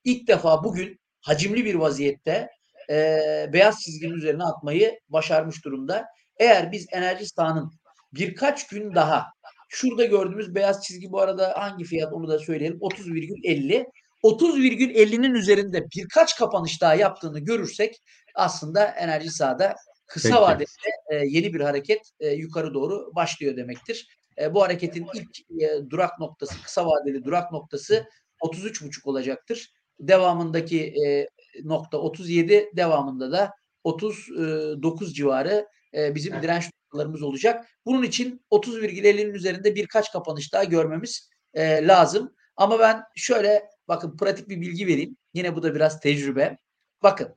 ilk 0.04 0.28
defa 0.28 0.64
bugün 0.64 1.00
hacimli 1.22 1.66
bir 1.66 1.76
vaziyette 1.76 2.50
e, 2.90 3.50
beyaz 3.54 3.82
çizginin 3.82 4.14
üzerine 4.14 4.44
atmayı 4.44 5.00
başarmış 5.10 5.66
durumda. 5.66 6.06
Eğer 6.40 6.72
biz 6.72 6.88
enerji 6.92 7.28
sahanın 7.28 7.72
birkaç 8.14 8.68
gün 8.68 8.96
daha 8.96 9.26
şurada 9.68 10.06
gördüğümüz 10.06 10.56
beyaz 10.56 10.84
çizgi 10.84 11.12
bu 11.12 11.22
arada 11.22 11.54
hangi 11.58 11.84
fiyat 11.84 12.14
onu 12.14 12.28
da 12.28 12.40
söyleyelim 12.40 12.78
30,50 12.78 13.86
30,50'nin 14.24 15.34
üzerinde 15.34 15.86
birkaç 15.96 16.36
kapanış 16.36 16.82
daha 16.82 16.96
yaptığını 16.96 17.40
görürsek 17.40 18.02
aslında 18.36 18.86
enerji 18.86 19.30
sahada 19.30 19.76
kısa 20.08 20.30
Peki. 20.30 20.42
vadede 20.42 20.66
e, 21.12 21.16
yeni 21.16 21.54
bir 21.54 21.62
hareket 21.62 22.12
e, 22.20 22.30
yukarı 22.30 22.74
doğru 22.74 23.12
başlıyor 23.16 23.58
demektir. 23.58 24.08
E, 24.42 24.54
bu 24.54 24.62
hareketin 24.62 25.08
ilk 25.14 25.62
e, 25.62 25.90
durak 25.90 26.20
noktası 26.20 26.64
kısa 26.64 26.86
vadeli 26.86 27.24
durak 27.24 27.52
noktası 27.52 28.06
33,5 28.44 29.10
olacaktır. 29.10 29.72
Devamındaki 30.00 30.94
e, 31.08 31.28
nokta 31.64 31.98
37 31.98 32.70
devamında 32.76 33.32
da 33.32 33.52
39 33.84 35.16
civarı 35.16 35.68
e, 35.94 36.16
bizim 36.16 36.42
direnç 36.42 36.66
noktalarımız 36.88 37.22
olacak. 37.22 37.66
Bunun 37.86 38.04
için 38.04 38.46
30,50'nin 38.52 39.34
üzerinde 39.34 39.76
birkaç 39.76 40.12
kapanış 40.12 40.54
daha 40.54 40.64
görmemiz 40.64 41.30
e, 41.54 41.88
lazım. 41.88 42.36
Ama 42.56 42.80
ben 42.80 43.04
şöyle 43.16 43.70
bakın 43.88 44.18
pratik 44.18 44.50
bir 44.50 44.62
bilgi 44.62 44.88
vereyim. 44.88 45.18
Yine 45.34 45.56
bu 45.56 45.64
da 45.64 45.76
biraz 45.76 46.00
tecrübe. 46.00 46.58
Bakın 47.04 47.36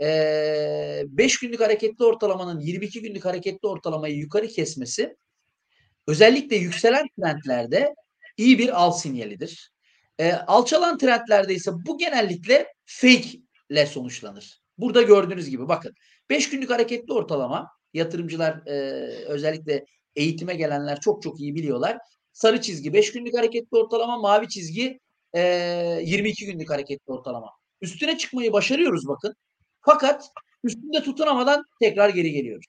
e, 0.00 1.06
günlük 1.40 1.60
hareketli 1.60 2.04
ortalamanın 2.04 2.60
22 2.60 3.02
günlük 3.02 3.24
hareketli 3.24 3.68
ortalamayı 3.68 4.16
yukarı 4.16 4.48
kesmesi 4.48 5.16
özellikle 6.06 6.56
yükselen 6.56 7.06
trendlerde 7.18 7.94
iyi 8.36 8.58
bir 8.58 8.82
al 8.82 8.92
sinyalidir. 8.92 9.72
E, 10.18 10.32
alçalan 10.32 10.98
trendlerde 10.98 11.54
ise 11.54 11.70
bu 11.86 11.98
genellikle 11.98 12.72
fake 12.84 13.30
ile 13.70 13.86
sonuçlanır. 13.86 14.60
Burada 14.78 15.02
gördüğünüz 15.02 15.50
gibi 15.50 15.68
bakın 15.68 15.94
5 16.30 16.50
günlük 16.50 16.70
hareketli 16.70 17.12
ortalama 17.12 17.70
yatırımcılar 17.96 18.66
e, 18.66 18.74
özellikle 19.26 19.84
eğitime 20.16 20.54
gelenler 20.54 21.00
çok 21.00 21.22
çok 21.22 21.40
iyi 21.40 21.54
biliyorlar. 21.54 21.98
Sarı 22.32 22.60
çizgi 22.60 22.92
5 22.92 23.12
günlük 23.12 23.38
hareketli 23.38 23.76
ortalama, 23.76 24.18
mavi 24.18 24.48
çizgi 24.48 25.00
e, 25.34 25.40
22 26.04 26.46
günlük 26.46 26.70
hareketli 26.70 27.12
ortalama. 27.12 27.50
Üstüne 27.80 28.18
çıkmayı 28.18 28.52
başarıyoruz 28.52 29.08
bakın. 29.08 29.34
Fakat 29.80 30.30
üstünde 30.64 31.02
tutunamadan 31.02 31.64
tekrar 31.80 32.08
geri 32.08 32.32
geliyoruz. 32.32 32.66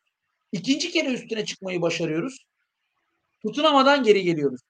İkinci 0.51 0.91
kere 0.91 1.09
üstüne 1.09 1.45
çıkmayı 1.45 1.81
başarıyoruz. 1.81 2.45
Tutunamadan 3.41 4.03
geri 4.03 4.23
geliyoruz. 4.23 4.61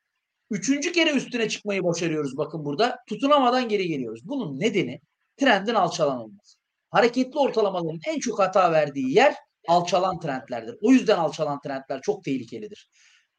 Üçüncü 0.52 0.92
kere 0.92 1.12
üstüne 1.12 1.50
çıkmayı 1.50 1.84
başarıyoruz 1.84 2.38
bakın 2.38 2.66
burada. 2.66 3.00
Tutunamadan 3.10 3.70
geri 3.70 3.88
geliyoruz. 3.88 4.22
Bunun 4.24 4.60
nedeni 4.60 5.00
trendin 5.38 5.74
alçalan 5.74 6.20
olması. 6.20 6.58
Hareketli 6.90 7.40
ortalamaların 7.40 8.00
en 8.08 8.20
çok 8.20 8.40
hata 8.40 8.72
verdiği 8.72 9.14
yer 9.14 9.36
alçalan 9.68 10.19
trendlerdir. 10.19 10.76
O 10.81 10.91
yüzden 10.91 11.18
alçalan 11.18 11.61
trendler 11.61 12.02
çok 12.02 12.23
tehlikelidir. 12.23 12.89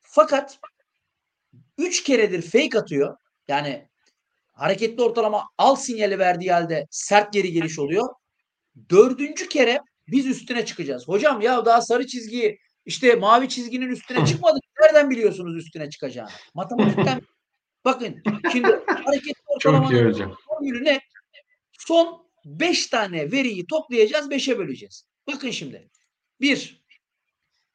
Fakat 0.01 0.59
3 1.79 2.05
keredir 2.05 2.43
fake 2.43 2.79
atıyor. 2.79 3.17
Yani 3.49 3.89
hareketli 4.53 5.03
ortalama 5.03 5.45
al 5.59 5.77
sinyali 5.77 6.19
verdiği 6.19 6.53
halde 6.53 6.87
sert 6.91 7.33
geri 7.33 7.53
geliş 7.53 7.79
oluyor. 7.79 8.09
Dördüncü 8.91 9.49
kere 9.49 9.81
biz 10.09 10.27
üstüne 10.27 10.67
çıkacağız. 10.67 11.09
Hocam 11.09 11.41
ya 11.41 11.65
daha 11.65 11.83
sarı 11.83 12.07
çizgi 12.07 12.59
işte 12.87 13.15
mavi 13.15 13.49
çizginin 13.49 13.89
üstüne 13.89 14.27
çıkmadık. 14.27 14.63
Nereden 14.81 15.11
biliyorsunuz 15.11 15.57
üstüne 15.57 15.91
çıkacağını? 15.91 16.31
Matematikten 16.55 17.21
bakın 17.85 18.23
şimdi 18.53 18.69
hareketli 18.87 19.43
ortalamanın 19.47 20.37
formülü 20.49 20.85
ne? 20.85 21.01
Son 21.79 22.29
5 22.45 22.87
tane 22.87 23.33
veriyi 23.33 23.67
toplayacağız 23.67 24.29
5'e 24.29 24.59
böleceğiz. 24.59 25.05
Bakın 25.27 25.51
şimdi 25.51 25.89
1, 26.41 26.83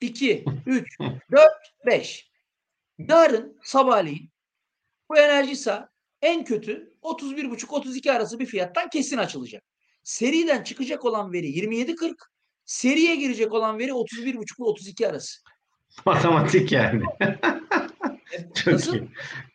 2, 0.01 0.45
3, 0.65 0.99
4, 1.31 1.41
5. 1.85 2.31
Yarın 2.97 3.57
sabahleyin 3.63 4.29
Bu 5.09 5.17
Enerjisa 5.17 5.89
en 6.21 6.43
kötü 6.43 6.93
31,5-32 7.01 8.11
arası 8.11 8.39
bir 8.39 8.45
fiyattan 8.45 8.89
kesin 8.89 9.17
açılacak. 9.17 9.63
Seriden 10.03 10.63
çıkacak 10.63 11.05
olan 11.05 11.33
veri 11.33 11.47
27.40, 11.47 12.15
seriye 12.65 13.15
girecek 13.15 13.53
olan 13.53 13.79
veri 13.79 13.91
31,5 13.91 14.33
ile 14.33 14.43
32 14.57 15.07
arası. 15.07 15.41
Matematik 16.05 16.71
yani. 16.71 17.03
Çok 18.55 18.73
Nasıl? 18.73 18.95
iyi. 18.95 19.07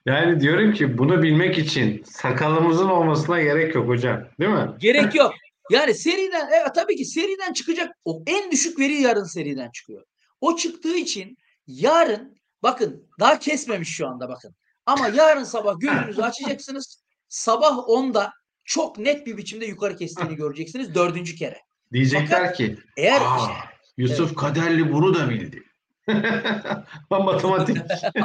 Yani 0.06 0.40
diyorum 0.40 0.72
ki 0.72 0.98
bunu 0.98 1.22
bilmek 1.22 1.58
için 1.58 2.02
sakalımızın 2.04 2.88
olmasına 2.88 3.42
gerek 3.42 3.74
yok 3.74 3.88
hocam. 3.88 4.24
Değil 4.40 4.50
mi? 4.50 4.68
Gerek 4.78 5.14
yok. 5.14 5.34
Yani 5.70 5.94
seriden 5.94 6.48
evet 6.52 6.74
tabii 6.74 6.96
ki 6.96 7.04
seriden 7.04 7.52
çıkacak 7.52 7.96
o 8.04 8.22
en 8.26 8.50
düşük 8.50 8.78
veri 8.78 9.02
yarın 9.02 9.24
seriden 9.24 9.70
çıkıyor. 9.70 10.04
O 10.40 10.56
çıktığı 10.56 10.96
için 10.96 11.36
yarın 11.66 12.38
bakın 12.62 13.08
daha 13.20 13.38
kesmemiş 13.38 13.88
şu 13.88 14.08
anda 14.08 14.28
bakın. 14.28 14.54
Ama 14.86 15.08
yarın 15.08 15.44
sabah 15.44 15.80
gözünüzü 15.80 16.22
açacaksınız. 16.22 17.02
Sabah 17.28 17.76
10'da 17.76 18.32
çok 18.64 18.98
net 18.98 19.26
bir 19.26 19.36
biçimde 19.36 19.66
yukarı 19.66 19.96
kestiğini 19.96 20.36
göreceksiniz 20.36 20.94
dördüncü 20.94 21.36
kere. 21.36 21.58
Diyecekler 21.92 22.54
ki 22.54 22.78
Eğer 22.96 23.20
Aa, 23.20 23.36
işte, 23.38 23.52
Yusuf 23.96 24.34
Kaderli 24.34 24.92
bunu 24.92 25.14
da 25.14 25.30
bildi. 25.30 25.62
Matematik. 27.10 27.76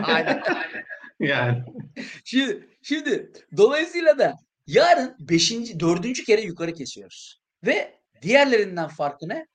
Aynen. 0.04 0.44
yani. 1.20 1.64
Şimdi, 2.24 2.70
şimdi 2.82 3.32
dolayısıyla 3.58 4.18
da 4.18 4.36
yarın 4.68 5.16
beşinci, 5.20 5.80
dördüncü 5.80 6.24
kere 6.24 6.42
yukarı 6.42 6.74
kesiyoruz. 6.74 7.42
Ve 7.66 8.00
diğerlerinden 8.22 8.88
farkı 8.88 9.30
ne? 9.30 9.48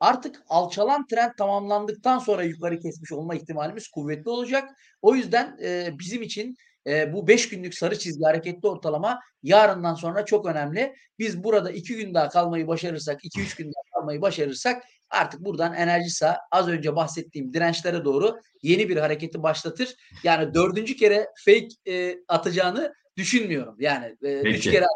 Artık 0.00 0.42
alçalan 0.48 1.06
trend 1.06 1.32
tamamlandıktan 1.38 2.18
sonra 2.18 2.42
yukarı 2.42 2.80
kesmiş 2.80 3.12
olma 3.12 3.34
ihtimalimiz 3.34 3.88
kuvvetli 3.88 4.30
olacak. 4.30 4.70
O 5.02 5.14
yüzden 5.14 5.58
e, 5.62 5.90
bizim 5.98 6.22
için 6.22 6.56
e, 6.86 7.12
bu 7.12 7.28
5 7.28 7.48
günlük 7.48 7.74
sarı 7.74 7.98
çizgi 7.98 8.24
hareketli 8.24 8.68
ortalama 8.68 9.20
yarından 9.42 9.94
sonra 9.94 10.24
çok 10.24 10.46
önemli. 10.46 10.94
Biz 11.18 11.44
burada 11.44 11.70
2 11.70 11.96
gün 11.96 12.14
daha 12.14 12.28
kalmayı 12.28 12.66
başarırsak, 12.66 13.24
2-3 13.24 13.56
gün 13.56 13.66
daha 13.66 14.00
kalmayı 14.00 14.22
başarırsak 14.22 14.82
artık 15.10 15.40
buradan 15.40 15.74
enerjisa 15.74 16.38
az 16.50 16.68
önce 16.68 16.96
bahsettiğim 16.96 17.52
dirençlere 17.52 18.04
doğru 18.04 18.40
yeni 18.62 18.88
bir 18.88 18.96
hareketi 18.96 19.42
başlatır. 19.42 19.94
Yani 20.22 20.54
dördüncü 20.54 20.96
kere 20.96 21.28
fake 21.44 21.68
e, 21.86 22.16
atacağını 22.28 22.94
düşünmüyorum. 23.16 23.76
Yani 23.78 24.16
e, 24.22 24.40
üç 24.40 24.64
kere 24.64 24.86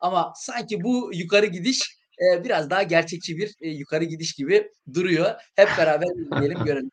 ama 0.00 0.32
sanki 0.36 0.84
bu 0.84 1.10
yukarı 1.14 1.46
gidiş 1.46 1.98
e, 2.22 2.44
biraz 2.44 2.70
daha 2.70 2.82
gerçekçi 2.82 3.36
bir 3.36 3.54
e, 3.60 3.68
yukarı 3.68 4.04
gidiş 4.04 4.32
gibi 4.32 4.70
duruyor. 4.94 5.30
Hep 5.56 5.68
beraber 5.78 6.06
izleyelim 6.06 6.64
görelim. 6.64 6.90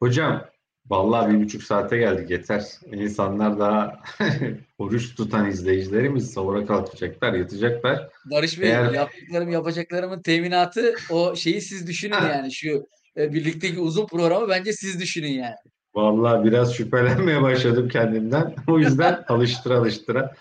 Hocam 0.00 0.46
vallahi 0.86 1.34
bir 1.34 1.44
buçuk 1.44 1.62
saate 1.62 1.96
geldik 1.96 2.30
yeter. 2.30 2.64
İnsanlar 2.92 3.58
daha 3.58 4.02
oruç 4.78 5.14
tutan 5.14 5.50
izleyicilerimiz 5.50 6.32
sahura 6.32 6.66
kalkacaklar, 6.66 7.32
yatacaklar. 7.32 8.08
Barış 8.30 8.60
Bey 8.60 8.70
Eğer- 8.70 8.92
yaptıklarım 8.92 9.50
yapacaklarımın 9.50 10.22
teminatı 10.22 10.94
o 11.10 11.36
şeyi 11.36 11.60
siz 11.60 11.86
düşünün 11.86 12.14
yani 12.14 12.52
şu 12.52 12.86
e, 13.16 13.32
birlikteki 13.32 13.80
uzun 13.80 14.06
programı 14.06 14.48
bence 14.48 14.72
siz 14.72 15.00
düşünün 15.00 15.32
yani. 15.32 15.56
Vallahi 15.96 16.44
biraz 16.44 16.74
şüphelenmeye 16.74 17.42
başladım 17.42 17.88
kendimden. 17.88 18.54
O 18.68 18.78
yüzden 18.78 19.24
alıştıra 19.28 19.78
alıştıra. 19.78 20.34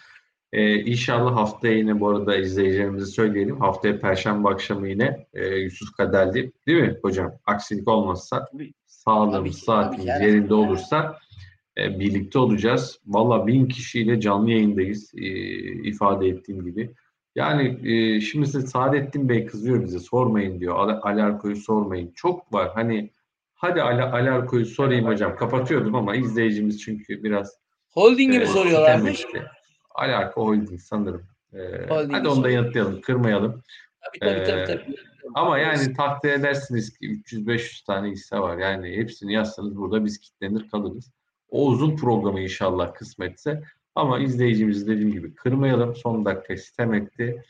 Ee, 0.54 0.76
inşallah 0.76 1.36
haftaya 1.36 1.78
yine 1.78 2.00
bu 2.00 2.10
arada 2.10 2.36
izleyicilerimize 2.36 3.06
söyleyelim. 3.06 3.60
Haftaya 3.60 4.00
Perşembe 4.00 4.50
akşamı 4.50 4.90
yine 4.90 5.28
e, 5.34 5.48
Yusuf 5.48 5.92
Kaderli 5.98 6.52
değil 6.68 6.82
mi 6.82 6.98
hocam? 7.02 7.34
Aksilik 7.46 7.88
olmazsa 7.88 8.50
sağlığımız, 8.86 9.58
saatimiz 9.58 10.06
yerinde 10.06 10.54
olursa 10.54 11.20
e, 11.78 12.00
birlikte 12.00 12.40
olacağız. 12.40 13.00
Valla 13.06 13.48
bin 13.48 13.68
kişiyle 13.68 14.20
canlı 14.20 14.52
yayındayız 14.52 15.12
e, 15.18 15.26
ifade 15.84 16.28
ettiğim 16.28 16.66
gibi. 16.66 16.92
Yani 17.36 17.92
e, 17.92 18.22
şimdi 18.22 18.46
size 18.48 18.68
Saadettin 18.68 19.30
Bey 19.30 19.46
kızıyor 19.46 19.84
bize 19.84 20.00
sormayın 20.00 20.60
diyor. 20.60 20.76
Al- 20.76 21.00
Alarko'yu 21.02 21.56
sormayın. 21.56 22.12
Çok 22.16 22.54
var. 22.54 22.72
Hani 22.74 23.12
hadi 23.66 23.82
Al- 23.82 24.14
Alarko'yu 24.14 24.66
sorayım 24.66 25.06
hocam. 25.06 25.36
Kapatıyordum 25.36 25.96
ama 25.96 26.16
izleyicimiz 26.16 26.82
çünkü 26.82 27.24
biraz 27.24 27.60
Holding'i 27.90 28.38
mi 28.38 28.44
e, 28.44 28.48
soruyorlarmış? 28.48 29.18
sitem 29.18 29.42
etti. 29.42 29.52
Alarko 29.96 30.46
Holding 30.46 30.82
sanırım. 30.82 31.28
E, 31.54 31.60
hadi 31.90 32.28
onu 32.28 32.44
da 32.44 32.50
yanıtlayalım. 32.50 33.02
Kırmayalım. 33.02 33.64
Tabii 34.02 34.20
tabii 34.20 34.44
tabii. 34.46 34.62
Ee, 34.62 34.66
tabii. 34.66 34.96
Ama 35.34 35.58
yani 35.58 35.94
takdir 35.94 36.30
edersiniz 36.30 36.98
ki 36.98 37.06
300-500 37.06 37.86
tane 37.86 38.10
hisse 38.10 38.40
var. 38.40 38.58
Yani 38.58 38.98
hepsini 38.98 39.34
yazsanız 39.34 39.78
burada 39.78 40.06
biz 40.06 40.20
kitlenir 40.20 40.70
kalırız. 40.70 41.12
O 41.50 41.68
uzun 41.68 41.96
programı 41.96 42.42
inşallah 42.42 42.94
kısmetse. 42.94 43.64
Ama 43.96 44.20
izleyicimizi 44.20 44.88
dediğim 44.88 45.12
gibi 45.12 45.36
kırmayalım. 45.36 45.96
Son 45.96 46.26
dakika 46.26 46.58
sitem 46.58 46.94
etti. 46.94 47.44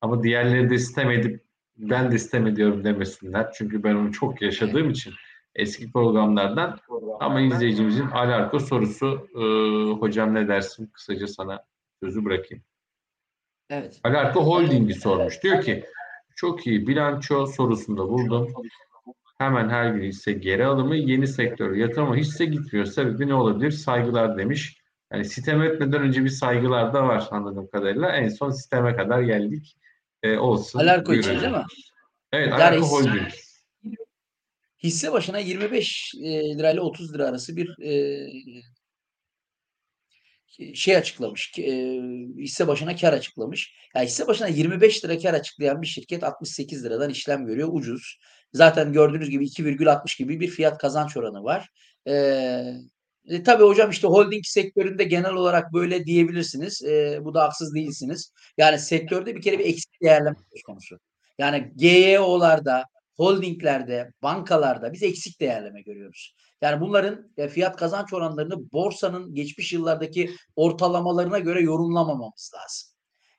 Ama 0.00 0.22
diğerleri 0.22 0.70
de 0.70 0.78
sitem 0.78 1.10
edip 1.10 1.42
ben 1.76 2.12
de 2.12 2.18
sitem 2.18 2.46
ediyorum 2.46 2.84
demesinler. 2.84 3.52
Çünkü 3.52 3.82
ben 3.82 3.94
onu 3.94 4.12
çok 4.12 4.42
yaşadığım 4.42 4.90
için 4.90 5.12
eski 5.54 5.92
programlardan. 5.92 6.78
Ama 7.20 7.40
izleyicimizin 7.40 8.06
alarko 8.06 8.60
sorusu 8.60 9.28
e, 9.34 9.42
hocam 10.00 10.34
ne 10.34 10.48
dersin? 10.48 10.86
Kısaca 10.86 11.26
sana 11.26 11.64
sözü 12.02 12.24
bırakayım. 12.24 12.64
Evet. 13.70 14.00
Alarko 14.04 14.46
Holding'i 14.46 14.94
sormuş. 14.94 15.42
Diyor 15.42 15.62
ki 15.62 15.84
çok 16.36 16.66
iyi 16.66 16.86
bilanço 16.86 17.46
sorusunda 17.46 18.08
buldum. 18.08 18.52
Hemen 19.38 19.68
her 19.68 19.90
gün 19.90 20.02
hisse 20.02 20.32
geri 20.32 20.66
alımı 20.66 20.96
yeni 20.96 21.26
sektör 21.26 21.74
yatırıma 21.74 22.16
hisse 22.16 22.44
gitmiyor. 22.44 22.86
Sebebi 22.86 23.28
ne 23.28 23.34
olabilir? 23.34 23.70
Saygılar 23.70 24.38
demiş. 24.38 24.78
Yani 25.12 25.24
sitem 25.24 25.62
etmeden 25.62 26.02
önce 26.02 26.24
bir 26.24 26.28
saygılar 26.28 26.94
da 26.94 27.08
var 27.08 27.28
anladığım 27.30 27.68
kadarıyla. 27.68 28.08
En 28.08 28.28
son 28.28 28.50
sisteme 28.50 28.96
kadar 28.96 29.20
geldik. 29.20 29.76
Ee, 30.22 30.36
olsun. 30.38 30.78
Alarko 30.78 31.14
için 31.14 31.40
değil 31.40 31.52
mi? 31.52 31.64
Evet 32.32 32.52
Alarko 32.52 32.86
Holding. 32.86 33.28
Hisse 34.82 35.12
başına 35.12 35.38
25 35.38 36.14
e, 36.22 36.58
lirayla 36.58 36.82
30 36.82 37.14
lira 37.14 37.26
arası 37.26 37.56
bir 37.56 37.78
e, 37.82 38.26
şey 40.74 40.96
açıklamış. 40.96 41.58
E, 41.58 42.00
hisse 42.38 42.68
başına 42.68 42.96
kar 42.96 43.12
açıklamış. 43.12 43.74
Yani 43.94 44.06
hisse 44.06 44.26
başına 44.26 44.48
25 44.48 45.04
lira 45.04 45.18
kar 45.18 45.34
açıklayan 45.34 45.82
bir 45.82 45.86
şirket 45.86 46.24
68 46.24 46.84
liradan 46.84 47.10
işlem 47.10 47.46
görüyor. 47.46 47.68
Ucuz. 47.72 48.18
Zaten 48.52 48.92
gördüğünüz 48.92 49.30
gibi 49.30 49.44
2,60 49.44 50.18
gibi 50.18 50.40
bir 50.40 50.48
fiyat 50.48 50.78
kazanç 50.78 51.16
oranı 51.16 51.44
var. 51.44 51.68
E, 52.06 52.12
e, 53.28 53.42
tabii 53.42 53.64
hocam 53.64 53.90
işte 53.90 54.08
holding 54.08 54.44
sektöründe 54.44 55.04
genel 55.04 55.32
olarak 55.32 55.72
böyle 55.72 56.04
diyebilirsiniz. 56.04 56.82
E, 56.84 57.18
bu 57.24 57.34
da 57.34 57.42
haksız 57.42 57.74
değilsiniz. 57.74 58.32
Yani 58.58 58.78
sektörde 58.78 59.36
bir 59.36 59.42
kere 59.42 59.58
bir 59.58 59.64
eksik 59.64 60.02
değerleme 60.02 60.36
söz 60.52 60.62
konusu. 60.62 60.98
Yani 61.38 61.72
GEO'larda, 61.76 62.84
holdinglerde, 63.18 64.12
bankalarda 64.22 64.92
biz 64.92 65.02
eksik 65.02 65.40
değerleme 65.40 65.82
görüyoruz. 65.82 66.34
Yani 66.62 66.80
bunların 66.80 67.32
e, 67.36 67.48
fiyat 67.48 67.76
kazanç 67.76 68.12
oranlarını 68.12 68.72
borsanın 68.72 69.34
geçmiş 69.34 69.72
yıllardaki 69.72 70.30
ortalamalarına 70.56 71.38
göre 71.38 71.60
yorumlamamamız 71.60 72.52
lazım. 72.54 72.88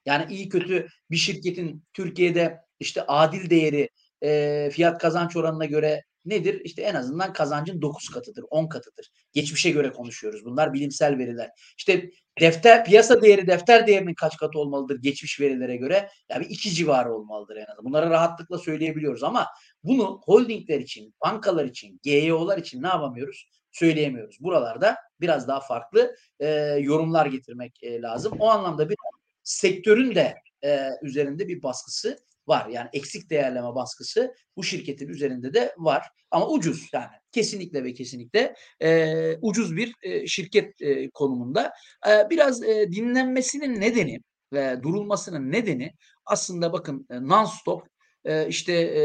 Yani 0.05 0.33
iyi 0.33 0.49
kötü 0.49 0.87
bir 1.11 1.15
şirketin 1.15 1.83
Türkiye'de 1.93 2.57
işte 2.79 3.05
adil 3.07 3.49
değeri 3.49 3.89
e, 4.23 4.69
fiyat 4.73 5.01
kazanç 5.01 5.35
oranına 5.35 5.65
göre 5.65 6.03
nedir? 6.29 6.61
İşte 6.63 6.81
en 6.81 6.95
azından 6.95 7.33
kazancın 7.33 7.81
9 7.81 8.09
katıdır, 8.09 8.45
10 8.49 8.67
katıdır. 8.67 9.11
Geçmişe 9.33 9.71
göre 9.71 9.91
konuşuyoruz. 9.91 10.45
Bunlar 10.45 10.73
bilimsel 10.73 11.17
veriler. 11.17 11.49
İşte 11.77 12.09
defter 12.39 12.85
piyasa 12.85 13.21
değeri 13.21 13.47
defter 13.47 13.87
değerinin 13.87 14.13
kaç 14.13 14.37
katı 14.37 14.59
olmalıdır 14.59 15.01
geçmiş 15.01 15.39
verilere 15.39 15.75
göre? 15.75 16.09
Yani 16.29 16.45
iki 16.45 16.69
civarı 16.69 17.13
olmalıdır 17.13 17.55
en 17.55 17.65
azından. 17.65 17.85
Bunları 17.85 18.09
rahatlıkla 18.09 18.57
söyleyebiliyoruz 18.57 19.23
ama 19.23 19.47
bunu 19.83 20.21
holdingler 20.23 20.79
için, 20.79 21.15
bankalar 21.25 21.65
için, 21.65 21.99
GEO'lar 22.03 22.57
için 22.57 22.83
ne 22.83 22.87
yapamıyoruz? 22.87 23.49
Söyleyemiyoruz. 23.71 24.37
Buralarda 24.39 24.97
biraz 25.21 25.47
daha 25.47 25.59
farklı 25.59 26.15
e, 26.39 26.47
yorumlar 26.79 27.25
getirmek 27.25 27.83
e, 27.83 28.01
lazım. 28.01 28.33
O 28.39 28.49
anlamda 28.49 28.89
bir 28.89 28.97
sektörün 29.43 30.15
de 30.15 30.35
e, 30.63 30.89
üzerinde 31.01 31.47
bir 31.47 31.63
baskısı 31.63 32.17
var. 32.49 32.67
Yani 32.67 32.89
eksik 32.93 33.29
değerleme 33.29 33.75
baskısı 33.75 34.33
bu 34.57 34.63
şirketin 34.63 35.07
üzerinde 35.07 35.53
de 35.53 35.75
var. 35.77 36.07
Ama 36.31 36.49
ucuz 36.49 36.89
yani 36.93 37.07
kesinlikle 37.31 37.83
ve 37.83 37.93
kesinlikle 37.93 38.53
e, 38.81 39.37
ucuz 39.41 39.75
bir 39.77 39.93
e, 40.01 40.27
şirket 40.27 40.81
e, 40.81 41.09
konumunda. 41.09 41.71
E, 42.09 42.29
biraz 42.29 42.63
e, 42.63 42.91
dinlenmesinin 42.91 43.81
nedeni 43.81 44.19
ve 44.53 44.83
durulmasının 44.83 45.51
nedeni 45.51 45.93
aslında 46.25 46.73
bakın 46.73 47.07
e, 47.09 47.15
non-stop 47.15 47.81
e, 48.25 48.47
işte 48.47 48.73
e, 48.73 49.01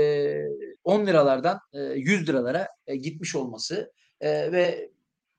10 0.84 1.06
liralardan 1.06 1.58
e, 1.72 1.80
100 1.80 2.28
liralara 2.28 2.68
e, 2.86 2.96
gitmiş 2.96 3.34
olması 3.34 3.92
e, 4.20 4.52
ve 4.52 4.90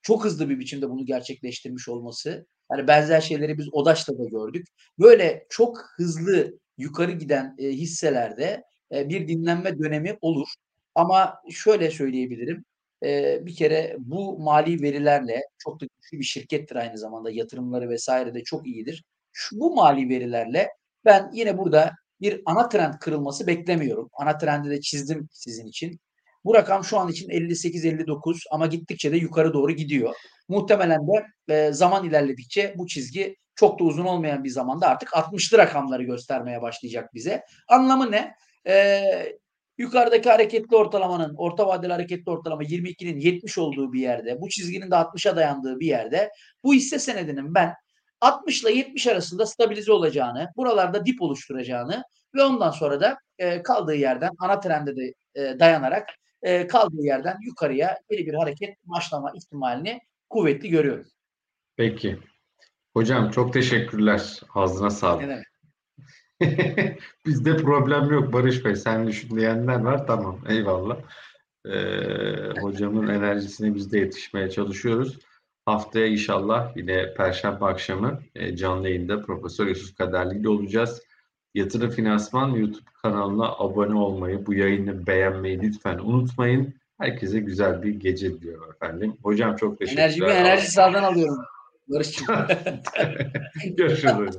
çok 0.02 0.26
hızlı 0.26 0.50
bir 0.50 0.60
biçimde 0.60 0.90
bunu 0.90 1.06
gerçekleştirmiş 1.06 1.90
olması. 1.90 2.46
Yani 2.72 2.88
benzer 2.88 3.22
şeyleri 3.22 3.58
biz 3.58 3.74
Odaş'ta 3.74 4.18
da 4.18 4.26
gördük. 4.26 4.68
Böyle 5.00 5.46
çok 5.50 5.78
hızlı 5.98 6.60
yukarı 6.78 7.12
giden 7.12 7.56
e, 7.58 7.68
hisselerde 7.70 8.64
e, 8.94 9.10
bir 9.10 9.28
dinlenme 9.28 9.80
dönemi 9.80 10.18
olur. 10.22 10.48
Ama 10.96 11.42
şöyle 11.52 11.92
söyleyebilirim. 11.92 12.66
e, 13.04 13.40
bir 13.46 13.56
kere 13.56 13.96
bu 14.00 14.40
mali 14.40 14.82
verilerle 14.82 15.42
çok 15.58 15.82
da 15.82 15.86
güçlü 15.86 16.20
bir 16.20 16.24
şirkettir 16.24 16.76
aynı 16.76 16.98
zamanda 16.98 17.32
yatırımları 17.32 17.90
vesaire 17.90 18.34
de 18.34 18.44
çok 18.44 18.68
iyidir. 18.68 19.04
Şu, 19.32 19.60
bu 19.60 19.76
mali 19.76 20.10
verilerle 20.10 20.70
ben 21.06 21.32
yine 21.34 21.58
burada 21.58 21.92
bir 22.22 22.42
ana 22.46 22.70
trend 22.70 22.94
kırılması 22.94 23.48
beklemiyorum. 23.48 24.10
Ana 24.14 24.38
trendi 24.38 24.70
de 24.70 24.82
çizdim 24.82 25.30
sizin 25.32 25.68
için. 25.68 26.00
Bu 26.46 26.54
rakam 26.54 26.84
şu 26.84 27.00
an 27.00 27.10
için 27.10 27.30
58-59 27.30 28.44
ama 28.52 28.68
gittikçe 28.68 29.12
de 29.12 29.18
yukarı 29.18 29.54
doğru 29.54 29.72
gidiyor. 29.72 30.16
Muhtemelen 30.48 31.08
de 31.08 31.26
e, 31.54 31.74
zaman 31.74 32.06
ilerledikçe 32.06 32.74
bu 32.78 32.88
çizgi 32.88 33.36
çok 33.56 33.80
da 33.80 33.84
uzun 33.84 34.06
olmayan 34.06 34.44
bir 34.44 34.50
zamanda 34.50 34.88
artık 34.88 35.10
60'lı 35.10 35.58
rakamları 35.58 36.04
göstermeye 36.04 36.62
başlayacak 36.62 37.14
bize. 37.14 37.44
Anlamı 37.68 38.12
ne? 38.12 38.36
E, 38.68 39.04
yukarıdaki 39.78 40.30
hareketli 40.30 40.76
ortalamanın, 40.76 41.36
orta 41.38 41.68
vadeli 41.68 41.92
hareketli 41.92 42.32
ortalama 42.32 42.64
22'nin 42.64 43.20
70 43.20 43.58
olduğu 43.58 43.94
bir 43.94 44.00
yerde, 44.00 44.42
bu 44.42 44.50
çizginin 44.50 44.92
de 44.92 44.96
60'a 44.96 45.36
dayandığı 45.36 45.80
bir 45.80 45.88
yerde 45.88 46.32
bu 46.64 46.74
hisse 46.74 47.00
senedinin 47.00 47.56
ben 47.56 47.74
60 48.22 48.64
ile 48.64 48.72
70 48.72 49.08
arasında 49.08 49.46
stabilize 49.46 49.92
olacağını, 49.92 50.52
buralarda 50.56 51.06
dip 51.06 51.22
oluşturacağını 51.22 52.04
ve 52.36 52.44
ondan 52.44 52.72
sonra 52.72 53.02
da 53.02 53.18
e, 53.38 53.62
kaldığı 53.62 53.96
yerden 53.96 54.32
ana 54.40 54.60
trende 54.60 54.96
de 54.96 55.14
e, 55.36 55.60
dayanarak 55.60 56.10
e, 56.42 56.68
kaldığı 56.68 57.02
yerden 57.02 57.38
yukarıya 57.42 57.98
yeni 58.12 58.26
bir 58.26 58.34
hareket 58.34 58.78
başlama 58.84 59.32
ihtimalini 59.36 60.00
kuvvetli 60.30 60.70
görüyorum. 60.70 61.06
Peki. 61.76 62.20
Hocam 62.96 63.32
çok 63.32 63.54
teşekkürler. 63.54 64.42
Ağzına 64.54 64.90
sağlık. 64.90 65.22
Ne 65.22 65.30
demek? 65.30 65.46
Bizde 67.26 67.58
problem 67.58 68.12
yok 68.12 68.34
Barış 68.34 68.66
Bey. 68.66 68.76
Sen 68.76 69.08
düşün 69.08 69.38
diyenler 69.38 69.80
var. 69.80 70.08
Tamam. 70.08 70.40
Eyvallah. 70.50 70.98
Ee, 71.66 72.60
hocamın 72.62 73.08
enerjisine 73.08 73.76
biz 73.76 73.92
de 73.92 74.00
yetişmeye 74.00 74.50
çalışıyoruz. 74.50 75.20
Haftaya 75.66 76.08
inşallah 76.08 76.78
yine 76.78 77.14
Perşembe 77.14 77.66
akşamı 77.66 78.20
e, 78.36 78.56
canlı 78.56 78.90
yayında 78.90 79.22
Profesör 79.22 79.68
Yusuf 79.68 79.98
Kaderli 79.98 80.40
ile 80.40 80.50
olacağız. 80.50 81.02
Yatırım 81.54 81.90
Finansman 81.90 82.50
YouTube 82.50 82.90
kanalına 83.02 83.46
abone 83.46 83.96
olmayı, 83.96 84.46
bu 84.46 84.54
yayını 84.54 85.08
beğenmeyi 85.08 85.62
lütfen 85.62 86.00
unutmayın. 86.00 86.74
Herkese 87.00 87.40
güzel 87.40 87.84
bir 87.84 87.94
gece 87.94 88.34
diliyorum 88.34 88.72
efendim. 88.72 89.18
Hocam 89.24 89.56
çok 89.56 89.80
teşekkürler. 89.80 90.04
Enerjimi 90.04 90.30
enerji 90.30 90.72
sağdan 90.72 91.04
alıyorum. 91.04 91.46
Barış'cığım. 91.88 92.36
Görüşürüz. 93.78 94.38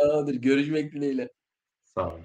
Tamamdır. 0.00 0.34
Görüşmek 0.34 0.92
dileğiyle. 0.92 1.28
Sağ 1.94 2.08
olun. 2.08 2.20